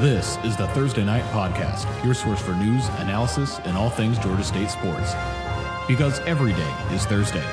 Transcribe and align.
This 0.00 0.38
is 0.44 0.56
the 0.56 0.66
Thursday 0.68 1.04
Night 1.04 1.24
Podcast, 1.24 1.84
your 2.02 2.14
source 2.14 2.40
for 2.40 2.54
news, 2.54 2.88
analysis, 3.00 3.58
and 3.64 3.76
all 3.76 3.90
things 3.90 4.18
Georgia 4.18 4.42
State 4.42 4.70
sports. 4.70 5.12
Because 5.86 6.20
every 6.20 6.54
day 6.54 6.74
is 6.90 7.04
Thursday. 7.04 7.44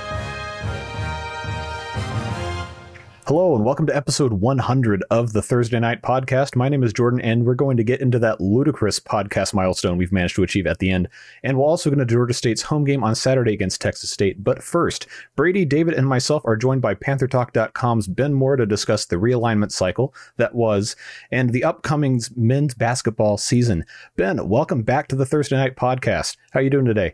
Hello, 3.27 3.53
and 3.53 3.65
welcome 3.65 3.85
to 3.85 3.93
episode 3.93 4.31
100 4.31 5.03
of 5.11 5.33
the 5.33 5.41
Thursday 5.41 5.81
Night 5.81 6.01
Podcast. 6.01 6.55
My 6.55 6.69
name 6.69 6.81
is 6.81 6.93
Jordan, 6.93 7.19
and 7.19 7.45
we're 7.45 7.55
going 7.55 7.75
to 7.75 7.83
get 7.83 7.99
into 7.99 8.17
that 8.19 8.39
ludicrous 8.39 9.01
podcast 9.01 9.53
milestone 9.53 9.97
we've 9.97 10.13
managed 10.13 10.37
to 10.37 10.43
achieve 10.43 10.65
at 10.65 10.79
the 10.79 10.89
end. 10.89 11.09
And 11.43 11.57
we're 11.57 11.65
also 11.65 11.89
going 11.89 11.99
to 11.99 12.05
Georgia 12.05 12.33
State's 12.33 12.61
home 12.61 12.85
game 12.85 13.03
on 13.03 13.15
Saturday 13.15 13.51
against 13.51 13.81
Texas 13.81 14.11
State. 14.11 14.45
But 14.45 14.63
first, 14.63 15.07
Brady, 15.35 15.65
David, 15.65 15.95
and 15.95 16.07
myself 16.07 16.41
are 16.45 16.55
joined 16.55 16.81
by 16.81 16.95
PantherTalk.com's 16.95 18.07
Ben 18.07 18.33
Moore 18.33 18.55
to 18.55 18.65
discuss 18.65 19.05
the 19.07 19.17
realignment 19.17 19.73
cycle 19.73 20.13
that 20.37 20.55
was 20.55 20.95
and 21.29 21.49
the 21.49 21.65
upcoming 21.65 22.21
men's 22.37 22.75
basketball 22.75 23.37
season. 23.37 23.83
Ben, 24.15 24.47
welcome 24.47 24.83
back 24.83 25.09
to 25.09 25.17
the 25.17 25.25
Thursday 25.25 25.57
Night 25.57 25.75
Podcast. 25.75 26.37
How 26.51 26.61
are 26.61 26.63
you 26.63 26.69
doing 26.69 26.85
today? 26.85 27.13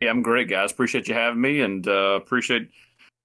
Yeah, 0.00 0.08
I'm 0.08 0.22
great, 0.22 0.48
guys. 0.48 0.72
Appreciate 0.72 1.08
you 1.08 1.14
having 1.14 1.42
me, 1.42 1.60
and 1.60 1.86
uh, 1.86 2.14
appreciate 2.22 2.70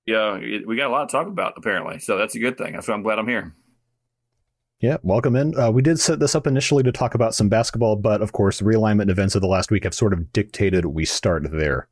yeah, 0.05 0.37
we 0.65 0.75
got 0.75 0.87
a 0.87 0.93
lot 0.93 1.09
to 1.09 1.11
talk 1.11 1.27
about 1.27 1.53
apparently, 1.57 1.99
so 1.99 2.17
that's 2.17 2.35
a 2.35 2.39
good 2.39 2.57
thing. 2.57 2.79
So 2.81 2.93
I'm 2.93 3.03
glad 3.03 3.19
I'm 3.19 3.27
here. 3.27 3.53
Yeah, 4.79 4.97
welcome 5.01 5.37
in. 5.37 5.57
Uh, 5.57 5.71
we 5.71 5.81
did 5.81 5.97
set 5.97 6.19
this 6.19 6.35
up 6.35 6.45
initially 6.45 6.83
to 6.83 6.91
talk 6.91 7.15
about 7.15 7.33
some 7.33 7.47
basketball, 7.47 7.95
but 7.95 8.21
of 8.21 8.33
course, 8.33 8.59
realignment 8.59 9.09
events 9.09 9.33
of 9.33 9.41
the 9.41 9.47
last 9.47 9.71
week 9.71 9.85
have 9.85 9.93
sort 9.93 10.11
of 10.11 10.33
dictated 10.33 10.85
we 10.87 11.05
start 11.05 11.49
there. 11.51 11.87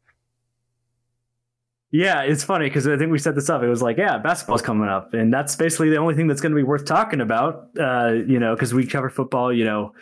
Yeah, 1.91 2.21
it's 2.23 2.43
funny 2.43 2.67
because 2.67 2.87
I 2.87 2.97
think 2.97 3.11
we 3.11 3.17
set 3.17 3.35
this 3.35 3.49
up. 3.49 3.63
It 3.63 3.69
was 3.69 3.81
like, 3.81 3.97
yeah, 3.97 4.17
basketball's 4.17 4.61
coming 4.61 4.89
up, 4.89 5.13
and 5.13 5.33
that's 5.33 5.55
basically 5.55 5.89
the 5.89 5.97
only 5.97 6.15
thing 6.15 6.27
that's 6.27 6.41
going 6.41 6.51
to 6.51 6.55
be 6.55 6.63
worth 6.63 6.83
talking 6.83 7.21
about. 7.21 7.69
Uh, 7.79 8.13
you 8.27 8.39
know, 8.39 8.55
because 8.55 8.73
we 8.73 8.85
cover 8.85 9.09
football. 9.09 9.53
You 9.53 9.63
know, 9.63 9.93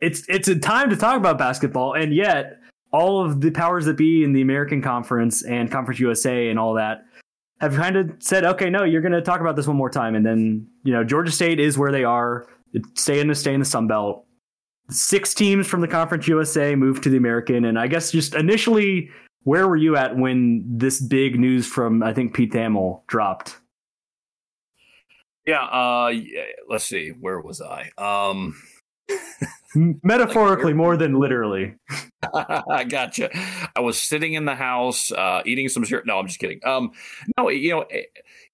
it's 0.00 0.24
it's 0.28 0.46
a 0.46 0.56
time 0.56 0.90
to 0.90 0.96
talk 0.96 1.16
about 1.16 1.38
basketball, 1.38 1.94
and 1.94 2.14
yet 2.14 2.58
all 2.92 3.24
of 3.24 3.40
the 3.40 3.50
powers 3.50 3.86
that 3.86 3.96
be 3.96 4.22
in 4.22 4.32
the 4.32 4.42
American 4.42 4.82
Conference 4.82 5.42
and 5.42 5.70
Conference 5.70 5.98
USA 6.00 6.48
and 6.48 6.58
all 6.58 6.74
that 6.74 7.04
have 7.60 7.74
kind 7.74 7.96
of 7.96 8.10
said, 8.18 8.44
okay, 8.44 8.68
no, 8.68 8.84
you're 8.84 9.00
going 9.00 9.12
to 9.12 9.22
talk 9.22 9.40
about 9.40 9.56
this 9.56 9.66
one 9.66 9.76
more 9.76 9.88
time. 9.88 10.14
And 10.14 10.26
then, 10.26 10.66
you 10.84 10.92
know, 10.92 11.04
Georgia 11.04 11.30
State 11.30 11.60
is 11.60 11.78
where 11.78 11.92
they 11.92 12.04
are. 12.04 12.46
Stay 12.94 13.20
in 13.20 13.28
the 13.28 13.34
stay 13.34 13.54
in 13.54 13.60
the 13.60 13.66
Sun 13.66 13.86
Belt. 13.86 14.26
Six 14.90 15.32
teams 15.32 15.66
from 15.66 15.80
the 15.80 15.88
Conference 15.88 16.26
USA 16.26 16.74
moved 16.74 17.04
to 17.04 17.10
the 17.10 17.16
American. 17.16 17.64
And 17.64 17.78
I 17.78 17.86
guess 17.86 18.10
just 18.10 18.34
initially, 18.34 19.10
where 19.44 19.68
were 19.68 19.76
you 19.76 19.96
at 19.96 20.16
when 20.16 20.64
this 20.66 21.00
big 21.00 21.38
news 21.38 21.66
from 21.66 22.02
I 22.02 22.12
think 22.12 22.34
Pete 22.34 22.52
Thamel 22.52 23.06
dropped? 23.06 23.58
Yeah, 25.46 25.64
uh, 25.64 26.12
let's 26.68 26.84
see, 26.84 27.08
where 27.08 27.40
was 27.40 27.60
I? 27.60 27.90
Um, 27.98 28.54
metaphorically 29.74 30.72
more 30.72 30.96
than 30.96 31.18
literally. 31.18 31.74
I 32.34 32.84
gotcha. 32.84 33.30
I 33.76 33.80
was 33.80 34.00
sitting 34.00 34.34
in 34.34 34.44
the 34.44 34.54
house 34.54 35.10
uh, 35.10 35.42
eating 35.44 35.68
some. 35.68 35.84
No, 36.04 36.18
I'm 36.18 36.26
just 36.26 36.38
kidding. 36.38 36.60
Um, 36.64 36.92
no, 37.36 37.48
you 37.48 37.70
know, 37.70 37.86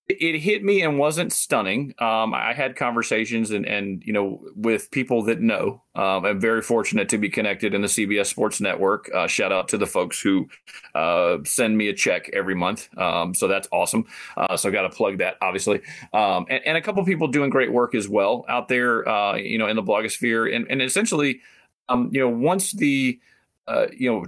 it 0.08 0.38
hit 0.38 0.64
me 0.64 0.80
and 0.80 0.98
wasn't 0.98 1.34
stunning. 1.34 1.94
Um, 1.98 2.32
I 2.32 2.54
had 2.54 2.76
conversations 2.76 3.50
and, 3.50 3.66
and 3.66 4.02
you 4.06 4.12
know 4.14 4.40
with 4.56 4.90
people 4.90 5.22
that 5.24 5.40
know. 5.40 5.82
Um, 5.94 6.24
I'm 6.24 6.40
very 6.40 6.62
fortunate 6.62 7.10
to 7.10 7.18
be 7.18 7.28
connected 7.28 7.74
in 7.74 7.82
the 7.82 7.88
CBS 7.88 8.26
Sports 8.26 8.60
Network. 8.60 9.10
Uh, 9.14 9.26
shout 9.26 9.52
out 9.52 9.68
to 9.68 9.78
the 9.78 9.86
folks 9.86 10.20
who 10.20 10.48
uh, 10.94 11.38
send 11.44 11.76
me 11.76 11.88
a 11.88 11.94
check 11.94 12.30
every 12.32 12.54
month. 12.54 12.88
Um, 12.96 13.34
so 13.34 13.48
that's 13.48 13.68
awesome. 13.70 14.06
Uh, 14.36 14.56
so 14.56 14.70
I 14.70 14.72
got 14.72 14.82
to 14.82 14.90
plug 14.90 15.18
that 15.18 15.36
obviously, 15.42 15.82
um, 16.14 16.46
and, 16.48 16.62
and, 16.64 16.78
a 16.78 16.80
couple 16.82 17.04
people 17.04 17.28
doing 17.28 17.50
great 17.50 17.72
work 17.72 17.94
as 17.94 18.08
well 18.08 18.46
out 18.48 18.68
there. 18.68 19.06
Uh, 19.06 19.36
you 19.36 19.58
know 19.58 19.66
in 19.66 19.76
the 19.76 19.82
blogosphere 19.82 20.54
and 20.54 20.66
and 20.70 20.80
essentially, 20.80 21.40
um, 21.90 22.08
you 22.12 22.20
know 22.20 22.30
once 22.30 22.72
the 22.72 23.20
uh, 23.66 23.86
you 23.94 24.10
know 24.10 24.24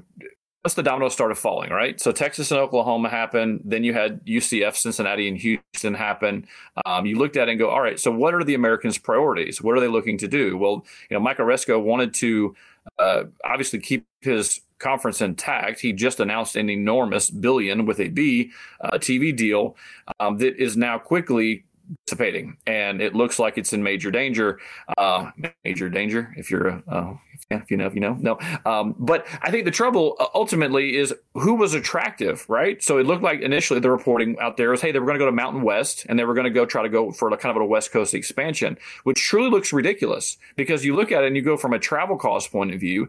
once 0.65 0.75
the 0.75 0.83
dominoes 0.83 1.15
started 1.15 1.37
falling, 1.37 1.71
right? 1.71 1.99
So 1.99 2.13
Texas 2.13 2.51
and 2.51 2.61
Oklahoma 2.61 3.09
happened. 3.09 3.63
Then 3.65 3.83
you 3.83 3.95
had 3.95 4.25
UCF, 4.27 4.77
Cincinnati, 4.77 5.27
and 5.27 5.39
Houston 5.39 5.95
happen. 5.95 6.47
Um, 6.85 7.07
you 7.07 7.17
looked 7.17 7.37
at 7.39 7.49
it 7.49 7.53
and 7.53 7.59
go, 7.59 7.71
all 7.71 7.81
right, 7.81 7.99
so 7.99 8.11
what 8.11 8.35
are 8.35 8.45
the 8.45 8.55
Americans' 8.55 8.99
priorities? 8.99 9.63
What 9.63 9.77
are 9.77 9.81
they 9.81 9.89
looking 9.89 10.19
to 10.19 10.29
do? 10.29 10.59
Well, 10.59 10.85
you 11.09 11.17
know, 11.17 11.21
Mike 11.21 11.39
Aresco 11.39 11.83
wanted 11.83 12.13
to 12.15 12.55
uh, 12.99 13.25
obviously 13.43 13.79
keep 13.79 14.07
his 14.21 14.61
conference 14.79 15.23
intact. 15.23 15.81
He 15.81 15.93
just 15.93 16.21
announced 16.21 16.57
an 16.57 16.69
enormous 16.69 17.31
billion 17.31 17.87
with 17.87 17.99
a 17.99 18.09
B 18.09 18.51
uh, 18.83 18.99
TV 18.99 19.35
deal 19.35 19.77
um, 20.19 20.39
that 20.39 20.57
is 20.57 20.77
now 20.77 20.99
quickly 20.99 21.65
dissipating, 22.07 22.57
and 22.67 23.01
it 23.01 23.15
looks 23.15 23.39
like 23.39 23.59
it's 23.59 23.73
in 23.73 23.83
major 23.83 24.11
danger. 24.11 24.59
Uh, 24.99 25.31
major 25.65 25.89
danger 25.89 26.33
if 26.37 26.51
you're 26.51 26.69
a, 26.69 26.83
uh, 26.89 27.17
if 27.51 27.71
you 27.71 27.77
know, 27.77 27.87
if 27.87 27.95
you 27.95 28.01
know, 28.01 28.17
no. 28.21 28.39
Um, 28.65 28.95
but 28.99 29.27
I 29.43 29.51
think 29.51 29.65
the 29.65 29.71
trouble 29.71 30.17
uh, 30.21 30.27
ultimately 30.35 30.97
is 30.97 31.15
who 31.35 31.55
was 31.55 31.75
attractive, 31.75 32.45
right? 32.49 32.83
So 32.83 32.99
it 32.99 33.07
looked 33.07 33.23
like 33.23 33.41
initially 33.41 33.81
the 33.81 33.91
reporting 33.91 34.39
out 34.39 34.57
there 34.57 34.71
was, 34.71 34.81
hey, 34.81 34.93
they 34.93 34.99
were 34.99 35.07
going 35.07 35.19
to 35.19 35.25
go 35.25 35.27
to 35.27 35.33
Mountain 35.33 35.63
West 35.63 36.07
and 36.09 36.19
they 36.19 36.25
were 36.25 36.35
going 36.35 36.45
to 36.45 36.51
go 36.51 36.65
try 36.65 36.83
to 36.83 36.89
go 36.89 37.11
for 37.11 37.29
a 37.33 37.37
kind 37.37 37.57
of 37.57 37.61
a 37.61 37.67
West 37.67 37.93
Coast 37.93 38.15
expansion, 38.15 38.79
which 39.05 39.21
truly 39.21 39.51
looks 39.51 39.73
ridiculous 39.73 40.37
because 40.57 40.85
you 40.85 40.95
look 40.95 41.11
at 41.11 41.25
it 41.25 41.27
and 41.29 41.37
you 41.37 41.43
go 41.43 41.57
from 41.57 41.73
a 41.73 41.79
travel 41.79 42.17
cost 42.17 42.53
point 42.53 42.73
of 42.73 42.81
view. 42.81 43.09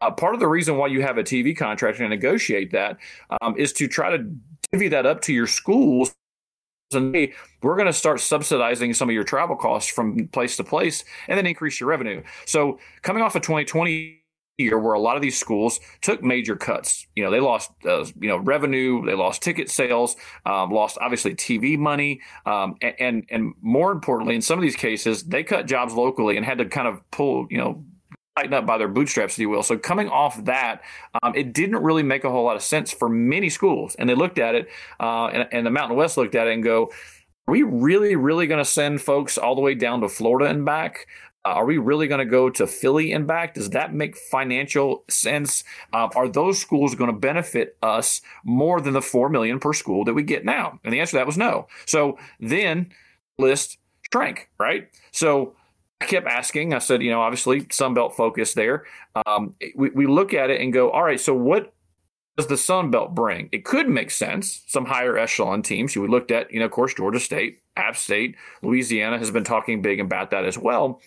Uh, 0.00 0.10
part 0.10 0.34
of 0.34 0.40
the 0.40 0.48
reason 0.48 0.78
why 0.78 0.86
you 0.86 1.02
have 1.02 1.18
a 1.18 1.22
TV 1.22 1.54
contract 1.56 1.98
and 1.98 2.08
negotiate 2.08 2.70
that 2.70 2.96
um, 3.42 3.54
is 3.58 3.72
to 3.72 3.86
try 3.86 4.16
to 4.16 4.24
divvy 4.72 4.88
that 4.88 5.04
up 5.04 5.20
to 5.20 5.32
your 5.32 5.46
schools 5.46 6.14
and 6.94 7.14
hey, 7.14 7.32
we're 7.62 7.76
going 7.76 7.86
to 7.86 7.92
start 7.92 8.20
subsidizing 8.20 8.94
some 8.94 9.08
of 9.08 9.14
your 9.14 9.24
travel 9.24 9.56
costs 9.56 9.90
from 9.90 10.28
place 10.28 10.56
to 10.56 10.64
place 10.64 11.04
and 11.28 11.38
then 11.38 11.46
increase 11.46 11.80
your 11.80 11.88
revenue. 11.88 12.22
So 12.46 12.78
coming 13.02 13.22
off 13.22 13.34
of 13.36 13.42
2020 13.42 14.16
year 14.58 14.78
where 14.78 14.92
a 14.92 15.00
lot 15.00 15.16
of 15.16 15.22
these 15.22 15.38
schools 15.38 15.80
took 16.02 16.22
major 16.22 16.54
cuts. 16.54 17.06
You 17.16 17.24
know, 17.24 17.30
they 17.30 17.40
lost, 17.40 17.70
uh, 17.86 18.04
you 18.20 18.28
know, 18.28 18.36
revenue, 18.36 19.04
they 19.06 19.14
lost 19.14 19.42
ticket 19.42 19.70
sales, 19.70 20.16
um, 20.44 20.70
lost 20.70 20.98
obviously 21.00 21.34
TV 21.34 21.78
money, 21.78 22.20
um, 22.44 22.76
and, 22.82 22.94
and, 22.98 23.24
and 23.30 23.54
more 23.62 23.90
importantly, 23.90 24.34
in 24.34 24.42
some 24.42 24.58
of 24.58 24.62
these 24.62 24.76
cases, 24.76 25.22
they 25.22 25.42
cut 25.42 25.66
jobs 25.66 25.94
locally 25.94 26.36
and 26.36 26.44
had 26.44 26.58
to 26.58 26.66
kind 26.66 26.86
of 26.86 27.00
pull, 27.10 27.46
you 27.50 27.56
know, 27.56 27.84
tighten 28.36 28.54
up 28.54 28.66
by 28.66 28.78
their 28.78 28.88
bootstraps, 28.88 29.34
if 29.34 29.38
you 29.38 29.48
will. 29.48 29.62
So 29.62 29.76
coming 29.76 30.08
off 30.08 30.44
that, 30.44 30.82
um, 31.22 31.34
it 31.34 31.52
didn't 31.52 31.82
really 31.82 32.02
make 32.02 32.24
a 32.24 32.30
whole 32.30 32.44
lot 32.44 32.56
of 32.56 32.62
sense 32.62 32.92
for 32.92 33.08
many 33.08 33.48
schools. 33.48 33.94
And 33.96 34.08
they 34.08 34.14
looked 34.14 34.38
at 34.38 34.54
it, 34.54 34.68
uh, 34.98 35.26
and, 35.26 35.48
and 35.52 35.66
the 35.66 35.70
Mountain 35.70 35.96
West 35.96 36.16
looked 36.16 36.34
at 36.34 36.46
it 36.46 36.54
and 36.54 36.62
go, 36.62 36.90
are 37.48 37.52
we 37.52 37.62
really, 37.62 38.16
really 38.16 38.46
going 38.46 38.62
to 38.62 38.70
send 38.70 39.02
folks 39.02 39.36
all 39.36 39.54
the 39.54 39.60
way 39.60 39.74
down 39.74 40.00
to 40.02 40.08
Florida 40.08 40.48
and 40.50 40.64
back? 40.64 41.06
Uh, 41.44 41.52
are 41.52 41.64
we 41.64 41.78
really 41.78 42.06
going 42.06 42.18
to 42.18 42.30
go 42.30 42.50
to 42.50 42.66
Philly 42.66 43.12
and 43.12 43.26
back? 43.26 43.54
Does 43.54 43.70
that 43.70 43.94
make 43.94 44.16
financial 44.16 45.04
sense? 45.08 45.64
Uh, 45.92 46.08
are 46.14 46.28
those 46.28 46.60
schools 46.60 46.94
going 46.94 47.10
to 47.10 47.18
benefit 47.18 47.78
us 47.82 48.20
more 48.44 48.80
than 48.80 48.92
the 48.92 49.02
four 49.02 49.28
million 49.28 49.58
per 49.58 49.72
school 49.72 50.04
that 50.04 50.14
we 50.14 50.22
get 50.22 50.44
now? 50.44 50.78
And 50.84 50.92
the 50.92 51.00
answer 51.00 51.12
to 51.12 51.16
that 51.16 51.26
was 51.26 51.38
no. 51.38 51.66
So 51.86 52.18
then 52.38 52.92
list 53.38 53.78
shrank, 54.12 54.50
right? 54.58 54.88
So 55.12 55.54
I 56.00 56.06
kept 56.06 56.26
asking. 56.26 56.72
I 56.72 56.78
said, 56.78 57.02
you 57.02 57.10
know, 57.10 57.20
obviously 57.20 57.66
Sun 57.70 57.94
Belt 57.94 58.16
focus 58.16 58.54
there. 58.54 58.86
Um, 59.26 59.54
we, 59.74 59.90
we 59.90 60.06
look 60.06 60.32
at 60.32 60.50
it 60.50 60.60
and 60.60 60.72
go, 60.72 60.90
all 60.90 61.02
right, 61.02 61.20
so 61.20 61.34
what 61.34 61.74
does 62.36 62.46
the 62.46 62.56
Sun 62.56 62.90
Belt 62.90 63.14
bring? 63.14 63.50
It 63.52 63.64
could 63.64 63.88
make 63.88 64.10
sense. 64.10 64.64
Some 64.66 64.86
higher 64.86 65.18
echelon 65.18 65.62
teams. 65.62 65.94
We 65.94 66.08
looked 66.08 66.30
at, 66.30 66.50
you 66.52 66.58
know, 66.58 66.64
of 66.64 66.70
course, 66.70 66.94
Georgia 66.94 67.20
State, 67.20 67.60
App 67.76 67.96
State, 67.96 68.36
Louisiana 68.62 69.18
has 69.18 69.30
been 69.30 69.44
talking 69.44 69.82
big 69.82 70.00
about 70.00 70.30
that 70.30 70.46
as 70.46 70.56
well. 70.56 71.00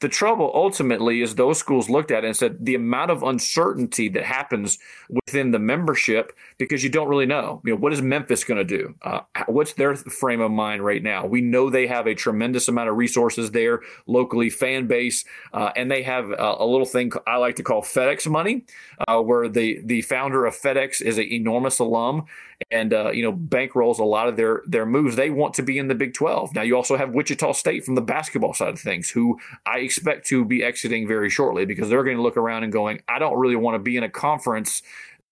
The 0.00 0.08
trouble 0.08 0.52
ultimately 0.54 1.20
is 1.20 1.34
those 1.34 1.58
schools 1.58 1.90
looked 1.90 2.12
at 2.12 2.22
it 2.22 2.28
and 2.28 2.36
said 2.36 2.64
the 2.64 2.76
amount 2.76 3.10
of 3.10 3.24
uncertainty 3.24 4.08
that 4.10 4.22
happens 4.22 4.78
within 5.10 5.50
the 5.50 5.58
membership 5.58 6.32
because 6.58 6.84
you 6.84 6.90
don't 6.90 7.08
really 7.08 7.26
know. 7.26 7.60
You 7.64 7.72
know, 7.72 7.80
what 7.80 7.92
is 7.92 8.00
Memphis 8.00 8.44
going 8.44 8.58
to 8.58 8.64
do? 8.64 8.94
Uh, 9.02 9.20
what's 9.46 9.72
their 9.72 9.96
frame 9.96 10.40
of 10.40 10.52
mind 10.52 10.84
right 10.84 11.02
now? 11.02 11.26
We 11.26 11.40
know 11.40 11.68
they 11.68 11.88
have 11.88 12.06
a 12.06 12.14
tremendous 12.14 12.68
amount 12.68 12.88
of 12.88 12.96
resources 12.96 13.50
there 13.50 13.80
locally, 14.06 14.50
fan 14.50 14.86
base, 14.86 15.24
uh, 15.52 15.72
and 15.74 15.90
they 15.90 16.04
have 16.04 16.30
a, 16.30 16.56
a, 16.60 16.66
little 16.66 16.86
thing 16.86 17.10
I 17.26 17.36
like 17.36 17.56
to 17.56 17.64
call 17.64 17.82
FedEx 17.82 18.30
money, 18.30 18.64
uh, 19.08 19.20
where 19.20 19.48
the 19.48 19.80
the 19.84 20.02
founder 20.02 20.46
of 20.46 20.54
FedEx 20.54 21.02
is 21.02 21.18
an 21.18 21.24
enormous 21.24 21.80
alum 21.80 22.26
and 22.70 22.92
uh, 22.92 23.10
you 23.10 23.22
know 23.22 23.32
bankrolls 23.32 23.98
a 23.98 24.04
lot 24.04 24.28
of 24.28 24.36
their 24.36 24.62
their 24.66 24.86
moves. 24.86 25.16
They 25.16 25.30
want 25.30 25.54
to 25.54 25.62
be 25.62 25.78
in 25.78 25.88
the 25.88 25.94
Big 25.94 26.14
12. 26.14 26.54
Now 26.54 26.62
you 26.62 26.76
also 26.76 26.96
have 26.96 27.10
Wichita 27.10 27.52
State 27.52 27.84
from 27.84 27.94
the 27.94 28.00
basketball 28.00 28.54
side 28.54 28.70
of 28.70 28.80
things, 28.80 29.10
who 29.10 29.38
I 29.66 29.78
expect 29.78 30.26
to 30.28 30.44
be 30.44 30.62
exiting 30.62 31.06
very 31.06 31.30
shortly 31.30 31.64
because 31.64 31.88
they're 31.88 32.04
going 32.04 32.16
to 32.16 32.22
look 32.22 32.36
around 32.36 32.64
and 32.64 32.72
going, 32.72 33.00
I 33.08 33.18
don't 33.18 33.38
really 33.38 33.56
want 33.56 33.74
to 33.74 33.78
be 33.78 33.96
in 33.96 34.02
a 34.02 34.10
conference 34.10 34.82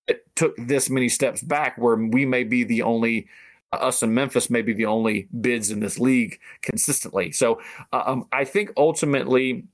that 0.09 0.21
took 0.37 0.55
this 0.57 0.89
many 0.89 1.09
steps 1.09 1.43
back, 1.43 1.77
where 1.79 1.97
we 1.97 2.25
may 2.25 2.45
be 2.45 2.65
the 2.65 2.83
only 2.83 3.29
uh, 3.73 3.77
us 3.77 4.03
and 4.03 4.15
Memphis 4.15 4.49
may 4.51 4.63
be 4.63 4.73
the 4.73 4.87
only 4.87 5.29
bids 5.41 5.71
in 5.71 5.81
this 5.81 5.99
league 5.99 6.39
consistently. 6.63 7.33
So 7.33 7.61
uh, 7.93 8.03
um, 8.07 8.29
I 8.33 8.45
think 8.45 8.73
ultimately 8.77 9.65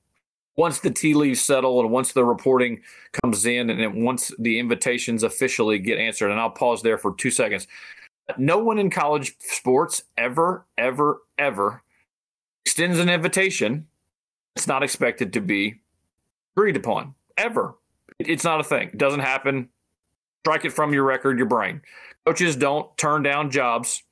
once 0.55 0.79
the 0.79 0.91
tea 0.91 1.13
leaves 1.13 1.41
settle 1.41 1.79
and 1.79 1.91
once 1.91 2.13
the 2.13 2.23
reporting 2.23 2.81
comes 3.21 3.45
in 3.45 3.69
and 3.69 4.03
once 4.03 4.31
the 4.39 4.59
invitations 4.59 5.23
officially 5.23 5.79
get 5.79 5.97
answered, 5.97 6.31
and 6.31 6.39
I'll 6.39 6.49
pause 6.49 6.81
there 6.81 6.97
for 6.97 7.15
two 7.15 7.31
seconds. 7.31 7.67
No 8.37 8.57
one 8.57 8.79
in 8.79 8.89
college 8.89 9.35
sports 9.39 10.03
ever, 10.17 10.65
ever, 10.77 11.19
ever 11.37 11.83
extends 12.65 12.99
an 12.99 13.09
invitation 13.09 13.87
it's 14.55 14.67
not 14.67 14.83
expected 14.83 15.33
to 15.33 15.41
be 15.41 15.81
agreed 16.55 16.75
upon 16.75 17.15
ever. 17.37 17.75
It's 18.19 18.43
not 18.43 18.59
a 18.59 18.63
thing. 18.63 18.89
It 18.89 18.97
doesn't 18.97 19.21
happen. 19.21 19.69
Strike 20.43 20.65
it 20.65 20.73
from 20.73 20.93
your 20.93 21.03
record, 21.03 21.37
your 21.37 21.47
brain. 21.47 21.81
Coaches 22.25 22.55
don't 22.55 22.95
turn 22.97 23.23
down 23.23 23.49
jobs. 23.49 24.03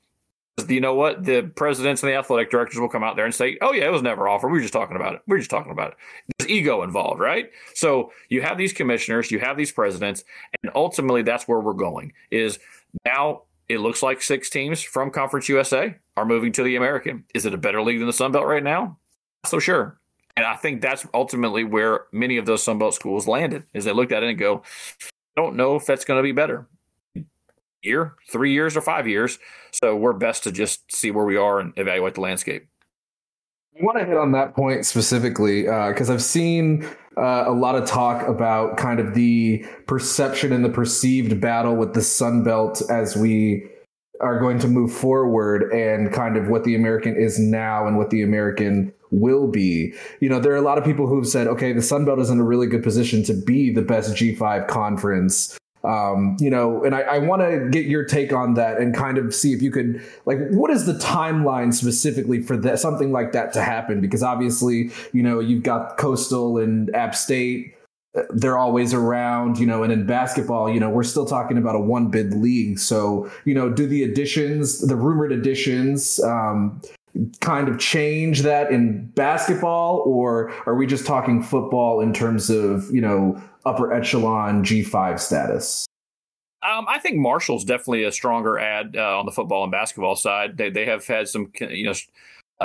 You 0.67 0.81
know 0.81 0.93
what? 0.93 1.23
The 1.23 1.43
presidents 1.55 2.03
and 2.03 2.11
the 2.11 2.15
athletic 2.15 2.51
directors 2.51 2.79
will 2.79 2.89
come 2.89 3.03
out 3.03 3.15
there 3.15 3.25
and 3.25 3.33
say, 3.33 3.57
"Oh 3.61 3.71
yeah, 3.71 3.85
it 3.85 3.91
was 3.91 4.01
never 4.01 4.27
offered. 4.27 4.49
We 4.49 4.57
were 4.57 4.61
just 4.61 4.73
talking 4.73 4.95
about 4.95 5.15
it. 5.15 5.21
We 5.27 5.35
are 5.35 5.39
just 5.39 5.49
talking 5.49 5.71
about 5.71 5.91
it." 5.91 5.97
There's 6.37 6.49
ego 6.49 6.83
involved, 6.83 7.19
right? 7.19 7.49
So 7.73 8.11
you 8.29 8.41
have 8.41 8.57
these 8.57 8.73
commissioners, 8.73 9.31
you 9.31 9.39
have 9.39 9.57
these 9.57 9.71
presidents, 9.71 10.23
and 10.61 10.71
ultimately 10.75 11.23
that's 11.23 11.47
where 11.47 11.59
we're 11.59 11.73
going. 11.73 12.13
Is 12.31 12.59
now 13.05 13.43
it 13.69 13.79
looks 13.79 14.03
like 14.03 14.21
six 14.21 14.49
teams 14.49 14.81
from 14.81 15.09
Conference 15.09 15.47
USA 15.47 15.95
are 16.17 16.25
moving 16.25 16.51
to 16.53 16.63
the 16.63 16.75
American. 16.75 17.23
Is 17.33 17.45
it 17.45 17.53
a 17.53 17.57
better 17.57 17.81
league 17.81 17.99
than 17.99 18.07
the 18.07 18.13
Sun 18.13 18.33
Belt 18.33 18.45
right 18.45 18.63
now? 18.63 18.97
So 19.45 19.59
sure. 19.59 20.00
And 20.35 20.45
I 20.45 20.55
think 20.55 20.81
that's 20.81 21.05
ultimately 21.13 21.63
where 21.63 22.05
many 22.11 22.37
of 22.37 22.45
those 22.45 22.63
Sun 22.63 22.79
Belt 22.79 22.93
schools 22.93 23.27
landed, 23.27 23.63
is 23.73 23.85
they 23.85 23.93
looked 23.93 24.11
at 24.11 24.23
it 24.23 24.29
and 24.29 24.39
go, 24.39 24.63
I 25.37 25.41
don't 25.41 25.55
know 25.55 25.75
if 25.75 25.85
that's 25.85 26.05
going 26.05 26.17
to 26.17 26.23
be 26.23 26.31
better. 26.31 26.67
Year, 27.81 28.15
three 28.29 28.53
years, 28.53 28.77
or 28.77 28.81
five 28.81 29.07
years. 29.07 29.39
So 29.71 29.95
we're 29.95 30.13
best 30.13 30.43
to 30.43 30.51
just 30.51 30.91
see 30.93 31.11
where 31.11 31.25
we 31.25 31.37
are 31.37 31.59
and 31.59 31.73
evaluate 31.77 32.15
the 32.15 32.21
landscape. 32.21 32.67
I 33.79 33.83
want 33.83 33.97
to 33.99 34.05
hit 34.05 34.17
on 34.17 34.33
that 34.33 34.53
point 34.53 34.85
specifically 34.85 35.63
because 35.63 36.09
uh, 36.09 36.13
I've 36.13 36.21
seen 36.21 36.85
uh, 37.17 37.45
a 37.47 37.51
lot 37.51 37.75
of 37.75 37.85
talk 37.85 38.27
about 38.27 38.77
kind 38.77 38.99
of 38.99 39.13
the 39.13 39.65
perception 39.87 40.51
and 40.51 40.63
the 40.63 40.69
perceived 40.69 41.39
battle 41.39 41.75
with 41.75 41.93
the 41.93 42.01
Sun 42.01 42.43
Belt 42.43 42.81
as 42.89 43.15
we 43.15 43.65
are 44.19 44.39
going 44.39 44.59
to 44.59 44.67
move 44.67 44.93
forward 44.93 45.71
and 45.71 46.13
kind 46.13 46.37
of 46.37 46.47
what 46.47 46.63
the 46.63 46.75
American 46.75 47.15
is 47.15 47.39
now 47.39 47.87
and 47.87 47.97
what 47.97 48.09
the 48.11 48.21
American 48.21 48.93
will 49.11 49.47
be. 49.47 49.93
You 50.19 50.29
know, 50.29 50.39
there 50.39 50.53
are 50.53 50.57
a 50.57 50.61
lot 50.61 50.77
of 50.77 50.83
people 50.83 51.07
who've 51.07 51.27
said, 51.27 51.47
okay, 51.47 51.73
the 51.73 51.81
Sun 51.81 52.05
Belt 52.05 52.19
is 52.19 52.29
in 52.29 52.39
a 52.39 52.43
really 52.43 52.67
good 52.67 52.83
position 52.83 53.23
to 53.23 53.33
be 53.33 53.71
the 53.71 53.81
best 53.81 54.15
G5 54.15 54.67
conference. 54.67 55.57
Um, 55.83 56.37
you 56.39 56.51
know, 56.51 56.83
and 56.83 56.93
I, 56.93 57.01
I 57.01 57.17
want 57.17 57.41
to 57.41 57.67
get 57.71 57.85
your 57.85 58.05
take 58.05 58.31
on 58.31 58.53
that 58.53 58.77
and 58.77 58.95
kind 58.95 59.17
of 59.17 59.33
see 59.33 59.51
if 59.51 59.63
you 59.63 59.71
could, 59.71 60.01
like, 60.25 60.37
what 60.51 60.69
is 60.69 60.85
the 60.85 60.93
timeline 60.93 61.73
specifically 61.73 62.41
for 62.41 62.55
that 62.57 62.79
something 62.79 63.11
like 63.11 63.31
that 63.31 63.51
to 63.53 63.63
happen? 63.63 63.99
Because 63.99 64.21
obviously, 64.21 64.91
you 65.11 65.23
know, 65.23 65.39
you've 65.39 65.63
got 65.63 65.97
Coastal 65.97 66.59
and 66.59 66.93
App 66.95 67.15
State 67.15 67.75
they're 68.31 68.57
always 68.57 68.93
around, 68.93 69.57
you 69.57 69.65
know, 69.65 69.83
and 69.83 69.93
in 69.93 70.05
basketball, 70.05 70.69
you 70.69 70.79
know, 70.79 70.89
we're 70.89 71.03
still 71.03 71.25
talking 71.25 71.57
about 71.57 71.75
a 71.75 71.79
one 71.79 72.09
bid 72.09 72.33
league. 72.33 72.77
So, 72.77 73.31
you 73.45 73.53
know, 73.53 73.69
do 73.69 73.87
the 73.87 74.03
additions, 74.03 74.85
the 74.85 74.97
rumored 74.97 75.31
additions, 75.31 76.21
um, 76.21 76.81
kind 77.39 77.67
of 77.67 77.79
change 77.79 78.41
that 78.41 78.71
in 78.71 79.05
basketball, 79.07 80.03
or 80.05 80.51
are 80.65 80.75
we 80.75 80.85
just 80.85 81.05
talking 81.05 81.41
football 81.43 82.01
in 82.01 82.13
terms 82.13 82.49
of, 82.49 82.89
you 82.91 83.01
know, 83.01 83.41
upper 83.65 83.93
echelon 83.93 84.63
G5 84.63 85.19
status? 85.19 85.85
Um, 86.63 86.85
I 86.87 86.99
think 86.99 87.17
Marshall's 87.17 87.65
definitely 87.65 88.03
a 88.03 88.11
stronger 88.11 88.59
ad 88.59 88.95
uh, 88.95 89.19
on 89.19 89.25
the 89.25 89.31
football 89.31 89.63
and 89.63 89.71
basketball 89.71 90.15
side. 90.15 90.57
They 90.57 90.69
they 90.69 90.85
have 90.85 91.05
had 91.07 91.27
some 91.27 91.51
you 91.59 91.85
know 91.85 91.93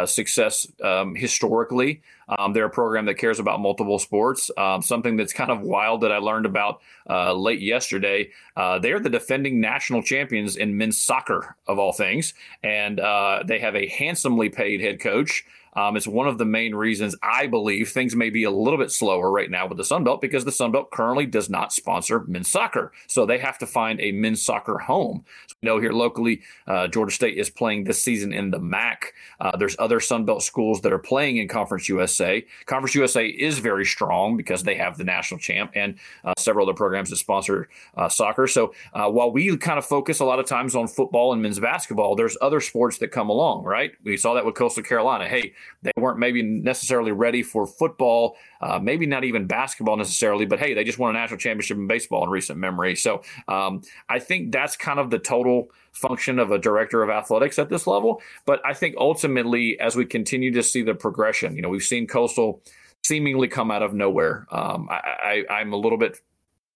success 0.05 0.67
um, 0.83 1.15
historically. 1.15 2.03
Um, 2.29 2.53
they're 2.53 2.67
a 2.67 2.71
program 2.71 3.05
that 3.07 3.15
cares 3.15 3.39
about 3.39 3.61
multiple 3.61 3.99
sports. 3.99 4.51
Um, 4.59 4.83
something 4.83 5.17
that's 5.17 5.33
kind 5.33 5.51
of 5.51 5.61
wild 5.61 6.01
that 6.01 6.13
I 6.13 6.19
learned 6.19 6.45
about 6.45 6.81
uh, 7.09 7.33
late 7.33 7.61
yesterday. 7.61 8.31
Uh, 8.57 8.79
they're 8.79 9.01
the 9.01 9.11
defending 9.11 9.61
national 9.61 10.03
champions 10.03 10.57
in 10.57 10.77
men's 10.77 11.01
soccer, 11.01 11.57
of 11.67 11.79
all 11.79 11.93
things, 11.93 12.35
and 12.63 12.99
uh, 12.99 13.43
they 13.47 13.61
have 13.61 13.77
a 13.77 13.87
handsomely 13.87 14.49
paid 14.49 14.81
head 14.81 15.01
coach. 15.01 15.45
Um, 15.77 15.97
it's 15.97 16.07
one 16.07 16.27
of 16.27 16.39
the 16.39 16.45
main 16.45 16.75
reasons 16.75 17.15
I 17.23 17.47
believe 17.47 17.91
things 17.91 18.17
may 18.17 18.31
be 18.31 18.45
a 18.45 18.51
little 18.51 18.79
bit 18.79 18.91
slower 18.91 19.31
right 19.31 19.51
now 19.51 19.67
with 19.69 19.77
the 19.77 19.85
Sun 19.85 20.05
Belt 20.05 20.21
because 20.21 20.45
the 20.45 20.53
Sun 20.53 20.73
Belt 20.73 20.91
currently 20.91 21.27
does 21.27 21.51
not 21.51 21.73
sponsor 21.73 22.25
men's 22.27 22.51
soccer. 22.51 22.93
So 23.07 23.27
they 23.27 23.39
have 23.39 23.59
to 23.59 23.67
find 23.67 24.01
a 24.01 24.13
men's 24.13 24.43
soccer 24.43 24.79
home. 24.79 25.25
So 25.47 25.55
we 25.63 25.67
know 25.67 25.79
here 25.79 25.93
locally, 25.93 26.43
uh, 26.67 26.89
Georgia 26.89 27.15
State 27.15 27.37
is 27.39 27.51
playing 27.51 27.85
this 27.85 28.03
season 28.03 28.33
in 28.33 28.51
the 28.51 28.59
MAC. 28.59 29.13
Uh, 29.39 29.57
there's 29.57 29.77
other 29.79 30.01
Sun 30.01 30.25
Belt 30.25 30.43
schools 30.43 30.81
that 30.81 30.93
are 30.93 30.99
playing 30.99 31.37
in 31.37 31.47
Conference 31.47 31.89
USA. 31.89 32.45
Conference 32.65 32.95
USA 32.95 33.27
is 33.27 33.59
very 33.59 33.85
strong 33.85 34.37
because 34.37 34.63
they 34.63 34.75
have 34.77 34.97
the 34.97 35.05
national 35.05 35.39
champ 35.39 35.73
and 35.75 35.99
uh, 36.25 36.33
several 36.39 36.67
other 36.67 36.77
programs 36.77 37.11
that 37.11 37.17
sponsor 37.17 37.69
uh, 37.97 38.09
soccer. 38.09 38.47
So 38.47 38.73
uh, 38.95 39.11
while 39.11 39.31
we 39.31 39.55
kind 39.59 39.79
of 39.79 39.85
focus 39.85 40.21
a 40.21 40.25
lot 40.25 40.39
of 40.39 40.47
times 40.47 40.75
on 40.75 40.89
football 40.89 41.33
and 41.35 41.43
men's 41.43 41.61
basketball, 41.61 42.17
there's 42.17 42.37
other 42.41 42.61
sports 42.61 42.99
that 42.99 43.09
come 43.09 43.29
along, 43.29 43.65
right? 43.65 43.93
We 44.05 44.17
saw 44.17 44.35
that 44.35 44.47
with 44.47 44.55
Coastal 44.55 44.83
Carolina. 44.83 45.29
Hey, 45.29 45.53
they 45.83 45.93
weren't 45.97 46.19
maybe 46.19 46.43
necessarily 46.43 47.13
ready 47.13 47.43
for 47.43 47.67
football, 47.67 48.37
uh, 48.61 48.79
maybe 48.79 49.07
not 49.07 49.25
even 49.25 49.47
basketball 49.47 49.97
necessarily, 49.97 50.47
but 50.47 50.59
hey, 50.59 50.75
they 50.75 50.85
just 50.85 50.99
won 50.99 51.11
a 51.15 51.19
national 51.19 51.39
championship 51.39 51.77
in 51.77 51.87
baseball 51.87 52.25
in 52.25 52.31
recent 52.31 52.59
memory. 52.59 52.97
So 52.97 53.23
um, 53.49 53.83
I 54.09 54.19
think 54.19 54.53
that's 54.53 54.77
kind 54.77 54.99
of 54.99 55.11
the 55.11 55.19
total 55.19 55.69
function 55.93 56.39
of 56.39 56.51
a 56.51 56.59
director 56.59 57.03
of 57.03 57.11
athletics 57.11 57.59
at 57.59 57.69
this 57.69 57.87
level. 57.87 58.21
But 58.45 58.61
I 58.65 58.75
think 58.75 58.97
ultimately, 58.99 59.79
as 59.81 59.97
we 59.97 60.05
continue 60.05 60.53
to 60.53 60.63
see 60.63 60.83
the 60.83 60.95
progression, 60.95 61.57
you 61.57 61.63
know, 61.63 61.69
we've 61.69 61.83
seen 61.83 62.07
Coastal 62.07 62.63
seemingly 63.05 63.49
come 63.49 63.71
out 63.71 63.83
of 63.83 63.95
nowhere. 63.95 64.47
Um, 64.51 64.89
I, 64.91 65.45
I, 65.49 65.55
I'm 65.55 65.73
a 65.73 65.77
little 65.77 65.99
bit 65.99 66.21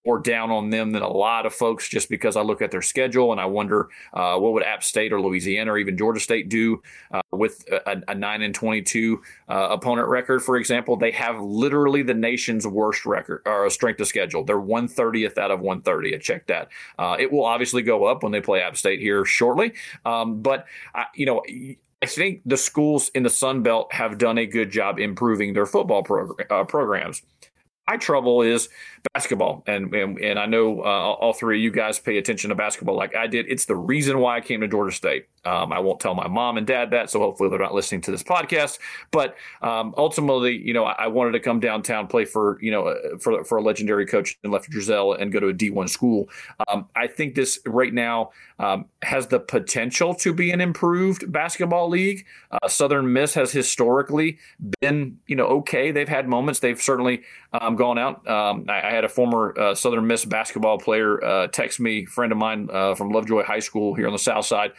more 0.05 0.19
down 0.19 0.49
on 0.49 0.69
them 0.69 0.91
than 0.91 1.01
a 1.01 1.09
lot 1.09 1.45
of 1.45 1.53
folks 1.53 1.87
just 1.87 2.09
because 2.09 2.35
I 2.35 2.41
look 2.41 2.61
at 2.61 2.71
their 2.71 2.81
schedule 2.81 3.31
and 3.31 3.39
I 3.39 3.45
wonder 3.45 3.89
uh, 4.13 4.37
what 4.37 4.53
would 4.53 4.63
App 4.63 4.83
State 4.83 5.13
or 5.13 5.21
Louisiana 5.21 5.73
or 5.73 5.77
even 5.77 5.97
Georgia 5.97 6.19
State 6.19 6.49
do 6.49 6.81
uh, 7.11 7.21
with 7.31 7.63
a, 7.71 8.01
a, 8.07 8.15
9 8.15 8.41
and 8.41 8.55
22 8.55 9.21
uh, 9.47 9.67
opponent 9.71 10.07
record, 10.07 10.41
for 10.41 10.57
example. 10.57 10.97
They 10.97 11.11
have 11.11 11.39
literally 11.39 12.01
the 12.01 12.13
nation's 12.13 12.65
worst 12.65 13.05
record 13.05 13.41
or 13.45 13.69
strength 13.69 13.99
of 13.99 14.07
schedule. 14.07 14.43
They're 14.43 14.59
130th 14.59 15.37
out 15.37 15.51
of 15.51 15.59
130. 15.59 16.15
I 16.15 16.17
checked 16.17 16.47
that. 16.47 16.69
Uh, 16.97 17.15
it 17.19 17.31
will 17.31 17.45
obviously 17.45 17.83
go 17.83 18.05
up 18.05 18.23
when 18.23 18.31
they 18.31 18.41
play 18.41 18.61
App 18.61 18.77
State 18.77 18.99
here 18.99 19.23
shortly. 19.23 19.73
Um, 20.05 20.41
but, 20.41 20.65
you 21.13 21.27
know, 21.27 21.43
I 22.01 22.07
think 22.07 22.41
the 22.45 22.57
schools 22.57 23.09
in 23.13 23.21
the 23.21 23.29
Sun 23.29 23.61
Belt 23.61 23.93
have 23.93 24.17
done 24.17 24.39
a 24.39 24.47
good 24.47 24.71
job 24.71 24.99
improving 24.99 25.53
their 25.53 25.67
football 25.67 26.03
progr- 26.03 26.49
uh, 26.49 26.63
programs 26.63 27.21
my 27.87 27.97
trouble 27.97 28.41
is 28.41 28.69
basketball, 29.13 29.63
and 29.67 29.93
and, 29.93 30.19
and 30.19 30.39
I 30.39 30.45
know 30.45 30.81
uh, 30.81 30.83
all 30.83 31.33
three 31.33 31.59
of 31.59 31.63
you 31.63 31.71
guys 31.71 31.99
pay 31.99 32.17
attention 32.17 32.49
to 32.49 32.55
basketball 32.55 32.95
like 32.95 33.15
I 33.15 33.27
did. 33.27 33.47
It's 33.49 33.65
the 33.65 33.75
reason 33.75 34.19
why 34.19 34.37
I 34.37 34.41
came 34.41 34.61
to 34.61 34.67
Georgia 34.67 34.95
State. 34.95 35.27
Um, 35.43 35.71
I 35.71 35.79
won't 35.79 35.99
tell 35.99 36.13
my 36.13 36.27
mom 36.27 36.57
and 36.57 36.67
dad 36.67 36.91
that, 36.91 37.09
so 37.09 37.19
hopefully 37.19 37.49
they're 37.49 37.59
not 37.59 37.73
listening 37.73 38.01
to 38.01 38.11
this 38.11 38.21
podcast. 38.21 38.77
But 39.09 39.35
um, 39.61 39.93
ultimately, 39.97 40.55
you 40.55 40.73
know, 40.73 40.85
I, 40.85 41.05
I, 41.05 41.07
wanted 41.07 41.31
to 41.31 41.39
come 41.39 41.59
downtown, 41.59 42.07
play 42.07 42.25
for 42.25 42.59
you 42.61 42.69
know 42.69 42.87
uh, 42.87 43.17
for 43.19 43.43
for 43.43 43.57
a 43.57 43.61
legendary 43.61 44.05
coach 44.05 44.37
in 44.43 44.51
Lefty 44.51 44.71
Driesell, 44.71 45.19
and 45.19 45.31
go 45.31 45.39
to 45.39 45.47
a 45.47 45.53
D 45.53 45.71
one 45.71 45.87
school. 45.87 46.29
Um, 46.67 46.87
I 46.95 47.07
think 47.07 47.33
this 47.33 47.59
right 47.65 47.93
now 47.93 48.31
um, 48.59 48.85
has 49.01 49.27
the 49.27 49.39
potential 49.39 50.13
to 50.15 50.33
be 50.33 50.51
an 50.51 50.61
improved 50.61 51.31
basketball 51.31 51.89
league. 51.89 52.25
Uh, 52.51 52.67
Southern 52.67 53.11
Miss 53.11 53.33
has 53.33 53.51
historically 53.51 54.37
been 54.79 55.17
you 55.25 55.35
know 55.35 55.45
okay. 55.47 55.91
They've 55.91 56.07
had 56.07 56.27
moments. 56.27 56.59
They've 56.59 56.81
certainly 56.81 57.23
um, 57.53 57.75
gone 57.75 57.97
out. 57.97 58.27
Um, 58.27 58.65
I, 58.69 58.89
I, 58.89 58.91
had 58.91 59.03
a 59.03 59.09
former 59.09 59.57
uh, 59.59 59.75
Southern 59.75 60.07
Miss 60.07 60.23
basketball 60.23 60.77
player 60.77 61.23
uh, 61.23 61.47
text 61.47 61.79
me, 61.79 62.05
friend 62.05 62.31
of 62.31 62.37
mine 62.37 62.69
uh, 62.71 62.95
from 62.95 63.09
Lovejoy 63.09 63.43
High 63.43 63.59
School 63.59 63.93
here 63.93 64.07
on 64.07 64.13
the 64.13 64.19
South 64.19 64.45
Side, 64.45 64.71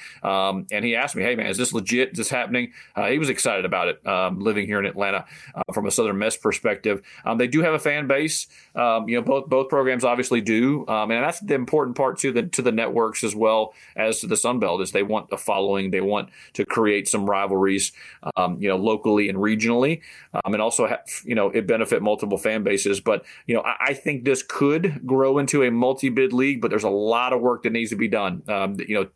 um, 0.53 0.67
and 0.71 0.85
he 0.85 0.95
asked 0.95 1.17
me, 1.17 1.23
"Hey 1.23 1.35
man, 1.35 1.47
is 1.47 1.57
this 1.57 1.73
legit? 1.73 2.13
Is 2.13 2.19
this 2.19 2.31
happening?" 2.31 2.73
Uh, 2.95 3.09
he 3.09 3.19
was 3.19 3.29
excited 3.29 3.65
about 3.65 3.89
it. 3.89 4.07
Um, 4.07 4.41
living 4.41 4.67
here 4.67 4.79
in 4.79 4.87
Atlanta, 4.87 5.25
uh, 5.55 5.73
from 5.73 5.87
a 5.87 5.91
Southern 5.91 6.19
Miss 6.19 6.37
perspective, 6.37 7.03
um, 7.25 7.39
they 7.39 7.47
do 7.47 7.63
have 7.63 7.75
a 7.75 7.79
fan 7.79 8.07
base. 8.07 8.47
Um, 8.75 9.09
you 9.09 9.17
know, 9.17 9.23
both 9.23 9.49
both 9.49 9.69
programs 9.69 10.05
obviously 10.05 10.41
do, 10.41 10.87
um, 10.89 11.11
and 11.11 11.25
that's 11.25 11.41
the 11.41 11.55
important 11.55 11.97
part 11.97 12.19
to 12.19 12.33
the 12.33 12.45
to 12.45 12.63
the 12.63 12.73
networks 12.73 13.25
as 13.25 13.35
well 13.35 13.75
as 13.97 14.21
to 14.21 14.27
the 14.27 14.37
Sun 14.37 14.59
Belt 14.61 14.81
is 14.81 14.93
they 14.93 15.03
want 15.03 15.29
a 15.33 15.39
following. 15.39 15.91
They 15.91 16.01
want 16.01 16.31
to 16.55 16.65
create 16.65 17.09
some 17.09 17.29
rivalries, 17.29 17.93
you 18.37 18.69
know, 18.69 18.77
locally 18.77 19.29
and 19.29 19.39
regionally, 19.39 20.01
and 20.45 20.61
also 20.61 20.87
have 20.87 21.01
you 21.25 21.35
know 21.35 21.51
it 21.51 21.67
benefit 21.67 22.03
multiple 22.03 22.39
fan 22.39 22.63
bases. 22.63 23.01
But 23.01 23.25
you 23.47 23.55
know, 23.55 23.63
I, 23.63 23.77
I 23.89 23.95
think 23.95 24.25
this 24.25 24.43
could 24.43 25.07
grow 25.07 25.39
into 25.39 25.63
a 25.63 25.71
multi-bid 25.71 26.33
league, 26.33 26.61
but 26.61 26.71
there's 26.71 26.85
a 26.85 26.91
lot 26.91 27.33
of 27.33 27.41
work 27.41 27.63
that 27.65 27.73
needs 27.73 27.91
to 27.91 27.97
be 27.97 28.09
done. 28.09 28.43
Um, 28.49 28.77
you 28.79 28.95
know, 28.95 29.09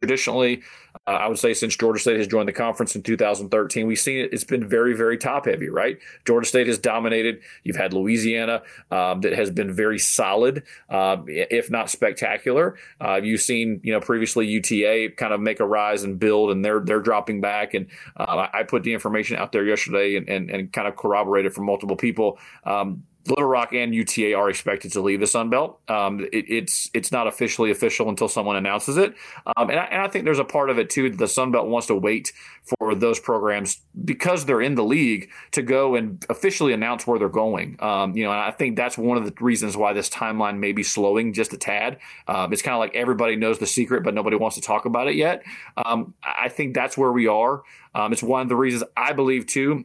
traditionally, 0.00 0.62
uh, 1.06 1.10
I 1.10 1.28
would 1.28 1.38
say 1.38 1.52
since 1.52 1.76
Georgia 1.76 2.00
State 2.00 2.16
has 2.16 2.26
joined 2.26 2.48
the 2.48 2.52
conference 2.52 2.96
in 2.96 3.02
2013, 3.02 3.86
we've 3.86 3.98
seen 3.98 4.18
it. 4.18 4.32
It's 4.32 4.44
been 4.44 4.66
very, 4.66 4.94
very 4.94 5.18
top 5.18 5.44
heavy, 5.44 5.68
right? 5.68 5.98
Georgia 6.26 6.48
State 6.48 6.66
has 6.66 6.78
dominated. 6.78 7.40
You've 7.64 7.76
had 7.76 7.92
Louisiana 7.92 8.62
um, 8.90 9.20
that 9.20 9.34
has 9.34 9.50
been 9.50 9.72
very 9.72 9.98
solid, 9.98 10.62
uh, 10.88 11.18
if 11.26 11.70
not 11.70 11.90
spectacular. 11.90 12.76
Uh, 13.00 13.20
you've 13.22 13.42
seen, 13.42 13.80
you 13.84 13.92
know, 13.92 14.00
previously 14.00 14.46
UTA 14.46 15.10
kind 15.16 15.34
of 15.34 15.40
make 15.40 15.60
a 15.60 15.66
rise 15.66 16.02
and 16.02 16.18
build, 16.18 16.50
and 16.50 16.64
they're 16.64 16.80
they're 16.80 17.00
dropping 17.00 17.40
back. 17.42 17.74
And 17.74 17.86
uh, 18.16 18.48
I 18.52 18.62
put 18.62 18.82
the 18.82 18.94
information 18.94 19.36
out 19.36 19.52
there 19.52 19.64
yesterday 19.64 20.16
and, 20.16 20.28
and, 20.28 20.50
and 20.50 20.72
kind 20.72 20.88
of 20.88 20.96
corroborated 20.96 21.52
from 21.52 21.66
multiple 21.66 21.96
people. 21.96 22.38
Um, 22.64 23.04
Little 23.28 23.44
Rock 23.44 23.72
and 23.74 23.94
UTA 23.94 24.34
are 24.34 24.48
expected 24.48 24.92
to 24.92 25.00
leave 25.00 25.20
the 25.20 25.26
Sun 25.26 25.50
Belt. 25.50 25.80
Um, 25.88 26.20
it, 26.32 26.46
it's 26.48 26.90
it's 26.94 27.12
not 27.12 27.26
officially 27.26 27.70
official 27.70 28.08
until 28.08 28.28
someone 28.28 28.56
announces 28.56 28.96
it, 28.96 29.14
um, 29.56 29.68
and, 29.68 29.78
I, 29.78 29.84
and, 29.84 30.02
I, 30.02 30.08
think 30.08 30.24
there's 30.24 30.38
a 30.38 30.44
part 30.44 30.70
of 30.70 30.78
it 30.78 30.88
too. 30.88 31.10
That 31.10 31.18
the 31.18 31.28
Sun 31.28 31.52
Belt 31.52 31.68
wants 31.68 31.86
to 31.88 31.94
wait 31.94 32.32
for 32.62 32.94
those 32.94 33.20
programs 33.20 33.82
because 34.04 34.46
they're 34.46 34.62
in 34.62 34.74
the 34.74 34.84
league 34.84 35.30
to 35.52 35.62
go 35.62 35.96
and 35.96 36.24
officially 36.30 36.72
announce 36.72 37.06
where 37.06 37.18
they're 37.18 37.28
going. 37.28 37.76
Um, 37.80 38.16
you 38.16 38.24
know, 38.24 38.30
and 38.30 38.40
I 38.40 38.52
think 38.52 38.76
that's 38.76 38.96
one 38.96 39.18
of 39.18 39.24
the 39.26 39.34
reasons 39.44 39.76
why 39.76 39.92
this 39.92 40.08
timeline 40.08 40.58
may 40.58 40.72
be 40.72 40.82
slowing 40.82 41.34
just 41.34 41.52
a 41.52 41.58
tad. 41.58 41.98
Um, 42.26 42.52
it's 42.54 42.62
kind 42.62 42.74
of 42.74 42.80
like 42.80 42.94
everybody 42.94 43.36
knows 43.36 43.58
the 43.58 43.66
secret, 43.66 44.02
but 44.02 44.14
nobody 44.14 44.36
wants 44.36 44.56
to 44.56 44.62
talk 44.62 44.86
about 44.86 45.08
it 45.08 45.14
yet. 45.14 45.42
Um, 45.76 46.14
I 46.22 46.48
think 46.48 46.74
that's 46.74 46.96
where 46.96 47.12
we 47.12 47.26
are. 47.26 47.62
Um, 47.94 48.12
it's 48.12 48.22
one 48.22 48.42
of 48.42 48.48
the 48.48 48.56
reasons 48.56 48.84
I 48.96 49.12
believe 49.12 49.46
too 49.46 49.84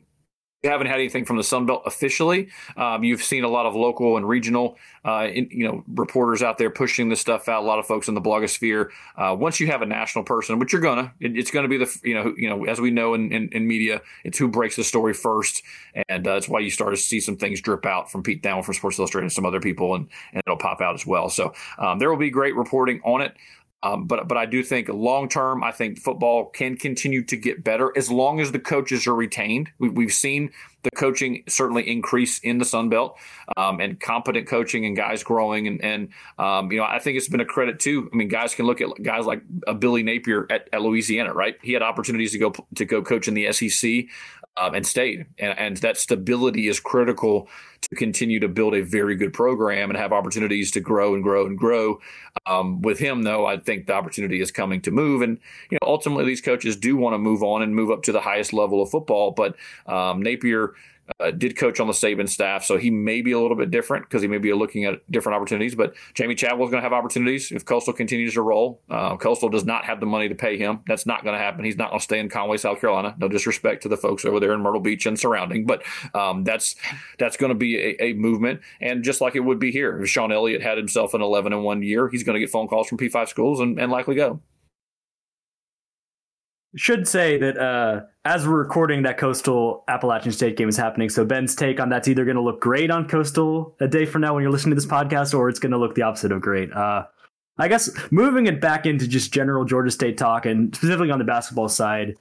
haven't 0.66 0.88
had 0.88 0.96
anything 1.00 1.26
from 1.26 1.38
the 1.38 1.44
Sun 1.44 1.66
Belt 1.66 1.84
officially. 1.86 2.50
Um, 2.78 3.04
you've 3.04 3.24
seen 3.24 3.44
a 3.44 3.50
lot 3.50 3.66
of 3.66 3.76
local 3.76 4.18
and 4.18 4.28
regional, 4.28 4.78
uh, 5.04 5.28
in, 5.32 5.48
you 5.52 5.68
know, 5.68 5.84
reporters 5.88 6.42
out 6.42 6.58
there 6.58 6.70
pushing 6.70 7.10
this 7.10 7.22
stuff 7.22 7.48
out. 7.48 7.64
A 7.64 7.66
lot 7.66 7.80
of 7.80 7.86
folks 7.86 8.08
in 8.08 8.16
the 8.16 8.22
blogosphere. 8.22 8.90
Uh, 9.16 9.36
once 9.38 9.60
you 9.60 9.68
have 9.68 9.82
a 9.82 9.86
national 9.86 10.24
person, 10.24 10.60
which 10.60 10.74
you're 10.74 10.82
gonna, 10.82 11.14
it, 11.20 11.38
it's 11.38 11.52
gonna 11.52 11.68
be 11.68 11.78
the, 11.78 12.00
you 12.04 12.14
know, 12.14 12.34
you 12.38 12.50
know, 12.50 12.66
as 12.66 12.82
we 12.82 12.92
know 12.92 13.14
in, 13.14 13.32
in, 13.32 13.50
in 13.50 13.68
media, 13.68 14.02
it's 14.24 14.38
who 14.38 14.48
breaks 14.48 14.76
the 14.76 14.84
story 14.84 15.14
first, 15.14 15.64
and 16.10 16.28
uh, 16.28 16.34
that's 16.34 16.50
why 16.50 16.60
you 16.60 16.70
start 16.70 16.94
to 16.94 16.98
see 16.98 17.20
some 17.20 17.38
things 17.38 17.62
drip 17.62 17.86
out 17.86 18.12
from 18.12 18.24
Pete 18.24 18.42
Down 18.42 18.64
from 18.64 18.74
Sports 18.74 19.00
Illustrated 19.00 19.26
and 19.26 19.34
some 19.34 19.46
other 19.46 19.60
people, 19.60 19.96
and, 19.96 20.10
and 20.34 20.42
it'll 20.46 20.58
pop 20.58 20.82
out 20.82 20.96
as 20.96 21.06
well. 21.06 21.30
So 21.30 21.54
um, 21.78 22.00
there 22.00 22.10
will 22.10 22.18
be 22.18 22.30
great 22.30 22.56
reporting 22.56 23.02
on 23.04 23.22
it. 23.22 23.36
Um, 23.86 24.08
but 24.08 24.28
but 24.28 24.36
I 24.36 24.48
do 24.48 24.64
think 24.64 24.90
long 24.90 25.30
term, 25.30 25.64
I 25.64 25.72
think 25.72 26.00
football 26.00 26.46
can 26.46 26.76
continue 26.76 27.24
to 27.26 27.38
get 27.38 27.64
better 27.64 27.94
as 27.96 28.10
long 28.10 28.40
as 28.40 28.52
the 28.52 28.58
coaches 28.58 29.06
are 29.06 29.14
retained. 29.14 29.70
We, 29.78 30.06
have 30.06 30.12
seen 30.12 30.50
the 30.82 30.90
coaching 30.90 31.44
certainly 31.48 31.88
increase 31.88 32.40
in 32.40 32.58
the 32.58 32.66
Sun 32.66 32.90
Belt 32.90 33.16
um, 33.56 33.80
and 33.80 34.00
competent 34.00 34.48
coaching 34.48 34.88
and 34.88 34.98
guys 34.98 35.22
growing 35.24 35.68
and 35.68 35.84
and 35.84 36.10
um, 36.40 36.72
you 36.72 36.80
know 36.80 36.84
I 36.84 36.98
think 36.98 37.18
it's 37.18 37.30
been 37.30 37.42
a 37.42 37.46
credit 37.46 37.80
too. 37.80 38.10
I 38.12 38.16
mean, 38.16 38.28
guys 38.28 38.56
can 38.56 38.66
look 38.66 38.82
at 38.82 38.90
guys 39.04 39.28
like 39.28 39.44
a 39.68 39.76
Billy 39.76 40.02
Napier 40.02 40.48
at, 40.50 40.68
at 40.74 40.82
Louisiana, 40.82 41.36
right? 41.36 41.56
He 41.62 41.74
had 41.74 41.84
opportunities 41.84 42.32
to 42.32 42.40
go 42.40 42.54
to 42.74 42.86
go 42.86 43.04
coach 43.04 43.28
in 43.28 43.36
the 43.36 43.54
SEC 43.54 44.08
um, 44.58 44.74
and 44.74 44.86
stayed. 44.86 45.26
And, 45.38 45.58
and, 45.58 45.78
that 45.78 45.98
stability 45.98 46.68
is 46.68 46.80
critical 46.80 47.50
to 47.90 47.96
continue 47.96 48.40
to 48.40 48.48
build 48.48 48.76
a 48.76 48.82
very 48.82 49.16
good 49.16 49.34
program 49.34 49.90
and 49.90 49.98
have 49.98 50.14
opportunities 50.14 50.72
to 50.72 50.80
grow 50.80 51.14
and 51.14 51.24
grow 51.24 51.46
and 51.46 51.58
grow. 51.58 52.00
Um, 52.46 52.82
with 52.82 53.00
him, 53.00 53.24
though, 53.24 53.46
I 53.46 53.58
think 53.58 53.88
the 53.88 53.94
opportunity 53.94 54.42
is 54.42 54.52
coming 54.52 54.82
to 54.82 54.92
move. 54.92 55.22
And 55.22 55.40
you 55.70 55.78
know, 55.82 55.88
ultimately, 55.88 56.26
these 56.26 56.42
coaches 56.42 56.76
do 56.76 56.96
want 56.98 57.14
to 57.14 57.18
move 57.18 57.44
on 57.44 57.62
and 57.62 57.76
move 57.76 57.92
up 57.92 58.04
to 58.04 58.12
the 58.12 58.22
highest 58.22 58.54
level 58.54 58.82
of 58.82 58.90
football. 58.90 59.32
But 59.32 59.56
um, 59.88 60.22
Napier 60.22 60.74
uh, 61.20 61.32
did 61.32 61.56
coach 61.56 61.80
on 61.80 61.88
the 61.88 61.94
Saban 61.94 62.28
staff, 62.28 62.64
so 62.64 62.78
he 62.78 62.90
may 62.90 63.22
be 63.22 63.32
a 63.32 63.40
little 63.40 63.56
bit 63.56 63.70
different 63.70 64.06
because 64.06 64.22
he 64.22 64.28
may 64.28 64.40
be 64.40 64.52
looking 64.54 64.86
at 64.86 65.00
different 65.12 65.36
opportunities. 65.36 65.76
But 65.76 65.94
Jamey 66.16 66.36
Chadwell 66.36 66.68
is 66.68 66.72
going 66.72 66.82
to 66.82 66.86
have 66.86 66.94
opportunities 66.94 67.52
if 67.52 67.64
Coastal 67.64 67.94
continues 67.94 68.34
to 68.34 68.42
roll. 68.42 68.82
Uh, 68.90 69.16
Coastal 69.16 69.50
does 69.50 69.66
not 69.66 69.86
have 69.86 70.00
the 70.00 70.08
money 70.08 70.28
to 70.30 70.36
pay 70.36 70.58
him. 70.58 70.80
That's 70.88 71.06
not 71.06 71.24
going 71.24 71.36
to 71.36 71.40
happen. 71.40 71.64
He's 71.64 71.78
not 71.78 71.90
going 71.90 72.00
to 72.00 72.04
stay 72.04 72.20
in 72.20 72.30
Conway, 72.30 72.58
South 72.58 72.82
Carolina. 72.82 73.16
No 73.20 73.28
disrespect 73.28 73.84
to 73.84 73.90
the 73.90 73.98
folks 73.98 74.26
over 74.26 74.40
there 74.40 74.54
in 74.54 74.62
Myrtle 74.62 74.82
Beach 74.82 75.06
and 75.06 75.18
surrounding, 75.20 75.66
but 75.66 75.84
um, 76.16 76.44
that's 76.44 76.76
that's 77.20 77.38
going 77.38 77.50
to 77.50 77.56
be 77.56 77.75
a, 77.78 78.04
a, 78.04 78.14
movement. 78.14 78.62
And 78.82 79.04
just 79.04 79.22
like 79.22 79.36
it 79.36 79.42
would 79.42 79.60
be 79.60 79.72
here, 79.72 80.02
if 80.02 80.10
Shawn 80.10 80.32
Elliott 80.32 80.62
had 80.62 80.78
himself 80.78 81.14
an 81.14 81.22
11 81.22 81.54
and 81.54 81.64
one 81.64 81.82
year, 81.82 82.08
he's 82.10 82.24
going 82.24 82.36
to 82.36 82.40
get 82.40 82.50
phone 82.50 82.68
calls 82.68 82.88
from 82.88 82.98
P5 82.98 83.28
schools 83.28 83.60
and, 83.60 83.80
and 83.80 83.92
likely 83.92 84.16
go 84.16 84.40
should 86.76 87.08
say 87.08 87.38
that 87.38 87.58
uh, 87.58 88.02
as 88.26 88.46
we're 88.46 88.58
recording, 88.58 89.04
that 89.04 89.18
Coastal 89.18 89.84
Appalachian 89.88 90.32
State 90.32 90.58
game 90.58 90.68
is 90.68 90.78
happening. 90.78 91.10
So 91.10 91.26
Ben's 91.26 91.56
take 91.56 91.80
on 91.80 91.90
that's 91.90 92.08
either 92.08 92.26
going 92.26 92.36
to 92.36 92.44
look 92.44 92.60
great 92.60 92.92
on 92.92 93.08
Coastal 93.08 93.76
a 93.80 93.88
day 93.88 94.06
from 94.06 94.22
now 94.22 94.34
when 94.34 94.44
you're 94.44 94.52
listening 94.52 94.72
to 94.72 94.82
this 94.82 94.86
podcast, 94.86 95.34
or 95.34 95.48
it's 95.48 95.60
going 95.60 95.72
to 95.72 95.78
look 95.78 95.96
the 95.96 96.02
opposite 96.02 96.32
of 96.32 96.42
great. 96.42 96.72
Uh, 96.74 97.06
I 97.58 97.70
guess 97.70 97.90
moving 98.12 98.48
it 98.48 98.60
back 98.60 98.86
into 98.86 99.08
just 99.08 99.34
general 99.34 99.64
Georgia 99.64 99.92
State 99.92 100.18
talk, 100.18 100.46
and 100.46 100.76
specifically 100.76 101.12
on 101.12 101.20
the 101.20 101.26
basketball 101.26 101.70
side, 101.70 102.16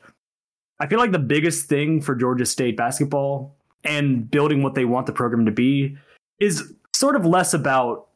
I 0.79 0.87
feel 0.87 1.01
like 1.01 1.11
the 1.11 1.19
biggest 1.19 1.69
thing 1.69 2.01
for 2.01 2.15
Georgia 2.15 2.47
State 2.47 2.77
basketball 2.77 3.57
and 3.85 4.31
building 4.31 4.62
what 4.62 4.75
they 4.75 4.85
want 4.85 5.07
the 5.07 5.12
program 5.12 5.45
to 5.47 5.53
be 5.53 5.97
is 6.41 6.73
sort 6.93 7.17
of 7.17 7.26
less 7.26 7.55
about 7.55 8.09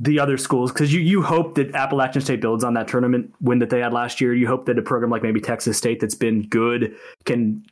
the 0.00 0.18
other 0.18 0.36
schools 0.36 0.72
because 0.72 0.92
you 0.92 1.00
you 1.00 1.22
hope 1.22 1.54
that 1.54 1.74
Appalachian 1.74 2.20
State 2.20 2.40
builds 2.40 2.64
on 2.64 2.74
that 2.74 2.88
tournament 2.88 3.32
win 3.40 3.60
that 3.60 3.70
they 3.70 3.80
had 3.80 3.92
last 3.92 4.20
year. 4.20 4.34
You 4.34 4.46
hope 4.46 4.66
that 4.66 4.78
a 4.78 4.82
program 4.82 5.10
like 5.10 5.22
maybe 5.22 5.40
Texas 5.40 5.78
State 5.78 6.00
that's 6.00 6.16
been 6.16 6.48
good 6.48 6.94
can 7.24 7.64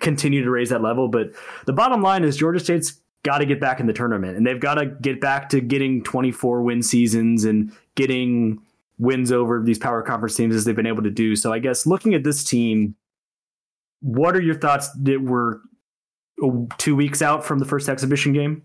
continue 0.00 0.44
to 0.44 0.50
raise 0.50 0.68
that 0.70 0.82
level. 0.82 1.08
But 1.08 1.32
the 1.64 1.72
bottom 1.72 2.02
line 2.02 2.22
is 2.22 2.36
Georgia 2.36 2.60
State's 2.60 3.00
got 3.24 3.38
to 3.38 3.46
get 3.46 3.60
back 3.60 3.80
in 3.80 3.86
the 3.86 3.92
tournament 3.92 4.36
and 4.36 4.46
they've 4.46 4.60
got 4.60 4.74
to 4.74 4.86
get 4.86 5.20
back 5.20 5.48
to 5.48 5.60
getting 5.60 6.04
24 6.04 6.62
win 6.62 6.82
seasons 6.82 7.44
and 7.44 7.72
getting 7.94 8.60
wins 8.98 9.32
over 9.32 9.62
these 9.62 9.78
power 9.78 10.02
conference 10.02 10.36
teams 10.36 10.54
as 10.54 10.64
they've 10.64 10.76
been 10.76 10.86
able 10.86 11.02
to 11.02 11.10
do. 11.10 11.34
So 11.34 11.52
I 11.52 11.58
guess 11.58 11.86
looking 11.86 12.14
at 12.14 12.22
this 12.22 12.44
team, 12.44 12.94
what 14.00 14.36
are 14.36 14.42
your 14.42 14.54
thoughts 14.54 14.90
that 15.02 15.22
we're 15.22 15.60
two 16.78 16.96
weeks 16.96 17.22
out 17.22 17.44
from 17.44 17.58
the 17.58 17.64
first 17.64 17.88
exhibition 17.88 18.32
game? 18.32 18.62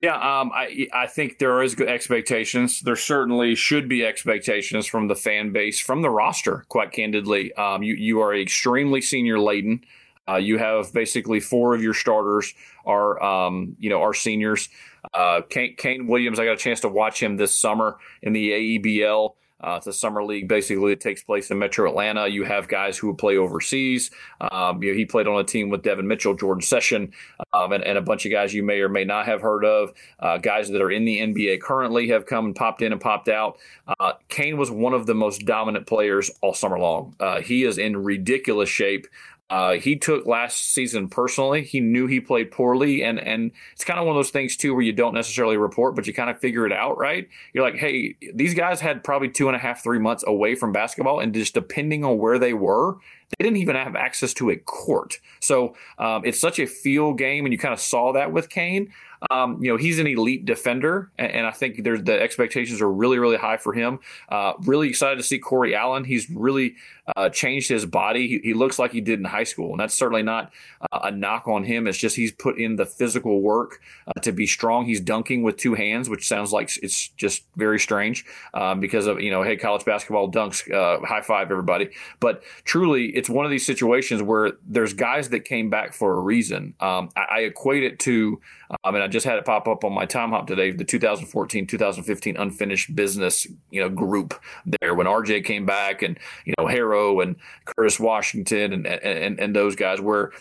Yeah, 0.00 0.14
um, 0.14 0.50
I 0.54 0.88
I 0.94 1.06
think 1.06 1.38
there 1.38 1.62
is 1.62 1.78
expectations. 1.78 2.80
There 2.80 2.96
certainly 2.96 3.54
should 3.54 3.86
be 3.86 4.04
expectations 4.04 4.86
from 4.86 5.08
the 5.08 5.14
fan 5.14 5.52
base, 5.52 5.78
from 5.78 6.00
the 6.00 6.08
roster. 6.08 6.64
Quite 6.68 6.92
candidly, 6.92 7.52
um, 7.54 7.82
you 7.82 7.94
you 7.94 8.20
are 8.20 8.34
extremely 8.34 9.02
senior 9.02 9.38
laden. 9.38 9.84
Uh, 10.26 10.36
you 10.36 10.58
have 10.58 10.92
basically 10.94 11.40
four 11.40 11.74
of 11.74 11.82
your 11.82 11.92
starters 11.92 12.54
are 12.86 13.22
um, 13.22 13.76
you 13.78 13.90
know 13.90 14.00
are 14.00 14.14
seniors. 14.14 14.70
Uh, 15.12 15.42
Kane, 15.48 15.76
Kane 15.76 16.06
Williams, 16.06 16.38
I 16.38 16.46
got 16.46 16.52
a 16.52 16.56
chance 16.56 16.80
to 16.80 16.88
watch 16.88 17.22
him 17.22 17.36
this 17.36 17.54
summer 17.54 17.98
in 18.22 18.32
the 18.32 18.50
AEBL. 18.50 19.34
Uh, 19.62 19.74
it's 19.76 19.86
a 19.86 19.92
summer 19.92 20.24
league. 20.24 20.48
Basically, 20.48 20.92
it 20.92 21.00
takes 21.00 21.22
place 21.22 21.50
in 21.50 21.58
Metro 21.58 21.88
Atlanta. 21.88 22.26
You 22.26 22.44
have 22.44 22.68
guys 22.68 22.96
who 22.96 23.14
play 23.14 23.36
overseas. 23.36 24.10
Um, 24.40 24.82
you 24.82 24.92
know, 24.92 24.96
he 24.96 25.04
played 25.04 25.26
on 25.26 25.40
a 25.40 25.44
team 25.44 25.68
with 25.68 25.82
Devin 25.82 26.06
Mitchell, 26.06 26.34
Jordan 26.34 26.62
Session, 26.62 27.12
um, 27.52 27.72
and, 27.72 27.84
and, 27.84 27.98
a 27.98 28.02
bunch 28.02 28.24
of 28.24 28.32
guys 28.32 28.54
you 28.54 28.62
may 28.62 28.80
or 28.80 28.88
may 28.88 29.04
not 29.04 29.26
have 29.26 29.42
heard 29.42 29.64
of. 29.64 29.92
Uh, 30.18 30.38
guys 30.38 30.70
that 30.70 30.80
are 30.80 30.90
in 30.90 31.04
the 31.04 31.18
NBA 31.20 31.60
currently 31.60 32.08
have 32.08 32.24
come 32.24 32.46
and 32.46 32.56
popped 32.56 32.82
in 32.82 32.92
and 32.92 33.00
popped 33.00 33.28
out. 33.28 33.58
Uh, 33.98 34.14
Kane 34.28 34.56
was 34.56 34.70
one 34.70 34.94
of 34.94 35.06
the 35.06 35.14
most 35.14 35.44
dominant 35.44 35.86
players 35.86 36.30
all 36.40 36.54
summer 36.54 36.78
long. 36.78 37.14
Uh, 37.20 37.40
he 37.40 37.64
is 37.64 37.78
in 37.78 38.02
ridiculous 38.02 38.68
shape. 38.68 39.06
Uh, 39.50 39.72
he 39.72 39.96
took 39.96 40.26
last 40.26 40.72
season 40.72 41.08
personally. 41.08 41.64
He 41.64 41.80
knew 41.80 42.06
he 42.06 42.20
played 42.20 42.52
poorly, 42.52 43.02
and 43.02 43.18
and 43.18 43.50
it's 43.72 43.84
kind 43.84 43.98
of 43.98 44.06
one 44.06 44.14
of 44.14 44.18
those 44.18 44.30
things 44.30 44.56
too 44.56 44.74
where 44.74 44.82
you 44.82 44.92
don't 44.92 45.12
necessarily 45.12 45.56
report, 45.56 45.96
but 45.96 46.06
you 46.06 46.14
kind 46.14 46.30
of 46.30 46.38
figure 46.38 46.66
it 46.66 46.72
out, 46.72 46.96
right? 46.98 47.28
You're 47.52 47.64
like, 47.64 47.74
hey, 47.74 48.14
these 48.32 48.54
guys 48.54 48.80
had 48.80 49.02
probably 49.02 49.28
two 49.28 49.48
and 49.48 49.56
a 49.56 49.58
half, 49.58 49.82
three 49.82 49.98
months 49.98 50.22
away 50.26 50.54
from 50.54 50.72
basketball, 50.72 51.18
and 51.18 51.34
just 51.34 51.52
depending 51.52 52.04
on 52.04 52.16
where 52.18 52.38
they 52.38 52.54
were, 52.54 52.98
they 53.38 53.44
didn't 53.44 53.58
even 53.58 53.76
have 53.76 53.96
access 53.96 54.32
to 54.34 54.50
a 54.50 54.56
court. 54.56 55.18
So 55.40 55.74
um, 55.98 56.22
it's 56.24 56.40
such 56.40 56.60
a 56.60 56.66
feel 56.66 57.12
game, 57.12 57.44
and 57.44 57.52
you 57.52 57.58
kind 57.58 57.74
of 57.74 57.80
saw 57.80 58.12
that 58.12 58.32
with 58.32 58.50
Kane. 58.50 58.92
Um, 59.30 59.62
you 59.62 59.70
know, 59.70 59.76
he's 59.76 59.98
an 59.98 60.06
elite 60.06 60.44
defender, 60.46 61.10
and, 61.18 61.32
and 61.32 61.46
I 61.46 61.50
think 61.50 61.84
there's 61.84 62.02
the 62.02 62.20
expectations 62.20 62.80
are 62.80 62.90
really, 62.90 63.18
really 63.18 63.36
high 63.36 63.58
for 63.58 63.72
him. 63.72 63.98
Uh, 64.28 64.54
really 64.60 64.88
excited 64.88 65.16
to 65.16 65.22
see 65.22 65.38
Corey 65.38 65.74
Allen. 65.74 66.04
He's 66.04 66.30
really 66.30 66.76
uh, 67.16 67.28
changed 67.28 67.68
his 67.68 67.86
body. 67.86 68.28
He, 68.28 68.38
he, 68.42 68.54
looks 68.54 68.78
like 68.78 68.92
he 68.92 69.00
did 69.00 69.18
in 69.18 69.24
high 69.24 69.44
school, 69.44 69.72
and 69.72 69.80
that's 69.80 69.94
certainly 69.94 70.22
not 70.22 70.52
uh, 70.92 71.00
a 71.04 71.10
knock 71.10 71.48
on 71.48 71.64
him. 71.64 71.86
It's 71.86 71.98
just 71.98 72.16
he's 72.16 72.32
put 72.32 72.58
in 72.58 72.76
the 72.76 72.86
physical 72.86 73.40
work 73.40 73.80
uh, 74.06 74.20
to 74.20 74.32
be 74.32 74.46
strong. 74.46 74.86
He's 74.86 75.00
dunking 75.00 75.42
with 75.42 75.56
two 75.56 75.74
hands, 75.74 76.08
which 76.08 76.26
sounds 76.26 76.52
like 76.52 76.70
it's 76.82 77.08
just 77.08 77.44
very 77.56 77.78
strange 77.78 78.24
um, 78.54 78.80
because 78.80 79.06
of 79.06 79.20
you 79.20 79.30
know, 79.30 79.42
hey, 79.42 79.56
college 79.56 79.84
basketball 79.84 80.30
dunks, 80.30 80.70
uh, 80.72 81.04
high 81.04 81.22
five 81.22 81.50
everybody. 81.50 81.90
But 82.20 82.42
truly, 82.64 83.06
it's 83.16 83.28
one 83.28 83.44
of 83.44 83.50
these 83.50 83.66
situations 83.66 84.22
where 84.22 84.52
there's 84.66 84.92
guys 84.92 85.30
that 85.30 85.40
came 85.40 85.70
back 85.70 85.92
for 85.92 86.16
a 86.16 86.20
reason. 86.20 86.74
Um, 86.80 87.10
I, 87.16 87.26
I, 87.30 87.38
equate 87.40 87.82
it 87.82 87.98
to, 88.00 88.40
um, 88.84 88.94
and 88.94 89.02
I 89.02 89.08
just 89.08 89.26
had 89.26 89.38
it 89.38 89.44
pop 89.44 89.66
up 89.66 89.84
on 89.84 89.92
my 89.92 90.06
time 90.06 90.30
hop 90.30 90.46
today, 90.46 90.70
the 90.70 90.84
2014 90.84 91.66
2015 91.66 92.36
unfinished 92.36 92.94
business 92.94 93.46
you 93.70 93.80
know 93.80 93.88
group 93.88 94.34
there 94.80 94.94
when 94.94 95.06
RJ 95.06 95.44
came 95.44 95.66
back 95.66 96.02
and 96.02 96.18
you 96.44 96.54
know 96.58 96.66
Harrow 96.66 97.20
and 97.20 97.36
Curtis 97.64 97.98
Washington 97.98 98.72
and 98.72 98.86
and, 98.86 99.40
and 99.40 99.56
those 99.56 99.76
guys 99.76 100.00
where 100.00 100.32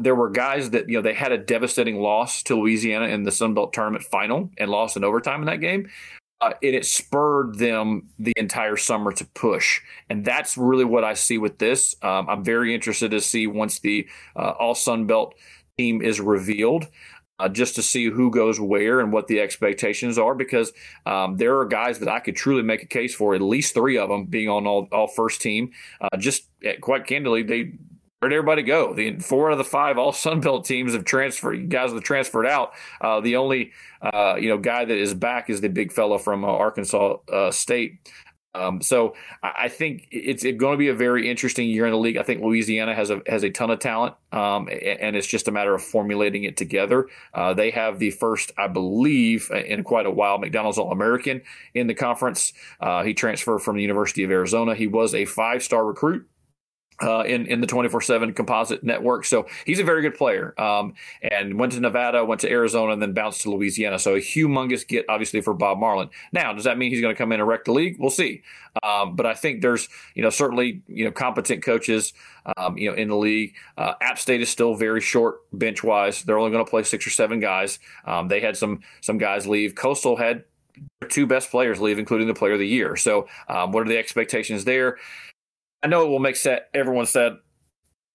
there 0.00 0.14
were 0.14 0.30
guys 0.30 0.70
that 0.70 0.88
you 0.88 0.96
know 0.96 1.02
they 1.02 1.14
had 1.14 1.32
a 1.32 1.38
devastating 1.38 2.00
loss 2.00 2.42
to 2.44 2.56
Louisiana 2.56 3.06
in 3.06 3.24
the 3.24 3.32
Sun 3.32 3.54
Belt 3.54 3.72
tournament 3.72 4.04
final 4.04 4.50
and 4.58 4.70
lost 4.70 4.96
in 4.96 5.04
overtime 5.04 5.40
in 5.40 5.46
that 5.46 5.60
game. 5.60 5.88
Uh, 6.42 6.52
and 6.62 6.74
it 6.74 6.84
spurred 6.84 7.56
them 7.56 8.10
the 8.18 8.32
entire 8.36 8.76
summer 8.76 9.10
to 9.10 9.24
push, 9.24 9.80
and 10.10 10.22
that's 10.22 10.58
really 10.58 10.84
what 10.84 11.02
I 11.02 11.14
see 11.14 11.38
with 11.38 11.56
this. 11.56 11.96
Um, 12.02 12.28
I'm 12.28 12.44
very 12.44 12.74
interested 12.74 13.10
to 13.12 13.22
see 13.22 13.46
once 13.46 13.78
the 13.78 14.06
uh, 14.36 14.50
All 14.50 14.74
Sun 14.74 15.06
Belt 15.06 15.34
team 15.78 16.02
is 16.02 16.20
revealed 16.20 16.88
uh, 17.38 17.48
just 17.48 17.74
to 17.74 17.82
see 17.82 18.10
who 18.10 18.30
goes 18.30 18.58
where 18.58 19.00
and 19.00 19.12
what 19.12 19.26
the 19.26 19.40
expectations 19.40 20.18
are 20.18 20.34
because 20.34 20.72
um, 21.04 21.36
there 21.36 21.58
are 21.58 21.66
guys 21.66 21.98
that 21.98 22.08
I 22.08 22.20
could 22.20 22.36
truly 22.36 22.62
make 22.62 22.82
a 22.82 22.86
case 22.86 23.14
for, 23.14 23.34
at 23.34 23.40
least 23.40 23.74
three 23.74 23.98
of 23.98 24.08
them 24.08 24.24
being 24.24 24.48
on 24.48 24.66
all, 24.66 24.88
all 24.92 25.08
first 25.08 25.40
team. 25.40 25.72
Uh, 26.00 26.16
just 26.16 26.48
eh, 26.64 26.76
quite 26.80 27.06
candidly, 27.06 27.42
they 27.42 27.72
where'd 28.20 28.32
everybody 28.32 28.62
go? 28.62 28.94
The 28.94 29.18
four 29.18 29.48
out 29.48 29.52
of 29.52 29.58
the 29.58 29.64
five 29.64 29.98
all 29.98 30.12
Sun 30.26 30.40
Belt 30.40 30.64
teams 30.64 30.94
have 30.94 31.04
transferred. 31.04 31.68
Guys 31.68 31.92
have 31.92 32.02
transferred 32.02 32.46
out. 32.46 32.72
Uh, 33.00 33.20
the 33.20 33.36
only 33.36 33.72
uh, 34.02 34.36
you 34.38 34.48
know 34.48 34.58
guy 34.58 34.84
that 34.84 34.96
is 34.96 35.14
back 35.14 35.50
is 35.50 35.60
the 35.60 35.68
big 35.68 35.92
fellow 35.92 36.18
from 36.18 36.44
uh, 36.44 36.48
Arkansas 36.48 37.16
uh, 37.32 37.50
State. 37.50 37.98
Um, 38.56 38.80
so 38.80 39.14
I 39.42 39.68
think 39.68 40.08
it's, 40.10 40.42
going 40.42 40.72
to 40.72 40.76
be 40.78 40.88
a 40.88 40.94
very 40.94 41.30
interesting 41.30 41.68
year 41.68 41.86
in 41.86 41.92
the 41.92 41.98
league. 41.98 42.16
I 42.16 42.22
think 42.22 42.42
Louisiana 42.42 42.94
has 42.94 43.10
a 43.10 43.20
has 43.26 43.42
a 43.42 43.50
ton 43.50 43.70
of 43.70 43.78
talent, 43.78 44.14
um, 44.32 44.68
and 44.68 45.16
it's 45.16 45.26
just 45.26 45.48
a 45.48 45.52
matter 45.52 45.74
of 45.74 45.82
formulating 45.82 46.44
it 46.44 46.56
together. 46.56 47.08
Uh, 47.34 47.54
they 47.54 47.70
have 47.70 47.98
the 47.98 48.10
first, 48.10 48.52
I 48.56 48.68
believe, 48.68 49.50
in 49.50 49.84
quite 49.84 50.06
a 50.06 50.10
while, 50.10 50.38
McDonald's 50.38 50.78
All 50.78 50.92
American 50.92 51.42
in 51.74 51.86
the 51.86 51.94
conference. 51.94 52.52
Uh, 52.80 53.02
he 53.02 53.14
transferred 53.14 53.60
from 53.60 53.76
the 53.76 53.82
University 53.82 54.24
of 54.24 54.30
Arizona. 54.30 54.74
He 54.74 54.86
was 54.86 55.14
a 55.14 55.24
five 55.24 55.62
star 55.62 55.84
recruit 55.84 56.26
uh, 57.00 57.22
in 57.26 57.46
in 57.46 57.60
the 57.60 57.66
24/7 57.66 58.34
composite 58.34 58.82
network. 58.82 59.24
So 59.24 59.46
he's 59.64 59.78
a 59.78 59.84
very 59.84 60.02
good 60.02 60.14
player. 60.14 60.58
Um, 60.60 60.94
and 61.22 61.58
went 61.58 61.72
to 61.72 61.80
Nevada, 61.80 62.24
went 62.24 62.40
to 62.42 62.50
Arizona, 62.50 62.92
and 62.92 63.02
then 63.02 63.12
bounced 63.12 63.42
to 63.42 63.50
Louisiana. 63.50 63.98
So 63.98 64.14
a 64.14 64.18
humongous 64.18 64.86
get, 64.86 65.04
obviously, 65.08 65.40
for 65.40 65.54
Bob 65.54 65.78
Marlin. 65.78 66.08
Now, 66.32 66.52
does 66.52 66.64
that 66.64 66.78
mean 66.78 66.90
he's 66.90 67.00
going 67.00 67.14
to 67.14 67.18
come 67.18 67.32
in 67.32 67.40
and 67.40 67.48
wreck 67.48 67.64
the 67.64 67.72
league? 67.72 67.96
We'll 67.98 68.10
see. 68.10 68.42
Um, 68.82 69.16
but 69.16 69.26
I 69.26 69.34
think 69.34 69.62
there's 69.62 69.88
you 70.14 70.22
know 70.22 70.30
certainly 70.30 70.82
you 70.86 71.04
know 71.04 71.10
competent 71.10 71.62
coaches 71.62 72.12
um, 72.56 72.76
you 72.76 72.90
know 72.90 72.96
in 72.96 73.08
the 73.08 73.16
league. 73.16 73.54
Uh, 73.76 73.94
App 74.00 74.18
State 74.18 74.40
is 74.40 74.48
still 74.48 74.74
very 74.74 75.00
short 75.00 75.40
bench 75.52 75.82
wise. 75.82 76.22
They're 76.22 76.38
only 76.38 76.50
going 76.50 76.64
to 76.64 76.70
play 76.70 76.82
six 76.82 77.06
or 77.06 77.10
seven 77.10 77.40
guys. 77.40 77.78
Um, 78.04 78.28
they 78.28 78.40
had 78.40 78.56
some 78.56 78.80
some 79.00 79.18
guys 79.18 79.46
leave. 79.46 79.74
Coastal 79.74 80.16
had 80.16 80.44
two 81.08 81.26
best 81.26 81.50
players 81.50 81.80
leave, 81.80 81.98
including 81.98 82.26
the 82.26 82.34
player 82.34 82.52
of 82.52 82.58
the 82.58 82.66
year. 82.66 82.96
So, 82.96 83.28
um, 83.48 83.72
what 83.72 83.86
are 83.86 83.88
the 83.88 83.98
expectations 83.98 84.64
there? 84.64 84.98
I 85.86 85.88
know 85.88 86.04
it 86.04 86.08
will 86.08 86.18
make 86.18 86.34
set 86.34 86.68
everyone 86.74 87.06
said 87.06 87.30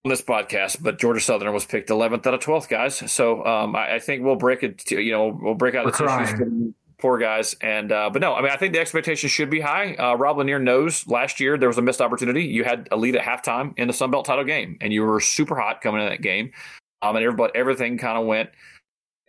on 0.04 0.10
this 0.10 0.20
podcast, 0.20 0.82
but 0.82 0.98
Georgia 0.98 1.20
Southern 1.20 1.54
was 1.54 1.64
picked 1.64 1.88
11th 1.88 2.26
out 2.26 2.34
of 2.34 2.40
12th, 2.40 2.68
guys. 2.68 3.10
So 3.10 3.42
um, 3.46 3.74
I, 3.74 3.94
I, 3.94 3.98
think 3.98 4.22
we'll 4.22 4.36
break 4.36 4.62
it. 4.62 4.76
To, 4.80 5.00
you 5.00 5.10
know, 5.10 5.28
we'll 5.40 5.54
break 5.54 5.74
out 5.74 5.86
We're 5.86 5.92
the 5.92 6.26
tissues. 6.26 6.74
Poor 6.98 7.16
guys, 7.16 7.56
and 7.62 7.90
uh, 7.90 8.10
but 8.10 8.20
no, 8.20 8.34
I 8.34 8.42
mean 8.42 8.50
I 8.50 8.56
think 8.56 8.74
the 8.74 8.78
expectations 8.78 9.32
should 9.32 9.48
be 9.48 9.60
high. 9.60 9.94
Uh, 9.94 10.14
Rob 10.14 10.36
Lanier 10.36 10.58
knows 10.58 11.06
last 11.08 11.40
year 11.40 11.56
there 11.56 11.68
was 11.68 11.78
a 11.78 11.82
missed 11.82 12.02
opportunity. 12.02 12.44
You 12.44 12.62
had 12.62 12.88
a 12.92 12.96
lead 12.96 13.16
at 13.16 13.24
halftime 13.24 13.72
in 13.78 13.88
the 13.88 13.94
Sun 13.94 14.10
Belt 14.10 14.26
title 14.26 14.44
game, 14.44 14.76
and 14.82 14.92
you 14.92 15.02
were 15.02 15.18
super 15.18 15.58
hot 15.58 15.80
coming 15.80 16.02
in 16.02 16.10
that 16.10 16.20
game. 16.20 16.52
Um, 17.00 17.16
and 17.16 17.24
everybody, 17.24 17.52
everything 17.56 17.96
kind 17.96 18.18
of 18.18 18.26
went 18.26 18.50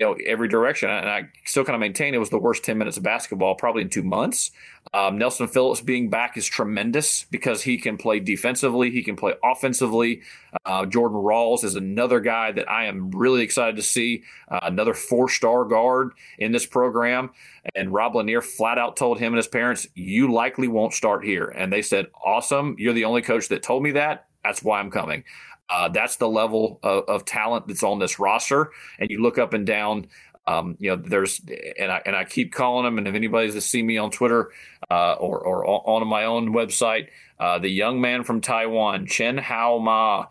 you 0.04 0.10
know 0.10 0.18
every 0.26 0.48
direction 0.50 0.90
and 0.90 1.10
i 1.10 1.24
still 1.46 1.64
kind 1.64 1.76
of 1.76 1.80
maintain 1.80 2.14
it 2.14 2.18
was 2.18 2.30
the 2.30 2.38
worst 2.38 2.64
10 2.64 2.78
minutes 2.78 2.98
of 2.98 3.04
basketball 3.04 3.56
probably 3.56 3.82
in 3.82 3.90
two 3.90 4.04
months. 4.04 4.52
Um, 4.94 5.18
nelson 5.18 5.48
phillips 5.48 5.80
being 5.80 6.10
back 6.10 6.36
is 6.36 6.46
tremendous 6.46 7.24
because 7.32 7.62
he 7.64 7.78
can 7.78 7.98
play 7.98 8.20
defensively 8.20 8.92
he 8.92 9.02
can 9.02 9.16
play 9.16 9.34
offensively. 9.44 10.22
Uh, 10.66 10.86
jordan 10.86 11.18
rawls 11.18 11.64
is 11.64 11.76
another 11.76 12.20
guy 12.20 12.52
that 12.52 12.70
i 12.70 12.86
am 12.86 13.12
really 13.12 13.44
excited 13.44 13.78
to 13.78 13.82
see 13.82 14.24
uh, 14.50 14.60
another 14.64 14.94
four 14.94 15.30
star 15.30 15.64
guard 15.64 16.12
in 16.38 16.52
this 16.52 16.66
program. 16.66 17.30
And 17.76 17.94
rob 17.94 18.16
lanier 18.16 18.42
flat 18.42 18.78
out 18.78 18.98
told 18.98 19.20
him 19.20 19.28
and 19.28 19.38
his 19.38 19.48
parents 19.48 19.88
you 19.96 20.32
likely 20.34 20.68
won't 20.68 20.94
start 20.94 21.24
here. 21.24 21.46
And 21.46 21.72
they 21.72 21.82
said 21.82 22.08
awesome. 22.26 22.76
You're 22.78 22.94
the 22.94 23.06
only 23.06 23.22
coach 23.22 23.48
that 23.48 23.64
told 23.64 23.84
me 23.84 23.92
that. 23.92 24.28
That's 24.44 24.62
why 24.62 24.82
i'm 24.82 24.92
coming 24.92 25.24
uh, 25.74 25.90
that's 25.90 26.18
the 26.18 26.30
level 26.30 26.80
of, 26.84 27.04
of, 27.06 27.26
talent 27.26 27.68
that's 27.68 27.82
on 27.82 27.98
this 27.98 28.20
roster. 28.20 28.72
And 29.00 29.10
you 29.10 29.24
look 29.24 29.40
up 29.40 29.54
and 29.54 29.66
down, 29.66 30.06
um, 30.46 30.78
you 30.80 30.92
know, 30.92 30.96
there's, 30.96 31.42
and 31.80 31.92
I, 31.92 32.02
and 32.06 32.16
I 32.16 32.26
keep 32.26 32.54
calling 32.54 32.86
them. 32.86 33.00
And 33.00 33.08
if 33.08 33.16
anybody's 33.16 33.56
to 33.56 33.62
see 33.62 33.82
me 33.82 33.98
on 33.98 34.12
Twitter 34.12 34.52
uh, 34.92 35.14
or, 35.14 35.40
or 35.40 35.66
on 35.66 36.08
my 36.08 36.26
own 36.26 36.54
website, 36.54 37.08
uh, 37.40 37.58
the 37.58 37.70
young 37.70 38.00
man 38.00 38.24
from 38.24 38.40
Taiwan, 38.40 39.08
Chen 39.08 39.36
Hao 39.38 39.80
Ma, 39.80 40.28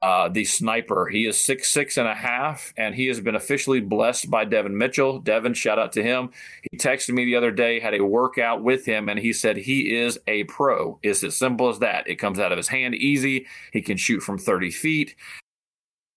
uh, 0.00 0.28
the 0.28 0.44
sniper. 0.44 1.08
He 1.08 1.26
is 1.26 1.40
six 1.40 1.70
six 1.70 1.96
and 1.96 2.06
a 2.06 2.14
half, 2.14 2.72
and 2.76 2.94
he 2.94 3.06
has 3.06 3.20
been 3.20 3.34
officially 3.34 3.80
blessed 3.80 4.30
by 4.30 4.44
Devin 4.44 4.76
Mitchell. 4.76 5.18
Devin, 5.18 5.54
shout 5.54 5.78
out 5.78 5.92
to 5.92 6.02
him. 6.02 6.30
He 6.70 6.78
texted 6.78 7.14
me 7.14 7.24
the 7.24 7.36
other 7.36 7.50
day, 7.50 7.80
had 7.80 7.94
a 7.94 8.04
workout 8.04 8.62
with 8.62 8.86
him, 8.86 9.08
and 9.08 9.18
he 9.18 9.32
said 9.32 9.56
he 9.56 9.96
is 9.96 10.18
a 10.26 10.44
pro. 10.44 10.98
It's 11.02 11.24
as 11.24 11.36
simple 11.36 11.68
as 11.68 11.80
that. 11.80 12.08
It 12.08 12.16
comes 12.16 12.38
out 12.38 12.52
of 12.52 12.58
his 12.58 12.68
hand 12.68 12.94
easy. 12.94 13.46
He 13.72 13.82
can 13.82 13.96
shoot 13.96 14.20
from 14.20 14.38
30 14.38 14.70
feet. 14.70 15.16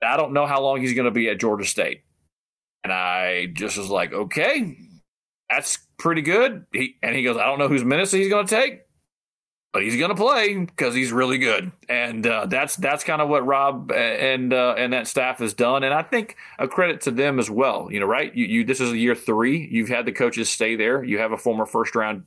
I 0.04 0.18
don't 0.18 0.34
know 0.34 0.46
how 0.46 0.62
long 0.62 0.82
he's 0.82 0.94
going 0.94 1.06
to 1.06 1.12
be 1.12 1.30
at 1.30 1.40
Georgia 1.40 1.66
State. 1.66 2.04
And 2.84 2.92
I 2.92 3.48
just 3.48 3.78
was 3.78 3.90
like, 3.90 4.14
okay, 4.14 4.76
that's 5.50 5.80
pretty 5.98 6.22
good. 6.22 6.66
He, 6.74 6.96
and 7.04 7.16
he 7.16 7.24
goes, 7.24 7.38
I 7.38 7.46
don't 7.46 7.60
know 7.60 7.68
whose 7.68 7.86
minutes 7.86 8.12
he's 8.12 8.30
going 8.30 8.48
to 8.48 8.56
take 8.56 8.82
but 9.74 9.84
he's 9.84 9.96
going 9.96 10.10
to 10.10 10.16
play 10.16 10.58
because 10.58 10.94
he's 10.94 11.14
really 11.14 11.38
good, 11.38 11.72
and 11.88 12.28
uh, 12.28 12.46
that's 12.46 12.76
that's 12.76 13.04
kind 13.04 13.22
of 13.22 13.30
what 13.30 13.46
Rob 13.46 13.92
and 13.92 14.54
uh, 14.54 14.76
and 14.78 14.92
that 14.92 15.08
staff 15.08 15.40
has 15.40 15.54
done, 15.54 15.84
and 15.84 15.94
I 15.94 16.02
think 16.02 16.36
a 16.60 16.68
credit 16.68 17.02
to 17.02 17.12
them 17.12 17.40
as 17.40 17.50
well. 17.50 17.88
You 17.90 18.02
know, 18.02 18.06
right? 18.06 18.36
You, 18.36 18.46
you 18.46 18.64
this 18.66 18.82
is 18.82 18.94
year 18.94 19.16
three. 19.16 19.70
You've 19.72 19.90
had 19.90 20.06
the 20.06 20.12
coaches 20.12 20.50
stay 20.50 20.76
there. 20.76 21.04
You 21.04 21.20
have 21.20 21.32
a 21.32 21.38
former 21.38 21.66
first 21.66 21.96
round 21.96 22.26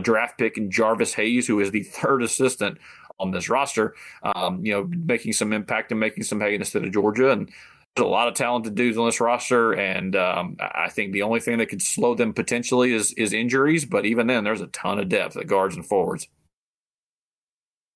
draft 0.00 0.38
pick 0.38 0.56
in 0.56 0.70
Jarvis 0.70 1.14
Hayes, 1.14 1.46
who 1.46 1.60
is 1.60 1.70
the 1.70 1.84
third 1.84 2.22
assistant 2.22 2.78
on 3.20 3.30
this 3.30 3.48
roster. 3.48 3.94
Um, 4.22 4.64
you 4.64 4.72
know, 4.72 4.90
making 5.06 5.34
some 5.34 5.52
impact 5.52 5.92
and 5.92 6.00
making 6.00 6.24
some 6.24 6.40
hay 6.40 6.54
in 6.54 6.60
the 6.60 6.64
state 6.64 6.84
of 6.84 6.92
Georgia, 6.92 7.30
and 7.30 7.48
there's 7.94 8.06
a 8.06 8.08
lot 8.08 8.26
of 8.26 8.34
talented 8.34 8.74
dudes 8.74 8.98
on 8.98 9.06
this 9.06 9.20
roster, 9.20 9.74
and 9.74 10.16
um, 10.16 10.56
I 10.60 10.88
think 10.88 11.12
the 11.12 11.22
only 11.22 11.38
thing 11.38 11.58
that 11.58 11.66
could 11.66 11.82
slow 11.82 12.16
them 12.16 12.32
potentially 12.34 12.92
is 12.92 13.12
is 13.12 13.32
injuries. 13.32 13.84
But 13.84 14.06
even 14.06 14.26
then, 14.26 14.42
there's 14.42 14.60
a 14.60 14.66
ton 14.68 14.98
of 14.98 15.08
depth 15.08 15.36
at 15.36 15.46
guards 15.46 15.76
and 15.76 15.86
forwards. 15.86 16.26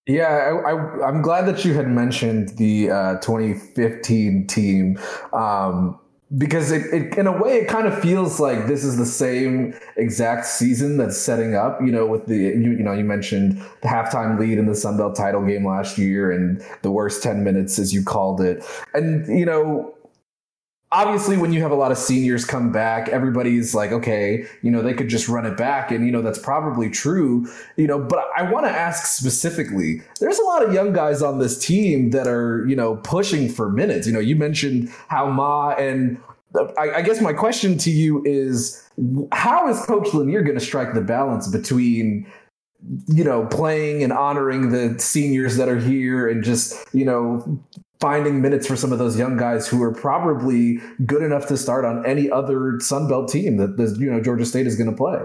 Yeah, 0.06 0.60
I, 0.66 1.08
am 1.08 1.22
glad 1.22 1.46
that 1.46 1.64
you 1.64 1.72
had 1.72 1.88
mentioned 1.88 2.50
the 2.58 2.90
uh, 2.90 3.14
2015 3.20 4.46
team 4.46 4.98
um, 5.32 5.98
because 6.36 6.72
it, 6.72 6.92
it, 6.92 7.16
in 7.16 7.26
a 7.26 7.32
way, 7.32 7.60
it 7.60 7.68
kind 7.68 7.86
of 7.86 7.98
feels 8.00 8.38
like 8.38 8.66
this 8.66 8.84
is 8.84 8.98
the 8.98 9.06
same 9.06 9.74
exact 9.96 10.44
season 10.44 10.98
that's 10.98 11.16
setting 11.16 11.54
up. 11.54 11.80
You 11.80 11.90
know, 11.90 12.06
with 12.06 12.26
the 12.26 12.36
you, 12.36 12.72
you 12.72 12.82
know 12.82 12.92
you 12.92 13.04
mentioned 13.04 13.62
the 13.80 13.88
halftime 13.88 14.38
lead 14.38 14.58
in 14.58 14.66
the 14.66 14.74
Sun 14.74 14.98
Belt 14.98 15.16
title 15.16 15.42
game 15.42 15.66
last 15.66 15.96
year 15.96 16.30
and 16.30 16.62
the 16.82 16.90
worst 16.90 17.22
10 17.22 17.42
minutes 17.42 17.78
as 17.78 17.94
you 17.94 18.04
called 18.04 18.42
it, 18.42 18.62
and 18.92 19.26
you 19.26 19.46
know 19.46 19.93
obviously 20.94 21.36
when 21.36 21.52
you 21.52 21.60
have 21.60 21.70
a 21.70 21.74
lot 21.74 21.92
of 21.92 21.98
seniors 21.98 22.44
come 22.44 22.70
back 22.72 23.08
everybody's 23.08 23.74
like 23.74 23.92
okay 23.92 24.46
you 24.62 24.70
know 24.70 24.80
they 24.80 24.94
could 24.94 25.08
just 25.08 25.28
run 25.28 25.44
it 25.44 25.56
back. 25.56 25.90
And 25.90 26.06
you 26.06 26.12
know 26.12 26.22
that's 26.22 26.38
probably 26.38 26.88
true 26.88 27.46
you 27.76 27.86
know 27.86 27.98
but 27.98 28.24
i 28.36 28.42
want 28.50 28.64
to 28.66 28.70
ask 28.70 29.06
specifically 29.06 30.02
there's 30.20 30.38
a 30.38 30.44
lot 30.44 30.64
of 30.64 30.72
young 30.72 30.92
guys 30.92 31.20
on 31.20 31.38
this 31.38 31.58
team 31.58 32.10
that 32.10 32.26
are 32.26 32.64
you 32.66 32.76
know 32.76 32.96
pushing 32.96 33.48
for 33.48 33.70
minutes. 33.70 34.06
You 34.06 34.12
know 34.12 34.20
you 34.20 34.36
mentioned 34.36 34.90
Hao 35.08 35.30
Ma 35.30 35.70
and 35.70 36.18
I, 36.78 36.90
I 36.98 37.02
guess 37.02 37.20
my 37.20 37.32
question 37.32 37.76
to 37.78 37.90
you 37.90 38.22
is 38.24 38.88
how 39.32 39.68
is 39.68 39.80
coach 39.86 40.14
lanier 40.14 40.42
going 40.42 40.58
to 40.58 40.64
strike 40.64 40.94
the 40.94 41.00
balance 41.00 41.48
between 41.48 42.26
you 43.06 43.24
know, 43.24 43.46
playing 43.46 44.02
and 44.02 44.12
honoring 44.12 44.70
the 44.70 44.98
seniors 44.98 45.56
that 45.56 45.68
are 45.68 45.78
here 45.78 46.28
and 46.28 46.44
just, 46.44 46.76
you 46.92 47.04
know, 47.04 47.60
finding 48.00 48.42
minutes 48.42 48.66
for 48.66 48.76
some 48.76 48.92
of 48.92 48.98
those 48.98 49.18
young 49.18 49.36
guys 49.36 49.68
who 49.68 49.82
are 49.82 49.92
probably 49.92 50.80
good 51.06 51.22
enough 51.22 51.46
to 51.46 51.56
start 51.56 51.84
on 51.84 52.04
any 52.04 52.30
other 52.30 52.78
Sun 52.80 53.08
Belt 53.08 53.30
team 53.30 53.56
that 53.56 53.76
this, 53.76 53.96
you 53.98 54.10
know 54.10 54.20
Georgia 54.20 54.44
State 54.44 54.66
is 54.66 54.76
going 54.76 54.90
to 54.90 54.96
play. 54.96 55.20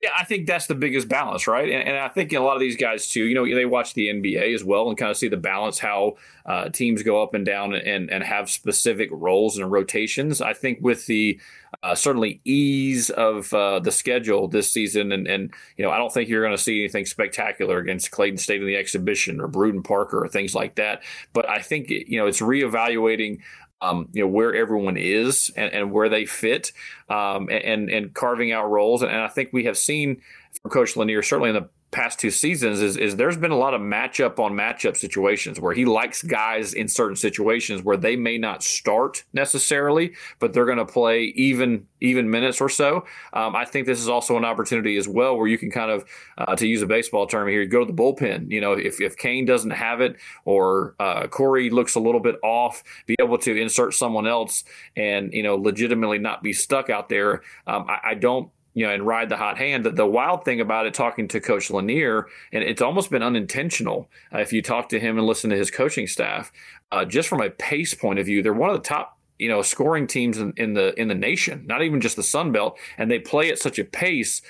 Yeah, 0.00 0.10
I 0.16 0.24
think 0.24 0.46
that's 0.46 0.68
the 0.68 0.76
biggest 0.76 1.08
balance, 1.08 1.48
right? 1.48 1.68
And, 1.68 1.88
and, 1.88 1.96
I 1.96 2.06
think 2.06 2.32
a 2.32 2.38
lot 2.38 2.54
of 2.54 2.60
these 2.60 2.76
guys 2.76 3.08
too, 3.08 3.24
you 3.24 3.34
know, 3.34 3.44
they 3.44 3.64
watch 3.64 3.94
the 3.94 4.06
NBA 4.06 4.54
as 4.54 4.62
well 4.62 4.88
and 4.88 4.96
kind 4.96 5.10
of 5.10 5.16
see 5.16 5.26
the 5.26 5.36
balance, 5.36 5.80
how 5.80 6.14
uh, 6.46 6.68
teams 6.68 7.02
go 7.02 7.20
up 7.20 7.34
and 7.34 7.44
down 7.44 7.74
and 7.74 8.08
and 8.08 8.22
have 8.22 8.48
specific 8.48 9.08
roles 9.10 9.58
and 9.58 9.72
rotations. 9.72 10.40
I 10.40 10.52
think 10.52 10.78
with 10.82 11.06
the 11.06 11.40
uh, 11.82 11.96
certainly 11.96 12.40
ease 12.44 13.10
of 13.10 13.52
uh, 13.52 13.80
the 13.80 13.90
schedule 13.90 14.46
this 14.46 14.70
season, 14.70 15.10
and 15.10 15.26
and 15.26 15.52
you 15.76 15.84
know, 15.84 15.90
I 15.90 15.98
don't 15.98 16.14
think 16.14 16.28
you're 16.28 16.44
going 16.44 16.56
to 16.56 16.62
see 16.62 16.78
anything 16.78 17.04
spectacular 17.04 17.78
against 17.78 18.12
Clayton 18.12 18.38
State 18.38 18.60
in 18.60 18.68
the 18.68 18.76
exhibition 18.76 19.40
or 19.40 19.48
Brewton 19.48 19.82
Parker 19.82 20.22
or 20.22 20.28
things 20.28 20.54
like 20.54 20.76
that. 20.76 21.02
But 21.32 21.50
I 21.50 21.60
think 21.60 21.90
you 21.90 22.18
know 22.18 22.28
it's 22.28 22.40
reevaluating 22.40 23.40
um, 23.80 24.08
you 24.12 24.22
know 24.22 24.28
where 24.28 24.54
everyone 24.54 24.96
is 24.96 25.50
and, 25.56 25.72
and 25.72 25.92
where 25.92 26.08
they 26.08 26.26
fit, 26.26 26.72
um, 27.08 27.48
and 27.50 27.90
and 27.90 28.14
carving 28.14 28.52
out 28.52 28.70
roles. 28.70 29.02
And 29.02 29.12
I 29.12 29.28
think 29.28 29.52
we 29.52 29.64
have 29.64 29.78
seen 29.78 30.20
from 30.60 30.70
Coach 30.70 30.96
Lanier 30.96 31.22
certainly 31.22 31.50
in 31.50 31.56
the 31.56 31.68
past 31.90 32.18
two 32.18 32.30
seasons 32.30 32.82
is, 32.82 32.96
is 32.96 33.16
there's 33.16 33.36
been 33.36 33.50
a 33.50 33.56
lot 33.56 33.72
of 33.72 33.80
matchup 33.80 34.38
on 34.38 34.52
matchup 34.52 34.96
situations 34.96 35.58
where 35.58 35.72
he 35.72 35.84
likes 35.84 36.22
guys 36.22 36.74
in 36.74 36.86
certain 36.86 37.16
situations 37.16 37.82
where 37.82 37.96
they 37.96 38.14
may 38.14 38.36
not 38.36 38.62
start 38.62 39.24
necessarily, 39.32 40.12
but 40.38 40.52
they're 40.52 40.66
going 40.66 40.78
to 40.78 40.84
play 40.84 41.24
even 41.36 41.86
even 42.00 42.30
minutes 42.30 42.60
or 42.60 42.68
so. 42.68 43.04
Um, 43.32 43.56
I 43.56 43.64
think 43.64 43.86
this 43.86 44.00
is 44.00 44.08
also 44.08 44.36
an 44.36 44.44
opportunity 44.44 44.96
as 44.96 45.08
well 45.08 45.36
where 45.36 45.48
you 45.48 45.58
can 45.58 45.70
kind 45.70 45.90
of, 45.90 46.04
uh, 46.36 46.54
to 46.54 46.66
use 46.66 46.80
a 46.80 46.86
baseball 46.86 47.26
term 47.26 47.48
here, 47.48 47.64
go 47.66 47.84
to 47.84 47.92
the 47.92 47.92
bullpen. 47.92 48.50
You 48.50 48.60
know, 48.60 48.72
if, 48.72 49.00
if 49.00 49.16
Kane 49.16 49.44
doesn't 49.44 49.70
have 49.70 50.00
it 50.00 50.16
or 50.44 50.94
uh, 51.00 51.26
Corey 51.26 51.70
looks 51.70 51.96
a 51.96 52.00
little 52.00 52.20
bit 52.20 52.36
off, 52.44 52.84
be 53.06 53.16
able 53.20 53.38
to 53.38 53.60
insert 53.60 53.94
someone 53.94 54.28
else 54.28 54.62
and, 54.94 55.32
you 55.32 55.42
know, 55.42 55.56
legitimately 55.56 56.18
not 56.18 56.42
be 56.42 56.52
stuck 56.52 56.88
out 56.88 57.08
there. 57.08 57.42
Um, 57.66 57.86
I, 57.88 58.10
I 58.10 58.14
don't 58.14 58.50
you 58.78 58.86
know, 58.86 58.92
and 58.94 59.04
ride 59.04 59.28
the 59.28 59.36
hot 59.36 59.58
hand. 59.58 59.84
The, 59.84 59.90
the 59.90 60.06
wild 60.06 60.44
thing 60.44 60.60
about 60.60 60.86
it, 60.86 60.94
talking 60.94 61.26
to 61.28 61.40
Coach 61.40 61.68
Lanier, 61.68 62.28
and 62.52 62.62
it's 62.62 62.80
almost 62.80 63.10
been 63.10 63.24
unintentional. 63.24 64.08
Uh, 64.32 64.38
if 64.38 64.52
you 64.52 64.62
talk 64.62 64.88
to 64.90 65.00
him 65.00 65.18
and 65.18 65.26
listen 65.26 65.50
to 65.50 65.56
his 65.56 65.68
coaching 65.68 66.06
staff, 66.06 66.52
uh, 66.92 67.04
just 67.04 67.28
from 67.28 67.40
a 67.40 67.50
pace 67.50 67.92
point 67.94 68.20
of 68.20 68.26
view, 68.26 68.40
they're 68.40 68.52
one 68.52 68.70
of 68.70 68.76
the 68.76 68.88
top 68.88 69.18
you 69.36 69.48
know 69.48 69.62
scoring 69.62 70.06
teams 70.06 70.38
in, 70.38 70.52
in, 70.56 70.74
the 70.74 70.98
in 71.00 71.06
the 71.06 71.14
nation 71.14 71.64
not 71.68 71.80
even 71.80 72.00
just 72.00 72.16
the 72.16 72.24
sun 72.24 72.50
belt 72.50 72.76
and 72.96 73.08
they 73.08 73.20
play 73.20 73.50
at 73.50 73.58
such 73.60 73.78
a 73.78 73.84
pace 73.84 74.42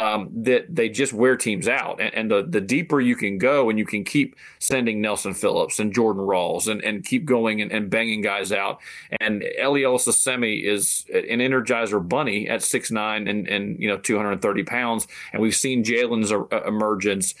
um, 0.00 0.28
that 0.42 0.74
they 0.74 0.88
just 0.88 1.12
wear 1.12 1.36
teams 1.36 1.68
out. 1.68 2.00
And, 2.00 2.12
and, 2.14 2.30
the, 2.30 2.44
the 2.48 2.60
deeper 2.60 3.00
you 3.00 3.14
can 3.14 3.38
go 3.38 3.70
and 3.70 3.78
you 3.78 3.86
can 3.86 4.02
keep 4.02 4.34
sending 4.58 5.00
Nelson 5.00 5.34
Phillips 5.34 5.78
and 5.78 5.94
Jordan 5.94 6.22
Rawls 6.22 6.66
and, 6.66 6.82
and 6.82 7.04
keep 7.04 7.24
going 7.24 7.60
and, 7.60 7.70
and 7.70 7.88
banging 7.88 8.20
guys 8.20 8.50
out. 8.50 8.80
And 9.20 9.42
Eliel 9.60 9.94
Nsoseme 9.94 10.64
is 10.64 11.04
an 11.14 11.38
energizer 11.38 12.06
bunny 12.06 12.48
at 12.48 12.62
six 12.62 12.90
nine 12.90 13.28
and, 13.28 13.46
and 13.46 13.78
you 13.78 13.88
know 13.88 13.96
230 13.96 14.64
pounds. 14.64 15.06
And 15.32 15.40
we've 15.40 15.54
seen 15.54 15.84
Jalen's 15.84 16.32
emergence. 16.66 17.36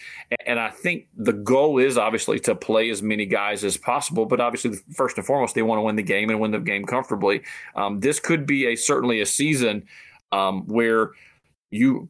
And 0.46 0.60
I 0.60 0.70
think 0.70 1.08
the 1.16 1.32
goal 1.32 1.78
is 1.78 1.98
obviously 1.98 2.38
to 2.40 2.54
play 2.54 2.88
as 2.88 3.02
many 3.02 3.26
guys 3.26 3.64
as 3.64 3.76
possible. 3.76 4.26
But 4.26 4.40
obviously, 4.40 4.78
first 4.94 5.18
and 5.18 5.26
foremost, 5.26 5.56
they 5.56 5.62
want 5.62 5.78
to 5.78 5.82
win 5.82 5.96
the 5.96 6.02
game 6.04 6.30
and 6.30 6.38
win 6.38 6.52
the 6.52 6.60
game 6.60 6.84
comfortably. 6.84 7.42
Um, 7.74 7.98
this 7.98 8.20
could 8.20 8.46
be 8.46 8.66
a 8.66 8.76
certainly 8.76 9.20
a 9.20 9.26
season 9.26 9.86
um, 10.30 10.66
where 10.68 11.10
you 11.70 12.08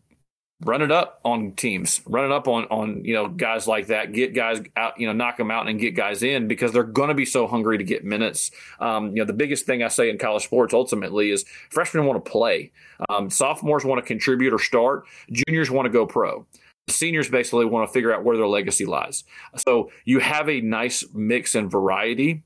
run 0.63 0.83
it 0.83 0.93
up 0.93 1.21
on 1.25 1.53
teams, 1.53 2.01
run 2.07 2.25
it 2.25 2.33
up 2.33 2.49
on 2.49 2.65
on 2.65 3.05
you 3.05 3.15
know 3.15 3.29
guys 3.29 3.67
like 3.67 3.89
that. 3.89 4.13
Get 4.13 4.35
guys 4.35 4.61
out, 4.77 4.99
you 4.99 5.07
know, 5.07 5.13
knock 5.13 5.37
them 5.37 5.51
out 5.51 5.69
and 5.69 5.79
get 5.79 5.97
guys 5.97 6.23
in 6.23 6.49
because 6.49 6.73
they're 6.73 6.83
going 6.83 7.09
to 7.09 7.15
be 7.15 7.25
so 7.25 7.47
hungry 7.47 7.79
to 7.79 7.85
get 7.85 8.05
minutes. 8.05 8.51
Um, 8.81 9.09
you 9.09 9.17
know, 9.17 9.25
the 9.25 9.33
biggest 9.33 9.67
thing 9.67 9.83
I 9.83 9.89
say 9.89 10.11
in 10.11 10.19
college 10.19 10.45
sports 10.45 10.75
ultimately 10.75 11.31
is 11.31 11.45
freshmen 11.71 12.07
want 12.07 12.25
to 12.25 12.31
play, 12.31 12.73
um, 13.09 13.31
sophomores 13.31 13.85
want 13.85 14.03
to 14.03 14.07
contribute 14.07 14.53
or 14.53 14.59
start, 14.59 15.05
juniors 15.31 15.71
want 15.71 15.87
to 15.87 15.91
go 15.91 16.07
pro. 16.07 16.47
Seniors 16.89 17.31
basically 17.31 17.65
want 17.65 17.89
to 17.89 17.93
figure 17.93 18.13
out 18.13 18.25
where 18.25 18.37
their 18.37 18.47
legacy 18.47 18.85
lies. 18.85 19.25
So 19.57 19.91
you 20.05 20.19
have 20.19 20.51
a 20.51 20.61
nice 20.61 21.03
mix 21.15 21.55
and 21.55 21.71
variety 21.71 22.43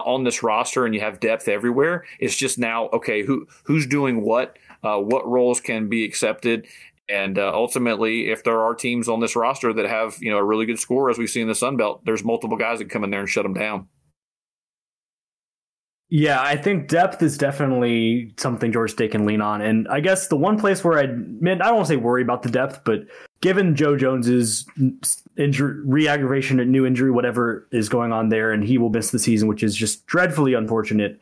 on 0.00 0.24
this 0.24 0.42
roster, 0.42 0.84
and 0.84 0.94
you 0.94 1.00
have 1.00 1.20
depth 1.20 1.48
everywhere. 1.48 2.04
It's 2.20 2.36
just 2.36 2.58
now 2.58 2.88
okay, 2.88 3.22
who 3.22 3.46
who's 3.64 3.86
doing 3.86 4.22
what. 4.22 4.56
Uh, 4.84 4.96
what 4.96 5.26
roles 5.26 5.60
can 5.60 5.88
be 5.88 6.04
accepted 6.04 6.64
and 7.08 7.38
uh, 7.38 7.50
ultimately, 7.54 8.30
if 8.30 8.44
there 8.44 8.60
are 8.60 8.74
teams 8.74 9.08
on 9.08 9.20
this 9.20 9.34
roster 9.34 9.72
that 9.72 9.86
have 9.86 10.16
you 10.20 10.30
know 10.30 10.38
a 10.38 10.44
really 10.44 10.66
good 10.66 10.78
score, 10.78 11.10
as 11.10 11.18
we 11.18 11.26
see 11.26 11.40
in 11.40 11.48
the 11.48 11.54
Sun 11.54 11.76
Belt, 11.76 12.04
there's 12.04 12.24
multiple 12.24 12.56
guys 12.56 12.78
that 12.78 12.90
come 12.90 13.04
in 13.04 13.10
there 13.10 13.20
and 13.20 13.28
shut 13.28 13.44
them 13.44 13.54
down. 13.54 13.88
Yeah, 16.10 16.40
I 16.40 16.56
think 16.56 16.88
depth 16.88 17.22
is 17.22 17.36
definitely 17.36 18.32
something 18.38 18.72
George 18.72 18.92
State 18.92 19.10
can 19.10 19.26
lean 19.26 19.42
on. 19.42 19.60
And 19.60 19.86
I 19.88 20.00
guess 20.00 20.28
the 20.28 20.36
one 20.36 20.58
place 20.58 20.82
where 20.82 20.98
I'd 20.98 21.10
I 21.10 21.54
don't 21.54 21.74
want 21.74 21.86
to 21.86 21.92
say 21.92 21.96
worry 21.96 22.22
about 22.22 22.42
the 22.42 22.50
depth, 22.50 22.80
but 22.84 23.00
given 23.42 23.76
Joe 23.76 23.94
Jones's 23.94 24.66
injury, 25.36 25.82
re-aggravation, 25.84 26.56
new 26.70 26.86
injury, 26.86 27.10
whatever 27.10 27.68
is 27.72 27.90
going 27.90 28.12
on 28.12 28.30
there, 28.30 28.52
and 28.52 28.64
he 28.64 28.78
will 28.78 28.88
miss 28.88 29.10
the 29.10 29.18
season, 29.18 29.48
which 29.48 29.62
is 29.62 29.76
just 29.76 30.06
dreadfully 30.06 30.54
unfortunate. 30.54 31.20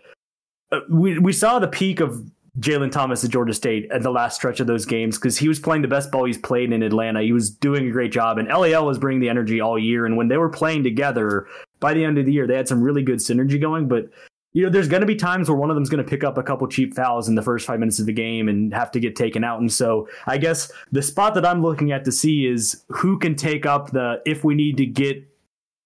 Uh, 0.71 0.81
we 0.89 1.19
we 1.19 1.33
saw 1.33 1.59
the 1.59 1.69
peak 1.69 1.99
of 1.99 2.25
Jalen 2.59 2.91
Thomas 2.91 3.23
at 3.23 3.31
Georgia 3.31 3.53
State 3.53 3.91
at 3.91 4.03
the 4.03 4.11
last 4.11 4.37
stretch 4.37 4.61
of 4.61 4.67
those 4.67 4.87
games 4.87 5.19
because 5.19 5.37
he 5.37 5.49
was 5.49 5.59
playing 5.59 5.83
the 5.83 5.89
best 5.89 6.11
ball 6.11 6.25
he's 6.25 6.39
played 6.39 6.73
in 6.73 6.83
Atlanta. 6.83 7.23
He 7.23 7.33
was 7.33 7.51
doing 7.51 7.87
a 7.87 7.91
great 7.91 8.13
job, 8.13 8.39
and 8.39 8.49
LAL 8.49 8.87
was 8.87 8.99
bringing 8.99 9.21
the 9.21 9.29
energy 9.29 9.61
all 9.61 9.79
year. 9.79 10.07
And 10.07 10.17
when 10.17 10.29
they 10.29 10.39
were 10.39 10.49
playing 10.49 10.83
together, 10.83 11.47
by 11.81 11.93
the 11.93 12.05
end 12.05 12.19
of 12.19 12.25
the 12.25 12.33
year, 12.33 12.47
they 12.47 12.57
had 12.57 12.69
some 12.69 12.83
really 12.83 13.03
good 13.03 13.19
synergy 13.19 13.61
going. 13.61 13.89
But 13.89 14.09
you 14.55 14.63
know, 14.63 14.71
there's 14.71 14.89
going 14.89 15.03
to 15.03 15.07
be 15.07 15.17
times 15.17 15.51
where 15.51 15.59
one 15.59 15.69
of 15.69 15.77
them's 15.77 15.91
going 15.91 16.03
to 16.03 16.09
pick 16.09 16.25
up 16.25 16.39
a 16.39 16.43
couple 16.43 16.67
cheap 16.67 16.95
fouls 16.95 17.29
in 17.29 17.35
the 17.35 17.43
first 17.43 17.67
five 17.67 17.79
minutes 17.79 17.99
of 17.99 18.07
the 18.07 18.13
game 18.13 18.49
and 18.49 18.73
have 18.73 18.91
to 18.93 19.01
get 19.01 19.15
taken 19.15 19.45
out. 19.45 19.61
And 19.61 19.71
so, 19.71 20.09
I 20.27 20.39
guess 20.39 20.73
the 20.93 21.03
spot 21.03 21.35
that 21.35 21.45
I'm 21.45 21.61
looking 21.61 21.93
at 21.93 22.07
to 22.07 22.13
see 22.13 22.47
is 22.47 22.85
who 22.89 23.19
can 23.19 23.35
take 23.35 23.67
up 23.67 23.91
the 23.91 24.23
if 24.25 24.45
we 24.45 24.55
need 24.55 24.79
to 24.79 24.87
get 24.87 25.23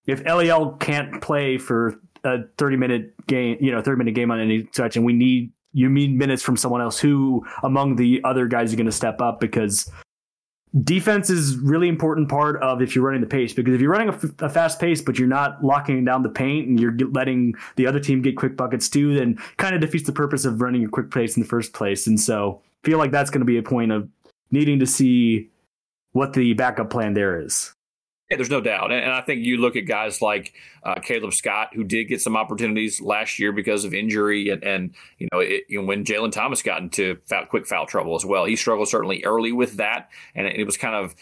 if 0.06 0.24
LAL 0.24 0.72
can't 0.74 1.20
play 1.20 1.58
for 1.58 2.00
a 2.22 2.44
30 2.58 2.76
minute 2.76 3.26
game, 3.26 3.56
you 3.60 3.72
know, 3.72 3.82
30 3.82 3.98
minute 3.98 4.14
game 4.14 4.30
on 4.30 4.38
any 4.38 4.68
such, 4.72 4.96
and 4.96 5.04
we 5.04 5.12
need 5.12 5.52
you 5.72 5.88
need 5.88 6.16
minutes 6.16 6.42
from 6.42 6.56
someone 6.56 6.80
else 6.80 6.98
who 6.98 7.44
among 7.62 7.96
the 7.96 8.20
other 8.24 8.46
guys 8.46 8.72
are 8.72 8.76
going 8.76 8.86
to 8.86 8.92
step 8.92 9.20
up 9.20 9.40
because 9.40 9.90
defense 10.84 11.30
is 11.30 11.56
really 11.56 11.88
important 11.88 12.28
part 12.28 12.62
of 12.62 12.80
if 12.80 12.94
you're 12.94 13.04
running 13.04 13.20
the 13.20 13.26
pace 13.26 13.52
because 13.52 13.74
if 13.74 13.80
you're 13.80 13.90
running 13.90 14.08
a, 14.08 14.12
f- 14.12 14.40
a 14.40 14.48
fast 14.48 14.78
pace 14.78 15.02
but 15.02 15.18
you're 15.18 15.26
not 15.26 15.62
locking 15.64 16.04
down 16.04 16.22
the 16.22 16.28
paint 16.28 16.68
and 16.68 16.78
you're 16.78 16.96
letting 17.10 17.54
the 17.74 17.86
other 17.86 17.98
team 17.98 18.22
get 18.22 18.36
quick 18.36 18.56
buckets 18.56 18.88
too 18.88 19.14
then 19.14 19.36
kind 19.56 19.74
of 19.74 19.80
defeats 19.80 20.06
the 20.06 20.12
purpose 20.12 20.44
of 20.44 20.60
running 20.60 20.84
a 20.84 20.88
quick 20.88 21.10
pace 21.10 21.36
in 21.36 21.42
the 21.42 21.48
first 21.48 21.72
place. 21.72 22.06
And 22.06 22.20
so 22.20 22.60
feel 22.84 22.98
like 22.98 23.10
that's 23.10 23.30
going 23.30 23.40
to 23.40 23.46
be 23.46 23.58
a 23.58 23.62
point 23.62 23.90
of 23.90 24.08
needing 24.52 24.78
to 24.78 24.86
see 24.86 25.48
what 26.12 26.32
the 26.32 26.52
backup 26.54 26.90
plan 26.90 27.14
there 27.14 27.40
is 27.40 27.74
yeah, 28.30 28.36
there's 28.36 28.50
no 28.50 28.60
doubt, 28.60 28.92
and, 28.92 29.10
I 29.10 29.22
think 29.22 29.44
you 29.44 29.56
look 29.56 29.74
at 29.74 29.86
guys 29.86 30.22
like 30.22 30.54
uh, 30.84 31.00
Caleb 31.00 31.34
Scott, 31.34 31.70
who 31.74 31.82
did 31.82 32.04
get 32.04 32.20
some 32.20 32.36
opportunities 32.36 33.00
last 33.00 33.38
year 33.40 33.50
because 33.50 33.84
of 33.84 33.92
injury, 33.92 34.50
and, 34.50 34.62
and 34.62 34.94
you 35.18 35.28
know, 35.32 35.40
it, 35.40 35.64
you 35.68 35.80
know 35.80 35.86
when 35.86 36.04
Jalen 36.04 36.30
Thomas 36.30 36.62
got 36.62 36.80
into 36.80 37.18
foul, 37.26 37.46
quick 37.46 37.66
foul 37.66 37.86
trouble 37.86 38.14
as 38.14 38.24
well, 38.24 38.44
he 38.44 38.54
struggled 38.54 38.88
certainly 38.88 39.24
early 39.24 39.50
with 39.50 39.78
that, 39.78 40.10
and 40.34 40.46
it, 40.46 40.56
it 40.56 40.64
was 40.64 40.76
kind 40.76 40.94
of 40.94 41.16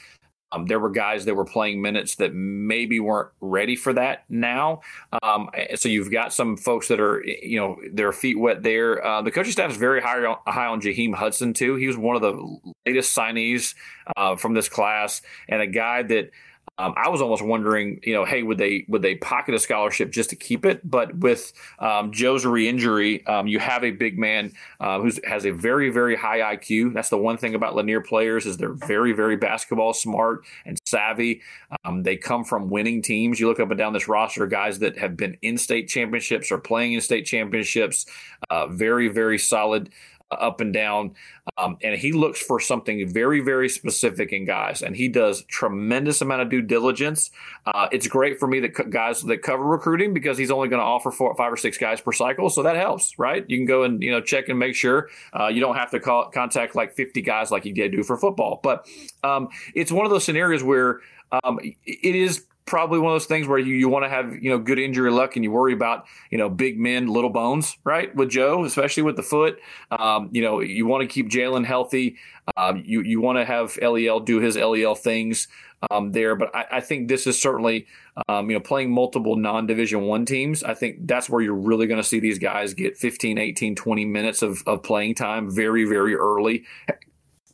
um, 0.53 0.67
there 0.67 0.79
were 0.79 0.91
guys 0.91 1.25
that 1.27 1.35
were 1.35 1.45
playing 1.45 1.83
minutes 1.83 2.17
that 2.17 2.35
maybe 2.35 3.01
weren't 3.01 3.31
ready 3.41 3.77
for 3.77 3.93
that 3.93 4.25
now. 4.29 4.81
Um, 5.23 5.51
so 5.75 5.89
you've 5.89 6.11
got 6.11 6.33
some 6.33 6.57
folks 6.57 6.89
that 6.89 7.01
are, 7.01 7.23
you 7.25 7.59
know, 7.59 7.77
their 7.93 8.13
feet 8.13 8.39
wet 8.39 8.63
there. 8.63 9.05
Uh, 9.05 9.23
the 9.23 9.31
coaching 9.31 9.53
staff 9.53 9.71
is 9.71 9.77
very 9.77 10.01
high 10.01 10.25
on, 10.25 10.39
high 10.47 10.67
on 10.67 10.81
Jaheim 10.81 11.15
Hudson 11.15 11.53
too. 11.53 11.77
He 11.77 11.87
was 11.87 11.97
one 11.97 12.17
of 12.17 12.23
the 12.23 12.75
latest 12.87 13.17
signees 13.17 13.75
uh, 14.17 14.37
from 14.37 14.55
this 14.55 14.69
class, 14.69 15.21
and 15.49 15.61
a 15.61 15.67
guy 15.67 16.03
that 16.05 16.31
um, 16.79 16.95
I 16.97 17.09
was 17.09 17.21
almost 17.21 17.43
wondering, 17.43 17.99
you 18.05 18.15
know, 18.15 18.25
hey, 18.25 18.43
would 18.45 18.59
they 18.59 18.85
would 18.89 19.03
they 19.03 19.17
pocket 19.17 19.55
a 19.55 19.59
scholarship 19.59 20.11
just 20.13 20.31
to 20.31 20.37
keep 20.37 20.65
it? 20.65 20.89
But 20.89 21.17
with 21.17 21.53
um, 21.81 22.13
Joe's 22.13 22.47
re-injury, 22.47 23.27
um, 23.27 23.49
you 23.49 23.59
have 23.59 23.83
a 23.83 23.91
big 23.91 24.17
man 24.17 24.53
uh, 24.79 25.01
who 25.01 25.11
has 25.25 25.45
a 25.45 25.51
very 25.51 25.91
very 25.91 26.15
high 26.15 26.57
IQ. 26.57 26.95
That's 26.95 27.09
the 27.09 27.19
one 27.19 27.37
thing 27.37 27.57
about 27.57 27.75
Lanier 27.75 28.01
players 28.01 28.47
is 28.47 28.57
they're 28.57 28.73
very 28.73 29.13
very 29.13 29.37
basketball 29.37 29.93
smart 29.93 30.45
and 30.65 30.79
savvy. 30.87 31.43
Um, 31.85 32.05
they 32.05 32.17
come 32.17 32.45
from 32.45 32.71
winning 32.71 33.03
teams. 33.03 33.41
You 33.41 33.49
look 33.49 33.59
up 33.59 33.71
and 33.71 33.79
down 33.79 33.93
this 33.93 34.07
roster, 34.07 34.47
guys 34.47 34.79
that 34.79 34.97
have 34.99 35.17
been 35.17 35.37
in 35.43 35.59
state 35.59 35.89
championships 35.89 36.53
or 36.53 36.59
playing 36.59 36.93
in 36.93 37.01
state 37.01 37.27
championships. 37.27 38.07
Uh, 38.51 38.69
very 38.69 39.09
very 39.09 39.39
solid 39.39 39.91
up 40.31 40.61
and 40.61 40.73
down. 40.73 41.15
Um, 41.57 41.79
and 41.83 41.99
he 41.99 42.13
looks 42.13 42.41
for 42.41 42.61
something 42.61 43.09
very, 43.09 43.41
very 43.41 43.69
specific 43.69 44.33
in 44.33 44.45
guys, 44.45 44.83
and 44.83 44.95
he 44.95 45.09
does 45.09 45.43
tremendous 45.45 46.21
amount 46.21 46.43
of 46.43 46.51
due 46.51 46.63
diligence. 46.63 47.31
Uh, 47.67 47.89
it's 47.91 48.07
great 48.07 48.39
for 48.39 48.47
me 48.47 48.61
that 48.61 48.91
guys 48.91 49.23
that 49.23 49.43
cover 49.43 49.65
recruiting 49.65 50.13
because 50.15 50.39
he's 50.39 50.51
only 50.51 50.69
going 50.69 50.81
to 50.81 50.85
offer 50.85 51.11
four, 51.11 51.35
five 51.35 51.53
or 51.53 51.57
six 51.57 51.79
guys 51.79 52.01
per 52.01 52.13
cycle, 52.13 52.51
so 52.51 52.63
that 52.63 52.77
helps, 52.77 53.19
right? 53.19 53.45
You 53.49 53.57
can 53.57 53.67
go 53.67 53.85
and 53.85 54.03
you 54.03 54.11
know 54.11 54.21
check 54.21 54.49
and 54.49 54.59
make 54.59 54.75
sure 54.75 55.09
uh, 55.39 55.49
you 55.49 55.61
don't 55.61 55.77
have 55.77 55.91
to 55.93 56.01
call, 56.01 56.31
contact 56.31 56.75
like 56.75 56.95
50 56.95 57.23
guys 57.23 57.51
like 57.51 57.65
you 57.65 57.73
did 57.73 57.93
do 57.93 58.03
for 58.03 58.17
football. 58.17 58.61
But 58.63 58.87
um, 59.25 59.49
it's 59.75 59.91
one 59.91 60.05
of 60.05 60.11
those 60.11 60.25
scenarios 60.25 60.63
where 60.63 61.01
um, 61.45 61.59
it 61.63 62.15
is 62.15 62.45
probably 62.69 62.99
one 62.99 63.13
of 63.13 63.15
those 63.15 63.27
things 63.27 63.49
where 63.49 63.59
you, 63.59 63.75
you 63.75 63.89
want 63.89 64.05
to 64.05 64.09
have 64.09 64.35
you 64.35 64.51
know 64.51 64.59
good 64.59 64.79
injury 64.79 65.11
luck 65.11 65.37
and 65.37 65.45
you 65.45 65.51
worry 65.51 65.73
about 65.73 66.07
you 66.31 66.39
know 66.39 66.49
big 66.49 66.79
men 66.79 67.07
little 67.07 67.31
bones 67.31 67.77
right 67.85 68.15
with 68.15 68.29
joe 68.31 68.65
especially 68.65 69.03
with 69.03 69.17
the 69.17 69.23
foot. 69.23 69.59
Um, 69.91 70.29
you 70.33 70.43
know 70.43 70.61
you 70.61 70.87
want 70.87 71.03
to 71.03 71.07
keep 71.07 71.29
jalen 71.29 71.65
healthy. 71.65 72.17
Um, 72.57 72.83
you 72.85 73.03
you 73.03 73.21
want 73.21 73.39
to 73.39 73.45
have 73.45 73.77
lel 73.79 74.21
do 74.21 74.41
his 74.41 74.57
lel 74.57 74.95
things 74.95 75.49
um, 75.91 76.13
there. 76.13 76.35
But 76.35 76.55
I, 76.55 76.67
I, 76.73 76.81
think 76.81 77.09
this 77.09 77.27
is 77.27 77.41
certainly 77.41 77.87
um, 78.29 78.51
you 78.51 78.57
know 78.57 78.61
playing 78.61 78.91
multiple 78.91 79.37
non-division 79.37 80.03
one 80.03 80.25
teams 80.25 80.65
i 80.65 80.75
think 80.75 81.07
that's 81.07 81.31
where 81.31 81.41
you're 81.41 81.55
really 81.55 81.87
going 81.87 82.01
to 82.01 82.07
see 82.07 82.19
these 82.19 82.39
guys 82.39 82.75
get 82.75 82.97
15 82.97 83.39
18 83.39 83.77
20 83.77 84.05
minutes 84.05 84.43
of, 84.43 84.63
of 84.67 84.83
playing 84.83 85.15
time 85.15 85.51
very 85.51 85.85
very 85.85 86.15
early 86.15 86.65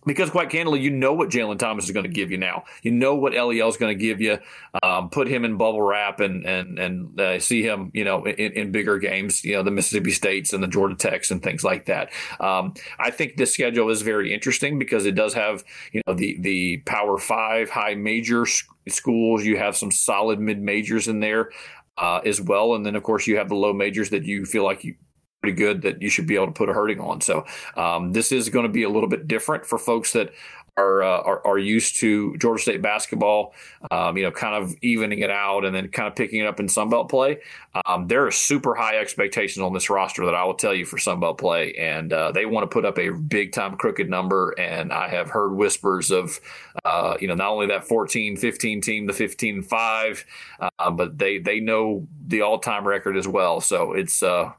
because 0.07 0.31
quite 0.31 0.51
candidly, 0.51 0.81
you 0.81 0.91
know 0.91 1.13
what 1.13 1.31
Jalen 1.31 1.59
Thomas 1.59 1.85
is 1.85 1.91
going 1.91 2.05
to 2.05 2.11
give 2.11 2.31
you 2.31 2.39
now. 2.39 2.65
You 2.83 2.91
know 2.91 3.15
what 3.15 3.33
LEL 3.33 3.69
is 3.69 3.77
going 3.77 3.97
to 3.97 4.03
give 4.03 4.21
you. 4.21 4.39
Um, 4.83 5.11
put 5.11 5.29
him 5.29 5.45
in 5.45 5.57
bubble 5.57 5.83
wrap 5.83 6.21
and 6.21 6.45
and 6.45 6.79
and 6.79 7.21
uh, 7.21 7.41
see 7.41 7.63
him, 7.63 7.91
you 7.95 8.05
know, 8.05 8.25
in, 8.25 8.53
in, 8.53 8.73
bigger 8.73 8.99
games. 8.99 9.45
You 9.45 9.55
know, 9.55 9.63
the 9.63 9.71
Mississippi 9.71 10.11
States 10.11 10.53
and 10.53 10.63
the 10.63 10.69
Georgia 10.69 10.97
Techs 10.97 11.31
and 11.31 11.43
things 11.43 11.65
like 11.65 11.87
that. 11.87 12.11
Um, 12.41 12.75
I 12.99 13.11
think 13.11 13.37
this 13.37 13.53
schedule 13.55 13.91
is 13.91 14.03
very 14.03 14.33
interesting 14.33 14.79
because 14.79 15.07
it 15.07 15.15
does 15.15 15.35
have, 15.35 15.65
you 15.93 16.03
know, 16.07 16.15
the 16.15 16.37
the 16.41 16.79
Power 16.87 17.19
Five 17.19 17.71
high 17.71 17.95
major 17.95 18.47
schools. 18.89 19.45
You 19.45 19.57
have 19.59 19.77
some 19.77 19.91
solid 19.91 20.41
mid 20.41 20.61
majors 20.61 21.09
in 21.09 21.21
there. 21.21 21.51
Uh, 21.97 22.21
as 22.25 22.41
well. 22.41 22.75
And 22.75 22.85
then, 22.85 22.97
of 22.97 23.05
course, 23.05 23.29
you 23.29 23.37
have 23.37 23.49
the 23.49 23.55
low 23.55 23.73
majors 23.73 24.11
that 24.11 24.25
you 24.25 24.45
feel 24.47 24.65
like 24.65 24.83
you 24.83 24.97
pretty 25.45 25.57
good 25.57 25.83
that 25.83 26.01
you 26.01 26.09
should 26.09 26.27
be 26.27 26.37
able 26.37 26.47
to 26.47 26.53
put 26.53 26.71
a 26.71 26.73
hurting 26.73 26.99
on. 27.01 27.21
So 27.21 27.45
um, 27.77 28.15
this 28.15 28.33
is 28.33 28.49
going 28.49 28.63
to 28.63 28.73
be 28.73 28.85
a 28.85 28.89
little 28.89 29.11
bit 29.11 29.29
different 29.29 29.67
for 29.67 29.79
folks 29.79 30.15
that 30.15 30.33
are, 30.77 31.03
uh, 31.03 31.21
are, 31.21 31.47
are 31.47 31.59
used 31.59 31.97
to 31.97 32.37
Georgia 32.39 32.63
State 32.63 32.83
basketball, 32.83 33.53
um, 33.91 34.17
you 34.17 34.25
know, 34.25 34.31
kind 34.31 34.55
of 34.55 34.75
evening 34.83 35.21
it 35.21 35.31
out 35.31 35.65
and 35.65 35.75
then 35.75 35.89
kind 35.89 36.09
of 36.09 36.17
picking 36.17 36.41
it 36.41 36.47
up 36.47 36.59
in 36.59 36.67
Sunbelt 36.67 37.09
play. 37.09 37.41
Um, 37.87 38.09
there 38.09 38.27
are 38.27 38.31
super 38.31 38.75
high 38.75 38.97
expectations 38.97 39.63
on 39.63 39.73
this 39.73 39.89
roster 39.91 40.25
that 40.25 40.35
I 40.35 40.45
will 40.45 40.55
tell 40.55 40.75
you 40.75 40.85
for 40.85 40.97
Sunbelt 40.97 41.39
play, 41.39 41.75
and 41.75 42.13
uh, 42.13 42.33
they 42.33 42.47
want 42.47 42.65
to 42.65 42.73
put 42.73 42.85
up 42.85 42.99
a 42.99 43.11
big 43.11 43.53
time 43.53 43.77
crooked 43.77 44.09
number. 44.09 44.55
And 44.59 44.93
I 44.93 45.09
have 45.09 45.31
heard 45.31 45.53
whispers 45.53 46.11
of, 46.11 46.41
uh, 46.85 47.17
you 47.21 47.29
know, 47.29 47.35
not 47.35 47.51
only 47.51 47.67
that 47.67 47.87
14, 47.87 48.37
15 48.37 48.81
team, 48.81 49.07
the 49.07 49.13
15 49.13 49.63
five, 49.63 50.25
uh, 50.59 50.91
but 50.91 51.19
they 51.19 51.39
they 51.39 51.61
know 51.61 52.07
the 52.27 52.43
all 52.43 52.59
time 52.59 52.87
record 52.87 53.17
as 53.17 53.29
well. 53.29 53.61
So 53.61 53.93
it's 53.93 54.23
uh, 54.23 54.53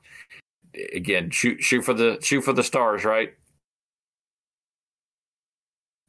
again 0.94 1.30
shoot 1.30 1.62
shoot 1.62 1.82
for 1.82 1.94
the 1.94 2.20
shoot 2.22 2.42
for 2.42 2.54
the 2.54 2.64
stars, 2.64 3.06
right? 3.06 3.34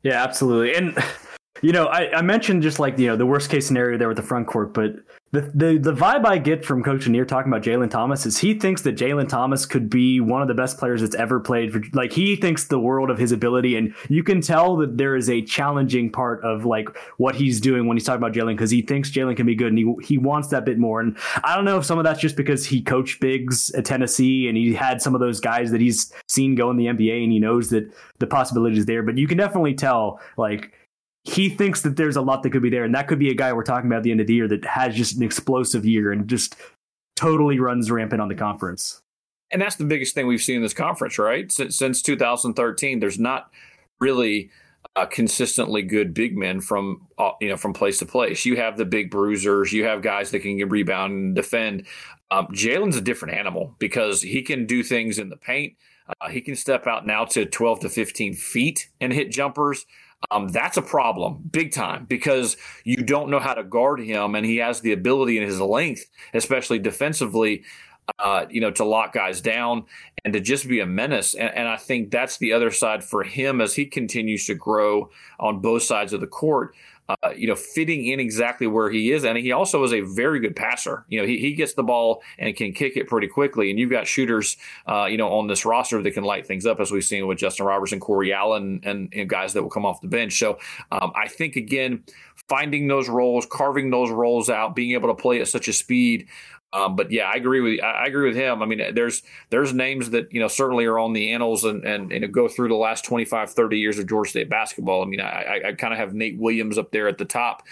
Yeah, 0.02 0.22
absolutely. 0.22 0.74
And 0.74 0.96
you 1.62 1.72
know, 1.72 1.86
I, 1.86 2.18
I 2.18 2.22
mentioned 2.22 2.62
just 2.62 2.78
like 2.78 2.98
you 2.98 3.06
know 3.06 3.16
the 3.16 3.26
worst 3.26 3.50
case 3.50 3.66
scenario 3.66 3.98
there 3.98 4.08
with 4.08 4.16
the 4.16 4.22
front 4.22 4.46
court, 4.46 4.74
but 4.74 4.96
the 5.32 5.40
the, 5.54 5.78
the 5.78 5.92
vibe 5.92 6.24
I 6.24 6.38
get 6.38 6.64
from 6.64 6.82
Coach 6.82 7.06
Lanier 7.06 7.24
talking 7.24 7.52
about 7.52 7.62
Jalen 7.62 7.90
Thomas 7.90 8.26
is 8.26 8.38
he 8.38 8.54
thinks 8.54 8.82
that 8.82 8.96
Jalen 8.96 9.28
Thomas 9.28 9.66
could 9.66 9.90
be 9.90 10.20
one 10.20 10.40
of 10.40 10.48
the 10.48 10.54
best 10.54 10.78
players 10.78 11.00
that's 11.00 11.16
ever 11.16 11.40
played. 11.40 11.72
For, 11.72 11.82
like 11.92 12.12
he 12.12 12.36
thinks 12.36 12.64
the 12.64 12.78
world 12.78 13.10
of 13.10 13.18
his 13.18 13.32
ability, 13.32 13.76
and 13.76 13.94
you 14.08 14.22
can 14.22 14.40
tell 14.40 14.76
that 14.76 14.96
there 14.96 15.16
is 15.16 15.28
a 15.28 15.42
challenging 15.42 16.10
part 16.10 16.44
of 16.44 16.64
like 16.64 16.88
what 17.16 17.34
he's 17.34 17.60
doing 17.60 17.86
when 17.86 17.96
he's 17.96 18.04
talking 18.04 18.22
about 18.22 18.34
Jalen 18.34 18.54
because 18.54 18.70
he 18.70 18.82
thinks 18.82 19.10
Jalen 19.10 19.36
can 19.36 19.46
be 19.46 19.54
good 19.54 19.68
and 19.68 19.78
he 19.78 19.94
he 20.02 20.18
wants 20.18 20.48
that 20.48 20.64
bit 20.64 20.78
more. 20.78 21.00
And 21.00 21.16
I 21.42 21.56
don't 21.56 21.64
know 21.64 21.78
if 21.78 21.84
some 21.84 21.98
of 21.98 22.04
that's 22.04 22.20
just 22.20 22.36
because 22.36 22.64
he 22.64 22.80
coached 22.80 23.20
bigs 23.20 23.70
at 23.70 23.84
Tennessee 23.84 24.48
and 24.48 24.56
he 24.56 24.74
had 24.74 25.02
some 25.02 25.14
of 25.14 25.20
those 25.20 25.40
guys 25.40 25.70
that 25.72 25.80
he's 25.80 26.12
seen 26.28 26.54
go 26.54 26.70
in 26.70 26.76
the 26.76 26.86
NBA 26.86 27.22
and 27.24 27.32
he 27.32 27.40
knows 27.40 27.70
that 27.70 27.92
the 28.18 28.26
possibility 28.26 28.78
is 28.78 28.86
there. 28.86 29.02
But 29.02 29.18
you 29.18 29.26
can 29.26 29.38
definitely 29.38 29.74
tell 29.74 30.20
like 30.36 30.72
he 31.26 31.48
thinks 31.48 31.82
that 31.82 31.96
there's 31.96 32.16
a 32.16 32.22
lot 32.22 32.42
that 32.42 32.50
could 32.50 32.62
be 32.62 32.70
there, 32.70 32.84
and 32.84 32.94
that 32.94 33.08
could 33.08 33.18
be 33.18 33.30
a 33.30 33.34
guy 33.34 33.52
we're 33.52 33.64
talking 33.64 33.88
about 33.88 33.98
at 33.98 34.02
the 34.04 34.12
end 34.12 34.20
of 34.20 34.28
the 34.28 34.34
year 34.34 34.46
that 34.48 34.64
has 34.64 34.94
just 34.94 35.16
an 35.16 35.22
explosive 35.22 35.84
year 35.84 36.12
and 36.12 36.28
just 36.28 36.54
totally 37.16 37.58
runs 37.58 37.90
rampant 37.90 38.20
on 38.20 38.28
the 38.28 38.34
conference. 38.34 39.02
And 39.50 39.60
that's 39.60 39.76
the 39.76 39.84
biggest 39.84 40.14
thing 40.14 40.26
we've 40.26 40.42
seen 40.42 40.56
in 40.56 40.62
this 40.62 40.74
conference, 40.74 41.18
right? 41.18 41.50
Since, 41.50 41.76
since 41.76 42.02
2013, 42.02 43.00
there's 43.00 43.18
not 43.18 43.50
really 44.00 44.50
uh, 44.94 45.06
consistently 45.06 45.82
good 45.82 46.14
big 46.14 46.36
men 46.36 46.60
from 46.60 47.08
uh, 47.18 47.32
you 47.40 47.48
know 47.48 47.56
from 47.56 47.72
place 47.72 47.98
to 47.98 48.06
place. 48.06 48.44
You 48.44 48.56
have 48.56 48.76
the 48.76 48.84
big 48.84 49.10
bruisers, 49.10 49.72
you 49.72 49.84
have 49.84 50.02
guys 50.02 50.30
that 50.30 50.40
can 50.40 50.56
rebound 50.68 51.12
and 51.12 51.34
defend. 51.34 51.86
Um, 52.30 52.46
Jalen's 52.48 52.96
a 52.96 53.00
different 53.00 53.34
animal 53.34 53.74
because 53.78 54.22
he 54.22 54.42
can 54.42 54.66
do 54.66 54.82
things 54.82 55.18
in 55.18 55.28
the 55.28 55.36
paint. 55.36 55.74
Uh, 56.20 56.28
he 56.28 56.40
can 56.40 56.54
step 56.54 56.86
out 56.86 57.06
now 57.06 57.24
to 57.24 57.44
12 57.44 57.80
to 57.80 57.88
15 57.88 58.34
feet 58.34 58.88
and 59.00 59.12
hit 59.12 59.30
jumpers. 59.30 59.86
Um, 60.30 60.48
that's 60.48 60.76
a 60.76 60.82
problem 60.82 61.42
big 61.50 61.72
time 61.72 62.04
because 62.06 62.56
you 62.84 62.96
don't 62.96 63.30
know 63.30 63.38
how 63.38 63.54
to 63.54 63.62
guard 63.62 64.00
him, 64.00 64.34
and 64.34 64.44
he 64.44 64.56
has 64.56 64.80
the 64.80 64.92
ability 64.92 65.38
in 65.38 65.44
his 65.44 65.60
length, 65.60 66.10
especially 66.34 66.78
defensively, 66.78 67.64
uh, 68.18 68.46
you 68.50 68.60
know, 68.60 68.70
to 68.70 68.84
lock 68.84 69.12
guys 69.12 69.40
down 69.40 69.84
and 70.24 70.32
to 70.32 70.40
just 70.40 70.68
be 70.68 70.80
a 70.80 70.86
menace. 70.86 71.34
And, 71.34 71.54
and, 71.54 71.68
I 71.68 71.76
think 71.76 72.10
that's 72.10 72.38
the 72.38 72.52
other 72.52 72.70
side 72.70 73.02
for 73.02 73.22
him 73.22 73.60
as 73.60 73.74
he 73.74 73.86
continues 73.86 74.46
to 74.46 74.54
grow 74.54 75.10
on 75.40 75.60
both 75.60 75.82
sides 75.82 76.12
of 76.12 76.20
the 76.20 76.26
court 76.26 76.74
uh, 77.08 77.30
you 77.36 77.46
know, 77.46 77.54
fitting 77.54 78.06
in 78.06 78.18
exactly 78.20 78.66
where 78.66 78.90
he 78.90 79.12
is. 79.12 79.24
And 79.24 79.38
he 79.38 79.52
also 79.52 79.84
is 79.84 79.92
a 79.92 80.00
very 80.00 80.40
good 80.40 80.56
passer. 80.56 81.04
You 81.08 81.20
know, 81.20 81.26
he, 81.26 81.38
he 81.38 81.54
gets 81.54 81.74
the 81.74 81.82
ball 81.82 82.22
and 82.38 82.54
can 82.56 82.72
kick 82.72 82.96
it 82.96 83.08
pretty 83.08 83.28
quickly. 83.28 83.70
And 83.70 83.78
you've 83.78 83.90
got 83.90 84.06
shooters, 84.06 84.56
uh, 84.86 85.04
you 85.04 85.16
know, 85.16 85.32
on 85.32 85.46
this 85.46 85.64
roster 85.64 86.02
that 86.02 86.10
can 86.12 86.24
light 86.24 86.46
things 86.46 86.66
up, 86.66 86.80
as 86.80 86.90
we've 86.90 87.04
seen 87.04 87.26
with 87.26 87.38
Justin 87.38 87.66
Robertson, 87.66 88.00
Corey 88.00 88.32
Allen 88.32 88.80
and, 88.82 89.12
and 89.12 89.28
guys 89.28 89.52
that 89.52 89.62
will 89.62 89.70
come 89.70 89.86
off 89.86 90.00
the 90.00 90.08
bench. 90.08 90.38
So 90.38 90.58
um, 90.90 91.12
I 91.14 91.28
think, 91.28 91.56
again, 91.56 92.02
finding 92.48 92.86
those 92.86 93.08
roles, 93.08 93.46
carving 93.46 93.90
those 93.90 94.10
roles 94.10 94.50
out, 94.50 94.74
being 94.76 94.92
able 94.92 95.08
to 95.08 95.20
play 95.20 95.40
at 95.40 95.48
such 95.48 95.68
a 95.68 95.72
speed 95.72 96.28
um, 96.72 96.96
but 96.96 97.10
yeah, 97.10 97.24
I 97.24 97.34
agree 97.34 97.60
with 97.60 97.82
I 97.82 98.06
agree 98.06 98.28
with 98.28 98.36
him. 98.36 98.62
I 98.62 98.66
mean, 98.66 98.94
there's 98.94 99.22
there's 99.50 99.72
names 99.72 100.10
that 100.10 100.32
you 100.32 100.40
know 100.40 100.48
certainly 100.48 100.84
are 100.84 100.98
on 100.98 101.12
the 101.12 101.32
annals 101.32 101.64
and 101.64 101.84
and, 101.84 102.12
and 102.12 102.32
go 102.32 102.48
through 102.48 102.68
the 102.68 102.74
last 102.74 103.04
25, 103.04 103.50
30 103.50 103.78
years 103.78 103.98
of 103.98 104.08
Georgia 104.08 104.30
State 104.30 104.50
basketball. 104.50 105.02
I 105.02 105.06
mean, 105.06 105.20
I, 105.20 105.60
I 105.68 105.72
kind 105.72 105.92
of 105.92 105.98
have 105.98 106.14
Nate 106.14 106.38
Williams 106.38 106.76
up 106.78 106.90
there 106.90 107.08
at 107.08 107.18
the 107.18 107.24
top. 107.24 107.62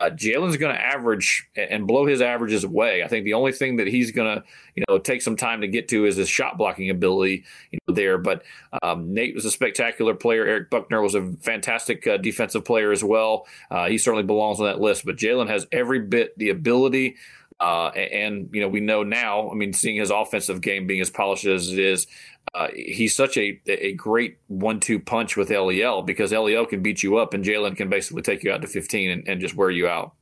Uh, 0.00 0.08
Jalen's 0.08 0.56
going 0.56 0.74
to 0.74 0.80
average 0.80 1.46
and 1.54 1.86
blow 1.86 2.06
his 2.06 2.22
averages 2.22 2.64
away. 2.64 3.02
I 3.02 3.08
think 3.08 3.26
the 3.26 3.34
only 3.34 3.52
thing 3.52 3.76
that 3.76 3.86
he's 3.86 4.10
going 4.10 4.34
to, 4.34 4.44
you 4.74 4.82
know, 4.88 4.98
take 4.98 5.20
some 5.20 5.36
time 5.36 5.60
to 5.60 5.68
get 5.68 5.88
to 5.88 6.06
is 6.06 6.16
his 6.16 6.28
shot 6.28 6.56
blocking 6.56 6.88
ability, 6.88 7.44
you 7.70 7.78
know, 7.86 7.94
there. 7.94 8.16
But 8.16 8.42
um, 8.82 9.12
Nate 9.12 9.34
was 9.34 9.44
a 9.44 9.50
spectacular 9.50 10.14
player. 10.14 10.46
Eric 10.46 10.70
Buckner 10.70 11.02
was 11.02 11.14
a 11.14 11.30
fantastic 11.42 12.06
uh, 12.06 12.16
defensive 12.16 12.64
player 12.64 12.92
as 12.92 13.04
well. 13.04 13.46
Uh, 13.70 13.88
he 13.88 13.98
certainly 13.98 14.24
belongs 14.24 14.58
on 14.58 14.66
that 14.66 14.80
list. 14.80 15.04
But 15.04 15.16
Jalen 15.16 15.48
has 15.48 15.66
every 15.70 16.00
bit 16.00 16.36
the 16.38 16.48
ability, 16.48 17.16
uh, 17.60 17.88
and, 17.88 18.48
you 18.52 18.60
know, 18.60 18.68
we 18.68 18.80
know 18.80 19.02
now, 19.02 19.50
I 19.50 19.54
mean, 19.54 19.74
seeing 19.74 19.96
his 19.96 20.10
offensive 20.10 20.62
game 20.62 20.86
being 20.86 21.00
as 21.00 21.10
polished 21.10 21.44
as 21.44 21.70
it 21.70 21.78
is, 21.78 22.06
uh, 22.54 22.68
he's 22.74 23.14
such 23.14 23.36
a 23.36 23.60
a 23.68 23.92
great 23.92 24.38
one 24.48 24.80
two 24.80 24.98
punch 24.98 25.36
with 25.36 25.50
LEL 25.50 26.02
because 26.02 26.32
LEL 26.32 26.66
can 26.66 26.82
beat 26.82 27.02
you 27.02 27.18
up 27.18 27.34
and 27.34 27.44
Jalen 27.44 27.76
can 27.76 27.88
basically 27.90 28.22
take 28.22 28.42
you 28.42 28.50
out 28.50 28.62
to 28.62 28.66
15 28.66 29.10
and, 29.10 29.28
and 29.28 29.40
just 29.40 29.54
wear 29.54 29.70
you 29.70 29.86
out. 29.86 30.14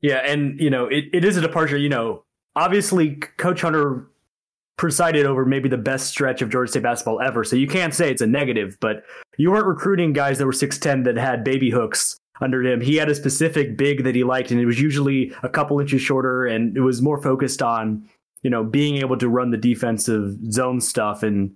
Yeah. 0.00 0.16
And, 0.16 0.58
you 0.58 0.70
know, 0.70 0.86
it, 0.86 1.04
it 1.12 1.24
is 1.24 1.36
a 1.36 1.42
departure. 1.42 1.76
You 1.76 1.90
know, 1.90 2.24
obviously, 2.56 3.16
Coach 3.36 3.60
Hunter 3.60 4.08
presided 4.78 5.26
over 5.26 5.44
maybe 5.44 5.68
the 5.68 5.76
best 5.76 6.08
stretch 6.08 6.40
of 6.40 6.48
Georgia 6.48 6.70
State 6.70 6.82
basketball 6.82 7.20
ever. 7.20 7.44
So 7.44 7.54
you 7.54 7.68
can't 7.68 7.94
say 7.94 8.10
it's 8.10 8.22
a 8.22 8.26
negative, 8.26 8.78
but 8.80 9.04
you 9.36 9.50
weren't 9.50 9.66
recruiting 9.66 10.14
guys 10.14 10.38
that 10.38 10.46
were 10.46 10.52
6'10 10.52 11.04
that 11.04 11.18
had 11.18 11.44
baby 11.44 11.68
hooks 11.68 12.19
under 12.40 12.62
him. 12.62 12.80
He 12.80 12.96
had 12.96 13.08
a 13.08 13.14
specific 13.14 13.76
big 13.76 14.04
that 14.04 14.14
he 14.14 14.24
liked, 14.24 14.50
and 14.50 14.60
it 14.60 14.66
was 14.66 14.80
usually 14.80 15.32
a 15.42 15.48
couple 15.48 15.78
inches 15.80 16.02
shorter, 16.02 16.46
and 16.46 16.76
it 16.76 16.80
was 16.80 17.02
more 17.02 17.20
focused 17.20 17.62
on 17.62 18.08
you 18.42 18.50
know 18.50 18.64
being 18.64 18.96
able 18.96 19.16
to 19.18 19.28
run 19.28 19.50
the 19.50 19.56
defensive 19.56 20.36
zone 20.50 20.80
stuff 20.80 21.22
and 21.22 21.54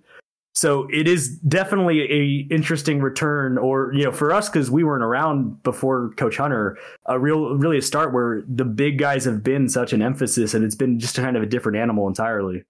so 0.53 0.87
it 0.91 1.05
is 1.05 1.37
definitely 1.39 2.01
a 2.01 2.53
interesting 2.53 3.01
return 3.01 3.57
or 3.57 3.91
you 3.93 4.03
know 4.03 4.11
for 4.11 4.31
us 4.31 4.49
because 4.49 4.71
we 4.71 4.83
weren't 4.83 5.03
around 5.03 5.61
before 5.63 6.11
coach 6.15 6.37
hunter 6.37 6.77
a 7.07 7.19
real 7.19 7.55
really 7.55 7.77
a 7.77 7.81
start 7.81 8.13
where 8.13 8.43
the 8.47 8.65
big 8.65 8.97
guys 8.97 9.25
have 9.25 9.43
been 9.43 9.67
such 9.67 9.93
an 9.93 10.01
emphasis 10.01 10.53
and 10.53 10.63
it's 10.63 10.75
been 10.75 10.99
just 10.99 11.15
kind 11.15 11.35
of 11.35 11.43
a 11.43 11.47
different 11.47 11.77
animal 11.77 12.07
entirely 12.07 12.63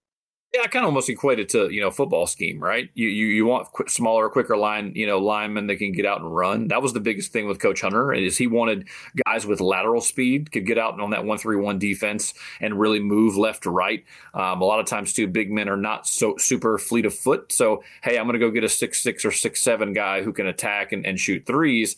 yeah, 0.55 0.61
I 0.63 0.67
kind 0.67 0.85
of 0.85 0.87
almost 0.87 1.09
equate 1.09 1.39
it 1.39 1.49
to 1.49 1.69
you 1.69 1.81
know 1.81 1.91
football 1.91 2.27
scheme, 2.27 2.59
right? 2.59 2.89
You 2.93 3.09
you 3.09 3.27
you 3.27 3.45
want 3.45 3.67
smaller, 3.89 4.29
quicker 4.29 4.55
line, 4.55 4.93
you 4.95 5.05
know, 5.05 5.19
linemen 5.19 5.67
that 5.67 5.77
can 5.77 5.91
get 5.91 6.05
out 6.05 6.21
and 6.21 6.33
run. 6.33 6.69
That 6.69 6.81
was 6.81 6.93
the 6.93 7.01
biggest 7.01 7.33
thing 7.33 7.45
with 7.45 7.59
Coach 7.59 7.81
Hunter 7.81 8.13
is 8.13 8.37
he 8.37 8.47
wanted 8.47 8.87
guys 9.25 9.45
with 9.45 9.59
lateral 9.59 9.99
speed 9.99 10.51
could 10.53 10.65
get 10.65 10.77
out 10.77 10.99
on 10.99 11.09
that 11.09 11.25
one 11.25 11.37
three 11.37 11.57
one 11.57 11.77
defense 11.77 12.33
and 12.61 12.79
really 12.79 12.99
move 12.99 13.35
left 13.35 13.63
to 13.63 13.69
right. 13.69 14.05
Um, 14.33 14.61
a 14.61 14.65
lot 14.65 14.79
of 14.79 14.85
times 14.85 15.11
too, 15.11 15.27
big 15.27 15.51
men 15.51 15.67
are 15.67 15.77
not 15.77 16.07
so 16.07 16.37
super 16.37 16.77
fleet 16.77 17.05
of 17.05 17.13
foot. 17.13 17.51
So 17.51 17.83
hey, 18.01 18.17
I'm 18.17 18.25
going 18.25 18.39
to 18.39 18.39
go 18.39 18.49
get 18.49 18.63
a 18.63 18.69
six 18.69 19.01
six 19.01 19.25
or 19.25 19.31
six 19.31 19.61
seven 19.61 19.91
guy 19.91 20.23
who 20.23 20.31
can 20.31 20.47
attack 20.47 20.93
and, 20.93 21.05
and 21.05 21.19
shoot 21.19 21.45
threes. 21.45 21.97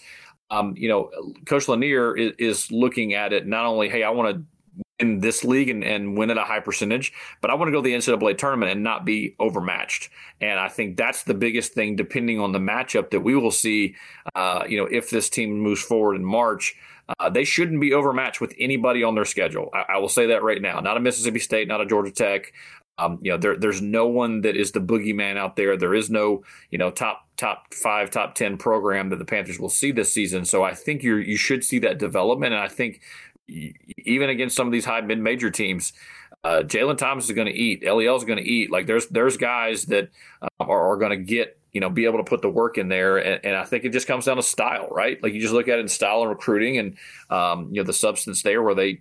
Um, 0.50 0.74
you 0.78 0.88
know, 0.88 1.12
Coach 1.46 1.68
Lanier 1.68 2.16
is, 2.18 2.32
is 2.40 2.72
looking 2.72 3.14
at 3.14 3.34
it 3.34 3.46
not 3.46 3.66
only 3.66 3.90
hey, 3.90 4.02
I 4.02 4.10
want 4.10 4.36
to 4.36 4.44
in 5.00 5.20
this 5.20 5.44
league 5.44 5.70
and, 5.70 5.84
and 5.84 6.18
win 6.18 6.32
at 6.32 6.38
a 6.38 6.44
high 6.44 6.60
percentage, 6.60 7.14
but 7.42 7.52
I 7.52 7.54
want 7.54 7.68
to 7.68 7.72
go 7.72 7.82
to 7.82 7.84
the 7.84 7.94
NCAA 7.94 8.38
tournament 8.38 8.72
and 8.72 8.84
not 8.84 9.06
be 9.06 9.36
overmatched. 9.40 10.10
And 10.42 10.60
I 10.60 10.70
think 10.70 10.98
that's 10.98 11.24
the 11.24 11.34
biggest 11.34 11.74
thing, 11.74 11.96
depending 11.96 12.40
on 12.40 12.52
the 12.52 12.60
matchup 12.60 13.12
that 13.12 13.22
we 13.22 13.36
will 13.36 13.52
see. 13.52 13.96
Uh, 14.34 14.64
you 14.68 14.78
know, 14.78 14.88
if 14.90 15.10
this 15.10 15.30
team 15.30 15.60
moves 15.60 15.82
forward 15.82 16.16
in 16.16 16.26
March, 16.26 16.76
uh, 17.20 17.30
they 17.30 17.44
shouldn't 17.44 17.80
be 17.80 17.94
overmatched 17.94 18.42
with 18.42 18.54
anybody 18.60 19.04
on 19.04 19.16
their 19.16 19.26
schedule. 19.26 19.70
I, 19.74 19.94
I, 19.94 19.98
will 19.98 20.10
say 20.10 20.28
that 20.28 20.44
right 20.44 20.62
now. 20.62 20.80
Not 20.80 20.98
a 20.98 21.00
Mississippi 21.00 21.40
State, 21.40 21.68
not 21.68 21.80
a 21.80 21.86
Georgia 21.86 22.12
Tech. 22.12 22.54
Um, 23.00 23.20
you 23.22 23.32
know, 23.32 23.38
there, 23.38 23.56
there's 23.56 23.82
no 23.82 24.08
one 24.08 24.42
that 24.42 24.58
is 24.58 24.72
the 24.72 24.80
boogeyman 24.82 25.38
out 25.38 25.56
there. 25.56 25.78
There 25.78 25.94
is 25.94 26.10
no, 26.10 26.44
you 26.72 26.78
know, 26.78 26.90
top 26.90 27.28
top 27.38 27.74
five, 27.74 28.10
top 28.10 28.34
ten 28.34 28.58
program 28.58 29.10
that 29.10 29.20
the 29.20 29.26
Panthers 29.26 29.60
will 29.60 29.70
see 29.70 29.92
this 29.92 30.12
season. 30.12 30.46
So 30.46 30.64
I 30.64 30.74
think 30.74 31.04
you 31.04 31.18
you 31.18 31.38
should 31.38 31.64
see 31.64 31.80
that 31.80 32.00
development, 32.00 32.54
and 32.54 32.62
I 32.62 32.68
think 32.68 33.02
even 33.48 34.30
against 34.30 34.56
some 34.56 34.68
of 34.68 34.74
these 34.74 34.86
high 34.86 35.02
mid 35.02 35.20
major 35.20 35.50
teams, 35.50 35.94
uh, 36.44 36.64
Jalen 36.64 36.98
Thomas 36.98 37.26
is 37.26 37.32
going 37.32 37.48
to 37.48 37.54
eat. 37.54 37.84
Lel 37.84 38.16
is 38.16 38.24
going 38.24 38.38
to 38.38 38.44
eat. 38.44 38.72
Like 38.72 38.88
there's 38.88 39.08
there's 39.08 39.38
guys 39.38 39.86
that 39.86 40.10
uh, 40.42 40.48
are, 40.60 40.94
are 40.94 40.98
going 40.98 41.12
to 41.12 41.18
get 41.18 41.60
you 41.74 41.82
know 41.82 41.90
be 41.90 42.06
able 42.06 42.18
to 42.18 42.24
put 42.24 42.42
the 42.42 42.50
work 42.50 42.78
in 42.78 42.90
there, 42.90 43.18
and, 43.18 43.44
and, 43.44 43.56
I 43.56 43.66
think 43.66 43.84
it 43.84 43.90
just 43.90 44.08
comes 44.08 44.26
down 44.26 44.38
to 44.38 44.44
style, 44.44 44.88
right? 44.92 45.22
Like 45.22 45.34
you 45.34 45.42
just 45.42 45.54
look 45.54 45.68
at 45.68 45.78
it 45.78 45.82
in 45.82 45.88
style 45.88 46.22
and 46.22 46.30
recruiting, 46.30 46.78
and 46.78 46.98
um, 47.30 47.70
you 47.72 47.82
know 47.82 47.86
the 47.86 47.94
substance 47.94 48.44
there 48.44 48.62
where 48.62 48.76
they. 48.76 49.00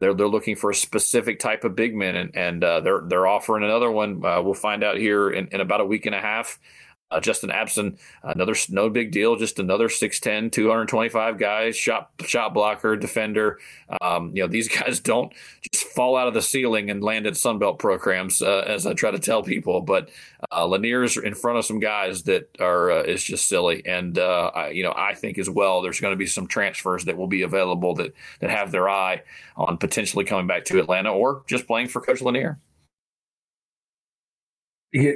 They're, 0.00 0.14
they're 0.14 0.28
looking 0.28 0.54
for 0.54 0.70
a 0.70 0.76
specific 0.76 1.40
type 1.40 1.64
of 1.64 1.74
big 1.74 1.92
man, 1.92 2.14
and, 2.14 2.36
and 2.36 2.62
uh, 2.62 2.78
they're 2.78 3.02
they're 3.08 3.26
offering 3.26 3.64
another 3.64 3.90
one. 3.90 4.24
Uh, 4.24 4.40
we'll 4.40 4.54
find 4.54 4.84
out 4.84 4.96
here 4.96 5.28
in, 5.28 5.48
in 5.48 5.60
about 5.60 5.80
a 5.80 5.84
week 5.84 6.06
and 6.06 6.14
a 6.14 6.20
half. 6.20 6.60
Uh, 7.10 7.20
Justin 7.20 7.48
Abson, 7.48 7.98
another 8.22 8.54
no 8.68 8.90
big 8.90 9.12
deal, 9.12 9.36
just 9.36 9.58
another 9.58 9.88
6'10, 9.88 10.52
225 10.52 11.38
guys, 11.38 11.74
shot 11.74 12.10
shot 12.20 12.52
blocker, 12.52 12.96
defender. 12.96 13.58
Um, 14.02 14.32
you 14.34 14.42
know, 14.42 14.48
these 14.48 14.68
guys 14.80 15.00
don't 15.00 15.32
just 15.72 15.86
fall 15.86 16.16
out 16.16 16.28
of 16.28 16.34
the 16.34 16.42
ceiling 16.42 16.90
and 16.90 17.02
land 17.02 17.26
at 17.26 17.32
Sunbelt 17.32 17.78
programs, 17.78 18.42
uh, 18.42 18.64
as 18.66 18.86
I 18.86 18.92
try 18.92 19.10
to 19.10 19.18
tell 19.18 19.42
people. 19.42 19.80
But 19.80 20.10
uh, 20.52 20.66
Lanier's 20.66 21.16
in 21.16 21.34
front 21.34 21.58
of 21.58 21.64
some 21.64 21.80
guys 21.80 22.24
that 22.24 22.48
are 22.60 22.90
uh, 22.90 23.02
is 23.04 23.24
just 23.24 23.48
silly, 23.48 23.84
and 23.86 24.18
uh, 24.18 24.50
I, 24.54 24.68
you 24.70 24.82
know 24.82 24.92
I 24.94 25.14
think 25.14 25.38
as 25.38 25.48
well 25.48 25.80
there's 25.80 26.00
going 26.00 26.12
to 26.12 26.16
be 26.16 26.26
some 26.26 26.46
transfers 26.46 27.06
that 27.06 27.16
will 27.16 27.26
be 27.26 27.40
available 27.42 27.94
that 27.94 28.12
that 28.40 28.50
have 28.50 28.70
their 28.70 28.88
eye 28.88 29.22
on 29.56 29.78
potentially 29.78 30.26
coming 30.26 30.46
back 30.46 30.66
to 30.66 30.78
Atlanta 30.78 31.12
or 31.12 31.42
just 31.46 31.66
playing 31.66 31.88
for 31.88 32.02
Coach 32.02 32.20
Lanier. 32.20 32.58
Yeah, 34.92 35.12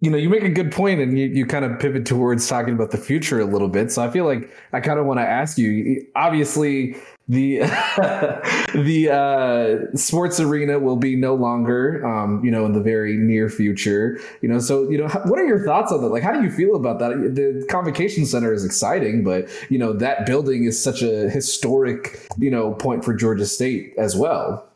you 0.00 0.10
know, 0.10 0.16
you 0.16 0.28
make 0.28 0.42
a 0.42 0.48
good 0.48 0.72
point 0.72 1.00
and 1.00 1.18
you, 1.18 1.26
you 1.26 1.46
kind 1.46 1.64
of 1.64 1.78
pivot 1.78 2.06
towards 2.06 2.48
talking 2.48 2.74
about 2.74 2.90
the 2.90 2.98
future 2.98 3.40
a 3.40 3.44
little 3.44 3.68
bit. 3.68 3.92
So 3.92 4.02
I 4.02 4.10
feel 4.10 4.24
like 4.24 4.50
I 4.72 4.80
kind 4.80 4.98
of 4.98 5.06
want 5.06 5.20
to 5.20 5.26
ask 5.26 5.58
you 5.58 6.06
obviously, 6.16 6.96
the 7.28 7.60
the 8.74 9.10
uh, 9.10 9.96
sports 9.96 10.40
arena 10.40 10.78
will 10.78 10.96
be 10.96 11.16
no 11.16 11.34
longer, 11.34 12.04
um, 12.06 12.44
you 12.44 12.50
know, 12.50 12.66
in 12.66 12.72
the 12.72 12.82
very 12.82 13.16
near 13.16 13.48
future. 13.48 14.20
You 14.42 14.48
know, 14.48 14.58
so 14.58 14.88
you 14.90 14.98
know, 14.98 15.08
what 15.24 15.38
are 15.38 15.46
your 15.46 15.64
thoughts 15.64 15.90
on 15.90 16.02
that? 16.02 16.08
Like, 16.08 16.22
how 16.22 16.32
do 16.32 16.42
you 16.42 16.50
feel 16.50 16.74
about 16.74 16.98
that? 16.98 17.34
The 17.34 17.66
convocation 17.70 18.26
center 18.26 18.52
is 18.52 18.64
exciting, 18.64 19.24
but 19.24 19.48
you 19.70 19.78
know, 19.78 19.92
that 19.94 20.26
building 20.26 20.64
is 20.64 20.82
such 20.82 21.02
a 21.02 21.30
historic, 21.30 22.28
you 22.38 22.50
know, 22.50 22.72
point 22.72 23.04
for 23.04 23.14
Georgia 23.14 23.46
State 23.46 23.94
as 23.96 24.14
well. 24.16 24.68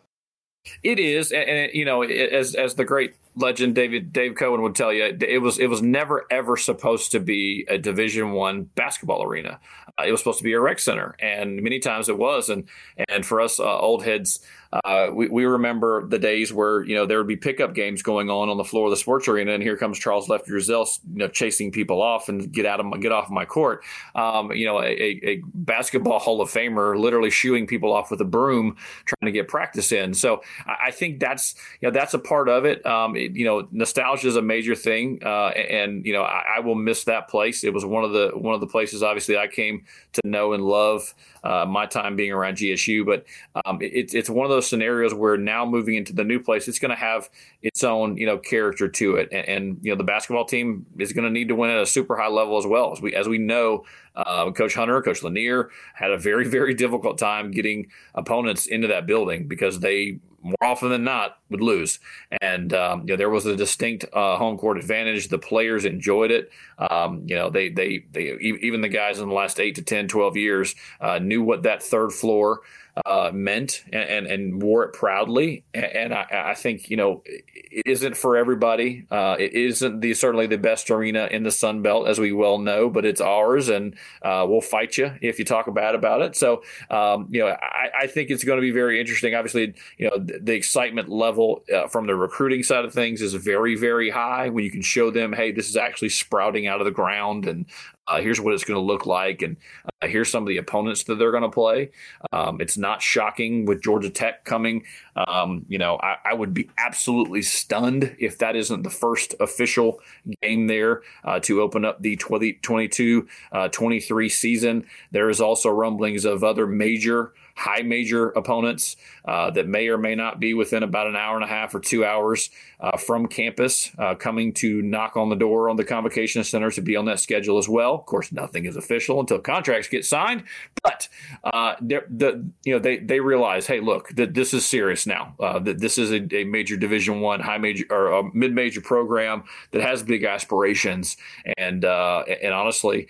It 0.82 0.98
is, 0.98 1.32
and, 1.32 1.48
and 1.48 1.74
you 1.74 1.84
know, 1.84 2.02
as 2.02 2.54
as 2.54 2.74
the 2.74 2.84
great 2.84 3.14
legend 3.38 3.74
David 3.74 4.12
Dave 4.12 4.34
Cohen 4.34 4.62
would 4.62 4.74
tell 4.74 4.92
you, 4.92 5.16
it 5.20 5.40
was 5.40 5.58
it 5.58 5.68
was 5.68 5.82
never 5.82 6.26
ever 6.30 6.56
supposed 6.56 7.12
to 7.12 7.20
be 7.20 7.66
a 7.68 7.78
Division 7.78 8.32
One 8.32 8.64
basketball 8.64 9.22
arena. 9.22 9.60
Uh, 9.98 10.04
it 10.06 10.10
was 10.12 10.20
supposed 10.20 10.38
to 10.38 10.44
be 10.44 10.52
a 10.52 10.60
rec 10.60 10.78
center, 10.78 11.16
and 11.18 11.62
many 11.62 11.78
times 11.78 12.08
it 12.08 12.18
was. 12.18 12.48
And 12.48 12.68
and 13.08 13.24
for 13.24 13.40
us 13.40 13.58
uh, 13.58 13.78
old 13.78 14.04
heads, 14.04 14.40
uh, 14.72 15.08
we, 15.12 15.28
we 15.28 15.44
remember 15.46 16.06
the 16.06 16.18
days 16.18 16.52
where 16.52 16.82
you 16.84 16.94
know 16.94 17.06
there 17.06 17.18
would 17.18 17.26
be 17.26 17.36
pickup 17.36 17.74
games 17.74 18.02
going 18.02 18.28
on 18.28 18.50
on 18.50 18.58
the 18.58 18.64
floor 18.64 18.86
of 18.86 18.90
the 18.90 18.96
sports 18.96 19.26
arena, 19.26 19.52
and 19.52 19.62
here 19.62 19.78
comes 19.78 19.98
Charles 19.98 20.28
Lefty 20.28 20.50
Driesell, 20.50 20.98
you 21.12 21.18
know, 21.18 21.28
chasing 21.28 21.72
people 21.72 22.02
off 22.02 22.28
and 22.28 22.52
get 22.52 22.66
out 22.66 22.78
of 22.78 22.84
my, 22.84 22.98
get 22.98 23.10
off 23.10 23.30
my 23.30 23.46
court. 23.46 23.82
Um, 24.14 24.52
you 24.52 24.66
know, 24.66 24.82
a, 24.82 24.86
a, 24.86 25.42
basketball 25.54 26.18
Hall 26.18 26.42
of 26.42 26.50
Famer 26.50 26.98
literally 26.98 27.30
shooing 27.30 27.66
people 27.66 27.94
off 27.94 28.10
with 28.10 28.20
a 28.20 28.26
broom, 28.26 28.76
trying 29.06 29.26
to 29.26 29.32
get 29.32 29.48
practice 29.48 29.90
in. 29.90 30.12
So 30.12 30.42
I, 30.66 30.88
I 30.88 30.90
think 30.90 31.18
that's 31.18 31.54
you 31.80 31.88
know 31.88 31.92
that's 31.92 32.12
a 32.12 32.18
part 32.18 32.50
of 32.50 32.66
it. 32.66 32.84
Um, 32.84 33.16
it 33.16 33.34
you 33.34 33.46
know, 33.46 33.68
nostalgia 33.70 34.28
is 34.28 34.36
a 34.36 34.42
major 34.42 34.74
thing, 34.74 35.20
uh, 35.24 35.48
and 35.48 36.04
you 36.04 36.12
know 36.12 36.22
I, 36.22 36.56
I, 36.56 36.60
will 36.60 36.74
miss 36.74 37.04
that 37.04 37.28
place. 37.28 37.64
It 37.64 37.72
was 37.72 37.86
one 37.86 38.04
of 38.04 38.12
the 38.12 38.32
one 38.34 38.54
of 38.54 38.60
the 38.60 38.66
places 38.66 39.02
obviously 39.02 39.38
I 39.38 39.46
came 39.46 39.84
to 40.12 40.20
know 40.24 40.52
and 40.52 40.62
love 40.62 41.14
uh, 41.48 41.64
my 41.64 41.86
time 41.86 42.14
being 42.14 42.30
around 42.30 42.58
GSU. 42.58 43.06
But 43.06 43.24
um, 43.64 43.80
it, 43.80 44.12
it's 44.14 44.28
one 44.28 44.44
of 44.44 44.50
those 44.50 44.68
scenarios 44.68 45.14
where 45.14 45.38
now 45.38 45.64
moving 45.64 45.94
into 45.94 46.12
the 46.12 46.24
new 46.24 46.38
place, 46.38 46.68
it's 46.68 46.78
going 46.78 46.90
to 46.90 46.96
have 46.96 47.30
its 47.62 47.82
own 47.82 48.16
you 48.18 48.26
know 48.26 48.36
character 48.36 48.88
to 48.88 49.16
it, 49.16 49.28
and, 49.32 49.48
and 49.48 49.78
you 49.82 49.90
know 49.90 49.96
the 49.96 50.04
basketball 50.04 50.44
team 50.44 50.84
is 50.98 51.12
going 51.12 51.24
to 51.24 51.30
need 51.30 51.48
to 51.48 51.54
win 51.54 51.70
at 51.70 51.80
a 51.80 51.86
super 51.86 52.16
high 52.16 52.28
level 52.28 52.58
as 52.58 52.66
well 52.66 52.92
as 52.92 53.00
we 53.00 53.14
as 53.14 53.26
we 53.26 53.38
know. 53.38 53.84
Uh, 54.14 54.50
Coach 54.50 54.74
Hunter, 54.74 55.00
Coach 55.00 55.22
Lanier 55.22 55.70
had 55.94 56.10
a 56.10 56.18
very, 56.18 56.48
very 56.48 56.74
difficult 56.74 57.18
time 57.18 57.52
getting 57.52 57.86
opponents 58.14 58.66
into 58.66 58.88
that 58.88 59.06
building 59.06 59.46
because 59.46 59.78
they 59.78 60.18
more 60.42 60.56
often 60.62 60.90
than 60.90 61.04
not 61.04 61.38
would 61.50 61.60
lose. 61.60 61.98
And 62.40 62.72
um, 62.72 63.00
you 63.00 63.08
know 63.08 63.16
there 63.16 63.30
was 63.30 63.46
a 63.46 63.56
distinct 63.56 64.04
uh, 64.12 64.36
home 64.36 64.58
court 64.58 64.78
advantage. 64.78 65.28
The 65.28 65.38
players 65.38 65.84
enjoyed 65.84 66.30
it. 66.30 66.50
Um, 66.78 67.22
you 67.26 67.34
know 67.34 67.50
they 67.50 67.68
they 67.68 68.04
they 68.12 68.36
even 68.38 68.80
the 68.80 68.88
guys 68.88 69.18
in 69.18 69.28
the 69.28 69.34
last 69.34 69.60
eight 69.60 69.74
to 69.76 69.82
10, 69.82 70.08
12 70.08 70.36
years 70.36 70.74
uh, 71.00 71.18
knew 71.18 71.42
what 71.42 71.62
that 71.64 71.82
third 71.82 72.12
floor 72.12 72.60
uh, 73.06 73.30
meant 73.32 73.84
and, 73.92 74.08
and, 74.08 74.26
and, 74.26 74.62
wore 74.62 74.84
it 74.84 74.92
proudly. 74.92 75.64
And, 75.74 76.12
I, 76.12 76.26
I, 76.30 76.54
think, 76.54 76.90
you 76.90 76.96
know, 76.96 77.22
it 77.24 77.86
isn't 77.86 78.16
for 78.16 78.36
everybody. 78.36 79.06
Uh, 79.10 79.36
it 79.38 79.52
isn't 79.52 80.00
the 80.00 80.14
certainly 80.14 80.46
the 80.46 80.58
best 80.58 80.90
arena 80.90 81.28
in 81.30 81.42
the 81.42 81.50
Sun 81.50 81.82
Belt, 81.82 82.08
as 82.08 82.18
we 82.18 82.32
well 82.32 82.58
know, 82.58 82.88
but 82.88 83.04
it's 83.04 83.20
ours 83.20 83.68
and 83.68 83.96
uh, 84.22 84.46
we'll 84.48 84.60
fight 84.60 84.96
you 84.96 85.12
if 85.20 85.38
you 85.38 85.44
talk 85.44 85.72
bad 85.74 85.94
about 85.94 86.22
it. 86.22 86.36
So, 86.36 86.62
um, 86.90 87.28
you 87.30 87.40
know, 87.40 87.48
I, 87.48 87.90
I, 88.02 88.06
think 88.06 88.30
it's 88.30 88.44
going 88.44 88.56
to 88.56 88.62
be 88.62 88.70
very 88.70 89.00
interesting. 89.00 89.34
Obviously, 89.34 89.74
you 89.98 90.08
know, 90.08 90.18
the, 90.18 90.38
the 90.40 90.54
excitement 90.54 91.08
level 91.08 91.64
uh, 91.74 91.88
from 91.88 92.06
the 92.06 92.16
recruiting 92.16 92.62
side 92.62 92.84
of 92.84 92.92
things 92.92 93.20
is 93.20 93.34
very, 93.34 93.74
very 93.74 94.10
high 94.10 94.48
when 94.48 94.64
you 94.64 94.70
can 94.70 94.82
show 94.82 95.10
them, 95.10 95.32
hey, 95.32 95.52
this 95.52 95.68
is 95.68 95.76
actually 95.76 96.08
sprouting 96.08 96.66
out 96.66 96.80
of 96.80 96.84
the 96.84 96.90
ground 96.90 97.46
and 97.46 97.66
uh, 98.08 98.20
here's 98.20 98.40
what 98.40 98.54
it's 98.54 98.64
going 98.64 98.80
to 98.80 98.84
look 98.84 99.06
like, 99.06 99.42
and 99.42 99.56
uh, 100.02 100.06
here's 100.06 100.30
some 100.30 100.42
of 100.42 100.48
the 100.48 100.56
opponents 100.56 101.04
that 101.04 101.16
they're 101.16 101.30
going 101.30 101.42
to 101.42 101.50
play. 101.50 101.90
Um, 102.32 102.60
it's 102.60 102.76
not 102.76 103.02
shocking 103.02 103.66
with 103.66 103.82
Georgia 103.82 104.10
Tech 104.10 104.44
coming. 104.44 104.84
Um, 105.14 105.66
you 105.68 105.78
know, 105.78 105.98
I, 106.02 106.16
I, 106.24 106.34
would 106.34 106.54
be 106.54 106.70
absolutely 106.78 107.42
stunned 107.42 108.16
if 108.18 108.38
that 108.38 108.56
isn't 108.56 108.82
the 108.82 108.90
first 108.90 109.34
official 109.40 110.00
game 110.42 110.68
there 110.68 111.02
uh, 111.24 111.40
to 111.40 111.60
open 111.60 111.84
up 111.84 112.00
the 112.00 112.16
2022 112.16 113.28
23 113.70 114.26
uh, 114.26 114.28
season. 114.28 114.86
There 115.10 115.28
is 115.28 115.40
also 115.40 115.70
rumblings 115.70 116.24
of 116.24 116.44
other 116.44 116.66
major 116.66 117.32
high 117.58 117.82
major 117.82 118.28
opponents 118.30 118.96
uh, 119.24 119.50
that 119.50 119.66
may 119.66 119.88
or 119.88 119.98
may 119.98 120.14
not 120.14 120.38
be 120.38 120.54
within 120.54 120.84
about 120.84 121.08
an 121.08 121.16
hour 121.16 121.34
and 121.34 121.44
a 121.44 121.48
half 121.48 121.74
or 121.74 121.80
two 121.80 122.04
hours 122.04 122.50
uh, 122.78 122.96
from 122.96 123.26
campus 123.26 123.90
uh, 123.98 124.14
coming 124.14 124.52
to 124.52 124.80
knock 124.82 125.16
on 125.16 125.28
the 125.28 125.34
door 125.34 125.68
on 125.68 125.74
the 125.76 125.84
convocation 125.84 126.44
center 126.44 126.70
to 126.70 126.80
be 126.80 126.94
on 126.94 127.04
that 127.04 127.18
schedule 127.18 127.58
as 127.58 127.68
well. 127.68 127.94
Of 127.94 128.06
course, 128.06 128.30
nothing 128.30 128.64
is 128.64 128.76
official 128.76 129.18
until 129.18 129.40
contracts 129.40 129.88
get 129.88 130.04
signed, 130.04 130.44
but 130.84 131.08
uh, 131.42 131.74
the 131.80 132.48
you 132.64 132.74
know 132.74 132.78
they 132.78 132.98
they 132.98 133.18
realize, 133.18 133.66
hey, 133.66 133.80
look, 133.80 134.10
that 134.10 134.34
this 134.34 134.54
is 134.54 134.64
serious 134.64 135.04
now. 135.04 135.34
Uh, 135.40 135.58
that 135.58 135.80
this 135.80 135.98
is 135.98 136.12
a, 136.12 136.26
a 136.32 136.44
major 136.44 136.76
Division 136.76 137.20
One, 137.20 137.40
high 137.40 137.58
major 137.58 137.86
or 137.90 138.12
a 138.12 138.22
mid 138.34 138.54
major 138.54 138.80
program 138.80 139.42
that 139.72 139.82
has 139.82 140.04
big 140.04 140.22
aspirations, 140.22 141.16
and 141.56 141.84
uh, 141.84 142.22
and 142.40 142.54
honestly, 142.54 143.08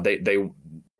they 0.00 0.16
they 0.16 0.38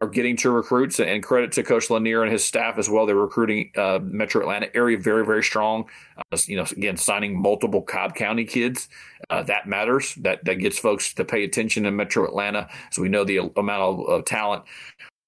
are 0.03 0.09
getting 0.09 0.37
to 0.39 0.51
recruits, 0.51 0.99
and 0.99 1.23
credit 1.23 1.53
to 1.53 1.63
Coach 1.63 1.89
Lanier 1.89 2.25
and 2.25 2.33
his 2.33 2.45
staff 2.45 2.77
as 2.77 2.91
well. 2.91 3.07
They're 3.07 3.15
recruiting 3.15 3.71
uh, 3.77 4.01
Metro 4.03 4.41
Atlanta 4.41 4.75
area 4.75 4.99
very, 4.99 5.25
very 5.25 5.45
strong. 5.45 5.85
Uh, 6.17 6.39
you 6.47 6.57
know, 6.57 6.65
again, 6.73 6.97
signing 6.97 7.41
multiple 7.41 7.83
Cobb 7.83 8.17
County 8.17 8.45
kids 8.45 8.89
uh, 9.31 9.45
that 9.45 9.69
matters. 9.69 10.17
That 10.17 10.45
that 10.45 10.57
gets 10.57 10.77
folks 10.77 11.15
to 11.15 11.25
pay 11.25 11.45
attention 11.45 11.87
in 11.87 11.95
Metro 11.95 12.25
Atlanta, 12.25 12.69
so 12.91 13.01
we 13.01 13.09
know 13.09 13.23
the 13.23 13.39
amount 13.57 13.83
of, 13.83 14.09
of 14.09 14.25
talent 14.25 14.65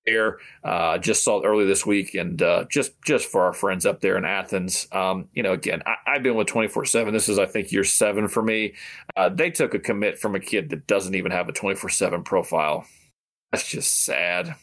there. 0.07 0.39
Uh, 0.65 0.99
just 0.99 1.23
saw 1.23 1.41
early 1.43 1.67
this 1.67 1.87
week, 1.87 2.15
and 2.15 2.43
uh, 2.43 2.65
just 2.69 3.01
just 3.03 3.27
for 3.27 3.43
our 3.43 3.53
friends 3.53 3.87
up 3.87 4.01
there 4.01 4.19
in 4.19 4.25
Athens, 4.25 4.89
um, 4.91 5.29
you 5.35 5.45
know, 5.45 5.53
again, 5.53 5.85
I, 5.87 6.15
have 6.15 6.25
been 6.25 6.35
with 6.35 6.49
twenty 6.49 6.67
four 6.67 6.85
seven. 6.85 7.15
This 7.15 7.29
is, 7.29 7.39
I 7.39 7.47
think, 7.47 7.71
year 7.71 7.85
seven 7.85 8.27
for 8.27 8.43
me. 8.43 8.75
Uh, 9.17 9.29
they 9.29 9.51
took 9.51 9.73
a 9.73 9.79
commit 9.79 10.19
from 10.19 10.35
a 10.35 10.41
kid 10.41 10.71
that 10.71 10.89
doesn't 10.89 11.15
even 11.15 11.31
have 11.31 11.49
a 11.49 11.53
twenty 11.53 11.77
four 11.77 11.91
seven 11.91 12.25
profile. 12.25 12.85
That's 13.55 13.69
just 13.69 14.05
sad. 14.05 14.57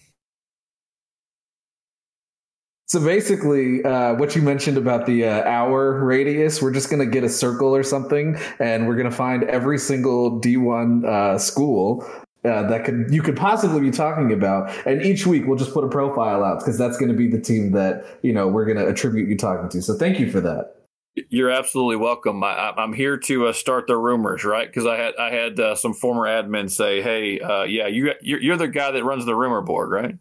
So 2.88 3.00
basically, 3.00 3.82
uh, 3.86 4.16
what 4.16 4.36
you 4.36 4.42
mentioned 4.42 4.78
about 4.78 5.06
the 5.06 5.24
uh, 5.24 5.44
hour 5.46 6.04
radius, 6.04 6.62
we're 6.62 6.74
just 6.74 6.90
going 6.90 7.00
to 7.00 7.06
get 7.06 7.24
a 7.24 7.30
circle 7.30 7.74
or 7.74 7.84
something, 7.84 8.38
and 8.60 8.90
we're 8.90 8.98
going 8.98 9.10
to 9.10 9.16
find 9.16 9.46
every 9.46 9.78
single 9.78 10.42
D1 10.42 11.06
uh, 11.06 11.38
school 11.38 12.06
uh, 12.44 12.68
that 12.68 12.84
could 12.84 13.08
you 13.10 13.22
could 13.22 13.38
possibly 13.38 13.80
be 13.80 13.92
talking 13.92 14.34
about, 14.34 14.70
and 14.86 15.02
each 15.02 15.26
week 15.26 15.48
we'll 15.48 15.58
just 15.58 15.74
put 15.74 15.86
a 15.86 15.90
profile 15.90 16.44
out 16.44 16.60
because 16.60 16.78
that's 16.78 16.98
going 16.98 17.14
to 17.14 17.18
be 17.18 17.30
the 17.30 17.40
team 17.40 17.72
that 17.72 18.20
you 18.24 18.34
know 18.34 18.46
we're 18.50 18.66
going 18.66 18.76
to 18.76 18.86
attribute 18.86 19.30
you 19.30 19.38
talking 19.38 19.70
to. 19.70 19.82
So 19.82 19.98
thank 19.98 20.20
you 20.20 20.30
for 20.30 20.42
that. 20.42 20.81
You're 21.16 21.52
absolutely 21.52 21.98
welcome. 21.98 22.42
I, 22.42 22.74
am 22.78 22.94
here 22.94 23.18
to 23.18 23.48
uh, 23.48 23.54
start 23.54 23.88
the 23.88 23.98
rumors, 23.98 24.46
right? 24.46 24.68
Because 24.68 24.86
I 24.86 24.96
had 24.96 25.16
I 25.18 25.30
had 25.30 25.60
uh, 25.60 25.76
some 25.76 25.94
former 25.94 26.22
admins 26.22 26.72
say, 26.72 27.02
"Hey, 27.02 27.40
uh, 27.40 27.64
yeah, 27.64 27.88
you 27.88 28.14
you're, 28.22 28.40
you're, 28.40 28.58
the 28.58 28.70
guy 28.70 28.92
that 28.92 29.04
runs 29.04 29.26
the 29.26 29.36
rumor 29.36 29.62
board, 29.62 29.92
right?" 29.92 30.16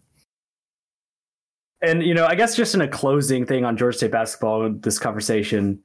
And 1.80 2.02
you 2.02 2.12
know, 2.12 2.26
I 2.26 2.34
guess 2.34 2.56
just 2.56 2.74
in 2.74 2.80
a 2.80 2.88
closing 2.88 3.46
thing 3.46 3.64
on 3.64 3.76
Georgia 3.76 3.98
State 3.98 4.10
basketball, 4.10 4.68
this 4.68 4.98
conversation, 4.98 5.78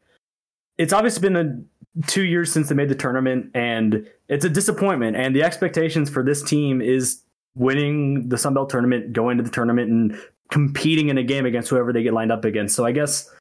it's 0.79 0.91
obviously 0.91 1.21
been 1.21 1.35
a, 1.35 2.01
two 2.07 2.23
years 2.23 2.51
since 2.51 2.69
they 2.69 2.75
made 2.75 2.89
the 2.89 2.95
tournament, 2.95 3.51
and 3.53 4.07
it's 4.27 4.43
a 4.43 4.49
disappointment. 4.49 5.15
And 5.17 5.35
the 5.35 5.43
expectations 5.43 6.09
for 6.09 6.23
this 6.23 6.41
team 6.41 6.81
is 6.81 7.21
winning 7.53 8.27
the 8.27 8.39
Sun 8.39 8.55
Belt 8.55 8.71
tournament, 8.71 9.13
going 9.13 9.37
to 9.37 9.43
the 9.43 9.51
tournament, 9.51 9.91
and 9.91 10.19
competing 10.49 11.09
in 11.09 11.19
a 11.19 11.23
game 11.23 11.45
against 11.45 11.69
whoever 11.69 11.93
they 11.93 12.01
get 12.01 12.13
lined 12.13 12.31
up 12.31 12.43
against. 12.43 12.75
So 12.75 12.85
I 12.85 12.91
guess 12.91 13.31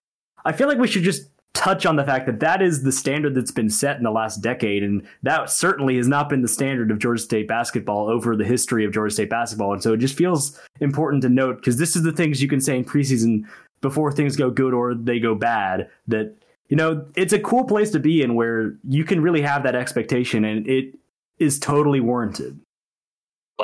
I 0.45 0.53
feel 0.53 0.69
like 0.69 0.79
we 0.79 0.89
should 0.89 1.05
just 1.05 1.31
touch 1.55 1.87
on 1.87 1.97
the 1.97 2.05
fact 2.05 2.27
that 2.27 2.41
that 2.41 2.61
is 2.61 2.83
the 2.83 2.93
standard 2.93 3.35
that's 3.35 3.53
been 3.53 3.71
set 3.71 3.97
in 3.97 4.03
the 4.03 4.11
last 4.11 4.43
decade. 4.43 4.83
And 4.83 5.07
that 5.23 5.51
certainly 5.51 5.97
has 5.97 6.09
not 6.09 6.29
been 6.29 6.43
the 6.43 6.49
standard 6.49 6.91
of 6.91 6.99
Georgia 6.99 7.23
State 7.23 7.49
basketball 7.49 8.09
over 8.09 8.37
the 8.37 8.45
history 8.45 8.85
of 8.85 8.93
Georgia 8.93 9.15
State 9.15 9.31
basketball. 9.31 9.73
And 9.73 9.83
so 9.83 9.95
it 9.95 9.99
just 9.99 10.17
feels 10.17 10.61
important 10.81 11.23
to 11.23 11.29
note 11.29 11.57
because 11.57 11.79
this 11.79 11.97
is 11.97 12.03
the 12.03 12.13
things 12.13 12.43
you 12.43 12.49
can 12.49 12.61
say 12.61 12.77
in 12.77 12.85
preseason 12.85 13.47
before 13.81 14.11
things 14.11 14.37
go 14.37 14.51
good 14.51 14.75
or 14.75 14.95
they 14.95 15.21
go 15.21 15.35
bad 15.35 15.89
that, 16.09 16.35
you 16.69 16.77
know, 16.77 17.07
it's 17.15 17.33
a 17.33 17.39
cool 17.39 17.65
place 17.65 17.91
to 17.91 18.01
be 18.01 18.23
in 18.23 18.35
where 18.35 18.75
you 18.89 19.05
can 19.05 19.23
really 19.23 19.43
have 19.43 19.63
that 19.63 19.77
expectation 19.77 20.45
and 20.45 20.67
it 20.67 20.95
is 21.39 21.59
totally 21.59 22.01
warranted. 22.01 22.59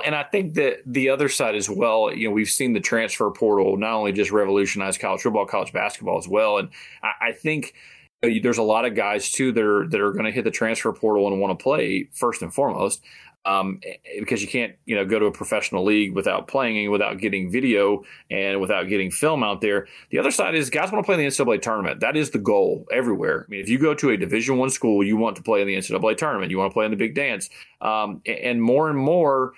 And 0.05 0.14
I 0.14 0.22
think 0.22 0.55
that 0.55 0.83
the 0.87 1.08
other 1.08 1.29
side 1.29 1.56
as 1.56 1.69
well, 1.69 2.15
you 2.15 2.29
know, 2.29 2.35
we've 2.35 2.48
seen 2.48 2.73
the 2.75 2.81
transfer 2.81 3.29
portal 3.31 3.77
not 3.77 3.92
only 3.92 4.12
just 4.12 4.31
revolutionize 4.31 4.96
college 4.96 5.23
football, 5.23 5.46
college 5.46 5.73
basketball 5.73 6.19
as 6.19 6.29
well. 6.29 6.58
And 6.58 6.69
I, 7.02 7.29
I 7.29 7.33
think 7.33 7.75
there's 8.23 8.58
a 8.58 8.62
lot 8.62 8.85
of 8.85 8.94
guys 8.94 9.31
too 9.31 9.50
that 9.52 9.65
are 9.65 9.88
that 9.88 10.00
are 10.00 10.12
going 10.12 10.27
to 10.27 10.31
hit 10.31 10.44
the 10.44 10.50
transfer 10.50 10.92
portal 10.92 11.27
and 11.27 11.40
want 11.40 11.58
to 11.58 11.62
play 11.62 12.08
first 12.12 12.42
and 12.42 12.52
foremost 12.52 13.02
um, 13.46 13.81
because 14.19 14.42
you 14.42 14.48
can't 14.48 14.75
you 14.85 14.94
know 14.94 15.04
go 15.04 15.19
to 15.19 15.27
a 15.27 15.33
professional 15.33 15.85
league 15.85 16.15
without 16.15 16.46
playing 16.46 16.79
and 16.79 16.92
without 16.92 17.19
getting 17.19 17.50
video 17.50 18.04
and 18.31 18.60
without 18.60 18.88
getting 18.88 19.10
film 19.10 19.42
out 19.42 19.60
there. 19.60 19.87
The 20.10 20.19
other 20.19 20.31
side 20.31 20.54
is 20.54 20.69
guys 20.69 20.92
want 20.92 21.02
to 21.04 21.06
play 21.06 21.15
in 21.15 21.21
the 21.21 21.27
ncaa 21.27 21.62
tournament. 21.62 22.00
That 22.00 22.17
is 22.17 22.31
the 22.31 22.38
goal 22.38 22.87
everywhere. 22.92 23.46
I 23.48 23.50
mean 23.50 23.60
if 23.60 23.69
you 23.69 23.79
go 23.79 23.94
to 23.94 24.10
a 24.10 24.17
division 24.17 24.58
one 24.58 24.71
school 24.71 25.02
you 25.04 25.17
want 25.17 25.37
to 25.37 25.42
play 25.42 25.62
in 25.62 25.67
the 25.67 25.77
ncaa 25.77 26.17
tournament. 26.17 26.50
You 26.50 26.58
want 26.58 26.71
to 26.71 26.75
play 26.75 26.85
in 26.85 26.90
the 26.90 26.96
big 26.96 27.15
dance. 27.15 27.48
Um, 27.81 28.21
and 28.27 28.62
more 28.62 28.90
and 28.90 28.98
more 28.98 29.54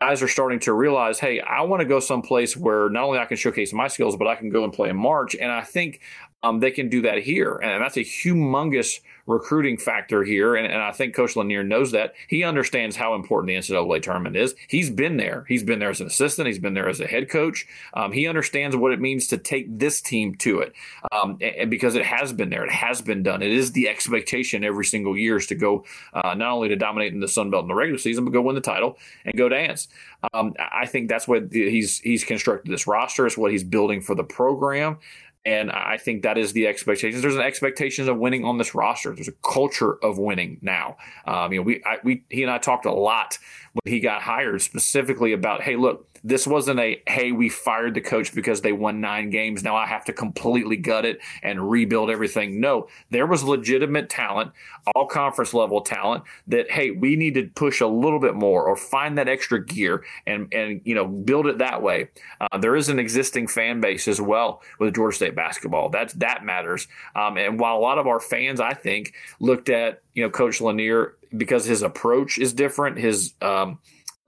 guys 0.00 0.22
are 0.22 0.28
starting 0.28 0.58
to 0.60 0.72
realize, 0.72 1.18
hey, 1.18 1.40
I 1.40 1.62
want 1.62 1.80
to 1.80 1.86
go 1.86 2.00
someplace 2.00 2.56
where 2.56 2.88
not 2.90 3.04
only 3.04 3.18
I 3.18 3.24
can 3.24 3.36
showcase 3.36 3.72
my 3.72 3.88
skills, 3.88 4.16
but 4.16 4.26
I 4.26 4.34
can 4.34 4.50
go 4.50 4.64
and 4.64 4.72
play 4.72 4.88
in 4.88 4.96
March. 4.96 5.34
And 5.34 5.50
I 5.50 5.62
think 5.62 6.00
um, 6.44 6.60
they 6.60 6.70
can 6.70 6.88
do 6.88 7.00
that 7.02 7.18
here. 7.18 7.54
And 7.56 7.82
that's 7.82 7.96
a 7.96 8.00
humongous 8.00 9.00
recruiting 9.26 9.78
factor 9.78 10.22
here. 10.22 10.54
And, 10.54 10.66
and, 10.66 10.82
I 10.82 10.92
think 10.92 11.14
Coach 11.14 11.34
Lanier 11.34 11.64
knows 11.64 11.92
that. 11.92 12.12
He 12.28 12.44
understands 12.44 12.96
how 12.96 13.14
important 13.14 13.48
the 13.48 13.54
NCAA 13.54 14.02
tournament 14.02 14.36
is. 14.36 14.54
He's 14.68 14.90
been 14.90 15.16
there. 15.16 15.46
He's 15.48 15.62
been 15.62 15.78
there 15.78 15.88
as 15.88 16.02
an 16.02 16.06
assistant. 16.06 16.46
He's 16.46 16.58
been 16.58 16.74
there 16.74 16.90
as 16.90 17.00
a 17.00 17.06
head 17.06 17.30
coach. 17.30 17.66
Um, 17.94 18.12
he 18.12 18.28
understands 18.28 18.76
what 18.76 18.92
it 18.92 19.00
means 19.00 19.26
to 19.28 19.38
take 19.38 19.78
this 19.78 20.02
team 20.02 20.34
to 20.36 20.60
it. 20.60 20.74
Um, 21.10 21.38
and 21.40 21.70
because 21.70 21.94
it 21.94 22.04
has 22.04 22.34
been 22.34 22.50
there, 22.50 22.64
it 22.64 22.72
has 22.72 23.00
been 23.00 23.22
done. 23.22 23.40
It 23.40 23.50
is 23.50 23.72
the 23.72 23.88
expectation 23.88 24.62
every 24.62 24.84
single 24.84 25.16
year 25.16 25.38
is 25.38 25.46
to 25.46 25.54
go 25.54 25.86
uh, 26.12 26.34
not 26.34 26.52
only 26.52 26.68
to 26.68 26.76
dominate 26.76 27.14
in 27.14 27.20
the 27.20 27.28
Sun 27.28 27.48
Belt 27.48 27.62
in 27.62 27.68
the 27.68 27.74
regular 27.74 27.98
season, 27.98 28.24
but 28.26 28.32
go 28.32 28.42
win 28.42 28.54
the 28.54 28.60
title 28.60 28.98
and 29.24 29.34
go 29.38 29.48
dance. 29.48 29.88
Um, 30.32 30.54
I 30.58 30.86
think 30.86 31.08
that's 31.08 31.28
what 31.28 31.52
he's 31.52 31.98
he's 31.98 32.24
constructed 32.24 32.70
this 32.70 32.86
roster. 32.86 33.26
It's 33.26 33.36
what 33.36 33.52
he's 33.52 33.64
building 33.64 34.00
for 34.00 34.14
the 34.14 34.24
program. 34.24 34.98
And 35.46 35.70
I 35.70 35.98
think 35.98 36.22
that 36.22 36.38
is 36.38 36.54
the 36.54 36.66
expectations. 36.66 37.20
There's 37.20 37.34
an 37.34 37.42
expectation 37.42 38.08
of 38.08 38.16
winning 38.16 38.44
on 38.44 38.56
this 38.56 38.74
roster. 38.74 39.14
There's 39.14 39.28
a 39.28 39.32
culture 39.32 40.02
of 40.02 40.18
winning 40.18 40.58
now. 40.62 40.96
Um, 41.26 41.52
you 41.52 41.58
know, 41.58 41.64
we, 41.64 41.82
I, 41.84 41.98
we, 42.02 42.22
he 42.30 42.42
and 42.42 42.50
I 42.50 42.58
talked 42.58 42.86
a 42.86 42.92
lot 42.92 43.38
when 43.72 43.92
he 43.92 44.00
got 44.00 44.22
hired 44.22 44.62
specifically 44.62 45.32
about, 45.32 45.60
hey, 45.60 45.76
look, 45.76 46.08
this 46.24 46.46
wasn't 46.46 46.80
a, 46.80 47.02
hey, 47.06 47.32
we 47.32 47.50
fired 47.50 47.92
the 47.92 48.00
coach 48.00 48.34
because 48.34 48.62
they 48.62 48.72
won 48.72 49.02
nine 49.02 49.28
games. 49.28 49.62
Now 49.62 49.76
I 49.76 49.86
have 49.86 50.06
to 50.06 50.12
completely 50.12 50.76
gut 50.76 51.04
it 51.04 51.20
and 51.42 51.70
rebuild 51.70 52.08
everything. 52.08 52.60
No, 52.60 52.88
there 53.10 53.26
was 53.26 53.44
legitimate 53.44 54.08
talent, 54.08 54.52
all 54.94 55.06
conference 55.06 55.52
level 55.52 55.82
talent 55.82 56.24
that, 56.46 56.70
hey, 56.70 56.90
we 56.90 57.14
need 57.14 57.34
to 57.34 57.50
push 57.54 57.82
a 57.82 57.86
little 57.86 58.18
bit 58.18 58.34
more 58.34 58.64
or 58.64 58.74
find 58.74 59.18
that 59.18 59.28
extra 59.28 59.62
gear 59.62 60.02
and, 60.26 60.52
and 60.54 60.80
you 60.84 60.94
know, 60.94 61.06
build 61.06 61.46
it 61.46 61.58
that 61.58 61.82
way. 61.82 62.08
Uh, 62.40 62.56
there 62.56 62.74
is 62.74 62.88
an 62.88 62.98
existing 62.98 63.46
fan 63.46 63.82
base 63.82 64.08
as 64.08 64.20
well 64.20 64.62
with 64.78 64.94
Georgia 64.94 65.16
State 65.16 65.36
basketball. 65.36 65.90
That's, 65.90 66.14
that 66.14 66.42
matters. 66.42 66.88
Um, 67.14 67.36
and 67.36 67.60
while 67.60 67.76
a 67.76 67.80
lot 67.80 67.98
of 67.98 68.06
our 68.06 68.20
fans, 68.20 68.60
I 68.60 68.72
think, 68.72 69.12
looked 69.40 69.68
at, 69.68 70.00
you 70.14 70.22
know, 70.22 70.30
Coach 70.30 70.62
Lanier 70.62 71.16
because 71.36 71.66
his 71.66 71.82
approach 71.82 72.38
is 72.38 72.54
different, 72.54 72.96
his, 72.96 73.34
um, 73.42 73.78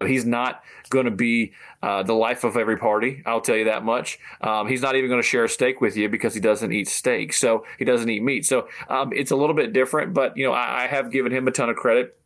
He's 0.05 0.27
not 0.27 0.63
going 0.91 1.07
to 1.07 1.11
be 1.11 1.55
uh, 1.83 2.03
the 2.03 2.13
life 2.13 2.45
of 2.45 2.57
every 2.57 2.77
party. 2.77 3.23
I'll 3.25 3.41
tell 3.41 3.57
you 3.57 3.65
that 3.65 3.83
much. 3.83 4.19
Um, 4.43 4.69
he's 4.69 4.83
not 4.83 4.95
even 4.95 5.09
going 5.09 5.23
to 5.23 5.27
share 5.27 5.45
a 5.45 5.49
steak 5.49 5.81
with 5.81 5.97
you 5.97 6.11
because 6.11 6.35
he 6.35 6.41
doesn't 6.41 6.71
eat 6.71 6.89
steak. 6.89 7.33
So 7.33 7.65
he 7.79 7.87
doesn't 7.87 8.09
eat 8.11 8.23
meat. 8.23 8.45
So 8.45 8.69
um, 8.89 9.13
it's 9.15 9.31
a 9.31 9.37
little 9.37 9.57
bit 9.57 9.73
different. 9.73 10.13
But 10.13 10.37
you 10.37 10.45
know, 10.45 10.53
I, 10.53 10.85
I 10.85 10.87
have 10.87 11.11
given 11.11 11.33
him 11.33 11.49
a 11.49 11.51
ton 11.51 11.71
of 11.71 11.77
credit 11.77 12.19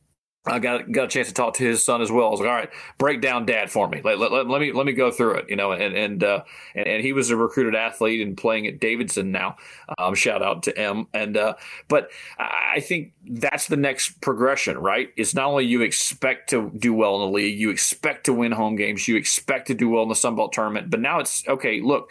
I 0.46 0.58
got 0.58 0.90
got 0.90 1.04
a 1.04 1.08
chance 1.08 1.28
to 1.28 1.34
talk 1.34 1.54
to 1.54 1.64
his 1.64 1.84
son 1.84 2.00
as 2.00 2.10
well. 2.10 2.28
I 2.28 2.30
was 2.30 2.40
like, 2.40 2.48
all 2.48 2.54
right, 2.54 2.70
break 2.96 3.20
down 3.20 3.44
dad 3.44 3.70
for 3.70 3.86
me. 3.86 4.00
Let, 4.02 4.18
let, 4.18 4.48
let, 4.48 4.60
me 4.60 4.72
let 4.72 4.86
me 4.86 4.92
go 4.92 5.10
through 5.10 5.34
it, 5.34 5.50
you 5.50 5.56
know. 5.56 5.72
And 5.72 5.94
and, 5.94 6.24
uh, 6.24 6.44
and, 6.74 6.86
and 6.86 7.04
he 7.04 7.12
was 7.12 7.28
a 7.28 7.36
recruited 7.36 7.74
athlete 7.74 8.26
and 8.26 8.38
playing 8.38 8.66
at 8.66 8.80
Davidson 8.80 9.32
now. 9.32 9.56
Um, 9.98 10.14
shout 10.14 10.42
out 10.42 10.62
to 10.62 10.72
him. 10.72 11.08
And 11.12 11.36
uh, 11.36 11.56
but 11.88 12.10
I 12.38 12.80
think 12.80 13.12
that's 13.28 13.66
the 13.66 13.76
next 13.76 14.20
progression, 14.22 14.78
right? 14.78 15.10
It's 15.14 15.34
not 15.34 15.46
only 15.46 15.66
you 15.66 15.82
expect 15.82 16.50
to 16.50 16.72
do 16.74 16.94
well 16.94 17.16
in 17.16 17.30
the 17.30 17.36
league, 17.36 17.58
you 17.58 17.68
expect 17.68 18.24
to 18.24 18.32
win 18.32 18.52
home 18.52 18.76
games, 18.76 19.08
you 19.08 19.16
expect 19.16 19.66
to 19.66 19.74
do 19.74 19.90
well 19.90 20.04
in 20.04 20.08
the 20.08 20.14
Sun 20.14 20.36
Belt 20.36 20.54
tournament, 20.54 20.88
but 20.88 21.00
now 21.00 21.18
it's 21.20 21.46
okay. 21.48 21.82
Look, 21.82 22.10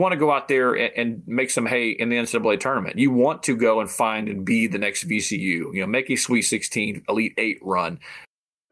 want 0.00 0.12
to 0.12 0.18
go 0.18 0.32
out 0.32 0.48
there 0.48 0.74
and, 0.74 0.92
and, 0.96 1.22
make 1.26 1.50
some 1.50 1.66
hay 1.66 1.90
in 1.90 2.08
the 2.08 2.16
NCAA 2.16 2.60
tournament. 2.60 2.98
You 2.98 3.10
want 3.10 3.42
to 3.44 3.56
go 3.56 3.80
and 3.80 3.90
find 3.90 4.28
and 4.28 4.44
be 4.44 4.66
the 4.66 4.78
next 4.78 5.06
VCU. 5.06 5.38
You 5.38 5.80
know, 5.80 5.86
make 5.86 6.10
a 6.10 6.16
Sweet 6.16 6.42
16, 6.42 7.04
Elite 7.08 7.34
Eight 7.36 7.58
run. 7.62 8.00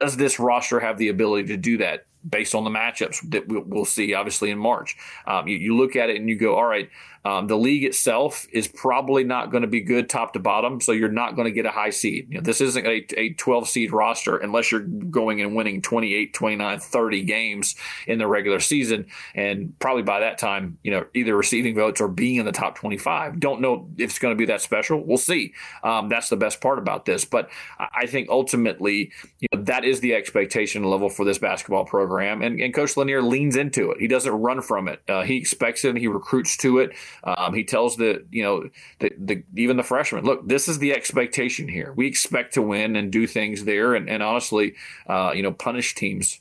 Does 0.01 0.17
this 0.17 0.39
roster 0.39 0.81
have 0.81 0.97
the 0.97 1.09
ability 1.09 1.49
to 1.49 1.57
do 1.57 1.77
that? 1.79 2.07
based 2.29 2.55
on 2.55 2.65
the 2.65 2.71
matchups 2.71 3.31
that 3.31 3.49
we'll 3.49 3.85
see, 3.85 4.15
obviously 4.15 4.51
in 4.51 4.59
March. 4.59 4.97
Um, 5.27 5.49
you, 5.49 5.57
you, 5.57 5.77
look 5.77 5.97
at 5.97 6.11
it 6.11 6.17
and 6.17 6.29
you 6.29 6.37
go, 6.37 6.55
all 6.55 6.67
right, 6.67 6.91
um, 7.25 7.49
the 7.49 7.57
league 7.57 7.85
itself 7.85 8.47
is 8.51 8.67
probably 8.67 9.25
not 9.25 9.51
going 9.51 9.63
to 9.63 9.69
be 9.69 9.81
good 9.81 10.09
top 10.09 10.33
to 10.33 10.39
bottom, 10.39 10.81
so 10.81 10.93
you're 10.93 11.11
not 11.11 11.37
going 11.37 11.47
to 11.47 11.53
get 11.53 11.67
a 11.67 11.71
high 11.71 11.91
seed. 11.91 12.29
You 12.31 12.37
know, 12.37 12.41
this 12.41 12.63
isn't 12.63 12.87
a, 12.87 13.05
a 13.19 13.35
12 13.35 13.69
seed 13.69 13.93
roster 13.93 14.39
unless 14.39 14.73
you're 14.73 14.81
going 14.81 15.43
and 15.43 15.55
winning 15.55 15.83
28, 15.83 16.33
29, 16.33 16.81
30 16.81 17.23
games 17.25 17.75
in 18.07 18.19
the 18.19 18.27
regular 18.27 18.59
season. 18.59 19.07
And 19.35 19.79
probably 19.79 20.03
by 20.03 20.21
that 20.21 20.39
time, 20.39 20.79
you 20.83 20.91
know, 20.91 21.07
either 21.13 21.37
receiving 21.37 21.75
votes 21.75 22.01
or 22.01 22.09
being 22.09 22.37
in 22.37 22.47
the 22.47 22.53
top 22.53 22.77
25. 22.77 23.39
Don't 23.39 23.61
know 23.61 23.89
if 23.99 24.11
it's 24.11 24.19
going 24.19 24.35
to 24.35 24.39
be 24.39 24.47
that 24.47 24.63
special. 24.63 25.05
We'll 25.05 25.19
see. 25.19 25.53
Um, 25.85 26.09
that's 26.09 26.31
the 26.31 26.37
best 26.37 26.63
part 26.63 26.79
about 26.79 27.05
this. 27.05 27.27
But 27.27 27.51
I 27.79 28.07
think 28.07 28.31
ultimately, 28.31 29.13
you 29.41 29.49
know, 29.53 29.63
that 29.65 29.85
is 29.85 30.01
the 30.01 30.15
expectation 30.15 30.85
level 30.85 31.11
for 31.11 31.27
this 31.27 31.39
basketball 31.39 31.85
program 31.85 32.41
and, 32.41 32.59
and 32.61 32.73
Coach 32.73 32.97
Lanier 32.97 33.21
leans 33.21 33.57
into 33.57 33.91
it. 33.91 34.01
He 34.01 34.09
doesn't 34.09 34.33
run 34.33 34.63
from 34.63 34.89
it. 34.89 35.03
Uh, 35.07 35.23
he 35.23 35.37
expects 35.37 35.85
it. 35.85 35.91
and 35.91 35.99
He 35.99 36.07
recruits 36.07 36.57
to 36.59 36.79
it. 36.79 36.93
Um, 37.25 37.55
he 37.55 37.65
tells 37.65 37.97
the 37.97 38.25
you 38.31 38.43
know 38.43 38.69
the, 38.99 39.11
the 39.19 39.43
even 39.57 39.77
the 39.77 39.83
freshmen, 39.83 40.25
look, 40.25 40.47
this 40.47 40.69
is 40.69 40.79
the 40.79 40.93
expectation 40.93 41.69
here. 41.69 41.93
We 41.95 42.07
expect 42.07 42.55
to 42.55 42.63
win 42.63 42.97
and 42.97 43.11
do 43.11 43.27
things 43.27 43.65
there, 43.65 43.95
and, 43.95 44.09
and 44.09 44.23
honestly, 44.23 44.75
uh, 45.07 45.33
you 45.35 45.43
know, 45.43 45.53
punish 45.53 45.95
teams 45.95 46.41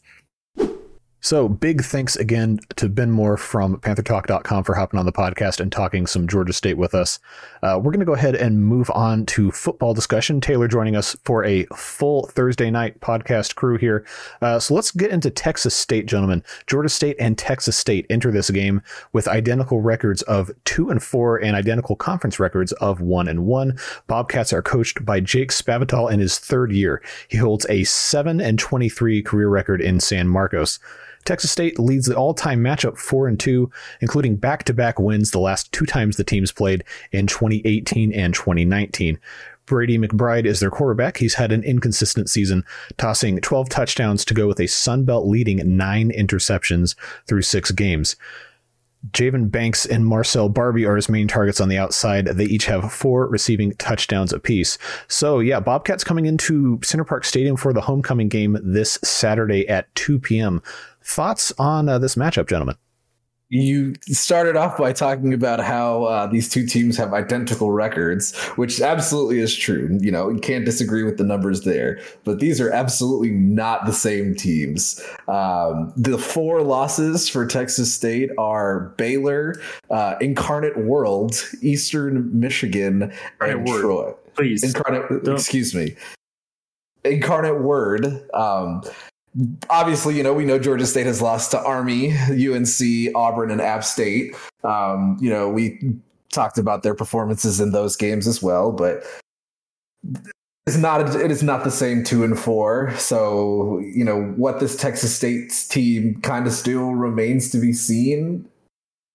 so 1.22 1.50
big 1.50 1.84
thanks 1.84 2.16
again 2.16 2.60
to 2.78 2.88
Ben 2.88 3.12
Moore 3.12 3.38
from 3.38 3.78
PantherTalk.com 3.78 4.64
for 4.64 4.76
hopping 4.76 5.00
on 5.00 5.06
the 5.06 5.12
podcast 5.12 5.60
and 5.60 5.72
talking 5.72 6.08
some 6.08 6.28
Georgia 6.28 6.54
State 6.54 6.78
with 6.78 6.96
us. 6.96 7.20
Uh, 7.62 7.76
we're 7.78 7.92
going 7.92 8.00
to 8.00 8.06
go 8.06 8.14
ahead 8.14 8.36
and 8.36 8.66
move 8.66 8.90
on 8.92 9.26
to 9.28 9.52
football 9.52 9.94
discussion. 9.94 10.40
Taylor 10.40 10.68
joining 10.68 10.96
us 10.96 11.16
for 11.24 11.44
a 11.44 11.66
full 11.76 12.28
Thursday 12.28 12.72
night 12.72 13.00
podcast 13.02 13.56
crew 13.56 13.78
here. 13.78 14.06
Uh, 14.42 14.60
so 14.60 14.74
let's 14.74 14.92
get 14.92 15.12
into 15.12 15.30
Texas 15.30 15.76
State, 15.76 16.06
gentlemen. 16.06 16.44
Georgia 16.68 16.90
State 16.90 17.18
and 17.20 17.38
Texas 17.38 17.78
State 17.78 18.06
enter 18.10 18.32
this 18.32 18.50
game 18.50 18.82
with 19.12 19.28
identical 19.28 19.82
records 19.82 20.22
of 20.24 20.52
two 20.66 20.90
and 20.90 21.04
four 21.04 21.38
and 21.38 21.56
identical 21.56 21.96
conference 21.96 22.40
records 22.40 22.72
of 22.74 23.02
one 23.02 23.28
and 23.28 23.46
one. 23.46 23.78
Bobcats 24.08 24.54
are 24.54 24.62
coached 24.62 25.06
by 25.06 25.20
Jake 25.20 25.52
Spavital 25.52 26.12
in 26.12 26.20
his 26.20 26.38
third 26.38 26.72
year. 26.72 27.02
He 27.28 27.38
holds 27.38 27.66
a 27.70 27.84
seven 27.84 28.40
and 28.40 28.58
twenty-three 28.58 29.22
career 29.22 29.50
record 29.50 29.82
in 29.82 30.00
San 30.00 30.28
Marcos. 30.28 30.80
Texas 31.30 31.52
State 31.52 31.78
leads 31.78 32.08
the 32.08 32.16
all-time 32.16 32.60
matchup 32.60 32.98
4 32.98 33.28
and 33.28 33.40
2, 33.40 33.70
including 34.02 34.36
back-to-back 34.36 35.00
wins 35.00 35.30
the 35.30 35.38
last 35.38 35.72
two 35.72 35.86
times 35.86 36.18
the 36.18 36.24
teams 36.24 36.52
played 36.52 36.84
in 37.12 37.28
2018 37.28 38.12
and 38.12 38.34
2019. 38.34 39.20
Brady 39.68 40.00
McBride 40.00 40.46
is 40.46 40.60
their 40.60 40.72
quarterback. 40.72 41.18
He's 41.18 41.36
had 41.36 41.52
an 41.52 41.64
inconsistent 41.64 42.32
season, 42.32 42.66
tossing 42.98 43.40
12 43.42 43.70
touchdowns 43.70 44.26
to 44.26 44.34
go 44.34 44.48
with 44.48 44.60
a 44.60 44.66
Sun 44.66 45.06
Belt 45.06 45.28
leading 45.28 45.78
nine 45.78 46.12
interceptions 46.12 46.96
through 47.28 47.44
six 47.44 47.70
games. 47.70 48.16
Javen 49.12 49.50
Banks 49.50 49.86
and 49.86 50.06
Marcell 50.06 50.50
Barbee 50.50 50.88
are 50.88 50.96
his 50.96 51.08
main 51.08 51.28
targets 51.28 51.62
on 51.62 51.70
the 51.70 51.78
outside. 51.78 52.26
They 52.26 52.46
each 52.46 52.66
have 52.66 52.92
four 52.92 53.28
receiving 53.28 53.72
touchdowns 53.74 54.34
apiece. 54.34 54.78
So, 55.08 55.40
yeah, 55.40 55.62
Bobcats 55.62 56.04
coming 56.04 56.26
into 56.26 56.80
Center 56.84 57.06
Parc 57.06 57.24
Stadium 57.24 57.56
for 57.56 57.72
the 57.72 57.82
homecoming 57.82 58.28
game 58.28 58.58
this 58.62 59.00
Saturday 59.04 59.68
at 59.70 59.94
2 59.96 60.20
p.m. 60.20 60.62
Thoughts 61.04 61.54
on 61.58 61.90
uh, 61.90 62.00
this 62.00 62.16
matchup, 62.16 62.48
gentlemen? 62.48 62.76
You 63.52 63.96
started 64.04 64.56
off 64.56 64.78
by 64.78 64.94
talking 64.94 65.34
about 65.34 65.60
how 65.60 66.04
uh, 66.04 66.28
these 66.28 66.48
two 66.50 66.68
teams 66.68 66.96
have 66.98 67.14
identical 67.14 67.72
records, 67.72 68.38
which 68.58 68.80
absolutely 68.80 69.40
is 69.40 69.56
true. 69.56 69.98
You 70.00 70.12
know, 70.12 70.30
you 70.30 70.40
can't 70.40 70.66
disagree 70.66 71.02
with 71.02 71.18
the 71.18 71.24
numbers 71.24 71.62
there, 71.62 72.00
but 72.26 72.40
these 72.40 72.62
are 72.62 72.70
absolutely 72.70 73.32
not 73.32 73.88
the 73.88 73.92
same 73.92 74.36
teams. 74.36 75.04
Um, 75.28 75.92
the 75.98 76.20
four 76.20 76.62
losses 76.62 77.28
for 77.28 77.48
Texas 77.48 77.92
State 77.92 78.30
are 78.38 78.94
Baylor, 78.98 79.56
uh, 79.90 80.14
Incarnate 80.22 80.78
World, 80.78 81.44
Eastern 81.64 82.30
Michigan, 82.40 83.12
and 83.42 83.66
Troy. 83.66 84.14
Please. 84.36 84.64
Incarnate, 84.64 85.28
excuse 85.28 85.74
me. 85.74 85.96
Incarnate 87.04 87.62
Word. 87.62 88.30
Um, 88.32 88.84
obviously, 89.70 90.18
you 90.18 90.24
know, 90.24 90.34
we 90.34 90.46
know 90.46 90.60
Georgia 90.60 90.86
State 90.86 91.06
has 91.06 91.22
lost 91.22 91.52
to 91.52 91.62
Army, 91.62 92.16
UNC, 92.30 93.16
Auburn, 93.16 93.52
and 93.52 93.62
App 93.62 93.84
State. 93.84 94.36
Um, 94.64 95.18
you 95.20 95.30
know, 95.30 95.50
we 95.50 95.80
talked 96.32 96.58
about 96.58 96.84
their 96.84 96.96
performances 96.96 97.60
in 97.60 97.72
those 97.72 97.96
games 97.96 98.28
as 98.28 98.42
well, 98.42 98.72
but 98.72 99.04
it's 100.66 100.78
not 100.78 101.16
it 101.16 101.32
is 101.32 101.42
not 101.42 101.64
the 101.64 101.72
same 101.72 102.04
two 102.04 102.24
and 102.24 102.38
four. 102.38 102.96
So 102.98 103.80
you 103.80 104.06
know 104.06 104.22
what 104.38 104.60
this 104.60 104.76
Texas 104.76 105.16
State 105.16 105.52
team 105.70 106.20
kind 106.22 106.46
of 106.46 106.54
still 106.54 106.92
remains 106.92 107.50
to 107.52 107.58
be 107.58 107.74
seen. 107.74 108.48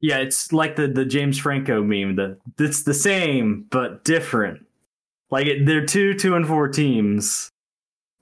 Yeah, 0.00 0.18
it's 0.18 0.52
like 0.52 0.76
the 0.76 0.88
the 0.88 1.04
James 1.04 1.38
Franco 1.38 1.82
meme. 1.82 2.16
The 2.16 2.36
it's 2.58 2.82
the 2.82 2.94
same 2.94 3.66
but 3.70 4.04
different. 4.04 4.66
Like 5.30 5.46
it, 5.46 5.66
they're 5.66 5.86
two 5.86 6.14
two 6.14 6.34
and 6.34 6.46
four 6.46 6.68
teams, 6.68 7.50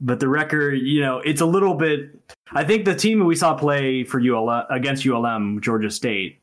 but 0.03 0.21
the 0.21 0.29
record, 0.29 0.75
you 0.75 1.01
know, 1.01 1.19
it's 1.19 1.41
a 1.41 1.47
little 1.47 1.75
bit. 1.75 2.11
I 2.53 2.65
think 2.65 2.85
the 2.85 2.95
team 2.95 3.21
that 3.21 3.25
we 3.25 3.37
saw 3.37 3.55
play 3.55 4.05
for 4.05 4.21
ULM 4.21 4.67
against 4.69 5.07
ULM, 5.07 5.61
Georgia 5.63 5.91
State, 5.91 6.43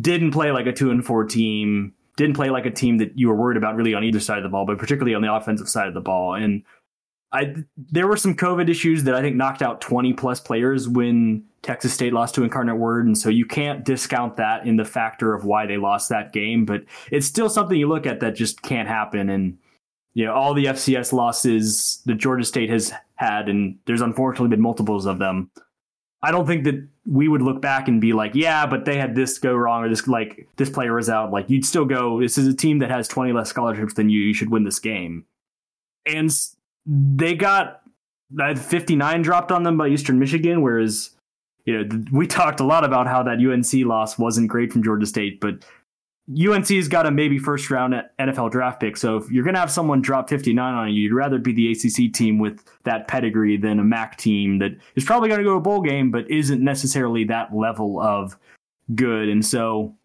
didn't 0.00 0.32
play 0.32 0.52
like 0.52 0.66
a 0.66 0.72
two 0.72 0.90
and 0.90 1.04
four 1.04 1.24
team 1.24 1.94
didn't 2.20 2.36
play 2.36 2.50
like 2.50 2.66
a 2.66 2.70
team 2.70 2.98
that 2.98 3.16
you 3.16 3.28
were 3.28 3.34
worried 3.34 3.56
about 3.56 3.76
really 3.76 3.94
on 3.94 4.04
either 4.04 4.20
side 4.20 4.36
of 4.36 4.42
the 4.42 4.50
ball, 4.50 4.66
but 4.66 4.76
particularly 4.76 5.14
on 5.14 5.22
the 5.22 5.32
offensive 5.32 5.70
side 5.70 5.88
of 5.88 5.94
the 5.94 6.02
ball. 6.02 6.34
And 6.34 6.62
I 7.32 7.54
there 7.78 8.06
were 8.06 8.16
some 8.18 8.34
COVID 8.34 8.68
issues 8.68 9.04
that 9.04 9.14
I 9.14 9.22
think 9.22 9.36
knocked 9.36 9.62
out 9.62 9.80
20 9.80 10.12
plus 10.12 10.38
players 10.38 10.86
when 10.86 11.44
Texas 11.62 11.94
State 11.94 12.12
lost 12.12 12.34
to 12.34 12.42
Incarnate 12.42 12.76
Word, 12.76 13.06
and 13.06 13.16
so 13.16 13.30
you 13.30 13.46
can't 13.46 13.86
discount 13.86 14.36
that 14.36 14.66
in 14.66 14.76
the 14.76 14.84
factor 14.84 15.34
of 15.34 15.46
why 15.46 15.64
they 15.64 15.78
lost 15.78 16.10
that 16.10 16.32
game. 16.32 16.66
But 16.66 16.82
it's 17.10 17.26
still 17.26 17.48
something 17.48 17.78
you 17.78 17.88
look 17.88 18.06
at 18.06 18.20
that 18.20 18.34
just 18.34 18.60
can't 18.60 18.88
happen. 18.88 19.30
And 19.30 19.56
you 20.14 20.24
know 20.24 20.34
all 20.34 20.54
the 20.54 20.66
FCS 20.66 21.12
losses 21.12 22.02
that 22.06 22.16
Georgia 22.16 22.44
State 22.44 22.70
has 22.70 22.92
had, 23.16 23.48
and 23.48 23.78
there's 23.86 24.00
unfortunately 24.00 24.48
been 24.48 24.60
multiples 24.60 25.06
of 25.06 25.18
them. 25.18 25.50
I 26.22 26.32
don't 26.32 26.46
think 26.46 26.64
that 26.64 26.86
we 27.06 27.28
would 27.28 27.42
look 27.42 27.62
back 27.62 27.88
and 27.88 28.00
be 28.00 28.12
like, 28.12 28.34
yeah, 28.34 28.66
but 28.66 28.84
they 28.84 28.98
had 28.98 29.14
this 29.14 29.38
go 29.38 29.54
wrong 29.54 29.84
or 29.84 29.88
this 29.88 30.06
like 30.06 30.48
this 30.56 30.68
player 30.68 30.94
was 30.94 31.08
out. 31.08 31.30
Like 31.30 31.48
you'd 31.48 31.64
still 31.64 31.86
go, 31.86 32.20
this 32.20 32.36
is 32.36 32.46
a 32.46 32.54
team 32.54 32.78
that 32.80 32.90
has 32.90 33.08
20 33.08 33.32
less 33.32 33.48
scholarships 33.48 33.94
than 33.94 34.10
you. 34.10 34.20
You 34.20 34.34
should 34.34 34.50
win 34.50 34.64
this 34.64 34.78
game. 34.78 35.24
And 36.04 36.30
they 36.86 37.34
got 37.34 37.82
uh, 38.38 38.54
59 38.54 39.22
dropped 39.22 39.50
on 39.50 39.62
them 39.62 39.78
by 39.78 39.88
Eastern 39.88 40.18
Michigan, 40.18 40.62
whereas 40.62 41.10
you 41.64 41.84
know 41.84 42.02
we 42.12 42.26
talked 42.26 42.60
a 42.60 42.64
lot 42.64 42.84
about 42.84 43.06
how 43.06 43.22
that 43.22 43.38
UNC 43.38 43.86
loss 43.86 44.18
wasn't 44.18 44.48
great 44.48 44.72
from 44.72 44.82
Georgia 44.82 45.06
State, 45.06 45.40
but 45.40 45.64
UNC's 46.28 46.86
got 46.86 47.06
a 47.06 47.10
maybe 47.10 47.38
first 47.38 47.70
round 47.70 47.94
NFL 48.18 48.52
draft 48.52 48.80
pick. 48.80 48.96
So 48.96 49.16
if 49.16 49.30
you're 49.30 49.44
going 49.44 49.54
to 49.54 49.60
have 49.60 49.70
someone 49.70 50.00
drop 50.00 50.28
59 50.28 50.74
on 50.74 50.88
you, 50.92 51.02
you'd 51.02 51.12
rather 51.12 51.38
be 51.38 51.52
the 51.52 51.72
ACC 51.72 52.12
team 52.12 52.38
with 52.38 52.62
that 52.84 53.08
pedigree 53.08 53.56
than 53.56 53.80
a 53.80 53.84
MAC 53.84 54.16
team 54.16 54.58
that 54.58 54.72
is 54.94 55.04
probably 55.04 55.28
going 55.28 55.40
to 55.40 55.44
go 55.44 55.52
to 55.52 55.56
a 55.56 55.60
bowl 55.60 55.80
game, 55.80 56.10
but 56.10 56.30
isn't 56.30 56.62
necessarily 56.62 57.24
that 57.24 57.54
level 57.54 58.00
of 58.00 58.36
good. 58.94 59.28
And 59.28 59.44
so 59.44 59.96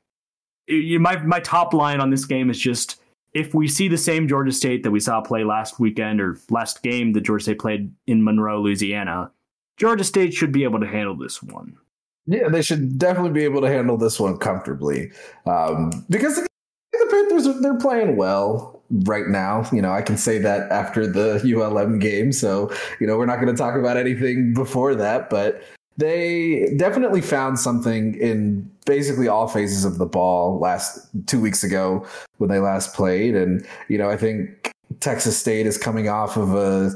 my, 0.68 1.18
my 1.18 1.39
top 1.41 1.74
line 1.74 1.99
on 1.99 2.09
this 2.09 2.26
game 2.26 2.49
is 2.49 2.59
just 2.59 3.01
if 3.34 3.53
we 3.53 3.68
see 3.68 3.88
the 3.88 3.97
same 3.97 4.28
Georgia 4.28 4.51
State 4.51 4.82
that 4.84 4.91
we 4.91 4.99
saw 4.99 5.22
play 5.22 5.43
last 5.43 5.80
weekend 5.80 6.22
or 6.22 6.39
last 6.49 6.82
game 6.82 7.13
that 7.13 7.22
Georgia 7.22 7.43
State 7.43 7.59
played 7.59 7.91
in 8.07 8.24
Monroe, 8.24 8.61
Louisiana, 8.61 9.32
Georgia 9.78 10.05
State 10.05 10.34
should 10.34 10.53
be 10.53 10.63
able 10.63 10.80
to 10.80 10.88
handle 10.88 11.16
this 11.16 11.43
one. 11.43 11.78
Yeah, 12.28 12.49
they 12.49 12.61
should 12.61 12.97
definitely 12.97 13.32
be 13.32 13.43
able 13.43 13.61
to 13.61 13.67
handle 13.67 13.97
this 13.97 14.19
one 14.19 14.38
comfortably 14.38 15.11
um, 15.45 15.91
because 16.09 16.36
the 16.38 17.07
Panthers 17.11 17.47
they're 17.61 17.78
playing 17.78 18.17
well 18.17 18.82
right 18.89 19.28
now. 19.28 19.67
You 19.71 19.82
know, 19.82 19.91
I 19.91 20.01
can 20.01 20.17
say 20.17 20.38
that 20.39 20.71
after 20.71 21.05
the 21.05 21.41
ULM 21.43 21.99
game. 21.99 22.32
So 22.32 22.71
you 22.99 23.07
know, 23.07 23.17
we're 23.17 23.26
not 23.26 23.39
going 23.39 23.53
to 23.53 23.57
talk 23.57 23.76
about 23.76 23.97
anything 23.97 24.53
before 24.53 24.95
that, 24.95 25.30
but 25.30 25.63
they 25.97 26.73
definitely 26.78 27.21
found 27.21 27.59
something 27.59 28.15
in 28.15 28.69
basically 28.86 29.28
all 29.28 29.47
phases 29.47 29.86
of 29.86 29.97
the 29.97 30.05
ball 30.05 30.59
last 30.59 31.07
two 31.28 31.39
weeks 31.39 31.63
ago 31.63 32.05
when 32.38 32.49
they 32.49 32.59
last 32.59 32.93
played, 32.93 33.36
and 33.36 33.65
you 33.88 33.97
know, 33.97 34.09
I 34.09 34.17
think 34.17 34.71
Texas 34.99 35.38
State 35.38 35.67
is 35.67 35.78
coming 35.78 36.09
off 36.09 36.38
of 36.38 36.53
a 36.55 36.91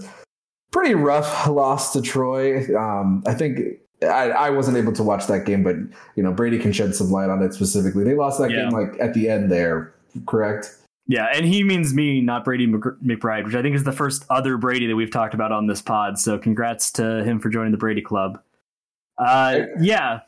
pretty 0.71 0.95
rough 0.95 1.47
loss 1.47 1.93
to 1.93 2.01
Troy. 2.01 2.65
Um, 2.75 3.23
I 3.25 3.33
think 3.33 3.79
I, 4.03 4.29
I 4.29 4.49
wasn't 4.49 4.77
able 4.77 4.93
to 4.93 5.03
watch 5.03 5.27
that 5.27 5.45
game, 5.45 5.63
but 5.63 5.75
you 6.15 6.23
know 6.23 6.31
Brady 6.31 6.57
can 6.57 6.71
shed 6.71 6.95
some 6.95 7.11
light 7.11 7.29
on 7.29 7.41
it 7.41 7.53
specifically. 7.53 8.03
They 8.03 8.15
lost 8.15 8.39
that 8.39 8.49
yeah. 8.49 8.63
game 8.63 8.69
like 8.69 8.99
at 8.99 9.13
the 9.13 9.29
end 9.29 9.51
there, 9.51 9.93
correct? 10.25 10.75
Yeah, 11.07 11.25
and 11.33 11.43
he 11.43 11.63
means 11.63 11.91
me, 11.91 12.21
not 12.21 12.45
Brady 12.45 12.67
McBride, 12.67 13.43
which 13.43 13.55
I 13.55 13.63
think 13.63 13.75
is 13.75 13.83
the 13.83 13.91
first 13.91 14.25
other 14.29 14.57
Brady 14.57 14.85
that 14.85 14.95
we've 14.95 15.09
talked 15.09 15.33
about 15.33 15.51
on 15.51 15.65
this 15.65 15.81
pod. 15.81 16.19
So 16.19 16.37
congrats 16.37 16.91
to 16.93 17.23
him 17.23 17.39
for 17.39 17.49
joining 17.49 17.71
the 17.71 17.79
Brady 17.79 18.01
Club. 18.03 18.39
Uh, 19.17 19.61
yeah, 19.81 20.19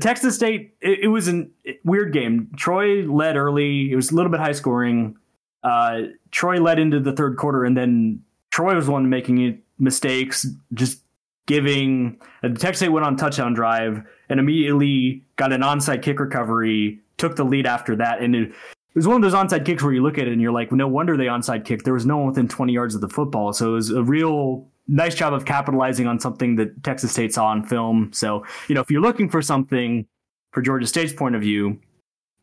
Texas 0.00 0.34
State. 0.34 0.74
It, 0.80 1.04
it 1.04 1.08
was 1.08 1.28
a 1.28 1.46
weird 1.84 2.12
game. 2.12 2.50
Troy 2.56 3.02
led 3.02 3.36
early. 3.36 3.92
It 3.92 3.94
was 3.94 4.10
a 4.10 4.16
little 4.16 4.32
bit 4.32 4.40
high 4.40 4.50
scoring. 4.50 5.16
Uh, 5.62 6.02
Troy 6.32 6.60
led 6.60 6.80
into 6.80 6.98
the 6.98 7.12
third 7.12 7.36
quarter, 7.36 7.64
and 7.64 7.76
then 7.76 8.20
Troy 8.50 8.74
was 8.74 8.88
one 8.88 9.08
making 9.08 9.62
mistakes, 9.78 10.44
just 10.72 11.03
giving 11.46 12.18
Texas 12.42 12.78
State 12.78 12.88
went 12.88 13.06
on 13.06 13.16
touchdown 13.16 13.54
drive 13.54 14.02
and 14.28 14.40
immediately 14.40 15.24
got 15.36 15.52
an 15.52 15.60
onside 15.60 16.02
kick 16.02 16.18
recovery, 16.18 17.00
took 17.18 17.36
the 17.36 17.44
lead 17.44 17.66
after 17.66 17.96
that, 17.96 18.20
and 18.20 18.34
it, 18.34 18.52
was 18.94 19.08
one 19.08 19.16
of 19.16 19.22
those 19.22 19.34
onside 19.34 19.64
kicks 19.66 19.82
where 19.82 19.92
you 19.92 20.02
look 20.02 20.18
at 20.18 20.28
it 20.28 20.32
and 20.32 20.40
you're 20.40 20.52
like, 20.52 20.70
no 20.70 20.86
wonder 20.86 21.16
they 21.16 21.26
onside 21.26 21.64
kicked. 21.64 21.84
There 21.84 21.94
was 21.94 22.06
no 22.06 22.18
one 22.18 22.28
within 22.28 22.46
20 22.46 22.72
yards 22.72 22.94
of 22.94 23.00
the 23.00 23.08
football, 23.08 23.52
so 23.52 23.70
it 23.70 23.72
was 23.72 23.90
a 23.90 24.04
real 24.04 24.68
nice 24.86 25.16
job 25.16 25.32
of 25.32 25.44
capitalizing 25.44 26.06
on 26.06 26.20
something 26.20 26.56
that 26.56 26.84
Texas 26.84 27.10
State 27.10 27.34
saw 27.34 27.46
on 27.46 27.64
film. 27.64 28.12
So 28.12 28.44
you 28.68 28.74
know, 28.74 28.80
if 28.80 28.90
you're 28.90 29.02
looking 29.02 29.28
for 29.28 29.42
something 29.42 30.06
for 30.54 30.62
Georgia 30.62 30.86
State's 30.86 31.12
point 31.12 31.34
of 31.34 31.42
view. 31.42 31.80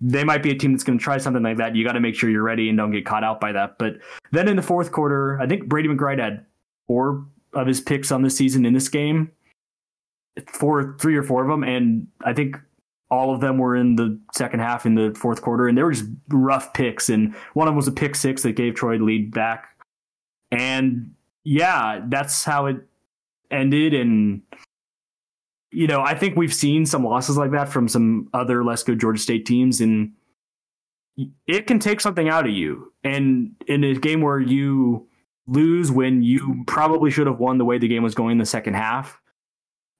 They 0.01 0.23
might 0.23 0.43
be 0.43 0.51
a 0.51 0.55
team 0.55 0.73
that's 0.73 0.83
going 0.83 0.99
to 0.99 1.03
try 1.03 1.17
something 1.17 1.41
like 1.41 1.57
that. 1.57 1.75
You 1.75 1.85
got 1.85 1.93
to 1.93 1.99
make 1.99 2.13
sure 2.13 2.29
you're 2.29 2.43
ready 2.43 2.69
and 2.69 2.77
don't 2.77 2.91
get 2.91 3.05
caught 3.05 3.23
out 3.23 3.39
by 3.39 3.53
that. 3.53 3.77
But 3.79 3.99
then 4.31 4.47
in 4.47 4.57
the 4.57 4.61
fourth 4.61 4.91
quarter, 4.91 5.39
I 5.39 5.47
think 5.47 5.67
Brady 5.67 5.87
McBride 5.87 6.19
had 6.19 6.45
four 6.87 7.25
of 7.53 7.67
his 7.67 7.81
picks 7.81 8.11
on 8.11 8.21
the 8.21 8.29
season 8.29 8.65
in 8.65 8.73
this 8.73 8.89
game. 8.89 9.31
Four, 10.47 10.97
three 10.99 11.15
or 11.15 11.23
four 11.23 11.43
of 11.43 11.49
them, 11.49 11.63
and 11.63 12.07
I 12.23 12.33
think 12.33 12.55
all 13.09 13.35
of 13.35 13.41
them 13.41 13.57
were 13.57 13.75
in 13.75 13.97
the 13.97 14.17
second 14.33 14.61
half 14.61 14.85
in 14.85 14.95
the 14.95 15.13
fourth 15.19 15.41
quarter, 15.41 15.67
and 15.67 15.77
they 15.77 15.83
were 15.83 15.91
just 15.91 16.09
rough 16.29 16.73
picks. 16.73 17.09
And 17.09 17.35
one 17.53 17.67
of 17.67 17.71
them 17.71 17.75
was 17.75 17.89
a 17.89 17.91
pick 17.91 18.15
six 18.15 18.41
that 18.43 18.53
gave 18.53 18.75
Troy 18.75 18.97
the 18.97 19.03
lead 19.03 19.33
back. 19.33 19.67
And 20.49 21.13
yeah, 21.43 22.01
that's 22.07 22.45
how 22.45 22.67
it 22.67 22.77
ended. 23.51 23.93
And 23.93 24.41
you 25.71 25.87
know, 25.87 26.01
I 26.01 26.15
think 26.15 26.37
we've 26.37 26.53
seen 26.53 26.85
some 26.85 27.03
losses 27.03 27.37
like 27.37 27.51
that 27.51 27.69
from 27.69 27.87
some 27.87 28.29
other 28.33 28.63
less 28.63 28.83
good 28.83 28.99
Georgia 28.99 29.21
State 29.21 29.45
teams, 29.45 29.81
and 29.81 30.13
it 31.47 31.67
can 31.67 31.79
take 31.79 31.99
something 31.99 32.29
out 32.29 32.45
of 32.45 32.51
you. 32.51 32.93
And 33.03 33.55
in 33.67 33.83
a 33.83 33.95
game 33.95 34.21
where 34.21 34.39
you 34.39 35.07
lose 35.51 35.91
when 35.91 36.23
you 36.23 36.63
probably 36.67 37.11
should 37.11 37.27
have 37.27 37.39
won 37.39 37.57
the 37.57 37.65
way 37.65 37.77
the 37.77 37.87
game 37.87 38.03
was 38.03 38.15
going 38.15 38.33
in 38.33 38.37
the 38.37 38.45
second 38.45 38.75
half. 38.75 39.19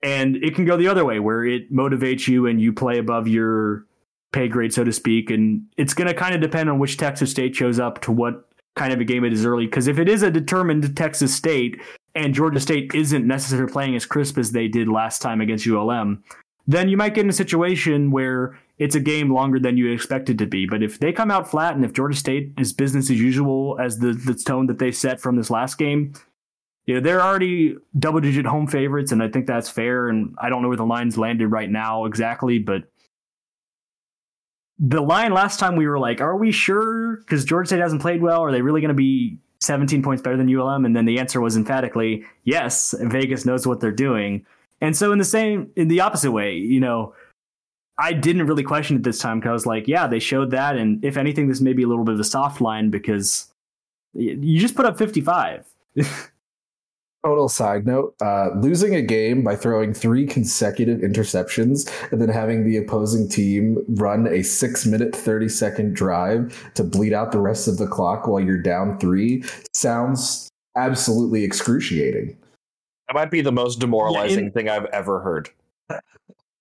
And 0.03 0.37
it 0.37 0.55
can 0.55 0.65
go 0.65 0.77
the 0.77 0.87
other 0.87 1.05
way 1.05 1.19
where 1.19 1.45
it 1.45 1.71
motivates 1.71 2.27
you 2.27 2.47
and 2.47 2.59
you 2.59 2.73
play 2.73 2.97
above 2.97 3.27
your 3.27 3.85
pay 4.31 4.47
grade, 4.47 4.73
so 4.73 4.83
to 4.83 4.91
speak. 4.91 5.29
And 5.29 5.63
it's 5.77 5.93
going 5.93 6.07
to 6.07 6.13
kind 6.13 6.33
of 6.33 6.41
depend 6.41 6.69
on 6.69 6.79
which 6.79 6.97
Texas 6.97 7.29
State 7.29 7.55
shows 7.55 7.79
up 7.79 8.01
to 8.01 8.11
what 8.11 8.49
kind 8.75 8.93
of 8.93 8.99
a 8.99 9.03
game 9.03 9.23
it 9.23 9.33
is 9.33 9.45
early. 9.45 9.65
Because 9.65 9.87
if 9.87 9.99
it 9.99 10.09
is 10.09 10.23
a 10.23 10.31
determined 10.31 10.95
Texas 10.95 11.35
State 11.35 11.79
and 12.15 12.33
Georgia 12.33 12.59
State 12.59 12.95
isn't 12.95 13.27
necessarily 13.27 13.71
playing 13.71 13.95
as 13.95 14.05
crisp 14.05 14.37
as 14.37 14.51
they 14.51 14.67
did 14.67 14.87
last 14.87 15.21
time 15.21 15.41
against 15.41 15.67
ULM, 15.67 16.23
then 16.67 16.89
you 16.89 16.97
might 16.97 17.13
get 17.13 17.23
in 17.25 17.29
a 17.29 17.33
situation 17.33 18.11
where 18.11 18.57
it's 18.77 18.95
a 18.95 18.99
game 18.99 19.33
longer 19.33 19.59
than 19.59 19.77
you 19.77 19.91
expect 19.91 20.29
it 20.29 20.37
to 20.39 20.45
be. 20.45 20.65
But 20.65 20.81
if 20.81 20.99
they 20.99 21.11
come 21.11 21.31
out 21.31 21.49
flat 21.49 21.75
and 21.75 21.85
if 21.85 21.93
Georgia 21.93 22.17
State 22.17 22.53
is 22.57 22.73
business 22.73 23.09
as 23.09 23.19
usual 23.19 23.77
as 23.79 23.99
the, 23.99 24.13
the 24.13 24.33
tone 24.33 24.67
that 24.67 24.79
they 24.79 24.91
set 24.91 25.19
from 25.19 25.35
this 25.35 25.49
last 25.49 25.77
game, 25.77 26.13
you 26.85 26.95
know, 26.95 27.01
they're 27.01 27.21
already 27.21 27.77
double 27.97 28.21
digit 28.21 28.45
home 28.45 28.67
favorites, 28.67 29.11
and 29.11 29.21
I 29.21 29.27
think 29.27 29.45
that's 29.45 29.69
fair. 29.69 30.09
And 30.09 30.35
I 30.39 30.49
don't 30.49 30.61
know 30.61 30.67
where 30.67 30.77
the 30.77 30.85
line's 30.85 31.17
landed 31.17 31.47
right 31.47 31.69
now 31.69 32.05
exactly, 32.05 32.57
but 32.57 32.83
the 34.79 35.01
line 35.01 35.31
last 35.31 35.59
time 35.59 35.75
we 35.75 35.87
were 35.87 35.99
like, 35.99 36.21
are 36.21 36.35
we 36.35 36.51
sure? 36.51 37.17
Because 37.17 37.45
Georgia 37.45 37.67
State 37.67 37.81
hasn't 37.81 38.01
played 38.01 38.21
well. 38.21 38.41
Are 38.41 38.51
they 38.51 38.63
really 38.63 38.81
going 38.81 38.89
to 38.89 38.95
be 38.95 39.37
17 39.59 40.01
points 40.01 40.23
better 40.23 40.37
than 40.37 40.53
ULM? 40.53 40.85
And 40.85 40.95
then 40.95 41.05
the 41.05 41.19
answer 41.19 41.39
was 41.39 41.55
emphatically 41.55 42.25
yes. 42.43 42.95
Vegas 42.99 43.45
knows 43.45 43.67
what 43.67 43.79
they're 43.79 43.91
doing. 43.91 44.43
And 44.81 44.97
so 44.97 45.11
in 45.11 45.19
the 45.19 45.25
same 45.25 45.71
in 45.75 45.87
the 45.87 46.01
opposite 46.01 46.31
way, 46.31 46.55
you 46.55 46.79
know, 46.79 47.13
I 47.97 48.13
didn't 48.13 48.47
really 48.47 48.63
question 48.63 48.95
it 48.95 49.03
this 49.03 49.19
time 49.19 49.39
because 49.39 49.49
I 49.49 49.53
was 49.53 49.65
like, 49.67 49.87
yeah, 49.87 50.07
they 50.07 50.19
showed 50.19 50.51
that, 50.51 50.75
and 50.75 51.03
if 51.05 51.17
anything, 51.17 51.47
this 51.47 51.61
may 51.61 51.73
be 51.73 51.83
a 51.83 51.87
little 51.87 52.03
bit 52.03 52.15
of 52.15 52.19
a 52.19 52.25
soft 52.25 52.59
line 52.59 52.89
because 52.89 53.53
you 54.13 54.59
just 54.59 54.75
put 54.75 54.85
up 54.85 54.97
55. 54.97 55.65
Total 57.23 57.47
side 57.47 57.85
note: 57.85 58.15
uh, 58.19 58.49
losing 58.55 58.95
a 58.95 59.01
game 59.03 59.43
by 59.43 59.55
throwing 59.55 59.93
three 59.93 60.25
consecutive 60.25 61.01
interceptions 61.01 61.87
and 62.11 62.19
then 62.19 62.29
having 62.29 62.65
the 62.65 62.77
opposing 62.77 63.29
team 63.29 63.77
run 63.89 64.25
a 64.25 64.41
six-minute, 64.41 65.15
thirty-second 65.15 65.95
drive 65.95 66.71
to 66.73 66.83
bleed 66.83 67.13
out 67.13 67.31
the 67.31 67.39
rest 67.39 67.67
of 67.67 67.77
the 67.77 67.85
clock 67.85 68.25
while 68.25 68.39
you're 68.39 68.57
down 68.57 68.97
three 68.97 69.43
sounds 69.75 70.49
absolutely 70.75 71.43
excruciating. 71.43 72.35
That 73.11 73.19
might 73.19 73.31
be 73.31 73.41
the 73.41 73.51
most 73.51 73.79
demoralizing 73.81 74.39
yeah, 74.39 74.45
in, 74.45 74.51
thing 74.53 74.69
I've 74.69 74.85
ever 74.85 75.19
heard. 75.19 75.49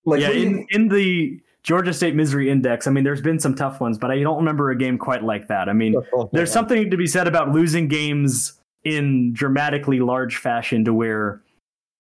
Like 0.05 0.21
yeah, 0.21 0.31
in, 0.31 0.67
in 0.71 0.89
the 0.89 1.41
Georgia 1.63 1.93
State 1.93 2.17
misery 2.17 2.51
index, 2.51 2.89
I 2.89 2.91
mean, 2.91 3.05
there's 3.05 3.21
been 3.21 3.39
some 3.39 3.55
tough 3.55 3.81
ones, 3.81 3.99
but 3.99 4.11
I 4.11 4.19
don't 4.21 4.39
remember 4.39 4.71
a 4.71 4.77
game 4.77 4.99
quite 4.99 5.23
like 5.23 5.47
that. 5.47 5.69
I 5.69 5.75
mean, 5.75 5.95
there's 6.33 6.51
something 6.51 6.91
to 6.91 6.97
be 6.97 7.07
said 7.07 7.29
about 7.29 7.53
losing 7.53 7.87
games 7.87 8.55
in 8.83 9.33
dramatically 9.33 10.01
large 10.01 10.39
fashion 10.39 10.85
to 10.87 10.93
where 10.93 11.41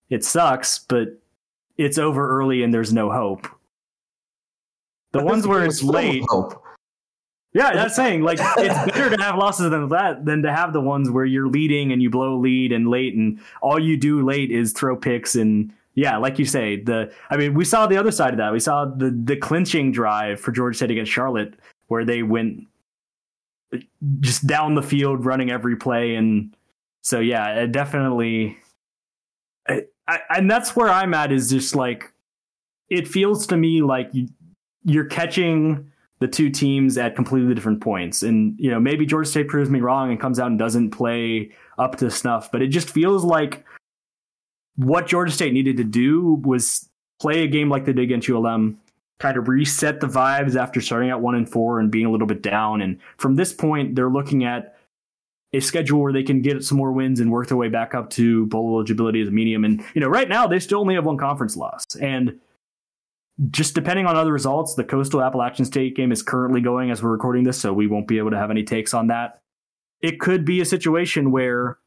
it 0.08 0.24
sucks, 0.24 0.80
but 0.80 1.20
it's 1.76 1.96
over 1.96 2.28
early 2.28 2.64
and 2.64 2.74
there's 2.74 2.92
no 2.92 3.08
hope. 3.12 3.42
The 5.12 5.20
But 5.20 5.26
ones 5.26 5.46
where 5.46 5.64
it's 5.64 5.80
was 5.80 5.80
full 5.80 5.90
of 5.90 5.94
late, 5.94 6.24
hope. 6.26 6.64
Yeah, 7.52 7.72
that's 7.72 7.96
saying 7.96 8.22
like 8.22 8.38
it's 8.40 8.92
better 8.92 9.14
to 9.14 9.22
have 9.22 9.36
losses 9.36 9.70
than 9.70 9.88
that 9.88 10.24
than 10.24 10.42
to 10.42 10.52
have 10.52 10.72
the 10.72 10.80
ones 10.80 11.10
where 11.10 11.24
you're 11.24 11.48
leading 11.48 11.92
and 11.92 12.02
you 12.02 12.10
blow 12.10 12.34
a 12.34 12.38
lead 12.38 12.72
and 12.72 12.88
late 12.88 13.14
and 13.14 13.40
all 13.60 13.78
you 13.78 13.96
do 13.96 14.24
late 14.24 14.50
is 14.50 14.72
throw 14.72 14.96
picks 14.96 15.34
and 15.34 15.72
yeah, 15.94 16.16
like 16.18 16.38
you 16.38 16.44
say, 16.44 16.80
the 16.80 17.12
I 17.28 17.36
mean 17.36 17.54
we 17.54 17.64
saw 17.64 17.86
the 17.86 17.96
other 17.96 18.12
side 18.12 18.32
of 18.32 18.38
that. 18.38 18.52
We 18.52 18.60
saw 18.60 18.84
the 18.84 19.10
the 19.10 19.36
clinching 19.36 19.90
drive 19.90 20.40
for 20.40 20.52
Georgia 20.52 20.76
State 20.76 20.92
against 20.92 21.10
Charlotte 21.10 21.54
where 21.88 22.04
they 22.04 22.22
went 22.22 22.66
just 24.20 24.46
down 24.46 24.74
the 24.74 24.82
field 24.82 25.24
running 25.24 25.50
every 25.50 25.76
play 25.76 26.14
and 26.14 26.54
so 27.02 27.18
yeah, 27.18 27.62
it 27.62 27.72
definitely 27.72 28.58
I, 29.68 29.82
I, 30.06 30.20
and 30.36 30.50
that's 30.50 30.76
where 30.76 30.88
I'm 30.88 31.14
at 31.14 31.32
is 31.32 31.50
just 31.50 31.74
like 31.74 32.12
it 32.88 33.08
feels 33.08 33.46
to 33.48 33.56
me 33.56 33.82
like 33.82 34.10
you, 34.12 34.28
you're 34.84 35.04
catching 35.04 35.89
the 36.20 36.28
two 36.28 36.50
teams 36.50 36.98
at 36.98 37.16
completely 37.16 37.54
different 37.54 37.80
points. 37.80 38.22
And, 38.22 38.54
you 38.58 38.70
know, 38.70 38.78
maybe 38.78 39.06
Georgia 39.06 39.28
State 39.28 39.48
proves 39.48 39.70
me 39.70 39.80
wrong 39.80 40.10
and 40.10 40.20
comes 40.20 40.38
out 40.38 40.48
and 40.48 40.58
doesn't 40.58 40.90
play 40.90 41.50
up 41.78 41.96
to 41.96 42.10
snuff, 42.10 42.52
but 42.52 42.62
it 42.62 42.68
just 42.68 42.90
feels 42.90 43.24
like 43.24 43.64
what 44.76 45.06
Georgia 45.06 45.32
State 45.32 45.52
needed 45.52 45.78
to 45.78 45.84
do 45.84 46.40
was 46.44 46.88
play 47.20 47.42
a 47.42 47.46
game 47.46 47.70
like 47.70 47.86
they 47.86 47.92
did 47.92 48.02
against 48.02 48.28
ULM, 48.28 48.78
kind 49.18 49.36
of 49.36 49.48
reset 49.48 50.00
the 50.00 50.06
vibes 50.06 50.56
after 50.56 50.80
starting 50.80 51.10
at 51.10 51.20
one 51.20 51.34
and 51.34 51.48
four 51.48 51.80
and 51.80 51.90
being 51.90 52.06
a 52.06 52.10
little 52.10 52.26
bit 52.26 52.42
down. 52.42 52.82
And 52.82 52.98
from 53.16 53.36
this 53.36 53.52
point, 53.52 53.94
they're 53.94 54.10
looking 54.10 54.44
at 54.44 54.76
a 55.52 55.60
schedule 55.60 56.00
where 56.00 56.12
they 56.12 56.22
can 56.22 56.42
get 56.42 56.64
some 56.64 56.78
more 56.78 56.92
wins 56.92 57.18
and 57.18 57.32
work 57.32 57.48
their 57.48 57.56
way 57.56 57.68
back 57.68 57.94
up 57.94 58.08
to 58.10 58.46
bowl 58.46 58.74
eligibility 58.74 59.20
as 59.20 59.28
a 59.28 59.32
medium. 59.32 59.64
And, 59.64 59.82
you 59.94 60.00
know, 60.00 60.08
right 60.08 60.28
now 60.28 60.46
they 60.46 60.58
still 60.58 60.80
only 60.80 60.94
have 60.94 61.04
one 61.04 61.18
conference 61.18 61.56
loss. 61.56 61.84
And 62.00 62.38
just 63.48 63.74
depending 63.74 64.06
on 64.06 64.16
other 64.16 64.32
results, 64.32 64.74
the 64.74 64.84
Coastal 64.84 65.22
Appalachian 65.22 65.64
State 65.64 65.96
game 65.96 66.12
is 66.12 66.22
currently 66.22 66.60
going 66.60 66.90
as 66.90 67.02
we're 67.02 67.10
recording 67.10 67.44
this, 67.44 67.58
so 67.58 67.72
we 67.72 67.86
won't 67.86 68.06
be 68.06 68.18
able 68.18 68.30
to 68.30 68.36
have 68.36 68.50
any 68.50 68.62
takes 68.62 68.92
on 68.92 69.06
that. 69.06 69.40
It 70.02 70.20
could 70.20 70.44
be 70.44 70.60
a 70.60 70.64
situation 70.64 71.30
where 71.30 71.78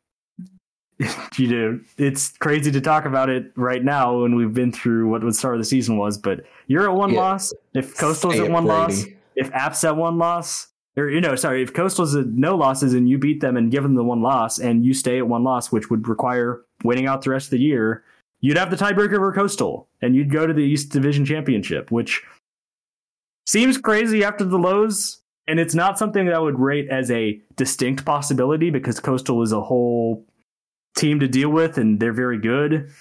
you 1.38 1.48
know 1.48 1.80
it's 1.98 2.38
crazy 2.38 2.72
to 2.72 2.80
talk 2.80 3.06
about 3.06 3.30
it 3.30 3.52
right 3.56 3.84
now 3.84 4.22
when 4.22 4.36
we've 4.36 4.54
been 4.54 4.72
through 4.72 5.10
what 5.10 5.22
the 5.22 5.34
start 5.34 5.56
of 5.56 5.60
the 5.62 5.66
season 5.66 5.98
was, 5.98 6.18
but 6.18 6.42
you're 6.68 6.90
at 6.90 6.96
one 6.96 7.12
Yeah. 7.12 7.20
loss. 7.20 7.54
If 7.74 7.98
Coastal's 7.98 8.36
Say 8.36 8.46
at 8.46 8.52
one 8.52 8.66
loss, 8.66 9.06
if 9.36 9.52
App's 9.54 9.84
at 9.84 9.96
one 9.98 10.18
loss, 10.18 10.68
or 10.96 11.10
you 11.10 11.22
know, 11.22 11.36
sorry, 11.36 11.62
if 11.64 11.74
Coastal's 11.74 12.16
at 12.16 12.28
no 12.28 12.56
losses 12.56 12.94
and 12.94 13.10
you 13.10 13.18
beat 13.18 13.42
them 13.42 13.58
and 13.58 13.72
give 13.72 13.84
them 13.84 13.96
the 13.96 14.04
one 14.04 14.22
loss 14.22 14.60
and 14.60 14.86
you 14.86 14.94
stay 14.94 15.18
at 15.18 15.28
one 15.28 15.44
loss, 15.44 15.72
which 15.72 15.90
would 15.90 16.08
require 16.08 16.62
winning 16.84 17.08
out 17.08 17.24
the 17.24 17.32
rest 17.32 17.48
of 17.48 17.52
the 17.52 17.60
year, 17.60 18.04
you'd 18.44 18.58
have 18.58 18.70
the 18.70 18.76
tiebreaker 18.76 19.16
over 19.16 19.32
Coastal 19.32 19.88
and 20.02 20.16
you'd 20.16 20.30
go 20.30 20.46
to 20.46 20.54
the 20.54 20.62
East 20.62 20.92
Division 20.92 21.26
Championship, 21.26 21.90
which 21.90 22.22
seems 23.48 23.78
crazy 23.78 24.24
after 24.24 24.44
the 24.44 24.60
lows. 24.60 25.22
And 25.48 25.60
it's 25.60 25.74
not 25.74 25.98
something 25.98 26.26
that 26.26 26.36
I 26.36 26.40
would 26.40 26.60
rate 26.60 26.88
as 26.90 27.10
a 27.10 27.42
distinct 27.56 28.06
possibility 28.06 28.70
because 28.70 29.00
Coastal 29.00 29.42
is 29.42 29.52
a 29.52 29.62
whole 29.62 30.26
team 30.96 31.20
to 31.22 31.28
deal 31.28 31.50
with 31.50 31.78
and 31.78 32.00
they're 32.00 32.14
very 32.14 32.38
good. 32.38 32.92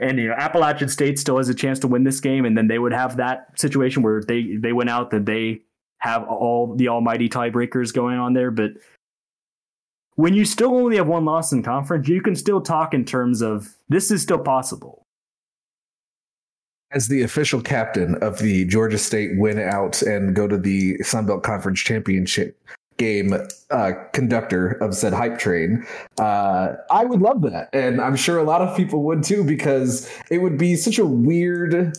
And 0.00 0.18
you 0.18 0.28
know, 0.28 0.34
Appalachian 0.34 0.88
State 0.88 1.18
still 1.18 1.36
has 1.36 1.48
a 1.48 1.54
chance 1.54 1.78
to 1.80 1.88
win 1.88 2.04
this 2.04 2.20
game, 2.20 2.44
and 2.44 2.56
then 2.56 2.68
they 2.68 2.78
would 2.78 2.92
have 2.92 3.16
that 3.16 3.58
situation 3.58 4.02
where 4.02 4.22
they 4.22 4.56
they 4.56 4.72
went 4.72 4.90
out 4.90 5.10
that 5.10 5.26
they 5.26 5.62
have 5.98 6.22
all 6.28 6.76
the 6.76 6.86
almighty 6.86 7.28
tiebreakers 7.28 7.92
going 7.92 8.16
on 8.16 8.32
there. 8.32 8.52
But 8.52 8.72
when 10.18 10.34
you 10.34 10.44
still 10.44 10.74
only 10.74 10.96
have 10.96 11.06
one 11.06 11.24
loss 11.24 11.52
in 11.52 11.62
conference, 11.62 12.08
you 12.08 12.20
can 12.20 12.34
still 12.34 12.60
talk 12.60 12.92
in 12.92 13.04
terms 13.04 13.40
of 13.40 13.76
this 13.88 14.10
is 14.10 14.20
still 14.20 14.40
possible. 14.40 15.06
As 16.90 17.06
the 17.06 17.22
official 17.22 17.62
captain 17.62 18.16
of 18.16 18.40
the 18.40 18.64
Georgia 18.64 18.98
State 18.98 19.38
win 19.38 19.60
out 19.60 20.02
and 20.02 20.34
go 20.34 20.48
to 20.48 20.58
the 20.58 20.98
Sun 21.04 21.26
Belt 21.26 21.44
Conference 21.44 21.78
Championship 21.78 22.60
game 22.96 23.32
uh, 23.70 23.92
conductor 24.12 24.72
of 24.82 24.92
said 24.92 25.12
hype 25.12 25.38
train, 25.38 25.86
uh, 26.18 26.72
I 26.90 27.04
would 27.04 27.22
love 27.22 27.42
that. 27.42 27.68
And 27.72 28.00
I'm 28.00 28.16
sure 28.16 28.38
a 28.38 28.42
lot 28.42 28.60
of 28.60 28.76
people 28.76 29.04
would 29.04 29.22
too, 29.22 29.44
because 29.44 30.10
it 30.32 30.38
would 30.38 30.58
be 30.58 30.74
such 30.74 30.98
a 30.98 31.06
weird 31.06 31.96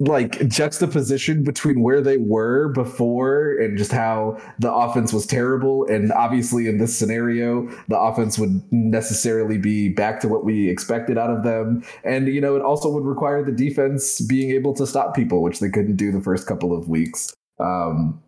like 0.00 0.48
juxtaposition 0.48 1.44
between 1.44 1.82
where 1.82 2.00
they 2.00 2.16
were 2.16 2.68
before 2.68 3.52
and 3.58 3.76
just 3.76 3.92
how 3.92 4.40
the 4.58 4.72
offense 4.72 5.12
was 5.12 5.26
terrible. 5.26 5.86
And 5.88 6.10
obviously 6.12 6.66
in 6.66 6.78
this 6.78 6.98
scenario 6.98 7.68
the 7.88 7.98
offense 8.00 8.38
would 8.38 8.62
necessarily 8.72 9.58
be 9.58 9.90
back 9.90 10.18
to 10.20 10.28
what 10.28 10.44
we 10.44 10.70
expected 10.70 11.18
out 11.18 11.30
of 11.30 11.44
them. 11.44 11.84
And 12.02 12.28
you 12.28 12.40
know 12.40 12.56
it 12.56 12.62
also 12.62 12.90
would 12.90 13.04
require 13.04 13.44
the 13.44 13.52
defense 13.52 14.22
being 14.22 14.50
able 14.50 14.74
to 14.74 14.86
stop 14.86 15.14
people 15.14 15.42
which 15.42 15.60
they 15.60 15.68
couldn't 15.68 15.96
do 15.96 16.10
the 16.10 16.20
first 16.22 16.46
couple 16.46 16.76
of 16.76 16.88
weeks. 16.88 17.34
Um 17.58 18.22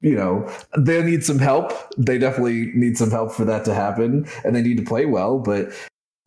you 0.00 0.14
know 0.14 0.48
they 0.78 1.02
need 1.02 1.24
some 1.24 1.40
help. 1.40 1.72
They 1.98 2.18
definitely 2.18 2.70
need 2.74 2.96
some 2.96 3.10
help 3.10 3.32
for 3.32 3.44
that 3.46 3.64
to 3.64 3.74
happen 3.74 4.28
and 4.44 4.54
they 4.54 4.62
need 4.62 4.76
to 4.76 4.84
play 4.84 5.06
well 5.06 5.40
but 5.40 5.72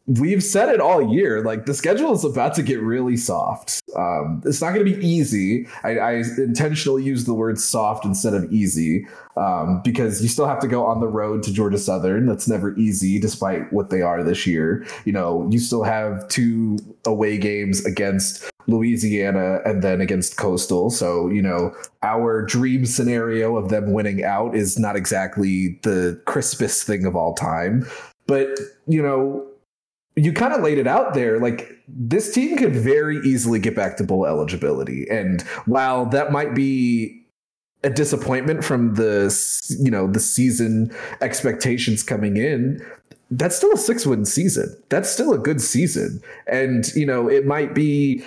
we've 0.06 0.44
said 0.44 0.68
it 0.68 0.82
all 0.82 1.14
year 1.14 1.42
like 1.44 1.66
the 1.66 1.74
schedule 1.74 2.12
is 2.12 2.26
about 2.26 2.54
to 2.56 2.64
get 2.64 2.82
really 2.82 3.16
soft. 3.16 3.82
Um, 3.96 4.42
it's 4.46 4.62
not 4.62 4.74
going 4.74 4.86
to 4.86 4.98
be 4.98 5.06
easy. 5.06 5.66
I, 5.84 5.98
I 5.98 6.12
intentionally 6.38 7.04
use 7.04 7.24
the 7.24 7.34
word 7.34 7.58
soft 7.58 8.04
instead 8.04 8.34
of 8.34 8.52
easy 8.52 9.08
um, 9.38 9.82
because 9.82 10.22
you 10.22 10.28
still 10.28 10.46
have 10.46 10.60
to 10.60 10.68
go 10.68 10.86
on 10.86 11.00
the 11.00 11.08
road 11.08 11.42
to 11.44 11.54
georgia 11.54 11.78
southern. 11.78 12.26
That's 12.26 12.50
never 12.50 12.76
easy 12.78 13.18
despite 13.18 13.72
what 13.72 13.92
they 13.92 14.02
are 14.02 14.24
this 14.24 14.46
year. 14.46 14.86
You 15.06 15.14
know 15.14 15.48
you 15.50 15.60
still 15.60 15.84
have 15.84 16.28
two 16.28 16.80
away 17.06 17.38
games 17.38 17.86
against 17.86 18.50
louisiana 18.68 19.60
and 19.66 19.82
then 19.82 20.02
against 20.02 20.36
coastal. 20.36 20.90
So 20.90 21.30
you 21.30 21.42
know 21.42 21.74
our 22.02 22.46
dream 22.46 22.86
scenario 22.86 23.56
of 23.56 23.70
them 23.70 23.94
winning 23.94 24.26
out 24.26 24.54
is 24.54 24.78
not 24.78 24.98
exactly 24.98 25.80
the 25.84 26.22
crispest 26.26 26.86
thing 26.86 27.06
of 27.06 27.16
all 27.16 27.34
time. 27.34 27.88
But 28.28 28.60
you 28.86 29.02
know 29.02 29.48
you 30.16 30.32
kind 30.32 30.54
of 30.54 30.62
laid 30.62 30.78
it 30.78 30.88
out 30.88 31.14
there 31.14 31.40
like 31.40 31.72
this 31.88 32.34
team 32.34 32.58
could 32.58 32.76
very 32.76 33.18
easily 33.20 33.60
get 33.60 33.76
back 33.76 33.98
to 33.98 34.04
bowl 34.04 34.26
eligibility. 34.26 35.08
And 35.10 35.42
while 35.66 36.06
that 36.08 36.32
might 36.32 36.54
be 36.54 37.24
a 37.84 37.90
disappointment 37.90 38.64
from 38.64 38.96
the 38.96 39.36
you 39.80 39.92
know 39.92 40.08
the 40.08 40.20
season 40.20 40.96
expectations 41.22 42.02
coming 42.02 42.38
in 42.38 42.82
that's 43.32 43.56
still 43.56 43.72
a 43.74 43.78
six 43.78 44.06
win 44.06 44.26
season. 44.26 44.76
That's 44.90 45.10
still 45.10 45.34
a 45.34 45.38
good 45.38 45.60
season. 45.60 46.22
And 46.48 46.88
you 46.96 47.06
know 47.06 47.30
it 47.30 47.46
might 47.46 47.74
be 47.74 48.24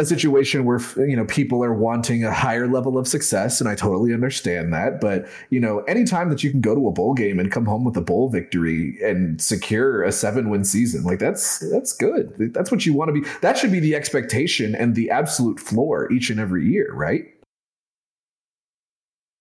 a 0.00 0.04
situation 0.04 0.64
where 0.64 0.80
you 0.96 1.14
know 1.14 1.24
people 1.26 1.62
are 1.62 1.74
wanting 1.74 2.24
a 2.24 2.32
higher 2.32 2.66
level 2.66 2.98
of 2.98 3.06
success 3.06 3.60
and 3.60 3.68
i 3.68 3.74
totally 3.74 4.12
understand 4.12 4.72
that 4.72 5.00
but 5.00 5.28
you 5.50 5.60
know 5.60 5.80
anytime 5.80 6.30
that 6.30 6.42
you 6.42 6.50
can 6.50 6.60
go 6.60 6.74
to 6.74 6.88
a 6.88 6.92
bowl 6.92 7.14
game 7.14 7.38
and 7.38 7.52
come 7.52 7.66
home 7.66 7.84
with 7.84 7.96
a 7.96 8.00
bowl 8.00 8.28
victory 8.28 8.98
and 9.02 9.40
secure 9.40 10.02
a 10.02 10.10
seven 10.10 10.48
win 10.50 10.64
season 10.64 11.02
like 11.04 11.18
that's 11.18 11.58
that's 11.70 11.92
good 11.92 12.32
that's 12.54 12.70
what 12.70 12.86
you 12.86 12.94
want 12.94 13.08
to 13.08 13.20
be 13.20 13.26
that 13.42 13.58
should 13.58 13.72
be 13.72 13.80
the 13.80 13.94
expectation 13.94 14.74
and 14.74 14.94
the 14.94 15.10
absolute 15.10 15.60
floor 15.60 16.10
each 16.12 16.30
and 16.30 16.40
every 16.40 16.66
year 16.66 16.92
right 16.92 17.24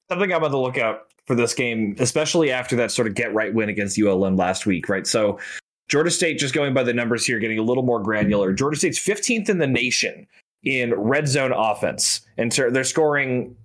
something 0.10 0.34
I'm 0.34 0.44
on 0.44 0.52
the 0.52 0.58
lookout 0.58 1.06
for 1.26 1.36
this 1.36 1.54
game, 1.54 1.96
especially 2.00 2.52
after 2.52 2.76
that 2.76 2.92
sort 2.92 3.08
of 3.08 3.14
get 3.14 3.34
right 3.34 3.54
win 3.54 3.70
against 3.70 4.00
ULM 4.00 4.36
last 4.36 4.66
week, 4.66 4.90
right? 4.90 5.06
So 5.06 5.40
Georgia 5.88 6.12
State, 6.12 6.40
just 6.40 6.54
going 6.54 6.74
by 6.74 6.84
the 6.84 6.94
numbers 6.94 7.26
here, 7.26 7.40
getting 7.40 7.60
a 7.60 7.64
little 7.64 7.84
more 7.84 8.02
granular. 8.02 8.52
Georgia 8.52 8.78
State's 8.78 9.00
15th 9.00 9.48
in 9.50 9.60
the 9.60 9.68
nation 9.68 10.28
in 10.64 10.94
red 10.94 11.28
zone 11.28 11.52
offense, 11.52 12.22
and 12.38 12.54
so 12.54 12.70
they're 12.70 12.84
scoring 12.84 13.56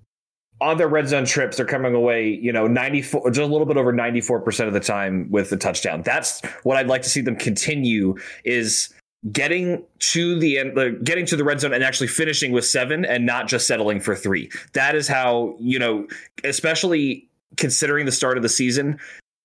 on 0.61 0.79
their 0.79 0.89
red 0.89 1.09
zone 1.09 1.25
trips. 1.25 1.57
They're 1.57 1.67
coming 1.67 1.95
away, 1.95 2.29
you 2.29 2.53
know, 2.53 2.67
94, 2.67 3.31
just 3.31 3.41
a 3.41 3.47
little 3.47 3.67
bit 3.67 3.77
over 3.77 3.93
94 3.93 4.41
percent 4.41 4.69
of 4.69 4.75
the 4.75 4.81
time 4.81 5.31
with 5.31 5.53
a 5.53 5.57
touchdown. 5.57 6.03
That's 6.03 6.41
what 6.63 6.77
I'd 6.77 6.87
like 6.87 7.03
to 7.03 7.11
see 7.11 7.21
them 7.21 7.37
continue. 7.37 8.17
Is 8.45 8.93
getting 9.33 9.83
to 9.99 10.39
the 10.39 10.59
end, 10.59 10.79
uh, 10.79 10.91
getting 11.03 11.27
to 11.27 11.37
the 11.37 11.45
red 11.45 11.61
zone 11.61 11.73
and 11.73 11.83
actually 11.83 12.07
finishing 12.07 12.53
with 12.53 12.65
seven 12.65 13.05
and 13.05 13.25
not 13.25 13.49
just 13.49 13.67
settling 13.67 14.01
for 14.01 14.15
three. 14.15 14.51
That 14.75 14.95
is 14.95 15.09
how, 15.09 15.57
you 15.59 15.79
know, 15.79 16.07
especially 16.45 17.29
considering 17.57 18.05
the 18.05 18.13
start 18.13 18.37
of 18.37 18.43
the 18.43 18.49
season, 18.49 18.99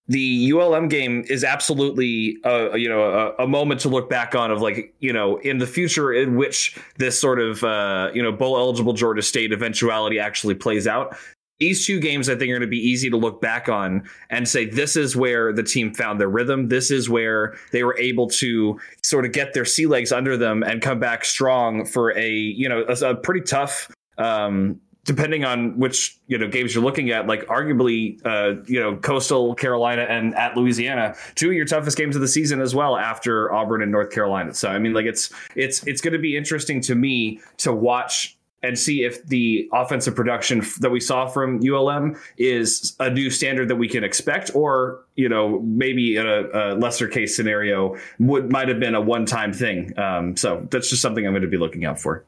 the 0.10 0.52
ULM 0.52 0.88
game 0.88 1.24
is 1.30 1.44
absolutely, 1.44 2.38
uh, 2.44 2.74
you 2.74 2.90
know, 2.90 3.04
a, 3.38 3.44
a 3.44 3.48
moment 3.48 3.80
to 3.82 3.90
look 3.90 4.10
back 4.10 4.34
on 4.34 4.50
of 4.50 4.60
like, 4.60 4.92
you 5.00 5.14
know, 5.14 5.38
in 5.38 5.60
the 5.60 5.68
future 5.68 6.12
in 6.12 6.36
which 6.36 6.78
this 6.98 7.22
sort 7.22 7.40
of, 7.40 7.64
uh, 7.64 8.10
you 8.12 8.24
know, 8.24 8.32
bowl 8.32 8.58
eligible 8.58 8.94
Georgia 8.94 9.22
State 9.22 9.54
eventuality 9.54 10.20
actually 10.20 10.56
plays 10.56 10.88
out. 10.88 11.16
These 11.60 11.86
two 11.86 12.00
games, 12.00 12.28
I 12.28 12.34
think, 12.34 12.50
are 12.50 12.54
going 12.54 12.62
to 12.62 12.68
be 12.68 12.78
easy 12.78 13.10
to 13.12 13.18
look 13.18 13.40
back 13.40 13.70
on 13.70 14.10
and 14.32 14.48
say 14.48 14.66
this 14.66 14.96
is 14.96 15.16
where 15.16 15.54
the 15.54 15.62
team 15.62 15.94
found 15.94 16.20
their 16.20 16.30
rhythm. 16.30 16.70
This 16.70 16.90
is 16.90 17.08
where 17.08 17.56
they 17.72 17.84
were 17.84 17.98
able 18.00 18.28
to 18.30 18.80
sort 19.04 19.26
of 19.26 19.32
get 19.32 19.54
their 19.54 19.66
sea 19.66 19.86
legs 19.86 20.12
under 20.12 20.38
them 20.38 20.64
and 20.64 20.82
come 20.82 21.00
back 21.00 21.24
strong 21.24 21.86
for 21.86 22.18
a 22.18 22.32
you 22.32 22.68
know 22.68 22.84
a, 22.88 23.12
a 23.12 23.16
pretty 23.16 23.42
tough 23.42 23.92
um, 24.18 24.80
depending 25.10 25.44
on 25.44 25.76
which 25.80 26.20
you 26.28 26.38
know 26.38 26.48
games 26.48 26.76
you're 26.76 26.84
looking 26.84 27.10
at, 27.10 27.26
like 27.26 27.44
arguably, 27.48 28.24
uh, 28.28 28.62
you 28.68 28.80
know, 28.80 28.96
Coastal 28.96 29.56
Carolina 29.56 30.04
and 30.04 30.36
at 30.36 30.56
Louisiana, 30.56 31.16
two 31.34 31.48
of 31.50 31.56
your 31.56 31.66
toughest 31.66 31.98
games 31.98 32.16
of 32.16 32.22
the 32.22 32.28
season 32.28 32.62
as 32.62 32.76
well 32.76 32.96
after 32.96 33.52
Auburn 33.52 33.82
and 33.82 33.92
North 33.92 34.12
Carolina. 34.12 34.54
So 34.54 34.70
I 34.70 34.78
mean, 34.78 34.94
like 34.94 35.08
it's 35.08 35.34
it's 35.56 35.82
it's 35.88 36.00
going 36.00 36.14
to 36.14 36.20
be 36.20 36.38
interesting 36.38 36.80
to 36.82 36.94
me 36.94 37.40
to 37.58 37.74
watch 37.74 38.38
and 38.62 38.78
see 38.78 39.04
if 39.04 39.26
the 39.26 39.68
offensive 39.74 40.16
production 40.16 40.64
that 40.80 40.92
we 40.92 41.00
saw 41.00 41.26
from 41.26 41.60
ULM 41.68 42.16
is 42.38 42.96
a 43.00 43.10
new 43.10 43.32
standard 43.32 43.68
that 43.70 43.78
we 43.78 43.90
can 43.90 44.04
expect, 44.04 44.52
or 44.54 45.06
you 45.16 45.28
know 45.28 45.60
maybe 45.62 46.18
in 46.18 46.28
a, 46.28 46.50
a 46.54 46.76
lesser 46.76 47.08
case 47.08 47.36
scenario 47.36 47.98
would 48.20 48.52
might 48.52 48.68
have 48.68 48.80
been 48.80 48.94
a 48.94 49.02
one 49.02 49.26
time 49.26 49.54
thing. 49.54 49.98
Um, 49.98 50.38
so 50.38 50.68
that's 50.70 50.88
just 50.88 51.02
something 51.02 51.26
I'm 51.26 51.34
going 51.34 51.42
to 51.42 51.48
be 51.48 51.58
looking 51.58 51.86
out 51.86 52.00
for. 52.00 52.26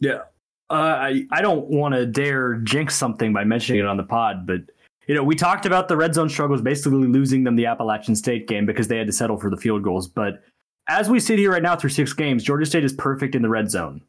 Yeah, 0.00 0.22
uh, 0.70 0.74
I 0.74 1.26
I 1.30 1.40
don't 1.40 1.66
want 1.68 1.94
to 1.94 2.06
dare 2.06 2.56
jinx 2.56 2.94
something 2.94 3.32
by 3.32 3.44
mentioning 3.44 3.80
it 3.80 3.86
on 3.86 3.96
the 3.96 4.02
pod, 4.02 4.46
but 4.46 4.60
you 5.06 5.14
know 5.14 5.22
we 5.22 5.34
talked 5.34 5.66
about 5.66 5.88
the 5.88 5.96
red 5.96 6.14
zone 6.14 6.28
struggles, 6.28 6.60
basically 6.60 7.06
losing 7.06 7.44
them 7.44 7.56
the 7.56 7.66
Appalachian 7.66 8.14
State 8.14 8.48
game 8.48 8.66
because 8.66 8.88
they 8.88 8.98
had 8.98 9.06
to 9.06 9.12
settle 9.12 9.38
for 9.38 9.50
the 9.50 9.56
field 9.56 9.82
goals. 9.82 10.06
But 10.06 10.42
as 10.88 11.08
we 11.08 11.20
sit 11.20 11.38
here 11.38 11.52
right 11.52 11.62
now 11.62 11.76
through 11.76 11.90
six 11.90 12.12
games, 12.12 12.42
Georgia 12.42 12.66
State 12.66 12.84
is 12.84 12.92
perfect 12.92 13.34
in 13.34 13.42
the 13.42 13.48
red 13.48 13.70
zone 13.70 14.02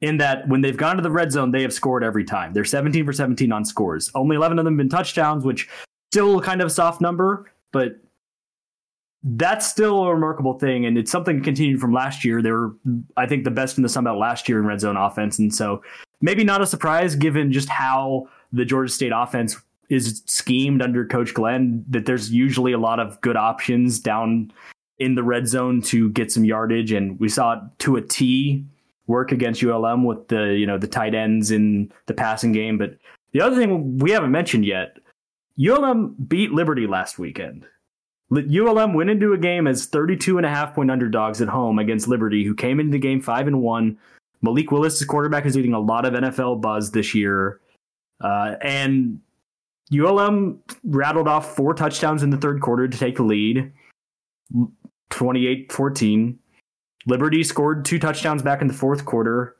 in 0.00 0.18
that 0.18 0.46
when 0.48 0.60
they've 0.60 0.76
gone 0.76 0.96
to 0.96 1.02
the 1.02 1.10
red 1.10 1.32
zone, 1.32 1.50
they 1.50 1.62
have 1.62 1.72
scored 1.72 2.04
every 2.04 2.24
time. 2.24 2.52
They're 2.52 2.64
17 2.64 3.06
for 3.06 3.12
17 3.12 3.50
on 3.52 3.64
scores. 3.64 4.10
Only 4.14 4.36
11 4.36 4.58
of 4.58 4.64
them 4.64 4.74
have 4.74 4.78
been 4.78 4.88
touchdowns, 4.88 5.44
which 5.44 5.68
still 6.12 6.40
kind 6.40 6.60
of 6.60 6.66
a 6.66 6.70
soft 6.70 7.00
number, 7.00 7.50
but 7.72 7.96
that's 9.24 9.66
still 9.66 10.04
a 10.04 10.14
remarkable 10.14 10.58
thing. 10.58 10.84
And 10.84 10.98
it's 10.98 11.10
something 11.10 11.42
continued 11.42 11.80
from 11.80 11.92
last 11.92 12.24
year. 12.24 12.42
They 12.42 12.52
were, 12.52 12.76
I 13.16 13.26
think, 13.26 13.44
the 13.44 13.50
best 13.50 13.78
in 13.78 13.82
the 13.82 13.88
Sun 13.88 14.04
Belt 14.04 14.18
last 14.18 14.48
year 14.48 14.58
in 14.58 14.66
red 14.66 14.80
zone 14.80 14.98
offense. 14.98 15.38
And 15.38 15.52
so 15.52 15.82
maybe 16.20 16.44
not 16.44 16.60
a 16.60 16.66
surprise 16.66 17.16
given 17.16 17.50
just 17.50 17.70
how 17.70 18.28
the 18.52 18.66
Georgia 18.66 18.92
State 18.92 19.12
offense 19.14 19.56
is 19.88 20.22
schemed 20.26 20.82
under 20.82 21.06
Coach 21.06 21.34
Glenn, 21.34 21.84
that 21.88 22.06
there's 22.06 22.30
usually 22.30 22.72
a 22.72 22.78
lot 22.78 23.00
of 23.00 23.20
good 23.22 23.36
options 23.36 23.98
down 23.98 24.52
in 24.98 25.14
the 25.14 25.22
red 25.22 25.48
zone 25.48 25.82
to 25.82 26.10
get 26.10 26.30
some 26.30 26.44
yardage. 26.44 26.92
And 26.92 27.18
we 27.18 27.28
saw 27.28 27.54
it 27.54 27.60
to 27.80 27.96
a 27.96 28.02
T 28.02 28.64
work 29.06 29.32
against 29.32 29.62
ULM 29.62 30.04
with 30.04 30.28
the 30.28 30.54
you 30.58 30.66
know 30.66 30.78
the 30.78 30.86
tight 30.86 31.14
ends 31.14 31.50
in 31.50 31.92
the 32.06 32.14
passing 32.14 32.52
game. 32.52 32.78
But 32.78 32.98
the 33.32 33.40
other 33.40 33.56
thing 33.56 33.98
we 33.98 34.10
haven't 34.10 34.30
mentioned 34.30 34.64
yet, 34.64 34.98
ULM 35.58 36.14
beat 36.28 36.52
Liberty 36.52 36.86
last 36.86 37.18
weekend. 37.18 37.66
ULM 38.32 38.94
went 38.94 39.10
into 39.10 39.32
a 39.32 39.38
game 39.38 39.66
as 39.66 39.86
32 39.86 40.38
and 40.38 40.46
a 40.46 40.48
half 40.48 40.74
point 40.74 40.90
underdogs 40.90 41.40
at 41.40 41.48
home 41.48 41.78
against 41.78 42.08
Liberty, 42.08 42.44
who 42.44 42.54
came 42.54 42.80
into 42.80 42.92
the 42.92 42.98
game 42.98 43.20
five 43.20 43.46
and 43.46 43.60
one. 43.60 43.98
Malik 44.42 44.70
Willis, 44.70 44.98
the 44.98 45.06
quarterback, 45.06 45.46
is 45.46 45.56
getting 45.56 45.74
a 45.74 45.80
lot 45.80 46.04
of 46.04 46.14
NFL 46.14 46.60
buzz 46.60 46.90
this 46.90 47.14
year. 47.14 47.60
Uh, 48.22 48.56
and 48.62 49.20
ULM 49.92 50.60
rattled 50.84 51.28
off 51.28 51.54
four 51.54 51.74
touchdowns 51.74 52.22
in 52.22 52.30
the 52.30 52.36
third 52.36 52.60
quarter 52.60 52.88
to 52.88 52.98
take 52.98 53.16
the 53.16 53.22
lead, 53.22 53.72
28 55.10 55.72
14. 55.72 56.38
Liberty 57.06 57.42
scored 57.44 57.84
two 57.84 57.98
touchdowns 57.98 58.42
back 58.42 58.62
in 58.62 58.68
the 58.68 58.74
fourth 58.74 59.04
quarter 59.04 59.56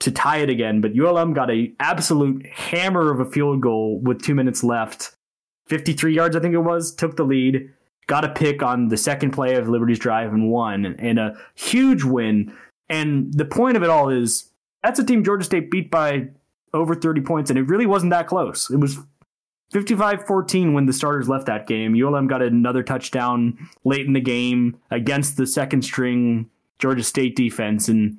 to 0.00 0.10
tie 0.10 0.38
it 0.38 0.50
again, 0.50 0.80
but 0.80 0.92
ULM 0.96 1.32
got 1.32 1.50
a 1.50 1.72
absolute 1.80 2.46
hammer 2.46 3.10
of 3.10 3.20
a 3.20 3.24
field 3.24 3.60
goal 3.60 4.00
with 4.00 4.22
two 4.22 4.34
minutes 4.34 4.62
left. 4.62 5.14
53 5.66 6.14
yards, 6.14 6.36
I 6.36 6.40
think 6.40 6.54
it 6.54 6.58
was, 6.58 6.94
took 6.94 7.16
the 7.16 7.24
lead, 7.24 7.70
got 8.06 8.24
a 8.24 8.28
pick 8.28 8.62
on 8.62 8.88
the 8.88 8.96
second 8.96 9.32
play 9.32 9.54
of 9.54 9.68
Liberty's 9.68 9.98
drive 9.98 10.32
and 10.32 10.50
won, 10.50 10.86
and 10.98 11.18
a 11.18 11.36
huge 11.54 12.04
win. 12.04 12.52
And 12.88 13.32
the 13.32 13.44
point 13.44 13.76
of 13.76 13.82
it 13.82 13.90
all 13.90 14.08
is 14.08 14.50
that's 14.82 14.98
a 14.98 15.04
team 15.04 15.24
Georgia 15.24 15.44
State 15.44 15.70
beat 15.70 15.90
by 15.90 16.28
over 16.72 16.94
30 16.94 17.22
points, 17.22 17.50
and 17.50 17.58
it 17.58 17.62
really 17.62 17.86
wasn't 17.86 18.10
that 18.10 18.26
close. 18.26 18.70
It 18.70 18.76
was 18.78 18.98
55 19.72 20.26
14 20.26 20.72
when 20.74 20.86
the 20.86 20.92
starters 20.92 21.28
left 21.28 21.46
that 21.46 21.66
game. 21.66 21.94
ULM 22.00 22.26
got 22.26 22.42
another 22.42 22.82
touchdown 22.82 23.58
late 23.84 24.06
in 24.06 24.12
the 24.12 24.20
game 24.20 24.76
against 24.90 25.36
the 25.36 25.46
second 25.46 25.82
string 25.82 26.50
Georgia 26.78 27.02
State 27.02 27.36
defense, 27.36 27.88
and 27.88 28.18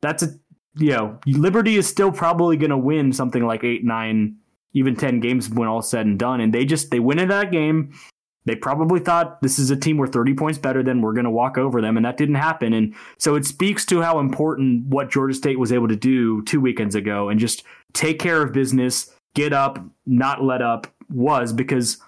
that's 0.00 0.22
a 0.22 0.34
you 0.76 0.90
know 0.90 1.18
Liberty 1.26 1.76
is 1.76 1.86
still 1.86 2.10
probably 2.10 2.56
going 2.56 2.70
to 2.70 2.78
win 2.78 3.12
something 3.12 3.46
like 3.46 3.62
eight, 3.62 3.84
nine, 3.84 4.36
even 4.72 4.96
ten 4.96 5.20
games 5.20 5.48
when 5.48 5.68
all 5.68 5.82
said 5.82 6.06
and 6.06 6.18
done, 6.18 6.40
and 6.40 6.52
they 6.52 6.64
just 6.64 6.90
they 6.90 7.00
win 7.00 7.18
in 7.18 7.28
that 7.28 7.52
game. 7.52 7.92
They 8.46 8.56
probably 8.56 9.00
thought 9.00 9.42
this 9.42 9.58
is 9.58 9.70
a 9.70 9.76
team 9.76 9.98
we're 9.98 10.06
30 10.06 10.34
points 10.34 10.58
better 10.58 10.82
than 10.82 11.02
we're 11.02 11.12
going 11.12 11.24
to 11.24 11.30
walk 11.30 11.58
over 11.58 11.80
them, 11.80 11.96
and 11.96 12.06
that 12.06 12.16
didn't 12.16 12.36
happen. 12.36 12.72
And 12.72 12.94
so 13.18 13.34
it 13.34 13.44
speaks 13.44 13.84
to 13.86 14.00
how 14.00 14.18
important 14.18 14.86
what 14.86 15.10
Georgia 15.10 15.34
State 15.34 15.58
was 15.58 15.72
able 15.72 15.88
to 15.88 15.96
do 15.96 16.42
two 16.44 16.60
weekends 16.60 16.94
ago 16.94 17.28
and 17.28 17.38
just 17.38 17.64
take 17.92 18.18
care 18.18 18.42
of 18.42 18.52
business, 18.52 19.14
get 19.34 19.52
up, 19.52 19.78
not 20.06 20.42
let 20.42 20.62
up 20.62 20.86
was 21.10 21.52
because 21.52 21.98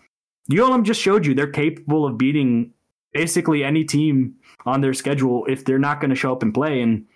ULM 0.51 0.85
just 0.85 1.01
showed 1.01 1.27
you 1.27 1.35
they're 1.35 1.47
capable 1.47 2.07
of 2.07 2.17
beating 2.17 2.73
basically 3.13 3.63
any 3.63 3.85
team 3.85 4.35
on 4.65 4.81
their 4.81 4.95
schedule 4.95 5.45
if 5.47 5.65
they're 5.65 5.79
not 5.79 6.01
going 6.01 6.11
to 6.11 6.17
show 6.17 6.33
up 6.33 6.43
and 6.43 6.55
play. 6.55 6.81
And 6.81 7.07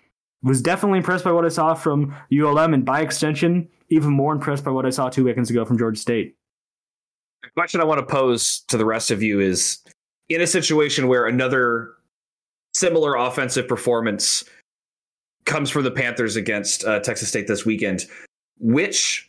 was 0.43 0.61
definitely 0.61 0.99
impressed 0.99 1.23
by 1.23 1.31
what 1.31 1.45
I 1.45 1.49
saw 1.49 1.73
from 1.73 2.15
ULM, 2.31 2.73
and 2.73 2.85
by 2.85 3.01
extension, 3.01 3.67
even 3.89 4.11
more 4.11 4.33
impressed 4.33 4.63
by 4.63 4.71
what 4.71 4.85
I 4.85 4.89
saw 4.89 5.09
two 5.09 5.25
weekends 5.25 5.49
ago 5.49 5.65
from 5.65 5.77
Georgia 5.77 5.99
State. 5.99 6.36
The 7.43 7.49
question 7.49 7.81
I 7.81 7.85
want 7.85 7.99
to 7.99 8.05
pose 8.05 8.63
to 8.67 8.77
the 8.77 8.85
rest 8.85 9.11
of 9.11 9.21
you 9.21 9.39
is 9.39 9.79
in 10.29 10.41
a 10.41 10.47
situation 10.47 11.07
where 11.07 11.25
another 11.25 11.93
similar 12.73 13.15
offensive 13.15 13.67
performance 13.67 14.43
comes 15.45 15.69
from 15.69 15.83
the 15.83 15.91
Panthers 15.91 16.35
against 16.35 16.83
uh, 16.85 16.99
Texas 16.99 17.29
State 17.29 17.47
this 17.47 17.65
weekend, 17.65 18.05
which 18.59 19.27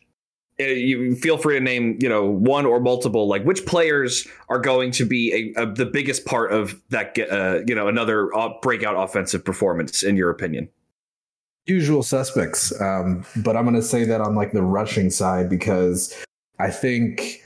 uh, 0.60 0.64
you 0.64 1.14
feel 1.14 1.38
free 1.38 1.54
to 1.54 1.60
name 1.60 1.96
you 2.00 2.08
know 2.08 2.24
one 2.26 2.66
or 2.66 2.80
multiple 2.80 3.28
like 3.28 3.44
which 3.44 3.64
players 3.64 4.26
are 4.48 4.58
going 4.58 4.90
to 4.90 5.04
be 5.04 5.52
a, 5.56 5.62
a, 5.62 5.72
the 5.72 5.86
biggest 5.86 6.26
part 6.26 6.52
of 6.52 6.80
that 6.90 7.16
uh, 7.30 7.60
you 7.66 7.74
know 7.74 7.86
another 7.86 8.28
breakout 8.60 8.96
offensive 8.96 9.44
performance 9.44 10.02
in 10.02 10.16
your 10.16 10.30
opinion? 10.30 10.68
Usual 11.66 12.02
suspects 12.02 12.72
um, 12.80 13.24
but 13.36 13.56
i'm 13.56 13.64
going 13.64 13.76
to 13.76 13.82
say 13.82 14.04
that 14.04 14.20
on 14.20 14.34
like 14.34 14.52
the 14.52 14.62
rushing 14.62 15.10
side 15.10 15.48
because 15.48 16.16
i 16.58 16.70
think 16.70 17.44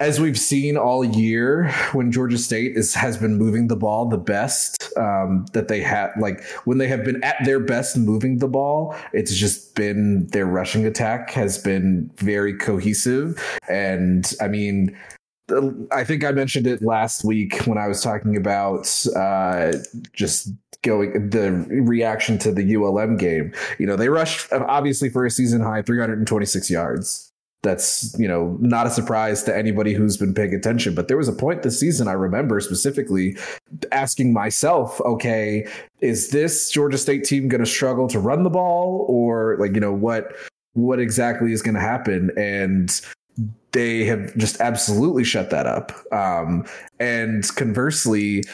as 0.00 0.18
we've 0.18 0.38
seen 0.38 0.78
all 0.78 1.04
year 1.04 1.70
when 1.92 2.10
Georgia 2.10 2.38
State 2.38 2.76
is 2.76 2.94
has 2.94 3.18
been 3.18 3.36
moving 3.36 3.68
the 3.68 3.76
ball 3.76 4.08
the 4.08 4.18
best 4.18 4.90
um, 4.96 5.44
that 5.52 5.68
they 5.68 5.80
had 5.80 6.10
like 6.18 6.42
when 6.64 6.78
they 6.78 6.88
have 6.88 7.04
been 7.04 7.22
at 7.22 7.36
their 7.44 7.60
best 7.60 7.96
moving 7.96 8.38
the 8.38 8.48
ball 8.48 8.96
it's 9.12 9.34
just 9.34 9.74
been 9.74 10.26
their 10.28 10.46
rushing 10.46 10.86
attack 10.86 11.30
has 11.30 11.58
been 11.58 12.10
very 12.16 12.56
cohesive 12.56 13.40
and 13.68 14.32
I 14.40 14.48
mean 14.48 14.96
I 15.90 16.04
think 16.04 16.24
I 16.24 16.30
mentioned 16.30 16.66
it 16.66 16.80
last 16.80 17.24
week 17.24 17.66
when 17.66 17.76
I 17.76 17.88
was 17.88 18.00
talking 18.02 18.36
about 18.36 18.88
uh, 19.16 19.72
just 20.12 20.52
going 20.82 21.30
the 21.30 21.50
reaction 21.68 22.38
to 22.38 22.52
the 22.52 22.76
ULM 22.76 23.16
game. 23.16 23.52
You 23.80 23.86
know, 23.86 23.96
they 23.96 24.08
rushed 24.08 24.52
obviously 24.52 25.08
for 25.08 25.26
a 25.26 25.30
season 25.30 25.60
high 25.60 25.82
326 25.82 26.70
yards 26.70 27.29
that's 27.62 28.18
you 28.18 28.26
know 28.26 28.56
not 28.60 28.86
a 28.86 28.90
surprise 28.90 29.42
to 29.42 29.54
anybody 29.54 29.92
who's 29.92 30.16
been 30.16 30.32
paying 30.32 30.54
attention 30.54 30.94
but 30.94 31.08
there 31.08 31.16
was 31.16 31.28
a 31.28 31.32
point 31.32 31.62
this 31.62 31.78
season 31.78 32.08
i 32.08 32.12
remember 32.12 32.58
specifically 32.58 33.36
asking 33.92 34.32
myself 34.32 34.98
okay 35.02 35.66
is 36.00 36.30
this 36.30 36.70
georgia 36.70 36.96
state 36.96 37.22
team 37.22 37.48
going 37.48 37.62
to 37.62 37.66
struggle 37.66 38.08
to 38.08 38.18
run 38.18 38.44
the 38.44 38.50
ball 38.50 39.04
or 39.08 39.56
like 39.58 39.74
you 39.74 39.80
know 39.80 39.92
what 39.92 40.32
what 40.74 41.00
exactly 41.00 41.52
is 41.52 41.62
going 41.62 41.74
to 41.74 41.80
happen? 41.80 42.30
And 42.36 43.00
they 43.72 44.04
have 44.04 44.36
just 44.36 44.60
absolutely 44.60 45.24
shut 45.24 45.50
that 45.50 45.66
up. 45.66 45.92
Um, 46.12 46.66
and 46.98 47.46
conversely 47.56 48.44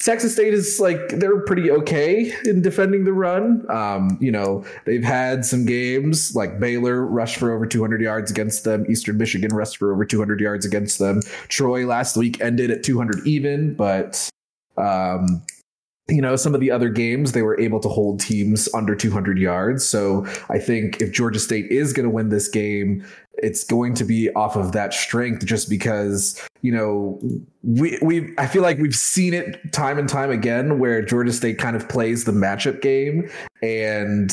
Texas 0.00 0.32
State 0.32 0.54
is 0.54 0.80
like 0.80 1.10
they're 1.10 1.40
pretty 1.40 1.70
okay 1.70 2.32
in 2.44 2.62
defending 2.62 3.04
the 3.04 3.12
run. 3.12 3.70
Um, 3.70 4.16
you 4.18 4.32
know, 4.32 4.64
they've 4.86 5.04
had 5.04 5.44
some 5.44 5.66
games 5.66 6.34
like 6.34 6.58
Baylor 6.58 7.04
rushed 7.04 7.36
for 7.36 7.52
over 7.52 7.66
200 7.66 8.00
yards 8.00 8.30
against 8.30 8.64
them. 8.64 8.86
Eastern 8.88 9.18
Michigan 9.18 9.54
rushed 9.54 9.76
for 9.76 9.92
over 9.92 10.06
200 10.06 10.40
yards 10.40 10.64
against 10.64 10.98
them. 10.98 11.20
Troy 11.48 11.86
last 11.86 12.16
week 12.16 12.40
ended 12.40 12.70
at 12.70 12.82
200 12.82 13.26
even, 13.26 13.74
but 13.74 14.30
um, 14.78 15.42
you 16.08 16.22
know, 16.22 16.34
some 16.34 16.54
of 16.54 16.60
the 16.60 16.70
other 16.70 16.88
games 16.88 17.32
they 17.32 17.42
were 17.42 17.58
able 17.60 17.80
to 17.80 17.88
hold 17.88 18.20
teams 18.20 18.68
under 18.74 18.96
200 18.96 19.38
yards. 19.38 19.86
So 19.86 20.26
I 20.48 20.58
think 20.58 21.00
if 21.00 21.12
Georgia 21.12 21.38
State 21.38 21.66
is 21.70 21.92
going 21.92 22.04
to 22.04 22.10
win 22.10 22.30
this 22.30 22.48
game, 22.48 23.04
it's 23.34 23.64
going 23.64 23.94
to 23.94 24.04
be 24.04 24.30
off 24.34 24.56
of 24.56 24.72
that 24.72 24.92
strength 24.92 25.46
just 25.46 25.70
because 25.70 26.40
you 26.62 26.72
know 26.72 27.18
we 27.62 27.98
we 28.02 28.34
I 28.36 28.46
feel 28.46 28.62
like 28.62 28.78
we've 28.78 28.94
seen 28.94 29.32
it 29.32 29.72
time 29.72 29.98
and 29.98 30.08
time 30.08 30.30
again 30.30 30.78
where 30.78 31.00
Georgia 31.02 31.32
State 31.32 31.58
kind 31.58 31.74
of 31.74 31.88
plays 31.88 32.24
the 32.24 32.32
matchup 32.32 32.82
game 32.82 33.30
and 33.62 34.30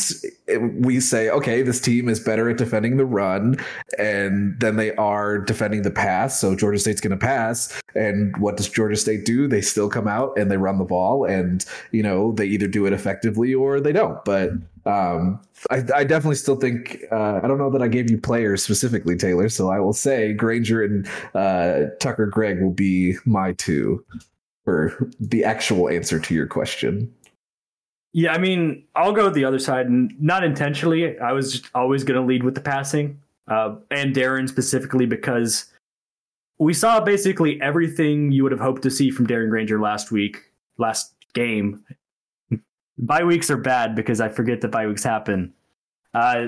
it, 0.48 0.58
we 0.74 1.00
say 1.00 1.30
okay 1.30 1.62
this 1.62 1.80
team 1.80 2.10
is 2.10 2.20
better 2.20 2.50
at 2.50 2.58
defending 2.58 2.98
the 2.98 3.06
run 3.06 3.58
and 3.98 4.60
then 4.60 4.76
they 4.76 4.94
are 4.96 5.38
defending 5.38 5.84
the 5.84 5.92
pass. 5.92 6.40
So 6.40 6.56
Georgia 6.56 6.80
State's 6.80 7.02
going 7.02 7.18
to 7.18 7.18
pass. 7.18 7.80
And 7.96 8.36
what 8.38 8.58
does 8.58 8.68
Georgia 8.68 8.98
State 8.98 9.26
do? 9.26 9.48
They 9.48 9.62
still 9.62 9.90
come 9.90 10.08
out 10.08 10.38
and 10.38 10.52
they 10.52 10.58
run 10.58 10.80
the 10.80 10.86
ball 10.86 11.24
and 11.24 11.64
you 11.92 12.04
know 12.04 12.34
they 12.34 12.46
either 12.46 12.68
do 12.68 12.86
it 12.86 12.94
effectively 12.94 13.54
or 13.54 13.80
they 13.80 13.94
don't. 13.94 14.24
But 14.26 14.52
Um, 14.86 15.42
I, 15.70 15.84
I, 15.96 16.04
definitely 16.04 16.36
still 16.36 16.56
think 16.56 17.04
uh, 17.12 17.40
I 17.44 17.48
don't 17.48 17.58
know 17.58 17.70
that 17.72 17.82
I 17.82 17.88
gave 17.88 18.12
you 18.12 18.18
players 18.18 18.64
specifically, 18.64 19.16
Taylor. 19.18 19.50
So 19.50 19.70
I 19.70 19.80
will 19.80 19.94
say 19.94 20.34
Grainger 20.34 20.84
and 20.84 21.08
uh, 21.34 21.92
Tucker 22.00 22.28
Gregg 22.28 22.62
will 22.62 22.74
be 22.74 23.16
my 23.26 23.54
two 23.54 24.06
for 24.66 25.10
the 25.20 25.44
actual 25.44 25.90
answer 25.90 26.20
to 26.20 26.34
your 26.34 26.48
question. 26.48 27.14
Yeah, 28.14 28.34
I 28.34 28.38
mean, 28.38 28.84
I'll 28.96 29.14
go 29.14 29.30
the 29.30 29.46
other 29.46 29.60
side, 29.60 29.88
and 29.88 30.12
not 30.20 30.44
intentionally. 30.44 31.20
I 31.20 31.34
was 31.34 31.62
always 31.76 32.04
going 32.04 32.20
to 32.20 32.26
lead 32.26 32.44
with 32.44 32.56
the 32.56 32.62
passing, 32.62 33.22
uh, 33.48 33.76
and 33.92 34.16
Darren 34.16 34.50
specifically 34.50 35.06
because 35.06 35.66
we 36.60 36.74
saw 36.74 37.00
basically 37.00 37.62
everything 37.62 38.32
you 38.32 38.44
would 38.44 38.52
have 38.52 38.62
hoped 38.62 38.82
to 38.84 38.92
see 38.92 39.12
from 39.12 39.28
Darren 39.28 39.50
Grainger 39.50 39.80
last 39.80 40.12
week, 40.12 40.52
last 40.78 41.14
game. 41.34 41.84
Bye 42.98 43.24
weeks 43.24 43.50
are 43.50 43.58
bad 43.58 43.96
because 43.96 44.20
I 44.20 44.30
forget 44.30 44.62
that 44.62 44.70
bye 44.70 44.88
weeks 44.88 45.04
happen. 45.04 45.54
Uh, 46.14 46.48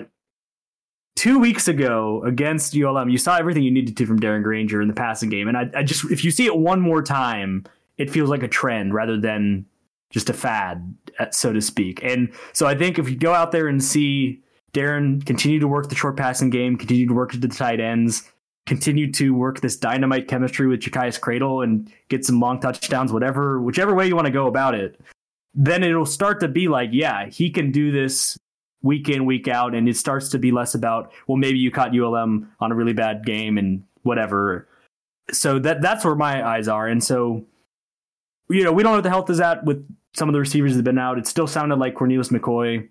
two 1.16 1.38
weeks 1.38 1.68
ago 1.68 2.24
against 2.26 2.76
ULM, 2.76 3.10
you 3.10 3.18
saw 3.18 3.38
everything 3.38 3.64
you 3.64 3.72
needed 3.72 3.96
to 3.98 4.06
from 4.06 4.20
Darren 4.20 4.42
Grainger 4.42 4.82
in 4.82 4.88
the 4.88 4.94
passing 4.94 5.30
game, 5.30 5.48
and 5.48 5.58
I, 5.58 5.70
I 5.76 5.84
just 5.84 6.10
if 6.12 6.24
you 6.24 6.32
see 6.32 6.46
it 6.46 6.58
one 6.58 6.80
more 6.80 7.04
time, 7.04 7.66
it 7.98 8.10
feels 8.10 8.30
like 8.30 8.42
a 8.42 8.48
trend 8.48 8.94
rather 8.94 9.20
than 9.20 9.66
just 10.10 10.30
a 10.30 10.34
fad, 10.34 10.96
uh, 11.20 11.30
so 11.32 11.54
to 11.54 11.62
speak. 11.62 12.04
And 12.04 12.34
so 12.54 12.66
I 12.66 12.76
think 12.76 12.98
if 12.98 13.10
you 13.10 13.16
go 13.16 13.34
out 13.34 13.52
there 13.52 13.68
and 13.68 13.84
see 13.84 14.42
Darren 14.74 15.24
continue 15.26 15.60
to 15.60 15.68
work 15.68 15.90
the 15.90 15.96
short 15.96 16.18
passing 16.18 16.50
game, 16.50 16.78
continue 16.78 17.08
to 17.08 17.14
work 17.14 17.32
to 17.32 17.38
the 17.38 17.48
tight 17.48 17.80
ends, 17.80 18.30
continue 18.66 19.12
to 19.12 19.34
work 19.34 19.62
this 19.62 19.76
dynamite 19.78 20.28
chemistry 20.28 20.68
with 20.68 20.80
Jakias 20.80 21.20
Cradle 21.20 21.62
and 21.62 21.92
get 22.08 22.26
some 22.26 22.40
long 22.40 22.60
touchdowns, 22.60 23.12
whatever, 23.12 23.62
whichever 23.62 23.94
way 23.94 24.08
you 24.08 24.16
want 24.16 24.26
to 24.26 24.32
go 24.32 24.48
about 24.48 24.74
it, 24.74 25.00
then 25.54 25.84
it'll 25.84 26.06
start 26.06 26.40
to 26.42 26.48
be 26.48 26.68
like, 26.68 26.90
yeah, 26.92 27.28
he 27.28 27.50
can 27.50 27.72
do 27.72 27.92
this 27.92 28.38
week 28.82 29.10
in, 29.10 29.26
week 29.26 29.48
out. 29.48 29.76
And 29.76 29.90
it 29.90 29.98
starts 29.98 30.30
to 30.30 30.40
be 30.40 30.52
less 30.52 30.76
about, 30.76 31.12
well, 31.28 31.38
maybe 31.38 31.58
you 31.58 31.72
caught 31.72 31.98
ULM 31.98 32.52
on 32.60 32.72
a 32.72 32.76
really 32.76 32.94
bad 32.94 33.26
game 33.26 33.58
and 33.58 33.84
whatever. 34.04 34.68
So 35.32 35.60
that 35.60 35.82
that's 35.82 36.06
where 36.06 36.16
my 36.16 36.48
eyes 36.48 36.68
are. 36.68 36.88
And 36.88 37.04
so, 37.04 37.46
you 38.50 38.64
know, 38.64 38.72
we 38.72 38.84
don't 38.84 38.94
know 38.94 38.98
what 38.98 39.04
the 39.04 39.10
health 39.10 39.30
is 39.30 39.40
at 39.40 39.64
with 39.64 39.86
some 40.14 40.30
of 40.30 40.34
the 40.34 40.40
receivers 40.40 40.74
that 40.74 40.78
have 40.78 40.86
been 40.86 40.98
out. 40.98 41.18
It 41.18 41.28
still 41.28 41.48
sounded 41.48 41.78
like 41.78 41.96
Cornelius 41.96 42.30
McCoy 42.30 42.88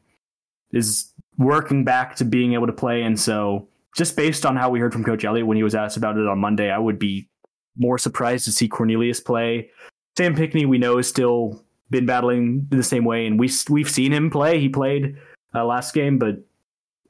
is 0.72 1.12
working 1.36 1.84
back 1.84 2.16
to 2.16 2.24
being 2.24 2.52
able 2.52 2.66
to 2.66 2.72
play. 2.72 3.02
And 3.02 3.18
so, 3.18 3.68
just 3.96 4.16
based 4.16 4.46
on 4.46 4.54
how 4.54 4.70
we 4.70 4.78
heard 4.78 4.92
from 4.92 5.02
Coach 5.02 5.24
Elliott 5.24 5.46
when 5.46 5.56
he 5.56 5.62
was 5.62 5.74
asked 5.74 5.96
about 5.96 6.16
it 6.16 6.28
on 6.28 6.38
Monday, 6.38 6.70
I 6.70 6.78
would 6.78 6.98
be 6.98 7.28
more 7.76 7.98
surprised 7.98 8.44
to 8.44 8.52
see 8.52 8.68
Cornelius 8.68 9.20
play. 9.20 9.70
Sam 10.16 10.34
Pinckney, 10.34 10.66
we 10.66 10.78
know, 10.78 10.98
is 10.98 11.08
still 11.08 11.64
been 11.90 12.06
battling 12.06 12.66
the 12.70 12.82
same 12.82 13.04
way, 13.04 13.26
and 13.26 13.38
we 13.38 13.50
we've 13.68 13.90
seen 13.90 14.12
him 14.12 14.30
play. 14.30 14.60
He 14.60 14.68
played 14.68 15.16
uh, 15.54 15.64
last 15.64 15.94
game, 15.94 16.18
but 16.18 16.36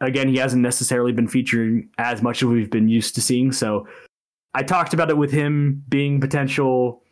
again, 0.01 0.29
he 0.29 0.37
hasn't 0.37 0.63
necessarily 0.63 1.13
been 1.13 1.29
featuring 1.29 1.89
as 1.99 2.23
much 2.23 2.43
as 2.43 2.47
we've 2.47 2.71
been 2.71 2.89
used 2.89 3.15
to 3.17 3.21
seeing. 3.21 3.53
So, 3.53 3.87
I 4.55 4.63
talked 4.63 4.95
about 4.95 5.11
it 5.11 5.17
with 5.17 5.33
him 5.33 5.83
being 5.89 6.21
potential 6.21 7.03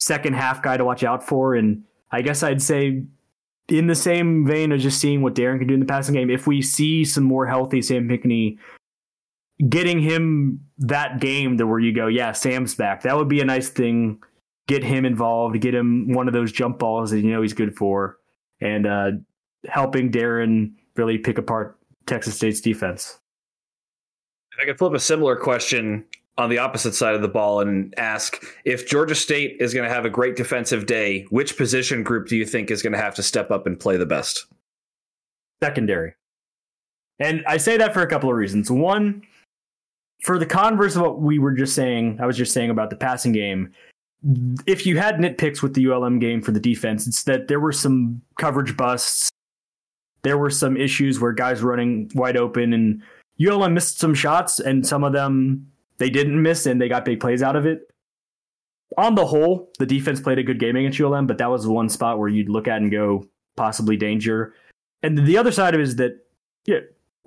second 0.00 0.34
half 0.34 0.62
guy 0.62 0.76
to 0.76 0.84
watch 0.84 1.04
out 1.04 1.26
for, 1.26 1.54
and 1.54 1.84
I 2.10 2.22
guess 2.22 2.42
I'd 2.42 2.62
say 2.62 3.04
in 3.68 3.86
the 3.86 3.94
same 3.94 4.46
vein 4.46 4.72
of 4.72 4.80
just 4.80 5.00
seeing 5.00 5.22
what 5.22 5.34
Darren 5.34 5.58
can 5.58 5.68
do 5.68 5.74
in 5.74 5.80
the 5.80 5.86
passing 5.86 6.14
game, 6.14 6.30
if 6.30 6.46
we 6.46 6.62
see 6.62 7.04
some 7.04 7.24
more 7.24 7.46
healthy 7.46 7.82
Sam 7.82 8.08
Pinckney 8.08 8.58
getting 9.68 10.00
him 10.00 10.60
that 10.78 11.20
game 11.20 11.56
to 11.58 11.66
where 11.66 11.78
you 11.78 11.94
go, 11.94 12.06
yeah, 12.06 12.32
Sam's 12.32 12.74
back, 12.74 13.02
that 13.02 13.16
would 13.16 13.28
be 13.28 13.40
a 13.40 13.44
nice 13.44 13.68
thing. 13.68 14.20
Get 14.68 14.84
him 14.84 15.04
involved, 15.04 15.60
get 15.60 15.74
him 15.74 16.12
one 16.12 16.28
of 16.28 16.34
those 16.34 16.52
jump 16.52 16.78
balls 16.78 17.10
that 17.10 17.20
you 17.20 17.30
know 17.32 17.42
he's 17.42 17.52
good 17.52 17.76
for, 17.76 18.18
and 18.60 18.86
uh, 18.86 19.10
helping 19.66 20.10
Darren 20.10 20.72
really 20.96 21.18
pick 21.18 21.38
apart 21.38 21.78
Texas 22.06 22.36
State's 22.36 22.60
defense. 22.60 23.18
If 24.52 24.60
I 24.60 24.64
could 24.66 24.78
flip 24.78 24.92
a 24.92 25.00
similar 25.00 25.36
question 25.36 26.04
on 26.38 26.48
the 26.48 26.58
opposite 26.58 26.94
side 26.94 27.14
of 27.14 27.22
the 27.22 27.28
ball 27.28 27.60
and 27.60 27.92
ask 27.98 28.42
if 28.64 28.88
Georgia 28.88 29.14
State 29.14 29.56
is 29.60 29.74
going 29.74 29.88
to 29.88 29.94
have 29.94 30.04
a 30.04 30.10
great 30.10 30.36
defensive 30.36 30.86
day, 30.86 31.26
which 31.30 31.56
position 31.56 32.02
group 32.02 32.28
do 32.28 32.36
you 32.36 32.46
think 32.46 32.70
is 32.70 32.82
going 32.82 32.92
to 32.92 32.98
have 32.98 33.14
to 33.14 33.22
step 33.22 33.50
up 33.50 33.66
and 33.66 33.78
play 33.78 33.96
the 33.96 34.06
best? 34.06 34.46
Secondary. 35.62 36.14
And 37.18 37.44
I 37.46 37.56
say 37.56 37.76
that 37.76 37.94
for 37.94 38.02
a 38.02 38.06
couple 38.06 38.30
of 38.30 38.36
reasons. 38.36 38.70
One, 38.70 39.22
for 40.22 40.38
the 40.38 40.46
converse 40.46 40.96
of 40.96 41.02
what 41.02 41.20
we 41.20 41.38
were 41.38 41.52
just 41.52 41.74
saying, 41.74 42.18
I 42.20 42.26
was 42.26 42.36
just 42.36 42.52
saying 42.52 42.70
about 42.70 42.90
the 42.90 42.96
passing 42.96 43.32
game. 43.32 43.72
If 44.66 44.86
you 44.86 44.98
had 44.98 45.16
nitpicks 45.16 45.62
with 45.62 45.74
the 45.74 45.90
ULM 45.90 46.18
game 46.18 46.42
for 46.42 46.52
the 46.52 46.60
defense, 46.60 47.06
it's 47.06 47.24
that 47.24 47.48
there 47.48 47.60
were 47.60 47.72
some 47.72 48.22
coverage 48.38 48.76
busts. 48.76 49.28
There 50.22 50.38
were 50.38 50.50
some 50.50 50.76
issues 50.76 51.18
where 51.18 51.32
guys 51.32 51.62
running 51.62 52.10
wide 52.14 52.36
open 52.36 52.72
and 52.72 53.02
ULM 53.44 53.74
missed 53.74 53.98
some 53.98 54.14
shots 54.14 54.60
and 54.60 54.86
some 54.86 55.02
of 55.02 55.12
them 55.12 55.66
they 55.98 56.10
didn't 56.10 56.40
miss 56.40 56.66
and 56.66 56.80
they 56.80 56.88
got 56.88 57.04
big 57.04 57.20
plays 57.20 57.42
out 57.42 57.56
of 57.56 57.66
it. 57.66 57.88
On 58.98 59.14
the 59.14 59.26
whole, 59.26 59.70
the 59.78 59.86
defense 59.86 60.20
played 60.20 60.38
a 60.38 60.42
good 60.42 60.60
game 60.60 60.76
against 60.76 61.00
ULM, 61.00 61.26
but 61.26 61.38
that 61.38 61.50
was 61.50 61.66
one 61.66 61.88
spot 61.88 62.18
where 62.18 62.28
you'd 62.28 62.48
look 62.48 62.68
at 62.68 62.82
and 62.82 62.90
go 62.90 63.24
possibly 63.56 63.96
danger. 63.96 64.54
And 65.02 65.26
the 65.26 65.38
other 65.38 65.50
side 65.50 65.74
of 65.74 65.80
it 65.80 65.84
is 65.84 65.96
that 65.96 66.18
yeah, 66.66 66.80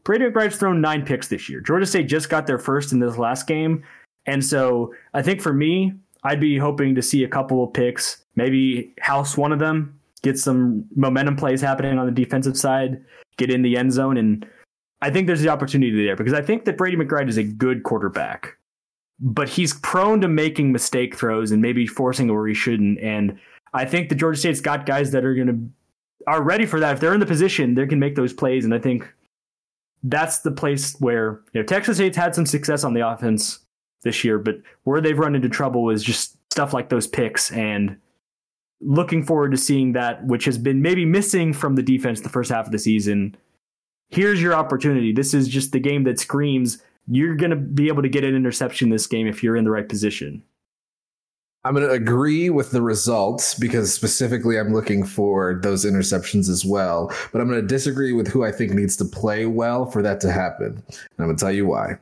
Brady 0.03 0.25
McBride's 0.25 0.57
thrown 0.57 0.79
nine 0.79 1.05
picks 1.05 1.27
this 1.27 1.49
year. 1.49 1.59
Georgia 1.59 1.85
State 1.85 2.07
just 2.07 2.29
got 2.29 2.47
their 2.47 2.59
first 2.59 2.93
in 2.93 2.99
this 2.99 3.17
last 3.17 3.47
game. 3.47 3.83
And 4.25 4.43
so 4.43 4.93
I 5.13 5.21
think 5.21 5.41
for 5.41 5.53
me, 5.53 5.93
I'd 6.26 6.39
be 6.39 6.57
hoping 6.57 6.95
to 6.95 7.03
see 7.03 7.23
a 7.23 7.28
couple 7.28 7.63
of 7.63 7.71
picks, 7.71 8.26
maybe 8.36 8.93
house 8.99 9.38
one 9.38 9.51
of 9.51 9.59
them, 9.59 9.99
get 10.23 10.39
some 10.39 10.84
momentum 10.95 11.36
plays 11.36 11.61
happening 11.61 11.99
on 11.99 12.07
the 12.07 12.11
defensive 12.11 12.57
side, 12.57 12.99
get 13.38 13.51
in 13.51 13.61
the 13.61 13.78
end 13.78 13.93
zone. 13.93 14.17
And 14.17 14.45
I 15.03 15.11
think 15.11 15.28
there's 15.28 15.41
the 15.41 15.49
opportunity 15.49 16.03
there 16.03 16.15
because 16.15 16.34
I 16.34 16.41
think 16.41 16.65
that 16.65 16.78
Brady 16.78 16.97
McBride 16.97 17.30
is 17.30 17.38
a 17.38 17.43
good 17.43 17.84
quarterback, 17.84 18.57
but 19.19 19.47
he's 19.47 19.76
prone 19.76 20.19
to 20.21 20.28
making 20.28 20.71
mistake 20.71 21.15
throws 21.15 21.51
and 21.51 21.61
maybe 21.61 21.86
forcing 21.86 22.34
where 22.34 22.47
he 22.47 22.55
shouldn't. 22.55 22.99
And 23.01 23.38
I 23.76 23.86
think 23.86 24.09
the 24.09 24.15
Georgia 24.15 24.39
State's 24.39 24.61
got 24.61 24.88
guys 24.88 25.11
that 25.11 25.26
are 25.26 25.36
going 25.36 25.47
to 25.47 25.69
are 26.28 26.41
ready 26.41 26.65
for 26.65 26.80
that. 26.80 26.93
If 26.93 26.99
they're 27.01 27.13
in 27.13 27.19
the 27.19 27.28
position, 27.28 27.76
they 27.76 27.86
can 27.86 27.99
make 27.99 28.15
those 28.15 28.34
plays. 28.34 28.65
And 28.65 28.73
I 28.73 28.80
think 28.80 29.07
that's 30.01 30.39
the 30.39 30.51
place 30.51 30.95
where 30.99 31.41
you 31.53 31.61
know 31.61 31.63
Texas 31.63 31.97
State's 31.97 32.17
had 32.17 32.34
some 32.34 32.47
success 32.47 32.84
on 32.84 32.95
the 32.95 33.07
offense 33.07 33.59
this 34.06 34.24
year, 34.24 34.39
but 34.39 34.56
where 34.84 35.01
they've 35.01 35.20
run 35.20 35.36
into 35.36 35.49
trouble 35.49 35.89
is 35.89 36.01
just 36.01 36.38
stuff 36.49 36.74
like 36.74 36.88
those 36.88 37.06
picks 37.08 37.51
and 37.51 37.97
looking 38.80 39.24
forward 39.24 39.51
to 39.51 39.58
seeing 39.58 39.91
that 39.93 40.26
which 40.26 40.45
has 40.45 40.58
been 40.58 40.82
maybe 40.82 41.03
missing 41.03 41.51
from 41.51 41.76
the 41.76 41.84
defense 41.84 42.22
the 42.22 42.30
first 42.30 42.49
half 42.49 42.66
of 42.66 42.72
the 42.72 42.80
season. 42.80 43.36
Here's 44.10 44.41
your 44.41 44.53
opportunity. 44.53 45.12
This 45.12 45.34
is 45.34 45.49
just 45.49 45.74
the 45.74 45.80
game 45.80 46.03
that 46.03 46.20
screams 46.20 46.82
you're 47.08 47.36
going 47.36 47.49
to 47.49 47.56
be 47.56 47.88
able 47.88 48.01
to 48.01 48.10
get 48.10 48.24
an 48.24 48.36
interception 48.36 48.89
this 48.89 49.08
game 49.08 49.28
if 49.28 49.43
you're 49.43 49.56
in 49.56 49.66
the 49.66 49.72
right 49.72 49.88
position. 49.88 50.41
I'm 51.64 51.74
going 51.74 51.88
to 51.88 51.93
agree 51.93 52.51
with 52.51 52.70
the 52.72 52.82
results 52.82 53.56
because 53.56 53.91
specifically 53.91 54.60
I'm 54.60 54.72
looking 54.72 55.03
for 55.03 55.60
those 55.64 55.84
interceptions 55.84 56.47
as 56.47 56.64
well. 56.64 57.12
But 57.32 57.41
I'm 57.41 57.49
going 57.49 57.60
to 57.60 57.68
disagree 57.68 58.14
with 58.14 58.28
who 58.28 58.43
I 58.43 58.51
think 58.51 58.74
needs 58.74 58.95
to 58.97 59.06
play 59.06 59.47
well 59.47 59.88
for 59.88 60.03
that 60.03 60.22
to 60.22 60.32
happen. 60.32 60.84
And 60.88 60.99
I'm 61.18 61.26
going 61.26 61.36
to 61.36 61.41
tell 61.41 61.51
you 61.51 61.66
why. 61.66 61.97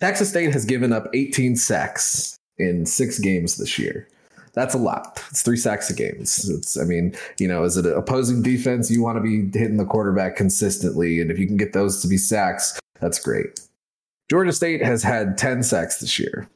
Texas 0.00 0.28
State 0.30 0.52
has 0.52 0.64
given 0.64 0.92
up 0.92 1.08
18 1.14 1.56
sacks 1.56 2.36
in 2.58 2.86
six 2.86 3.18
games 3.18 3.56
this 3.56 3.78
year. 3.78 4.08
That's 4.52 4.74
a 4.74 4.78
lot. 4.78 5.22
It's 5.30 5.42
three 5.42 5.56
sacks 5.56 5.90
a 5.90 5.94
game. 5.94 6.16
It's, 6.20 6.48
it's, 6.48 6.78
I 6.78 6.84
mean, 6.84 7.16
you 7.38 7.48
know, 7.48 7.64
as 7.64 7.76
an 7.76 7.92
opposing 7.92 8.42
defense, 8.42 8.90
you 8.90 9.02
want 9.02 9.16
to 9.16 9.22
be 9.22 9.58
hitting 9.58 9.78
the 9.78 9.84
quarterback 9.84 10.36
consistently. 10.36 11.20
And 11.20 11.30
if 11.30 11.38
you 11.38 11.46
can 11.46 11.56
get 11.56 11.72
those 11.72 12.00
to 12.02 12.08
be 12.08 12.16
sacks, 12.16 12.78
that's 13.00 13.18
great. 13.18 13.60
Georgia 14.30 14.52
State 14.52 14.82
has 14.82 15.02
had 15.02 15.36
10 15.36 15.64
sacks 15.64 15.98
this 15.98 16.18
year 16.18 16.48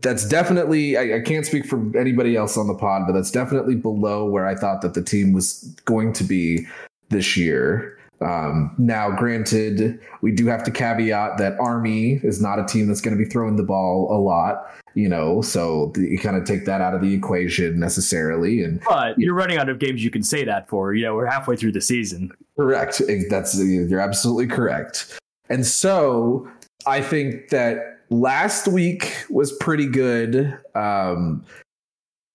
that's 0.00 0.26
definitely 0.26 0.96
I, 0.96 1.16
I, 1.16 1.20
can't 1.20 1.46
speak 1.46 1.66
for 1.66 1.96
anybody 1.96 2.36
else 2.36 2.56
on 2.56 2.66
the 2.66 2.74
pod, 2.74 3.02
but 3.06 3.12
that's 3.12 3.30
definitely 3.30 3.76
below 3.76 4.28
where 4.28 4.46
I 4.46 4.54
thought 4.54 4.82
that 4.82 4.94
the 4.94 5.02
team 5.02 5.32
was 5.32 5.62
going 5.84 6.12
to 6.14 6.24
be 6.24 6.66
this 7.10 7.36
year. 7.36 7.95
Um, 8.20 8.74
now, 8.78 9.10
granted, 9.10 10.00
we 10.22 10.32
do 10.32 10.46
have 10.46 10.62
to 10.64 10.70
caveat 10.70 11.38
that 11.38 11.58
Army 11.60 12.20
is 12.22 12.40
not 12.40 12.58
a 12.58 12.64
team 12.64 12.86
that's 12.86 13.00
going 13.00 13.16
to 13.16 13.22
be 13.22 13.28
throwing 13.28 13.56
the 13.56 13.62
ball 13.62 14.08
a 14.10 14.18
lot, 14.18 14.70
you 14.94 15.08
know, 15.08 15.42
so 15.42 15.92
you 15.96 16.18
kind 16.18 16.36
of 16.36 16.44
take 16.44 16.64
that 16.64 16.80
out 16.80 16.94
of 16.94 17.02
the 17.02 17.12
equation 17.12 17.78
necessarily. 17.78 18.62
And 18.62 18.80
but 18.88 19.18
you're 19.18 19.34
running 19.34 19.58
out 19.58 19.68
of 19.68 19.78
games 19.78 20.02
you 20.02 20.10
can 20.10 20.22
say 20.22 20.44
that 20.44 20.68
for. 20.68 20.94
You 20.94 21.04
know, 21.04 21.14
we're 21.14 21.26
halfway 21.26 21.56
through 21.56 21.72
the 21.72 21.80
season. 21.82 22.32
Correct. 22.56 23.02
That's 23.28 23.62
you're 23.62 24.00
absolutely 24.00 24.46
correct. 24.46 25.18
And 25.50 25.66
so 25.66 26.48
I 26.86 27.02
think 27.02 27.50
that 27.50 28.00
last 28.10 28.66
week 28.66 29.12
was 29.28 29.52
pretty 29.58 29.86
good. 29.86 30.58
Um, 30.74 31.44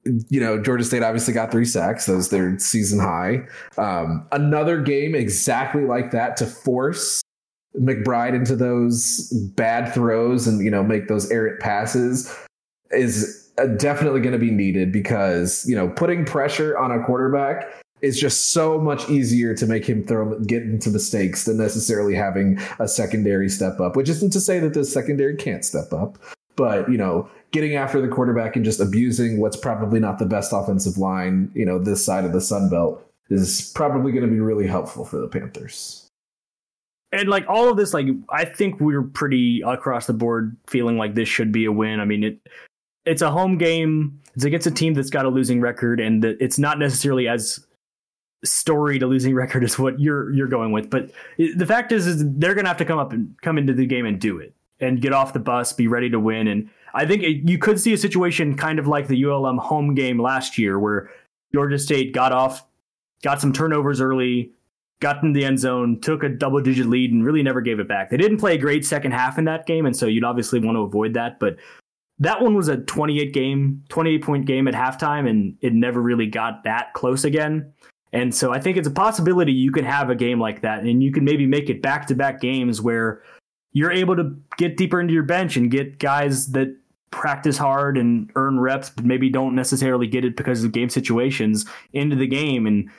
you 0.04 0.40
know, 0.40 0.62
Georgia 0.62 0.84
State 0.84 1.04
obviously 1.04 1.34
got 1.34 1.52
three 1.52 1.66
sacks. 1.66 2.08
Was 2.08 2.30
their 2.30 2.58
season 2.60 3.00
high. 3.00 3.48
Um, 3.78 4.28
another 4.32 4.82
game 4.82 5.16
exactly 5.16 5.86
like 5.86 6.12
that 6.12 6.38
to 6.38 6.46
force 6.46 7.22
McBride 7.80 8.34
into 8.34 8.56
those 8.56 9.32
bad 9.56 9.94
throws 9.94 10.48
and, 10.48 10.64
you 10.64 10.72
know, 10.72 10.84
make 10.84 11.08
those 11.08 11.30
errant 11.32 11.60
passes 11.60 12.36
is 12.92 13.52
uh, 13.58 13.68
definitely 13.68 14.20
going 14.20 14.34
to 14.34 14.40
be 14.40 14.52
needed 14.52 14.92
because, 14.92 15.66
you 15.68 15.76
know, 15.76 15.88
putting 15.90 16.26
pressure 16.26 16.78
on 16.78 16.92
a 16.92 17.04
quarterback 17.06 17.82
is 18.02 18.20
just 18.20 18.52
so 18.52 18.80
much 18.80 19.10
easier 19.10 19.54
to 19.54 19.68
make 19.68 19.86
him 19.86 20.04
throw 20.06 20.38
get 20.40 20.64
into 20.64 20.90
mistakes 20.90 21.46
than 21.46 21.58
necessarily 21.58 22.16
having 22.16 22.60
a 22.80 22.88
secondary 22.88 23.48
step 23.48 23.80
up. 23.80 23.96
Which 23.96 24.10
isn't 24.10 24.34
to 24.34 24.42
say 24.42 24.60
that 24.60 24.74
the 24.74 24.84
secondary 24.84 25.36
can't 25.36 25.64
step 25.64 25.94
up, 25.94 26.18
but 26.62 26.92
you 26.92 26.98
know, 26.98 27.28
getting 27.50 27.76
after 27.76 28.00
the 28.00 28.08
quarterback 28.08 28.56
and 28.56 28.64
just 28.64 28.80
abusing 28.80 29.40
what's 29.40 29.58
probably 29.58 30.00
not 30.00 30.20
the 30.20 30.28
best 30.28 30.54
offensive 30.54 31.00
line, 31.00 31.52
you 31.56 31.66
know, 31.66 31.80
this 31.80 32.06
side 32.06 32.24
of 32.24 32.34
the 32.34 32.40
Sun 32.40 32.70
Belt 32.70 33.04
is 33.32 33.72
probably 33.74 34.12
going 34.12 34.24
to 34.24 34.32
be 34.32 34.40
really 34.40 34.68
helpful 34.68 35.04
for 35.04 35.18
the 35.18 35.28
Panthers. 35.28 36.08
And 37.12 37.28
like 37.28 37.46
all 37.50 37.68
of 37.68 37.78
this, 37.78 37.96
like 37.96 38.06
I 38.30 38.46
think 38.46 38.80
we're 38.80 39.02
pretty 39.02 39.64
across 39.66 40.06
the 40.06 40.14
board 40.14 40.56
feeling 40.68 41.00
like 41.00 41.16
this 41.16 41.28
should 41.28 41.52
be 41.52 41.66
a 41.66 41.72
win. 41.72 42.00
I 42.00 42.06
mean, 42.06 42.24
it 42.24 42.40
it's 43.06 43.24
a 43.24 43.32
home 43.32 43.58
game. 43.58 44.22
It's 44.36 44.44
against 44.44 44.68
a 44.68 44.72
team 44.72 44.94
that's 44.94 45.10
got 45.10 45.26
a 45.26 45.30
losing 45.30 45.62
record, 45.62 46.00
and 46.00 46.24
it's 46.24 46.60
not 46.60 46.78
necessarily 46.78 47.28
as 47.28 47.66
storied 48.46 49.02
a 49.02 49.08
losing 49.08 49.34
record 49.34 49.64
as 49.64 49.80
what 49.80 50.00
you're 50.00 50.32
you're 50.32 50.48
going 50.48 50.74
with. 50.74 50.92
But 50.92 51.10
the 51.40 51.66
fact 51.66 51.92
is, 51.92 52.06
is 52.06 52.24
they're 52.36 52.54
going 52.54 52.66
to 52.66 52.70
have 52.70 52.78
to 52.78 52.86
come 52.86 53.00
up 53.00 53.14
and 53.14 53.36
come 53.42 53.58
into 53.58 53.74
the 53.74 53.88
game 53.88 54.06
and 54.06 54.20
do 54.20 54.38
it 54.38 54.54
and 54.82 55.02
get 55.02 55.14
off 55.14 55.34
the 55.34 55.40
bus, 55.40 55.74
be 55.74 55.88
ready 55.88 56.10
to 56.10 56.20
win. 56.20 56.48
And 56.48 56.70
I 56.94 57.06
think 57.06 57.24
it, 57.24 57.50
you 57.50 57.58
could 57.58 57.80
see 57.80 57.94
a 57.94 57.98
situation 57.98 58.58
kind 58.58 58.80
of 58.80 58.88
like 58.88 59.08
the 59.08 59.24
ULM 59.24 59.58
home 59.58 59.96
game 59.96 60.20
last 60.20 60.58
year, 60.58 60.80
where 60.80 61.10
Georgia 61.54 61.80
State 61.80 62.14
got 62.14 62.32
off, 62.32 62.66
got 63.24 63.40
some 63.40 63.54
turnovers 63.54 64.02
early, 64.02 64.52
got 65.00 65.24
in 65.24 65.34
the 65.34 65.46
end 65.46 65.60
zone, 65.60 66.00
took 66.00 66.24
a 66.24 66.30
double 66.30 66.62
digit 66.62 66.88
lead, 66.88 67.12
and 67.12 67.26
really 67.26 67.44
never 67.44 67.62
gave 67.62 67.80
it 67.80 67.88
back. 67.88 68.10
They 68.10 68.18
didn't 68.18 68.38
play 68.38 68.56
a 68.56 68.58
great 68.58 68.86
second 68.86 69.12
half 69.12 69.38
in 69.38 69.46
that 69.46 69.66
game, 69.66 69.86
and 69.86 69.96
so 69.96 70.06
you'd 70.06 70.24
obviously 70.24 70.60
want 70.60 70.76
to 70.76 70.82
avoid 70.82 71.14
that. 71.14 71.40
But 71.40 71.58
that 72.20 72.42
one 72.42 72.56
was 72.56 72.68
a 72.68 72.78
28 72.78 73.34
game, 73.34 73.84
28 73.90 74.24
point 74.24 74.46
game 74.46 74.68
at 74.68 74.74
halftime, 74.74 75.30
and 75.30 75.58
it 75.62 75.74
never 75.74 76.02
really 76.02 76.28
got 76.28 76.64
that 76.64 76.94
close 76.94 77.26
again. 77.26 77.74
And 78.14 78.34
so 78.34 78.54
I 78.54 78.60
think 78.60 78.78
it's 78.78 78.88
a 78.88 78.92
possibility 78.92 79.54
you 79.54 79.72
can 79.72 79.86
have 79.86 80.10
a 80.10 80.16
game 80.16 80.40
like 80.40 80.62
that, 80.62 80.84
and 80.84 81.02
you 81.04 81.12
can 81.12 81.26
maybe 81.26 81.46
make 81.46 81.70
it 81.70 81.82
back 81.82 82.08
to 82.08 82.16
back 82.16 82.40
games 82.40 82.82
where 82.82 83.24
you're 83.74 83.92
able 83.92 84.16
to 84.16 84.36
get 84.58 84.78
deeper 84.78 85.00
into 85.00 85.14
your 85.14 85.24
bench 85.24 85.56
and 85.58 85.72
get 85.72 86.00
guys 86.00 86.52
that 86.52 86.76
practice 87.12 87.58
hard 87.58 87.98
and 87.98 88.32
earn 88.36 88.60
reps, 88.60 88.90
but 88.90 89.06
maybe 89.06 89.30
don't 89.30 89.56
necessarily 89.56 90.08
get 90.08 90.26
it 90.26 90.36
because 90.36 90.64
of 90.64 90.72
game 90.72 90.90
situations 90.90 91.66
into 91.94 92.16
the 92.16 92.28
game 92.28 92.66
and 92.66 92.90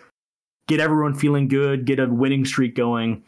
get 0.66 0.80
everyone 0.80 1.14
feeling 1.14 1.48
good, 1.48 1.84
get 1.84 1.98
a 1.98 2.06
winning 2.06 2.44
streak 2.44 2.74
going. 2.74 3.22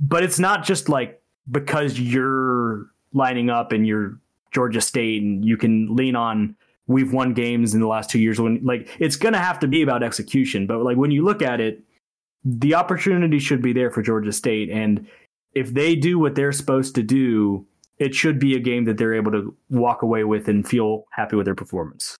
But 0.00 0.22
it's 0.22 0.38
not 0.38 0.64
just 0.64 0.88
like 0.88 1.20
because 1.50 1.98
you're 1.98 2.86
lining 3.12 3.50
up 3.50 3.72
and 3.72 3.86
you're 3.86 4.18
Georgia 4.52 4.80
State 4.80 5.22
and 5.22 5.44
you 5.44 5.56
can 5.56 5.94
lean 5.94 6.16
on 6.16 6.56
we've 6.86 7.12
won 7.12 7.32
games 7.32 7.74
in 7.74 7.80
the 7.80 7.86
last 7.86 8.10
two 8.10 8.18
years 8.18 8.40
when 8.40 8.60
like 8.62 8.88
it's 8.98 9.16
gonna 9.16 9.38
have 9.38 9.58
to 9.58 9.66
be 9.66 9.82
about 9.82 10.02
execution. 10.02 10.66
But 10.66 10.82
like 10.82 10.96
when 10.96 11.10
you 11.10 11.24
look 11.24 11.42
at 11.42 11.60
it, 11.60 11.82
the 12.44 12.74
opportunity 12.74 13.38
should 13.38 13.62
be 13.62 13.72
there 13.72 13.90
for 13.90 14.02
Georgia 14.02 14.32
State. 14.32 14.70
And 14.70 15.06
if 15.54 15.72
they 15.72 15.94
do 15.94 16.18
what 16.18 16.34
they're 16.34 16.52
supposed 16.52 16.94
to 16.96 17.02
do, 17.02 17.66
it 17.98 18.14
should 18.14 18.38
be 18.38 18.56
a 18.56 18.60
game 18.60 18.84
that 18.84 18.98
they're 18.98 19.14
able 19.14 19.32
to 19.32 19.56
walk 19.70 20.02
away 20.02 20.24
with 20.24 20.48
and 20.48 20.66
feel 20.66 21.04
happy 21.12 21.36
with 21.36 21.46
their 21.46 21.54
performance. 21.54 22.16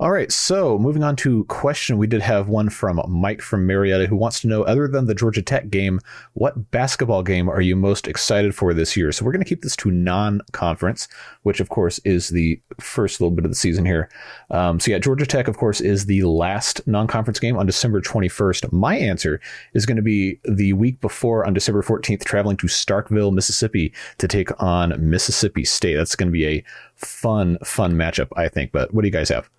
All 0.00 0.10
right, 0.10 0.32
so 0.32 0.78
moving 0.78 1.02
on 1.02 1.14
to 1.16 1.44
question, 1.44 1.98
we 1.98 2.06
did 2.06 2.22
have 2.22 2.48
one 2.48 2.70
from 2.70 3.02
Mike 3.06 3.42
from 3.42 3.66
Marietta 3.66 4.06
who 4.06 4.16
wants 4.16 4.40
to 4.40 4.46
know, 4.46 4.62
other 4.62 4.88
than 4.88 5.04
the 5.04 5.14
Georgia 5.14 5.42
Tech 5.42 5.68
game, 5.68 6.00
what 6.32 6.70
basketball 6.70 7.22
game 7.22 7.50
are 7.50 7.60
you 7.60 7.76
most 7.76 8.08
excited 8.08 8.54
for 8.54 8.72
this 8.72 8.96
year? 8.96 9.12
So 9.12 9.26
we're 9.26 9.32
going 9.32 9.44
to 9.44 9.48
keep 9.48 9.60
this 9.60 9.76
to 9.76 9.90
non-conference, 9.90 11.06
which 11.42 11.60
of 11.60 11.68
course 11.68 11.98
is 11.98 12.30
the 12.30 12.58
first 12.80 13.20
little 13.20 13.30
bit 13.30 13.44
of 13.44 13.50
the 13.50 13.54
season 13.54 13.84
here. 13.84 14.08
Um, 14.50 14.80
so 14.80 14.90
yeah, 14.90 14.98
Georgia 14.98 15.26
Tech, 15.26 15.48
of 15.48 15.58
course, 15.58 15.82
is 15.82 16.06
the 16.06 16.22
last 16.22 16.80
non-conference 16.86 17.38
game 17.38 17.58
on 17.58 17.66
December 17.66 18.00
21st. 18.00 18.72
My 18.72 18.96
answer 18.96 19.38
is 19.74 19.84
going 19.84 19.96
to 19.96 20.02
be 20.02 20.40
the 20.44 20.72
week 20.72 21.02
before 21.02 21.44
on 21.44 21.52
December 21.52 21.82
14th, 21.82 22.24
traveling 22.24 22.56
to 22.56 22.68
Starkville, 22.68 23.34
Mississippi 23.34 23.92
to 24.16 24.26
take 24.26 24.48
on 24.62 24.94
Mississippi 24.98 25.66
State. 25.66 25.96
That's 25.96 26.16
going 26.16 26.28
to 26.28 26.32
be 26.32 26.46
a 26.46 26.64
fun, 26.96 27.58
fun 27.62 27.96
matchup, 27.96 28.28
I 28.34 28.48
think. 28.48 28.72
But 28.72 28.94
what 28.94 29.02
do 29.02 29.06
you 29.06 29.12
guys 29.12 29.28
have? 29.28 29.50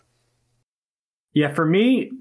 Yeah, 1.33 1.53
for 1.53 1.65
me, 1.65 2.11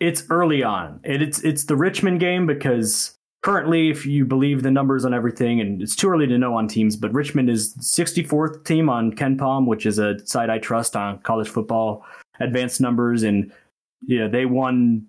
it's 0.00 0.24
early 0.30 0.62
on. 0.62 1.00
It, 1.04 1.22
it's 1.22 1.40
it's 1.40 1.64
the 1.64 1.76
Richmond 1.76 2.20
game 2.20 2.46
because 2.46 3.16
currently, 3.42 3.90
if 3.90 4.04
you 4.04 4.24
believe 4.24 4.62
the 4.62 4.70
numbers 4.70 5.04
on 5.04 5.14
everything, 5.14 5.60
and 5.60 5.80
it's 5.80 5.96
too 5.96 6.08
early 6.08 6.26
to 6.26 6.38
know 6.38 6.54
on 6.54 6.68
teams, 6.68 6.96
but 6.96 7.12
Richmond 7.12 7.48
is 7.48 7.76
64th 7.76 8.64
team 8.64 8.88
on 8.88 9.12
KenPom, 9.12 9.66
which 9.66 9.86
is 9.86 9.98
a 9.98 10.24
site 10.26 10.50
I 10.50 10.58
trust 10.58 10.96
on 10.96 11.18
college 11.20 11.48
football 11.48 12.04
advanced 12.40 12.80
numbers, 12.80 13.22
and 13.22 13.52
yeah, 14.06 14.14
you 14.14 14.20
know, 14.20 14.30
they 14.30 14.46
won. 14.46 15.06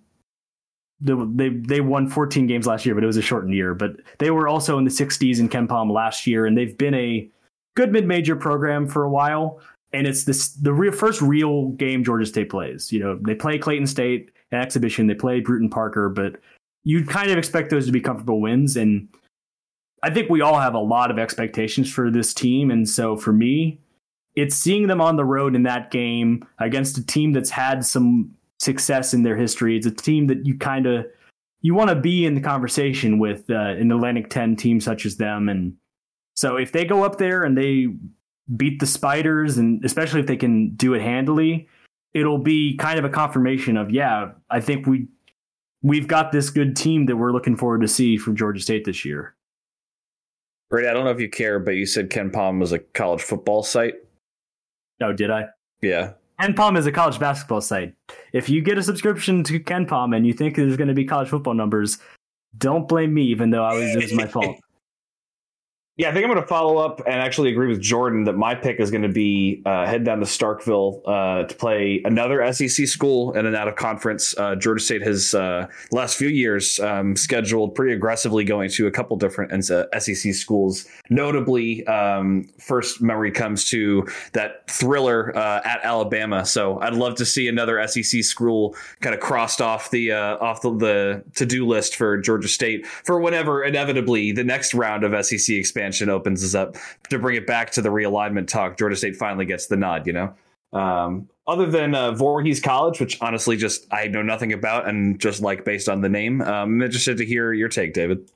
They 1.00 1.50
they 1.50 1.80
won 1.80 2.08
14 2.08 2.48
games 2.48 2.66
last 2.66 2.84
year, 2.84 2.94
but 2.94 3.04
it 3.04 3.06
was 3.06 3.16
a 3.16 3.22
shortened 3.22 3.54
year. 3.54 3.72
But 3.72 3.92
they 4.18 4.32
were 4.32 4.48
also 4.48 4.78
in 4.78 4.84
the 4.84 4.90
60s 4.90 5.38
in 5.38 5.48
KenPom 5.48 5.92
last 5.92 6.26
year, 6.26 6.44
and 6.44 6.58
they've 6.58 6.76
been 6.76 6.94
a 6.94 7.30
good 7.76 7.92
mid-major 7.92 8.34
program 8.34 8.88
for 8.88 9.04
a 9.04 9.08
while 9.08 9.60
and 9.92 10.06
it's 10.06 10.24
this 10.24 10.48
the 10.54 10.72
real 10.72 10.92
first 10.92 11.22
real 11.22 11.68
game 11.70 12.04
Georgia 12.04 12.26
State 12.26 12.50
plays. 12.50 12.92
You 12.92 13.00
know, 13.00 13.18
they 13.20 13.34
play 13.34 13.58
Clayton 13.58 13.86
State 13.86 14.30
an 14.50 14.60
exhibition, 14.60 15.06
they 15.06 15.14
play 15.14 15.40
Brewton-Parker, 15.40 16.08
but 16.08 16.36
you 16.84 17.04
kind 17.04 17.30
of 17.30 17.38
expect 17.38 17.70
those 17.70 17.86
to 17.86 17.92
be 17.92 18.00
comfortable 18.00 18.40
wins. 18.40 18.76
And 18.76 19.08
I 20.02 20.10
think 20.10 20.30
we 20.30 20.40
all 20.40 20.58
have 20.58 20.74
a 20.74 20.78
lot 20.78 21.10
of 21.10 21.18
expectations 21.18 21.92
for 21.92 22.10
this 22.10 22.32
team. 22.32 22.70
And 22.70 22.88
so 22.88 23.16
for 23.16 23.32
me, 23.32 23.80
it's 24.36 24.54
seeing 24.54 24.86
them 24.86 25.00
on 25.00 25.16
the 25.16 25.24
road 25.24 25.54
in 25.54 25.64
that 25.64 25.90
game 25.90 26.46
against 26.58 26.96
a 26.96 27.04
team 27.04 27.32
that's 27.32 27.50
had 27.50 27.84
some 27.84 28.30
success 28.58 29.12
in 29.12 29.22
their 29.22 29.36
history. 29.36 29.76
It's 29.76 29.86
a 29.86 29.90
team 29.90 30.28
that 30.28 30.46
you 30.46 30.56
kind 30.56 30.86
of 30.86 31.06
you 31.60 31.74
want 31.74 31.90
to 31.90 31.96
be 31.96 32.24
in 32.24 32.34
the 32.34 32.40
conversation 32.40 33.18
with 33.18 33.50
uh, 33.50 33.54
an 33.54 33.90
Atlantic 33.90 34.30
10 34.30 34.54
team 34.56 34.80
such 34.80 35.04
as 35.04 35.16
them. 35.16 35.48
And 35.48 35.76
so 36.34 36.56
if 36.56 36.70
they 36.70 36.84
go 36.84 37.02
up 37.02 37.18
there 37.18 37.42
and 37.42 37.58
they 37.58 37.88
beat 38.56 38.80
the 38.80 38.86
spiders 38.86 39.58
and 39.58 39.84
especially 39.84 40.20
if 40.20 40.26
they 40.26 40.36
can 40.36 40.70
do 40.76 40.94
it 40.94 41.02
handily 41.02 41.68
it'll 42.14 42.38
be 42.38 42.76
kind 42.76 42.98
of 42.98 43.04
a 43.04 43.10
confirmation 43.10 43.76
of 43.76 43.90
yeah 43.90 44.30
i 44.50 44.60
think 44.60 44.86
we 44.86 45.06
we've 45.82 46.08
got 46.08 46.32
this 46.32 46.50
good 46.50 46.76
team 46.76 47.06
that 47.06 47.16
we're 47.16 47.32
looking 47.32 47.56
forward 47.56 47.80
to 47.80 47.88
see 47.88 48.16
from 48.16 48.34
georgia 48.34 48.60
state 48.60 48.84
this 48.84 49.04
year 49.04 49.34
Brady, 50.70 50.88
I 50.88 50.92
don't 50.92 51.04
know 51.04 51.10
if 51.10 51.20
you 51.20 51.30
care, 51.30 51.58
but 51.58 51.72
you 51.72 51.86
said 51.86 52.10
KenPom 52.10 52.60
was 52.60 52.72
a 52.72 52.78
college 52.78 53.22
football 53.22 53.62
site. 53.62 53.94
No, 55.00 55.08
oh, 55.08 55.12
did 55.12 55.30
I? 55.30 55.46
Yeah. 55.80 56.12
KenPom 56.40 56.76
is 56.76 56.86
a 56.86 56.92
college 56.92 57.18
basketball 57.18 57.60
site. 57.60 57.94
If 58.32 58.48
you 58.48 58.62
get 58.62 58.78
a 58.78 58.82
subscription 58.82 59.42
to 59.44 59.58
KenPom 59.58 60.14
and 60.14 60.26
you 60.26 60.32
think 60.32 60.56
there's 60.56 60.76
going 60.76 60.88
to 60.88 60.94
be 60.94 61.04
college 61.04 61.28
football 61.28 61.54
numbers, 61.54 61.98
don't 62.56 62.86
blame 62.86 63.14
me, 63.14 63.22
even 63.24 63.50
though 63.50 63.64
I 63.64 63.74
was, 63.74 63.94
it 63.94 64.02
was 64.02 64.12
my 64.12 64.26
fault. 64.26 64.56
Yeah, 65.98 66.10
I 66.10 66.12
think 66.12 66.24
I'm 66.24 66.30
going 66.30 66.40
to 66.40 66.46
follow 66.46 66.76
up 66.76 67.00
and 67.00 67.16
actually 67.16 67.50
agree 67.50 67.66
with 67.66 67.80
Jordan 67.80 68.22
that 68.24 68.34
my 68.34 68.54
pick 68.54 68.78
is 68.78 68.92
going 68.92 69.02
to 69.02 69.08
be 69.08 69.62
uh, 69.66 69.84
head 69.84 70.04
down 70.04 70.20
to 70.20 70.26
Starkville 70.26 71.00
uh, 71.04 71.42
to 71.42 71.54
play 71.56 72.02
another 72.04 72.52
SEC 72.52 72.86
school 72.86 73.32
and 73.32 73.48
an 73.48 73.56
out 73.56 73.66
of 73.66 73.74
conference. 73.74 74.32
Uh, 74.38 74.54
Georgia 74.54 74.80
State 74.80 75.02
has 75.02 75.34
uh, 75.34 75.66
last 75.90 76.16
few 76.16 76.28
years 76.28 76.78
um, 76.78 77.16
scheduled 77.16 77.74
pretty 77.74 77.94
aggressively 77.94 78.44
going 78.44 78.70
to 78.70 78.86
a 78.86 78.92
couple 78.92 79.16
different 79.16 79.64
SEC 79.64 80.34
schools. 80.34 80.86
Notably, 81.10 81.84
um, 81.88 82.48
first 82.60 83.02
memory 83.02 83.32
comes 83.32 83.68
to 83.70 84.06
that 84.34 84.70
thriller 84.70 85.36
uh, 85.36 85.62
at 85.64 85.80
Alabama. 85.82 86.46
So 86.46 86.78
I'd 86.78 86.94
love 86.94 87.16
to 87.16 87.26
see 87.26 87.48
another 87.48 87.84
SEC 87.88 88.22
school 88.22 88.76
kind 89.00 89.16
of 89.16 89.20
crossed 89.20 89.60
off 89.60 89.90
the 89.90 90.12
uh, 90.12 90.36
off 90.36 90.62
the, 90.62 90.70
the 90.76 91.24
to 91.34 91.44
do 91.44 91.66
list 91.66 91.96
for 91.96 92.18
Georgia 92.18 92.46
State 92.46 92.86
for 92.86 93.20
whenever 93.20 93.64
inevitably 93.64 94.30
the 94.30 94.44
next 94.44 94.74
round 94.74 95.02
of 95.02 95.26
SEC 95.26 95.56
expansion 95.56 95.87
expansion 95.88 96.10
opens 96.10 96.44
us 96.44 96.54
up 96.54 96.76
to 97.08 97.18
bring 97.18 97.36
it 97.36 97.46
back 97.46 97.70
to 97.72 97.82
the 97.82 97.88
realignment 97.88 98.46
talk. 98.46 98.78
Georgia 98.78 98.96
State 98.96 99.16
finally 99.16 99.46
gets 99.46 99.66
the 99.66 99.76
nod, 99.76 100.06
you 100.06 100.12
know. 100.12 100.34
Um, 100.72 101.28
other 101.46 101.66
than 101.66 101.94
uh, 101.94 102.12
Voorhees 102.12 102.60
College, 102.60 103.00
which 103.00 103.20
honestly 103.22 103.56
just 103.56 103.86
I 103.90 104.06
know 104.08 104.22
nothing 104.22 104.52
about 104.52 104.86
and 104.86 105.18
just 105.18 105.40
like 105.40 105.64
based 105.64 105.88
on 105.88 106.02
the 106.02 106.08
name, 106.08 106.42
um, 106.42 106.48
I'm 106.48 106.82
interested 106.82 107.16
to 107.18 107.24
hear 107.24 107.52
your 107.52 107.68
take, 107.68 107.94
David. 107.94 108.30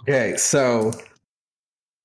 Okay, 0.00 0.36
so 0.36 0.90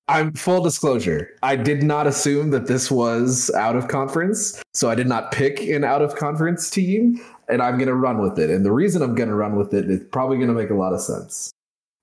I'm 0.07 0.33
full 0.33 0.61
disclosure. 0.61 1.31
I 1.41 1.55
did 1.55 1.81
not 1.81 2.05
assume 2.05 2.51
that 2.51 2.67
this 2.67 2.91
was 2.91 3.49
out 3.55 3.75
of 3.75 3.87
conference, 3.87 4.61
so 4.73 4.87
I 4.89 4.93
did 4.93 5.07
not 5.07 5.31
pick 5.31 5.61
an 5.61 5.83
out 5.83 6.03
of 6.03 6.15
conference 6.15 6.69
team, 6.69 7.19
and 7.49 7.59
I'm 7.59 7.77
going 7.77 7.87
to 7.87 7.95
run 7.95 8.19
with 8.19 8.37
it. 8.37 8.51
And 8.51 8.63
the 8.63 8.71
reason 8.71 9.01
I'm 9.01 9.15
going 9.15 9.29
to 9.29 9.35
run 9.35 9.55
with 9.55 9.73
it 9.73 9.89
is 9.89 10.03
probably 10.11 10.37
going 10.37 10.49
to 10.49 10.53
make 10.53 10.69
a 10.69 10.75
lot 10.75 10.93
of 10.93 11.01
sense. 11.01 11.51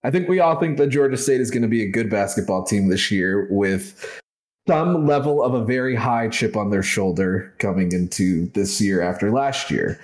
I 0.04 0.10
think 0.10 0.28
we 0.28 0.38
all 0.38 0.60
think 0.60 0.76
that 0.76 0.88
Georgia 0.88 1.16
State 1.16 1.40
is 1.40 1.50
going 1.50 1.62
to 1.62 1.68
be 1.68 1.82
a 1.82 1.88
good 1.88 2.10
basketball 2.10 2.62
team 2.62 2.88
this 2.88 3.10
year 3.10 3.48
with 3.50 4.20
some 4.68 5.06
level 5.06 5.42
of 5.42 5.54
a 5.54 5.64
very 5.64 5.94
high 5.94 6.28
chip 6.28 6.56
on 6.56 6.70
their 6.70 6.82
shoulder 6.82 7.54
coming 7.58 7.92
into 7.92 8.46
this 8.50 8.80
year 8.82 9.00
after 9.00 9.30
last 9.30 9.70
year. 9.70 9.98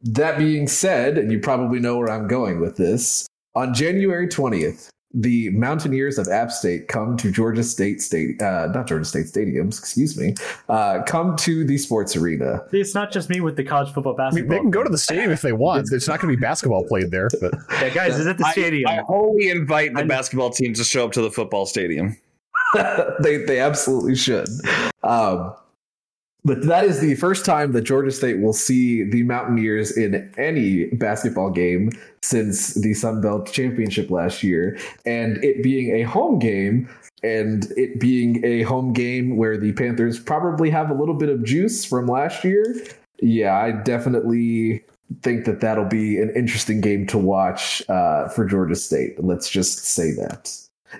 That 0.00 0.38
being 0.38 0.66
said, 0.66 1.18
and 1.18 1.30
you 1.30 1.38
probably 1.38 1.78
know 1.78 1.98
where 1.98 2.10
I'm 2.10 2.26
going 2.26 2.58
with 2.58 2.78
this, 2.78 3.26
on 3.54 3.74
January 3.74 4.28
20th, 4.28 4.88
the 5.14 5.50
Mountaineers 5.50 6.18
of 6.18 6.26
App 6.28 6.50
State 6.50 6.88
come 6.88 7.16
to 7.18 7.30
Georgia 7.30 7.62
State 7.62 8.02
State, 8.02 8.42
uh, 8.42 8.66
not 8.74 8.88
Georgia 8.88 9.04
State 9.04 9.26
stadiums, 9.26 9.78
excuse 9.78 10.18
me, 10.18 10.34
uh, 10.68 11.02
come 11.06 11.36
to 11.36 11.64
the 11.64 11.78
sports 11.78 12.16
arena. 12.16 12.64
It's 12.72 12.94
not 12.94 13.12
just 13.12 13.30
me 13.30 13.40
with 13.40 13.56
the 13.56 13.62
college 13.64 13.92
football 13.92 14.14
I 14.14 14.24
basketball. 14.24 14.40
mean, 14.42 14.48
they 14.50 14.58
can 14.58 14.70
go 14.70 14.82
to 14.82 14.90
the 14.90 14.98
stadium 14.98 15.30
if 15.30 15.40
they 15.42 15.52
want. 15.52 15.86
There's 15.88 16.08
not 16.08 16.20
going 16.20 16.32
to 16.32 16.36
be 16.36 16.40
basketball 16.40 16.84
played 16.84 17.10
there, 17.12 17.28
but 17.40 17.54
Yeah, 17.80 17.90
guys, 17.90 18.18
is 18.18 18.26
at 18.26 18.38
the 18.38 18.50
stadium. 18.50 18.90
I, 18.90 19.02
wholly 19.06 19.50
invite 19.50 19.94
the 19.94 20.00
I- 20.00 20.04
basketball 20.04 20.50
team 20.50 20.74
to 20.74 20.82
show 20.84 21.04
up 21.06 21.12
to 21.12 21.22
the 21.22 21.30
football 21.30 21.64
stadium. 21.66 22.16
they 23.22 23.36
they 23.36 23.60
absolutely 23.60 24.16
should. 24.16 24.48
Um, 25.04 25.54
but 26.44 26.62
that 26.66 26.84
is 26.84 27.00
the 27.00 27.14
first 27.14 27.44
time 27.44 27.72
that 27.72 27.82
Georgia 27.82 28.10
State 28.10 28.40
will 28.40 28.52
see 28.52 29.02
the 29.02 29.22
Mountaineers 29.22 29.96
in 29.96 30.32
any 30.36 30.86
basketball 30.86 31.50
game 31.50 31.90
since 32.22 32.74
the 32.74 32.92
Sun 32.94 33.22
Belt 33.22 33.50
Championship 33.50 34.10
last 34.10 34.42
year, 34.42 34.78
and 35.06 35.42
it 35.42 35.62
being 35.62 35.94
a 35.94 36.02
home 36.02 36.38
game. 36.38 36.88
And 37.22 37.72
it 37.78 38.00
being 38.00 38.44
a 38.44 38.64
home 38.64 38.92
game 38.92 39.38
where 39.38 39.56
the 39.56 39.72
Panthers 39.72 40.20
probably 40.20 40.68
have 40.68 40.90
a 40.90 40.94
little 40.94 41.14
bit 41.14 41.30
of 41.30 41.42
juice 41.42 41.82
from 41.82 42.06
last 42.06 42.44
year, 42.44 42.76
yeah, 43.22 43.56
I 43.56 43.72
definitely 43.72 44.84
think 45.22 45.46
that 45.46 45.62
that'll 45.62 45.86
be 45.86 46.18
an 46.18 46.30
interesting 46.36 46.82
game 46.82 47.06
to 47.06 47.16
watch 47.16 47.82
uh, 47.88 48.28
for 48.28 48.44
Georgia 48.44 48.74
State. 48.74 49.24
Let's 49.24 49.48
just 49.48 49.86
say 49.86 50.10
that 50.16 50.50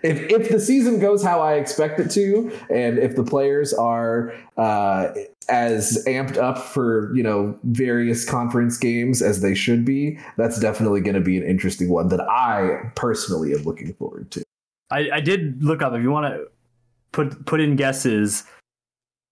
if 0.02 0.30
if 0.30 0.48
the 0.48 0.60
season 0.60 0.98
goes 0.98 1.22
how 1.22 1.40
I 1.40 1.54
expect 1.54 2.00
it 2.00 2.10
to, 2.12 2.50
and 2.70 2.98
if 2.98 3.16
the 3.16 3.22
players 3.22 3.72
are 3.72 4.34
uh, 4.56 5.08
as 5.48 6.02
amped 6.06 6.36
up 6.36 6.58
for 6.58 7.14
you 7.14 7.22
know 7.22 7.58
various 7.64 8.24
conference 8.28 8.76
games 8.76 9.22
as 9.22 9.40
they 9.40 9.54
should 9.54 9.84
be, 9.84 10.18
that's 10.36 10.58
definitely 10.58 11.00
going 11.00 11.14
to 11.14 11.20
be 11.20 11.36
an 11.36 11.44
interesting 11.44 11.88
one 11.88 12.08
that 12.08 12.20
I 12.20 12.90
personally 12.94 13.52
am 13.52 13.62
looking 13.62 13.94
forward 13.94 14.30
to. 14.32 14.44
I, 14.90 15.10
I 15.14 15.20
did 15.20 15.62
look 15.62 15.82
up 15.82 15.92
if 15.94 16.02
you 16.02 16.10
want 16.10 16.34
to 16.34 16.46
put 17.12 17.46
put 17.46 17.60
in 17.60 17.76
guesses 17.76 18.44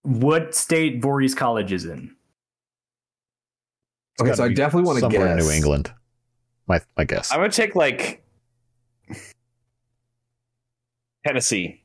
what 0.03 0.53
state 0.53 1.01
Voorhees 1.01 1.33
College 1.35 1.71
is 1.71 1.85
in. 1.85 2.15
it's 4.19 4.21
Okay, 4.21 4.33
so 4.33 4.43
I 4.43 4.53
definitely 4.53 4.87
want 4.87 4.97
to 4.97 5.01
somewhere 5.01 5.35
guess 5.35 5.41
in 5.41 5.47
New 5.47 5.53
England. 5.53 5.93
My 6.67 6.81
my 6.97 7.03
guess. 7.03 7.31
I'm 7.31 7.39
gonna 7.39 7.49
take 7.49 7.75
like 7.75 8.23
Tennessee. 11.25 11.81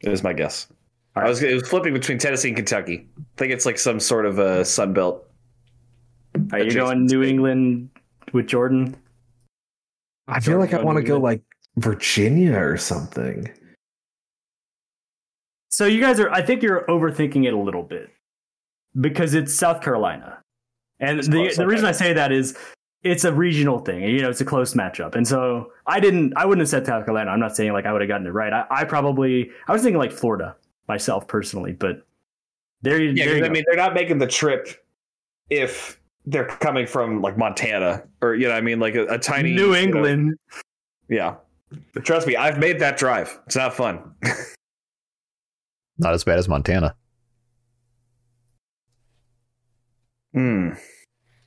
Is 0.00 0.22
my 0.22 0.34
guess. 0.34 0.68
I 1.16 1.28
was 1.28 1.42
it 1.42 1.54
was 1.54 1.68
flipping 1.68 1.92
between 1.92 2.18
Tennessee 2.18 2.48
and 2.48 2.56
Kentucky. 2.56 3.06
I 3.18 3.22
think 3.36 3.52
it's 3.52 3.66
like 3.66 3.78
some 3.78 4.00
sort 4.00 4.26
of 4.26 4.38
a 4.38 4.64
Sun 4.64 4.94
Belt. 4.94 5.28
Are 6.52 6.58
you 6.58 6.72
going 6.72 7.06
New 7.06 7.22
state. 7.22 7.30
England 7.30 7.90
with 8.32 8.48
Jordan? 8.48 8.96
I 10.26 10.40
feel 10.40 10.58
like 10.58 10.74
I 10.74 10.82
want 10.82 10.96
to 10.96 11.04
go 11.04 11.18
like 11.18 11.42
Virginia 11.76 12.58
or 12.58 12.76
something. 12.76 13.48
So 15.70 15.86
you 15.86 16.00
guys 16.00 16.18
are 16.18 16.30
I 16.30 16.42
think 16.42 16.62
you're 16.62 16.84
overthinking 16.86 17.46
it 17.46 17.52
a 17.52 17.58
little 17.58 17.82
bit 17.82 18.10
because 19.00 19.34
it's 19.34 19.54
South 19.54 19.82
Carolina. 19.82 20.40
And 21.00 21.18
It's 21.18 21.28
the 21.28 21.44
close, 21.44 21.56
the 21.56 21.66
reason. 21.66 21.86
I 21.86 21.92
say 21.92 22.12
that 22.12 22.32
is 22.32 22.56
it's 23.04 23.24
a 23.24 23.32
regional 23.32 23.78
thing. 23.78 24.02
You 24.02 24.22
know, 24.22 24.30
it's 24.30 24.40
a 24.40 24.44
close 24.44 24.74
matchup. 24.74 25.14
And 25.14 25.28
so 25.28 25.70
I 25.86 26.00
didn't 26.00 26.32
I 26.36 26.44
wouldn't 26.44 26.62
have 26.62 26.68
said 26.68 26.86
South 26.86 27.04
Carolina. 27.04 27.30
I'm 27.30 27.40
not 27.40 27.54
saying 27.54 27.72
like 27.72 27.86
I 27.86 27.92
would 27.92 28.00
have 28.00 28.08
gotten 28.08 28.26
it 28.26 28.30
right. 28.30 28.52
I, 28.52 28.66
I 28.70 28.84
probably 28.84 29.50
I 29.68 29.72
was 29.72 29.82
thinking 29.82 29.98
like 29.98 30.10
Florida 30.10 30.56
myself 30.88 31.26
personally, 31.28 31.72
but 31.72 32.06
there 32.82 33.00
you, 33.00 33.10
Yeah, 33.10 33.24
there 33.26 33.34
'cause, 33.34 33.38
you 33.40 33.46
I 33.46 33.48
mean 33.50 33.64
they're 33.66 33.76
not 33.76 33.94
making 33.94 34.18
the 34.18 34.26
trip 34.26 34.68
if 35.50 36.00
they're 36.26 36.46
coming 36.46 36.86
from 36.86 37.20
like 37.22 37.36
Montana 37.38 38.02
or 38.22 38.34
you 38.34 38.44
know 38.44 38.50
what 38.50 38.58
I 38.58 38.60
mean 38.62 38.80
like 38.80 38.94
a, 38.94 39.06
a 39.06 39.18
tiny 39.18 39.52
New 39.54 39.66
you 39.66 39.68
know- 39.68 39.74
England. 39.74 40.38
yeah. 41.08 41.36
Trust 42.02 42.26
me, 42.26 42.36
I've 42.36 42.58
made 42.58 42.78
that 42.80 42.96
drive. 42.96 43.38
It's 43.46 43.56
not 43.56 43.74
fun. 43.74 44.14
Not 45.98 46.14
as 46.14 46.22
bad 46.24 46.38
as 46.38 46.48
Montana. 46.48 46.94
Hmm. 50.32 50.70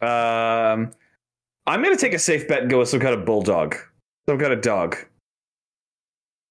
Um, 0.01 0.91
I'm 1.65 1.83
gonna 1.83 1.97
take 1.97 2.13
a 2.13 2.19
safe 2.19 2.47
bet 2.47 2.61
and 2.61 2.69
go 2.69 2.79
with 2.79 2.89
some 2.89 2.99
kind 2.99 3.13
of 3.13 3.25
bulldog, 3.25 3.75
some 4.27 4.37
kind 4.39 4.53
of 4.53 4.61
dog. 4.61 4.95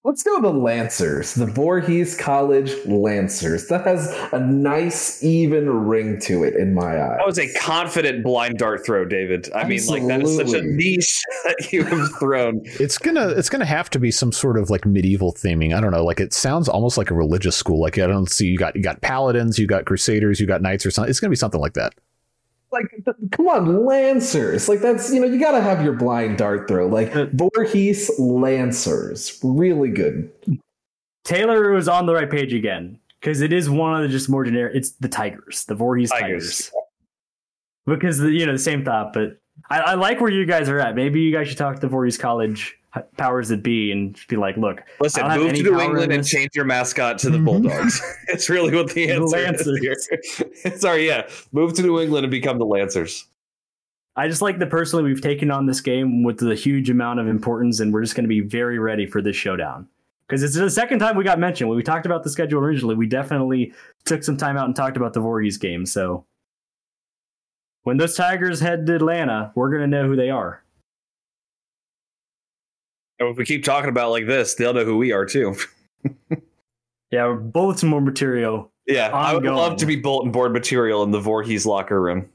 Let's 0.06 0.22
go 0.22 0.40
the 0.40 0.52
Lancers, 0.52 1.34
the 1.34 1.46
Voorhees 1.46 2.16
College 2.16 2.72
Lancers. 2.86 3.66
That 3.66 3.84
has 3.88 4.16
a 4.30 4.38
nice, 4.38 5.20
even 5.24 5.68
ring 5.68 6.20
to 6.20 6.44
it 6.44 6.54
in 6.54 6.74
my 6.74 7.02
eyes. 7.02 7.16
That 7.18 7.26
was 7.26 7.40
a 7.40 7.52
confident 7.54 8.22
blind 8.22 8.56
dart 8.56 8.86
throw, 8.86 9.04
David. 9.04 9.50
I 9.52 9.64
mean, 9.64 9.84
like 9.86 10.06
that 10.06 10.22
is 10.22 10.36
such 10.36 10.52
a 10.52 10.62
niche 10.62 11.20
that 11.44 11.72
you 11.72 11.82
have 11.82 12.08
thrown. 12.20 12.60
It's 12.66 12.98
gonna 12.98 13.30
it's 13.30 13.48
gonna 13.48 13.64
have 13.64 13.90
to 13.90 13.98
be 13.98 14.12
some 14.12 14.30
sort 14.30 14.58
of 14.58 14.70
like 14.70 14.86
medieval 14.86 15.32
theming. 15.32 15.76
I 15.76 15.80
don't 15.80 15.90
know. 15.90 16.04
Like 16.04 16.20
it 16.20 16.32
sounds 16.32 16.68
almost 16.68 16.96
like 16.96 17.10
a 17.10 17.14
religious 17.14 17.56
school. 17.56 17.80
Like 17.80 17.98
I 17.98 18.06
don't 18.06 18.30
see 18.30 18.46
you 18.46 18.58
got 18.58 18.76
you 18.76 18.82
got 18.82 19.00
paladins, 19.00 19.58
you 19.58 19.66
got 19.66 19.86
crusaders, 19.86 20.38
you 20.38 20.46
got 20.46 20.62
knights 20.62 20.86
or 20.86 20.92
something. 20.92 21.10
It's 21.10 21.18
gonna 21.18 21.30
be 21.30 21.36
something 21.36 21.60
like 21.60 21.74
that. 21.74 21.94
Like 22.76 23.30
come 23.32 23.48
on 23.48 23.84
lancers 23.84 24.68
like 24.68 24.80
that's 24.80 25.12
you 25.12 25.20
know 25.20 25.26
you 25.26 25.38
gotta 25.38 25.60
have 25.60 25.82
your 25.82 25.92
blind 25.92 26.38
dart 26.38 26.68
throw 26.68 26.86
like 26.86 27.14
uh, 27.16 27.26
Voorhees 27.32 28.10
lancers 28.18 29.38
really 29.42 29.90
good 29.90 30.30
Taylor 31.26 31.72
was 31.72 31.88
on 31.88 32.06
the 32.06 32.14
right 32.14 32.30
page 32.30 32.54
again 32.54 33.00
because 33.20 33.40
it 33.40 33.52
is 33.52 33.68
one 33.68 33.96
of 33.96 34.02
the 34.02 34.08
just 34.08 34.28
more 34.28 34.44
generic. 34.44 34.76
It's 34.76 34.92
the 34.92 35.08
Tigers, 35.08 35.64
the 35.64 35.74
Voorhees 35.74 36.10
Tigers. 36.10 36.70
Tigers. 36.70 36.72
Because 37.84 38.18
the, 38.18 38.30
you 38.30 38.46
know 38.46 38.52
the 38.52 38.58
same 38.58 38.84
thought, 38.84 39.12
but 39.12 39.40
I, 39.68 39.80
I 39.80 39.94
like 39.94 40.20
where 40.20 40.30
you 40.30 40.46
guys 40.46 40.68
are 40.68 40.78
at. 40.78 40.94
Maybe 40.94 41.20
you 41.20 41.32
guys 41.32 41.48
should 41.48 41.58
talk 41.58 41.80
to 41.80 41.88
Voorhees 41.88 42.16
College 42.16 42.78
powers 43.16 43.48
that 43.48 43.62
be 43.62 43.92
and 43.92 44.18
be 44.28 44.36
like, 44.36 44.56
look, 44.56 44.82
Listen, 45.00 45.22
I 45.22 45.28
don't 45.28 45.30
have 45.32 45.40
move 45.40 45.48
any 45.50 45.62
to 45.62 45.70
New 45.70 45.80
England 45.80 46.12
and 46.12 46.26
change 46.26 46.50
your 46.54 46.64
mascot 46.64 47.18
to 47.20 47.30
the 47.30 47.38
Mhm. 47.38 47.44
Bulldogs. 47.44 48.00
it's 48.28 48.48
really 48.48 48.74
what 48.74 48.88
the 48.92 49.06
The 49.06 49.12
answer 49.12 49.36
Lancers. 49.36 49.66
is 49.66 50.38
here. 50.62 50.76
Sorry, 50.78 51.06
yeah. 51.06 51.28
Move 51.52 51.72
to 51.74 51.82
New 51.82 52.00
England 52.00 52.24
and 52.24 52.30
become 52.30 52.58
the 52.58 52.64
Lancers. 52.66 53.26
I 54.16 54.28
just 54.28 54.40
like 54.42 54.58
that 54.60 54.70
personally 54.70 55.04
we've 55.04 55.20
taken 55.20 55.50
on 55.50 55.66
this 55.66 55.80
game 55.80 56.22
with 56.22 56.38
the 56.38 56.54
huge 56.54 56.88
amount 56.88 57.20
of 57.20 57.28
importance, 57.28 57.80
and 57.80 57.92
we're 57.92 58.02
just 58.02 58.14
going 58.14 58.24
to 58.24 58.28
be 58.28 58.40
very 58.40 58.78
ready 58.78 59.06
for 59.06 59.20
this 59.20 59.36
showdown. 59.36 59.88
Because 60.26 60.42
it's 60.42 60.54
the 60.56 60.70
second 60.70 60.98
time 60.98 61.16
we 61.16 61.22
got 61.22 61.38
mentioned. 61.38 61.68
When 61.68 61.76
we 61.76 61.82
talked 61.84 62.06
about 62.06 62.24
the 62.24 62.30
schedule 62.30 62.58
originally, 62.60 62.94
we 62.96 63.06
definitely 63.06 63.72
took 64.06 64.24
some 64.24 64.36
time 64.36 64.56
out 64.56 64.64
and 64.64 64.74
talked 64.74 64.96
about 64.96 65.12
the 65.12 65.20
Voorhees 65.20 65.56
game. 65.58 65.84
So 65.86 66.24
when 67.84 67.96
those 67.98 68.16
Tigers 68.16 68.58
head 68.60 68.86
to 68.86 68.96
Atlanta, 68.96 69.52
we're 69.54 69.68
going 69.70 69.82
to 69.82 69.86
know 69.86 70.06
who 70.08 70.16
they 70.16 70.30
are. 70.30 70.64
And 73.18 73.28
if 73.28 73.36
we 73.36 73.44
keep 73.44 73.64
talking 73.64 73.88
about 73.88 74.08
it 74.08 74.10
like 74.10 74.26
this, 74.26 74.54
they'll 74.54 74.74
know 74.74 74.84
who 74.84 74.98
we 74.98 75.12
are 75.12 75.24
too. 75.24 75.56
Yeah, 77.10 77.26
we're 77.26 77.36
bulletin 77.36 77.88
more 77.88 78.00
material. 78.00 78.72
Yeah, 78.86 79.08
I 79.08 79.32
would 79.32 79.44
love 79.44 79.76
to 79.78 79.86
be 79.86 79.96
bulletin 79.96 80.32
board 80.32 80.52
material 80.52 81.02
in 81.02 81.12
the 81.12 81.20
Voorhees 81.20 81.66
locker 81.66 82.00
room. 82.00 82.28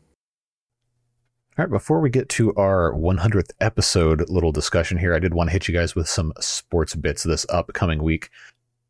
All 1.58 1.66
right, 1.66 1.70
before 1.70 2.00
we 2.00 2.10
get 2.10 2.30
to 2.30 2.54
our 2.56 2.94
100th 2.94 3.52
episode 3.60 4.30
little 4.30 4.54
discussion 4.54 4.98
here, 4.98 5.14
I 5.14 5.20
did 5.20 5.34
want 5.34 5.50
to 5.50 5.52
hit 5.52 5.68
you 5.68 5.74
guys 5.74 5.96
with 5.96 6.08
some 6.08 6.32
sports 6.40 6.96
bits 6.96 7.24
this 7.24 7.46
upcoming 7.50 8.02
week. 8.02 8.30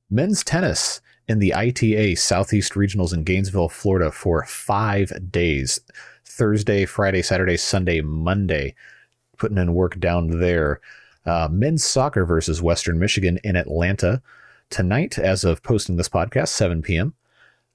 Men's 0.09 0.43
tennis 0.43 1.01
in 1.27 1.39
the 1.39 1.53
ITA 1.53 2.15
Southeast 2.15 2.73
Regionals 2.73 3.13
in 3.13 3.23
Gainesville, 3.23 3.69
Florida 3.69 4.11
for 4.11 4.45
five 4.45 5.11
days 5.31 5.79
Thursday, 6.23 6.85
Friday, 6.85 7.23
Saturday, 7.23 7.57
Sunday, 7.57 8.01
Monday. 8.01 8.75
Putting 9.37 9.57
in 9.57 9.73
work 9.73 9.99
down 9.99 10.39
there. 10.39 10.79
Uh, 11.25 11.47
men's 11.51 11.83
soccer 11.83 12.25
versus 12.25 12.61
Western 12.61 12.99
Michigan 12.99 13.39
in 13.43 13.55
Atlanta 13.55 14.21
tonight, 14.69 15.19
as 15.19 15.43
of 15.43 15.61
posting 15.61 15.97
this 15.97 16.09
podcast, 16.09 16.49
7 16.49 16.81
p.m. 16.81 17.13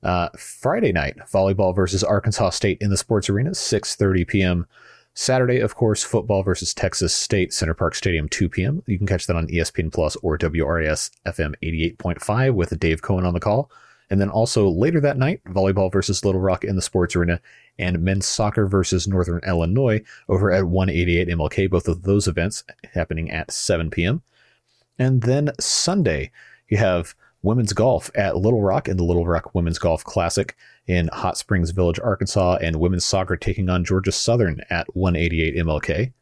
Uh, 0.03 0.29
Friday 0.39 0.93
night, 0.93 1.17
volleyball 1.33 1.75
versus 1.75 2.05
Arkansas 2.05 2.51
State 2.51 2.79
in 2.81 2.91
the 2.91 2.97
sports 2.97 3.29
arena, 3.29 3.51
6:30 3.51 4.27
p.m. 4.27 4.67
Saturday, 5.15 5.61
of 5.61 5.75
course, 5.75 6.03
football 6.03 6.43
versus 6.43 6.75
Texas 6.75 7.15
State, 7.15 7.53
Center 7.53 7.73
Parc 7.73 7.95
Stadium, 7.95 8.29
2 8.29 8.51
p.m. 8.51 8.83
You 8.87 8.99
can 8.99 9.07
catch 9.07 9.27
that 9.27 9.37
on 9.37 9.47
ESPN 9.47 9.91
Plus 9.91 10.15
or 10.17 10.37
WRAS 10.37 11.11
FM 11.27 11.55
88.5 11.63 12.55
with 12.55 12.79
Dave 12.79 13.01
Cohen 13.01 13.25
on 13.25 13.33
the 13.33 13.41
call. 13.41 13.71
And 14.09 14.21
then 14.21 14.31
also 14.31 14.69
later 14.69 15.01
that 15.01 15.19
night, 15.19 15.43
volleyball 15.45 15.91
versus 15.91 16.25
Little 16.25 16.41
Rock 16.41 16.65
in 16.65 16.77
the 16.77 16.83
sports 16.83 17.17
arena 17.17 17.41
and 17.79 18.03
men's 18.03 18.27
soccer 18.27 18.67
versus 18.67 19.09
Northern 19.09 19.41
Illinois 19.47 20.01
over 20.29 20.53
at 20.53 20.67
188 20.67 21.29
MLK. 21.29 21.69
Both 21.69 21.89
of 21.89 22.03
those 22.03 22.29
events 22.29 22.65
happening 22.95 23.31
at 23.31 23.51
7 23.51 23.91
p.m. 23.91 24.23
And 24.99 25.23
then 25.23 25.51
Sunday, 25.59 26.31
you 26.69 26.79
have 26.79 27.15
women's 27.43 27.73
golf 27.73 28.11
at 28.15 28.37
Little 28.37 28.63
Rock 28.63 28.89
in 28.89 28.97
the 28.97 29.05
Little 29.05 29.27
Rock 29.27 29.55
Women's 29.55 29.79
Golf 29.79 30.05
Classic 30.05 30.57
in 30.87 31.09
Hot 31.13 31.37
Springs 31.37 31.71
Village, 31.71 32.01
Arkansas, 32.01 32.59
and 32.61 32.76
women's 32.76 33.05
soccer 33.05 33.37
taking 33.37 33.68
on 33.68 33.85
Georgia 33.85 34.13
Southern 34.13 34.61
at 34.71 34.95
188 34.97 35.57
MLK. 35.57 36.13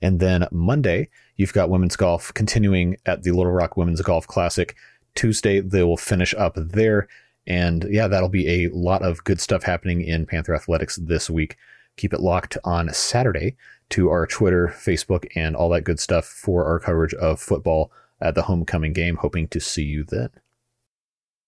And 0.00 0.18
then 0.18 0.46
Monday, 0.50 1.08
you've 1.36 1.52
got 1.52 1.70
women's 1.70 1.96
golf 1.96 2.34
continuing 2.34 2.96
at 3.06 3.22
the 3.22 3.30
Little 3.30 3.52
Rock 3.52 3.76
Women's 3.76 4.02
Golf 4.02 4.26
Classic. 4.26 4.76
Tuesday, 5.14 5.60
they 5.60 5.82
will 5.82 5.96
finish 5.96 6.34
up 6.34 6.54
there. 6.56 7.08
And 7.46 7.86
yeah, 7.90 8.08
that'll 8.08 8.28
be 8.28 8.64
a 8.64 8.68
lot 8.70 9.02
of 9.02 9.24
good 9.24 9.40
stuff 9.40 9.64
happening 9.64 10.02
in 10.02 10.26
Panther 10.26 10.54
Athletics 10.54 10.96
this 10.96 11.28
week. 11.28 11.56
Keep 11.96 12.14
it 12.14 12.20
locked 12.20 12.56
on 12.64 12.92
Saturday 12.92 13.56
to 13.90 14.10
our 14.10 14.26
Twitter, 14.26 14.68
Facebook, 14.68 15.26
and 15.34 15.54
all 15.56 15.68
that 15.70 15.82
good 15.82 16.00
stuff 16.00 16.24
for 16.24 16.64
our 16.64 16.78
coverage 16.78 17.14
of 17.14 17.40
football 17.40 17.90
at 18.20 18.34
the 18.34 18.42
homecoming 18.42 18.92
game. 18.92 19.16
Hoping 19.16 19.48
to 19.48 19.60
see 19.60 19.82
you 19.82 20.04
then. 20.04 20.30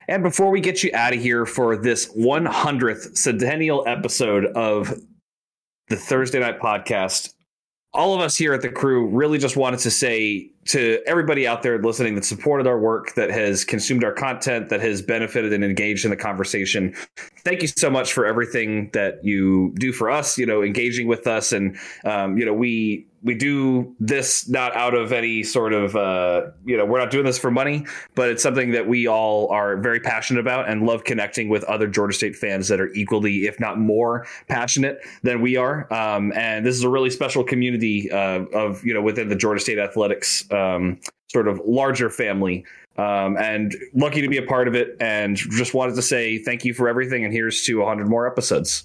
And 0.06 0.22
before 0.22 0.50
we 0.50 0.60
get 0.60 0.82
you 0.82 0.90
out 0.92 1.14
of 1.14 1.20
here 1.20 1.46
for 1.46 1.76
this 1.76 2.12
100th 2.14 3.16
centennial 3.16 3.84
episode 3.86 4.46
of 4.46 5.00
the 5.88 5.96
Thursday 5.96 6.40
Night 6.40 6.60
Podcast, 6.60 7.33
all 7.94 8.12
of 8.12 8.20
us 8.20 8.36
here 8.36 8.52
at 8.52 8.60
the 8.60 8.68
crew 8.68 9.06
really 9.06 9.38
just 9.38 9.56
wanted 9.56 9.78
to 9.78 9.90
say 9.90 10.50
to 10.64 11.00
everybody 11.06 11.46
out 11.46 11.62
there 11.62 11.80
listening 11.80 12.16
that 12.16 12.24
supported 12.24 12.66
our 12.66 12.78
work, 12.78 13.14
that 13.14 13.30
has 13.30 13.64
consumed 13.64 14.02
our 14.02 14.12
content, 14.12 14.68
that 14.68 14.80
has 14.80 15.00
benefited 15.00 15.52
and 15.52 15.62
engaged 15.62 16.04
in 16.04 16.10
the 16.10 16.16
conversation. 16.16 16.92
Thank 17.44 17.62
you 17.62 17.68
so 17.68 17.90
much 17.90 18.12
for 18.12 18.26
everything 18.26 18.90
that 18.94 19.24
you 19.24 19.72
do 19.78 19.92
for 19.92 20.10
us. 20.10 20.36
You 20.36 20.46
know, 20.46 20.62
engaging 20.62 21.06
with 21.06 21.26
us, 21.28 21.52
and 21.52 21.78
um, 22.04 22.36
you 22.36 22.44
know, 22.44 22.54
we 22.54 23.06
we 23.24 23.34
do 23.34 23.96
this 23.98 24.48
not 24.48 24.76
out 24.76 24.94
of 24.94 25.12
any 25.12 25.42
sort 25.42 25.72
of 25.72 25.96
uh, 25.96 26.42
you 26.64 26.76
know 26.76 26.84
we're 26.84 27.00
not 27.00 27.10
doing 27.10 27.24
this 27.24 27.38
for 27.38 27.50
money 27.50 27.84
but 28.14 28.28
it's 28.28 28.42
something 28.42 28.70
that 28.72 28.86
we 28.86 29.06
all 29.06 29.50
are 29.50 29.76
very 29.78 29.98
passionate 29.98 30.40
about 30.40 30.68
and 30.68 30.86
love 30.86 31.04
connecting 31.04 31.48
with 31.48 31.64
other 31.64 31.88
georgia 31.88 32.16
state 32.16 32.36
fans 32.36 32.68
that 32.68 32.80
are 32.80 32.92
equally 32.92 33.46
if 33.46 33.58
not 33.58 33.78
more 33.78 34.26
passionate 34.48 35.00
than 35.22 35.40
we 35.40 35.56
are. 35.56 35.92
Um, 35.92 36.32
and 36.34 36.64
this 36.64 36.76
is 36.76 36.82
a 36.82 36.88
really 36.88 37.10
special 37.10 37.44
community 37.44 38.10
uh, 38.10 38.44
of 38.52 38.84
you 38.84 38.94
know 38.94 39.02
within 39.02 39.28
the 39.28 39.36
georgia 39.36 39.60
state 39.60 39.78
athletics 39.78 40.50
um, 40.52 41.00
sort 41.30 41.48
of 41.48 41.60
larger 41.64 42.10
family. 42.10 42.64
Um, 42.96 43.36
and 43.38 43.74
lucky 43.92 44.20
to 44.20 44.28
be 44.28 44.36
a 44.36 44.42
part 44.42 44.68
of 44.68 44.76
it 44.76 44.96
and 45.00 45.36
just 45.36 45.74
wanted 45.74 45.96
to 45.96 46.02
say 46.02 46.38
thank 46.38 46.64
you 46.64 46.72
for 46.72 46.88
everything. 46.88 47.24
And 47.24 47.34
here's 47.34 47.64
to 47.64 47.80
100 47.80 48.08
more 48.08 48.26
episodes. 48.26 48.84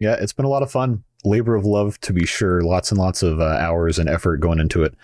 Yeah 0.00 0.16
it's 0.18 0.32
been 0.32 0.44
a 0.44 0.48
lot 0.48 0.62
of 0.62 0.70
fun 0.70 1.04
labor 1.24 1.54
of 1.54 1.64
love 1.64 2.00
to 2.02 2.12
be 2.12 2.26
sure. 2.26 2.62
Lots 2.62 2.90
and 2.90 2.98
lots 2.98 3.22
of 3.22 3.40
uh, 3.40 3.44
hours 3.44 3.98
and 3.98 4.08
effort 4.08 4.38
going 4.38 4.60
into 4.60 4.82
it. 4.82 4.94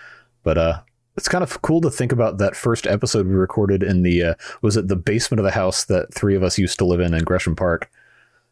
But 0.43 0.57
uh, 0.57 0.81
it's 1.17 1.27
kind 1.27 1.43
of 1.43 1.61
cool 1.61 1.81
to 1.81 1.89
think 1.89 2.11
about 2.11 2.37
that 2.37 2.55
first 2.55 2.87
episode 2.87 3.27
we 3.27 3.33
recorded 3.33 3.83
in 3.83 4.03
the 4.03 4.23
uh, 4.23 4.33
was 4.61 4.77
it 4.77 4.87
the 4.87 4.95
basement 4.95 5.39
of 5.39 5.45
the 5.45 5.51
house 5.51 5.85
that 5.85 6.13
three 6.13 6.35
of 6.35 6.43
us 6.43 6.57
used 6.57 6.77
to 6.79 6.85
live 6.85 6.99
in 6.99 7.13
in 7.13 7.23
Gresham 7.23 7.55
Park. 7.55 7.89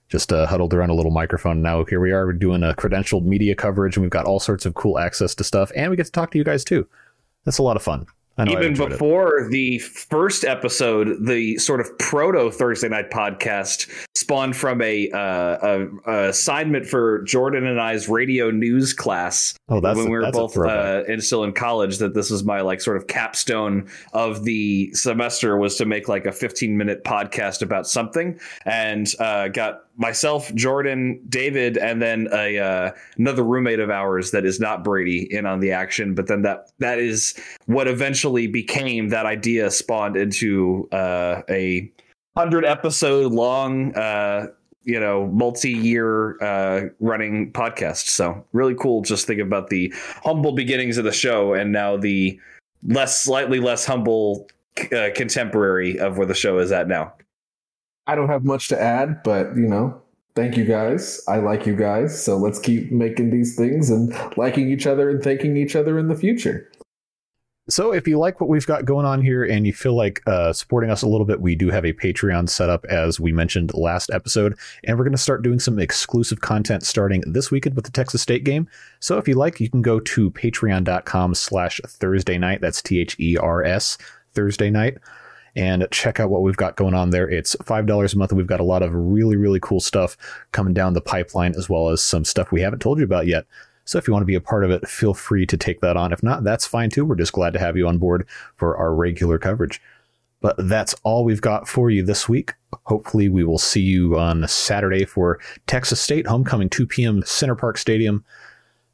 Just 0.09 0.33
uh, 0.33 0.47
huddled 0.47 0.73
around 0.73 0.89
a 0.89 0.95
little 0.95 1.11
microphone. 1.11 1.61
Now 1.61 1.85
here 1.85 1.99
we 1.99 2.11
are, 2.11 2.25
we're 2.25 2.33
doing 2.33 2.63
a 2.63 2.73
credentialed 2.73 3.25
media 3.25 3.53
coverage, 3.53 3.95
and 3.95 4.01
we've 4.01 4.09
got 4.09 4.25
all 4.25 4.39
sorts 4.39 4.65
of 4.65 4.73
cool 4.73 4.97
access 4.97 5.35
to 5.35 5.43
stuff, 5.43 5.71
and 5.75 5.91
we 5.91 5.97
get 5.97 6.07
to 6.07 6.11
talk 6.11 6.31
to 6.31 6.37
you 6.37 6.43
guys 6.43 6.63
too. 6.63 6.87
That's 7.45 7.59
a 7.59 7.63
lot 7.63 7.75
of 7.75 7.83
fun 7.83 8.07
even 8.47 8.73
before 8.73 9.39
it. 9.39 9.51
the 9.51 9.79
first 9.79 10.45
episode, 10.45 11.25
the 11.25 11.57
sort 11.57 11.81
of 11.81 11.97
proto 11.99 12.51
Thursday 12.51 12.87
night 12.87 13.11
podcast 13.11 13.89
spawned 14.19 14.55
from 14.55 14.81
a, 14.81 15.09
uh, 15.11 15.17
a, 15.61 15.87
a, 16.05 16.29
assignment 16.29 16.85
for 16.85 17.21
Jordan 17.21 17.65
and 17.65 17.79
I's 17.79 18.09
radio 18.09 18.51
news 18.51 18.93
class. 18.93 19.57
Oh, 19.69 19.79
that's 19.79 19.95
when 19.95 20.07
a, 20.07 20.09
we 20.09 20.17
were 20.17 20.31
both 20.31 20.57
uh, 20.57 21.03
in, 21.07 21.21
still 21.21 21.45
in 21.45 21.53
college. 21.53 21.99
That 21.99 22.13
this 22.13 22.29
was 22.29 22.43
my 22.43 22.59
like 22.61 22.81
sort 22.81 22.97
of 22.97 23.07
capstone 23.07 23.89
of 24.11 24.43
the 24.43 24.91
semester 24.93 25.57
was 25.57 25.77
to 25.77 25.85
make 25.85 26.09
like 26.09 26.25
a 26.25 26.33
15 26.33 26.77
minute 26.77 27.05
podcast 27.05 27.61
about 27.61 27.87
something, 27.87 28.37
and 28.65 29.07
uh, 29.19 29.47
got 29.47 29.83
myself, 29.95 30.53
Jordan, 30.53 31.21
David, 31.29 31.77
and 31.77 32.01
then 32.01 32.27
a 32.33 32.57
uh, 32.59 32.91
another 33.17 33.43
roommate 33.43 33.79
of 33.79 33.89
ours 33.89 34.31
that 34.31 34.45
is 34.45 34.59
not 34.59 34.83
Brady 34.83 35.33
in 35.33 35.45
on 35.45 35.61
the 35.61 35.71
action. 35.71 36.13
But 36.13 36.27
then 36.27 36.41
that 36.41 36.71
that 36.79 36.99
is 36.99 37.39
what 37.67 37.87
eventually 37.87 38.47
became 38.47 39.09
that 39.09 39.25
idea 39.25 39.71
spawned 39.71 40.17
into 40.17 40.89
uh, 40.91 41.43
a 41.49 41.89
hundred 42.39 42.63
episode 42.63 43.33
long. 43.33 43.93
Uh, 43.95 44.47
you 44.83 44.97
know, 44.97 45.27
multi-year 45.27 46.41
uh, 46.41 46.87
running 47.01 47.51
podcast. 47.51 48.07
So 48.07 48.43
really 48.53 48.73
cool. 48.75 49.01
Just 49.01 49.27
think 49.27 49.41
about 49.41 49.69
the 49.69 49.93
humble 50.23 50.53
beginnings 50.53 50.97
of 50.97 51.03
the 51.03 51.11
show, 51.11 51.53
and 51.53 51.73
now 51.73 51.97
the 51.97 52.39
less, 52.87 53.21
slightly 53.21 53.59
less 53.59 53.85
humble 53.85 54.47
uh, 54.93 55.09
contemporary 55.13 55.99
of 55.99 56.17
where 56.17 56.25
the 56.25 56.33
show 56.33 56.59
is 56.59 56.71
at 56.71 56.87
now. 56.87 57.13
I 58.07 58.15
don't 58.15 58.29
have 58.29 58.45
much 58.45 58.69
to 58.69 58.81
add, 58.81 59.21
but 59.23 59.55
you 59.57 59.67
know, 59.67 60.01
thank 60.33 60.55
you 60.55 60.63
guys. 60.63 61.21
I 61.27 61.37
like 61.37 61.65
you 61.65 61.75
guys. 61.75 62.23
So 62.23 62.37
let's 62.37 62.57
keep 62.57 62.89
making 62.89 63.31
these 63.31 63.57
things 63.57 63.89
and 63.89 64.15
liking 64.37 64.71
each 64.71 64.87
other 64.87 65.09
and 65.09 65.21
thanking 65.21 65.57
each 65.57 65.75
other 65.75 65.99
in 65.99 66.07
the 66.07 66.15
future. 66.15 66.71
So, 67.69 67.93
if 67.93 68.07
you 68.07 68.17
like 68.17 68.41
what 68.41 68.49
we've 68.49 68.65
got 68.65 68.85
going 68.85 69.05
on 69.05 69.21
here 69.21 69.43
and 69.43 69.67
you 69.67 69.73
feel 69.73 69.95
like 69.95 70.23
uh, 70.25 70.53
supporting 70.53 70.89
us 70.89 71.03
a 71.03 71.07
little 71.07 71.25
bit, 71.25 71.39
we 71.39 71.53
do 71.53 71.69
have 71.69 71.85
a 71.85 71.93
Patreon 71.93 72.49
set 72.49 72.67
up, 72.67 72.83
as 72.85 73.19
we 73.19 73.31
mentioned 73.31 73.71
last 73.75 74.09
episode, 74.11 74.57
and 74.83 74.97
we're 74.97 75.03
going 75.03 75.11
to 75.11 75.19
start 75.19 75.43
doing 75.43 75.59
some 75.59 75.77
exclusive 75.77 76.41
content 76.41 76.83
starting 76.83 77.23
this 77.27 77.51
weekend 77.51 77.75
with 77.75 77.85
the 77.85 77.91
Texas 77.91 78.23
State 78.23 78.43
game. 78.43 78.67
So, 78.99 79.19
if 79.19 79.27
you 79.27 79.35
like, 79.35 79.59
you 79.59 79.69
can 79.69 79.83
go 79.83 79.99
to 79.99 80.31
patreon.com/slash 80.31 81.81
Thursday 81.85 82.39
night. 82.39 82.59
That's 82.59 82.81
T 82.81 82.99
H 82.99 83.15
E 83.19 83.37
R 83.37 83.63
S 83.63 83.99
Thursday 84.33 84.71
night 84.71 84.97
and 85.55 85.87
check 85.91 86.19
out 86.19 86.29
what 86.29 86.41
we've 86.41 86.57
got 86.57 86.75
going 86.75 86.93
on 86.93 87.09
there. 87.09 87.29
It's 87.29 87.55
$5 87.55 88.13
a 88.13 88.17
month, 88.17 88.33
we've 88.33 88.47
got 88.47 88.59
a 88.59 88.63
lot 88.63 88.83
of 88.83 88.93
really, 88.93 89.35
really 89.35 89.59
cool 89.59 89.79
stuff 89.79 90.15
coming 90.51 90.73
down 90.73 90.93
the 90.93 91.01
pipeline, 91.01 91.53
as 91.55 91.69
well 91.69 91.89
as 91.89 92.01
some 92.01 92.23
stuff 92.23 92.51
we 92.51 92.61
haven't 92.61 92.79
told 92.79 92.99
you 92.99 93.03
about 93.03 93.27
yet. 93.27 93.45
So 93.89 93.97
if 93.97 94.07
you 94.07 94.13
want 94.13 94.21
to 94.21 94.27
be 94.27 94.35
a 94.35 94.39
part 94.39 94.63
of 94.63 94.69
it, 94.69 94.87
feel 94.87 95.15
free 95.15 95.47
to 95.47 95.57
take 95.57 95.81
that 95.81 95.97
on. 95.97 96.13
If 96.13 96.21
not, 96.21 96.43
that's 96.43 96.67
fine 96.67 96.91
too. 96.91 97.03
We're 97.03 97.15
just 97.15 97.33
glad 97.33 97.53
to 97.53 97.59
have 97.59 97.75
you 97.75 97.87
on 97.87 97.97
board 97.97 98.27
for 98.55 98.77
our 98.77 98.93
regular 98.93 99.39
coverage. 99.39 99.81
But 100.41 100.57
that's 100.69 100.93
all 101.01 101.25
we've 101.25 101.41
got 101.41 101.67
for 101.67 101.89
you 101.89 102.03
this 102.03 102.29
week. 102.29 102.53
Hopefully, 102.83 103.29
we 103.29 103.43
will 103.43 103.57
see 103.57 103.81
you 103.81 104.15
on 104.15 104.47
Saturday 104.47 105.05
for 105.05 105.39
Texas 105.65 105.99
State 105.99 106.27
homecoming, 106.27 106.69
2 106.69 106.85
p.m. 106.85 107.23
Center 107.25 107.55
Parc 107.55 107.79
Stadium. 107.79 108.23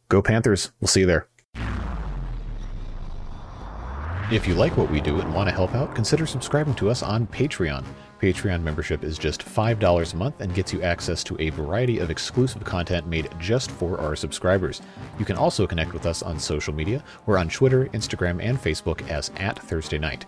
Go 0.07 0.21
Panthers. 0.21 0.71
We'll 0.79 0.87
see 0.87 1.01
you 1.01 1.07
there. 1.07 1.27
If 4.31 4.47
you 4.47 4.55
like 4.55 4.77
what 4.77 4.89
we 4.89 5.01
do 5.01 5.19
and 5.19 5.33
want 5.35 5.49
to 5.49 5.53
help 5.53 5.75
out, 5.75 5.93
consider 5.93 6.25
subscribing 6.25 6.75
to 6.75 6.89
us 6.89 7.03
on 7.03 7.27
Patreon. 7.27 7.83
Patreon 8.21 8.61
membership 8.61 9.03
is 9.03 9.17
just 9.17 9.43
$5 9.45 10.13
a 10.13 10.17
month 10.17 10.41
and 10.41 10.53
gets 10.53 10.71
you 10.71 10.81
access 10.81 11.23
to 11.25 11.39
a 11.39 11.49
variety 11.49 11.99
of 11.99 12.09
exclusive 12.09 12.63
content 12.63 13.07
made 13.07 13.29
just 13.39 13.69
for 13.69 13.99
our 13.99 14.15
subscribers. 14.15 14.81
You 15.19 15.25
can 15.25 15.35
also 15.35 15.67
connect 15.67 15.93
with 15.93 16.05
us 16.05 16.23
on 16.23 16.39
social 16.39 16.73
media. 16.73 17.03
We're 17.25 17.37
on 17.37 17.49
Twitter, 17.49 17.85
Instagram, 17.87 18.41
and 18.41 18.57
Facebook 18.57 19.07
as 19.09 19.31
at 19.37 19.59
Thursday 19.59 19.97
Night. 19.97 20.25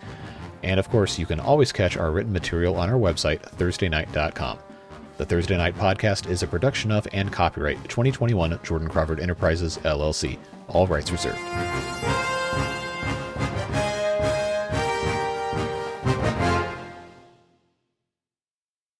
And 0.62 0.78
of 0.78 0.90
course, 0.90 1.18
you 1.18 1.26
can 1.26 1.40
always 1.40 1.72
catch 1.72 1.96
our 1.96 2.10
written 2.10 2.32
material 2.32 2.76
on 2.76 2.90
our 2.90 2.98
website, 2.98 3.40
thursdaynight.com. 3.40 4.58
The 5.16 5.26
Thursday 5.26 5.56
Night 5.56 5.74
Podcast 5.74 6.30
is 6.30 6.42
a 6.42 6.46
production 6.46 6.92
of 6.92 7.08
and 7.12 7.32
copyright 7.32 7.82
2021 7.88 8.60
Jordan 8.62 8.88
Crawford 8.88 9.18
Enterprises, 9.18 9.78
LLC. 9.78 10.38
All 10.68 10.86
rights 10.86 11.10
reserved. 11.10 11.38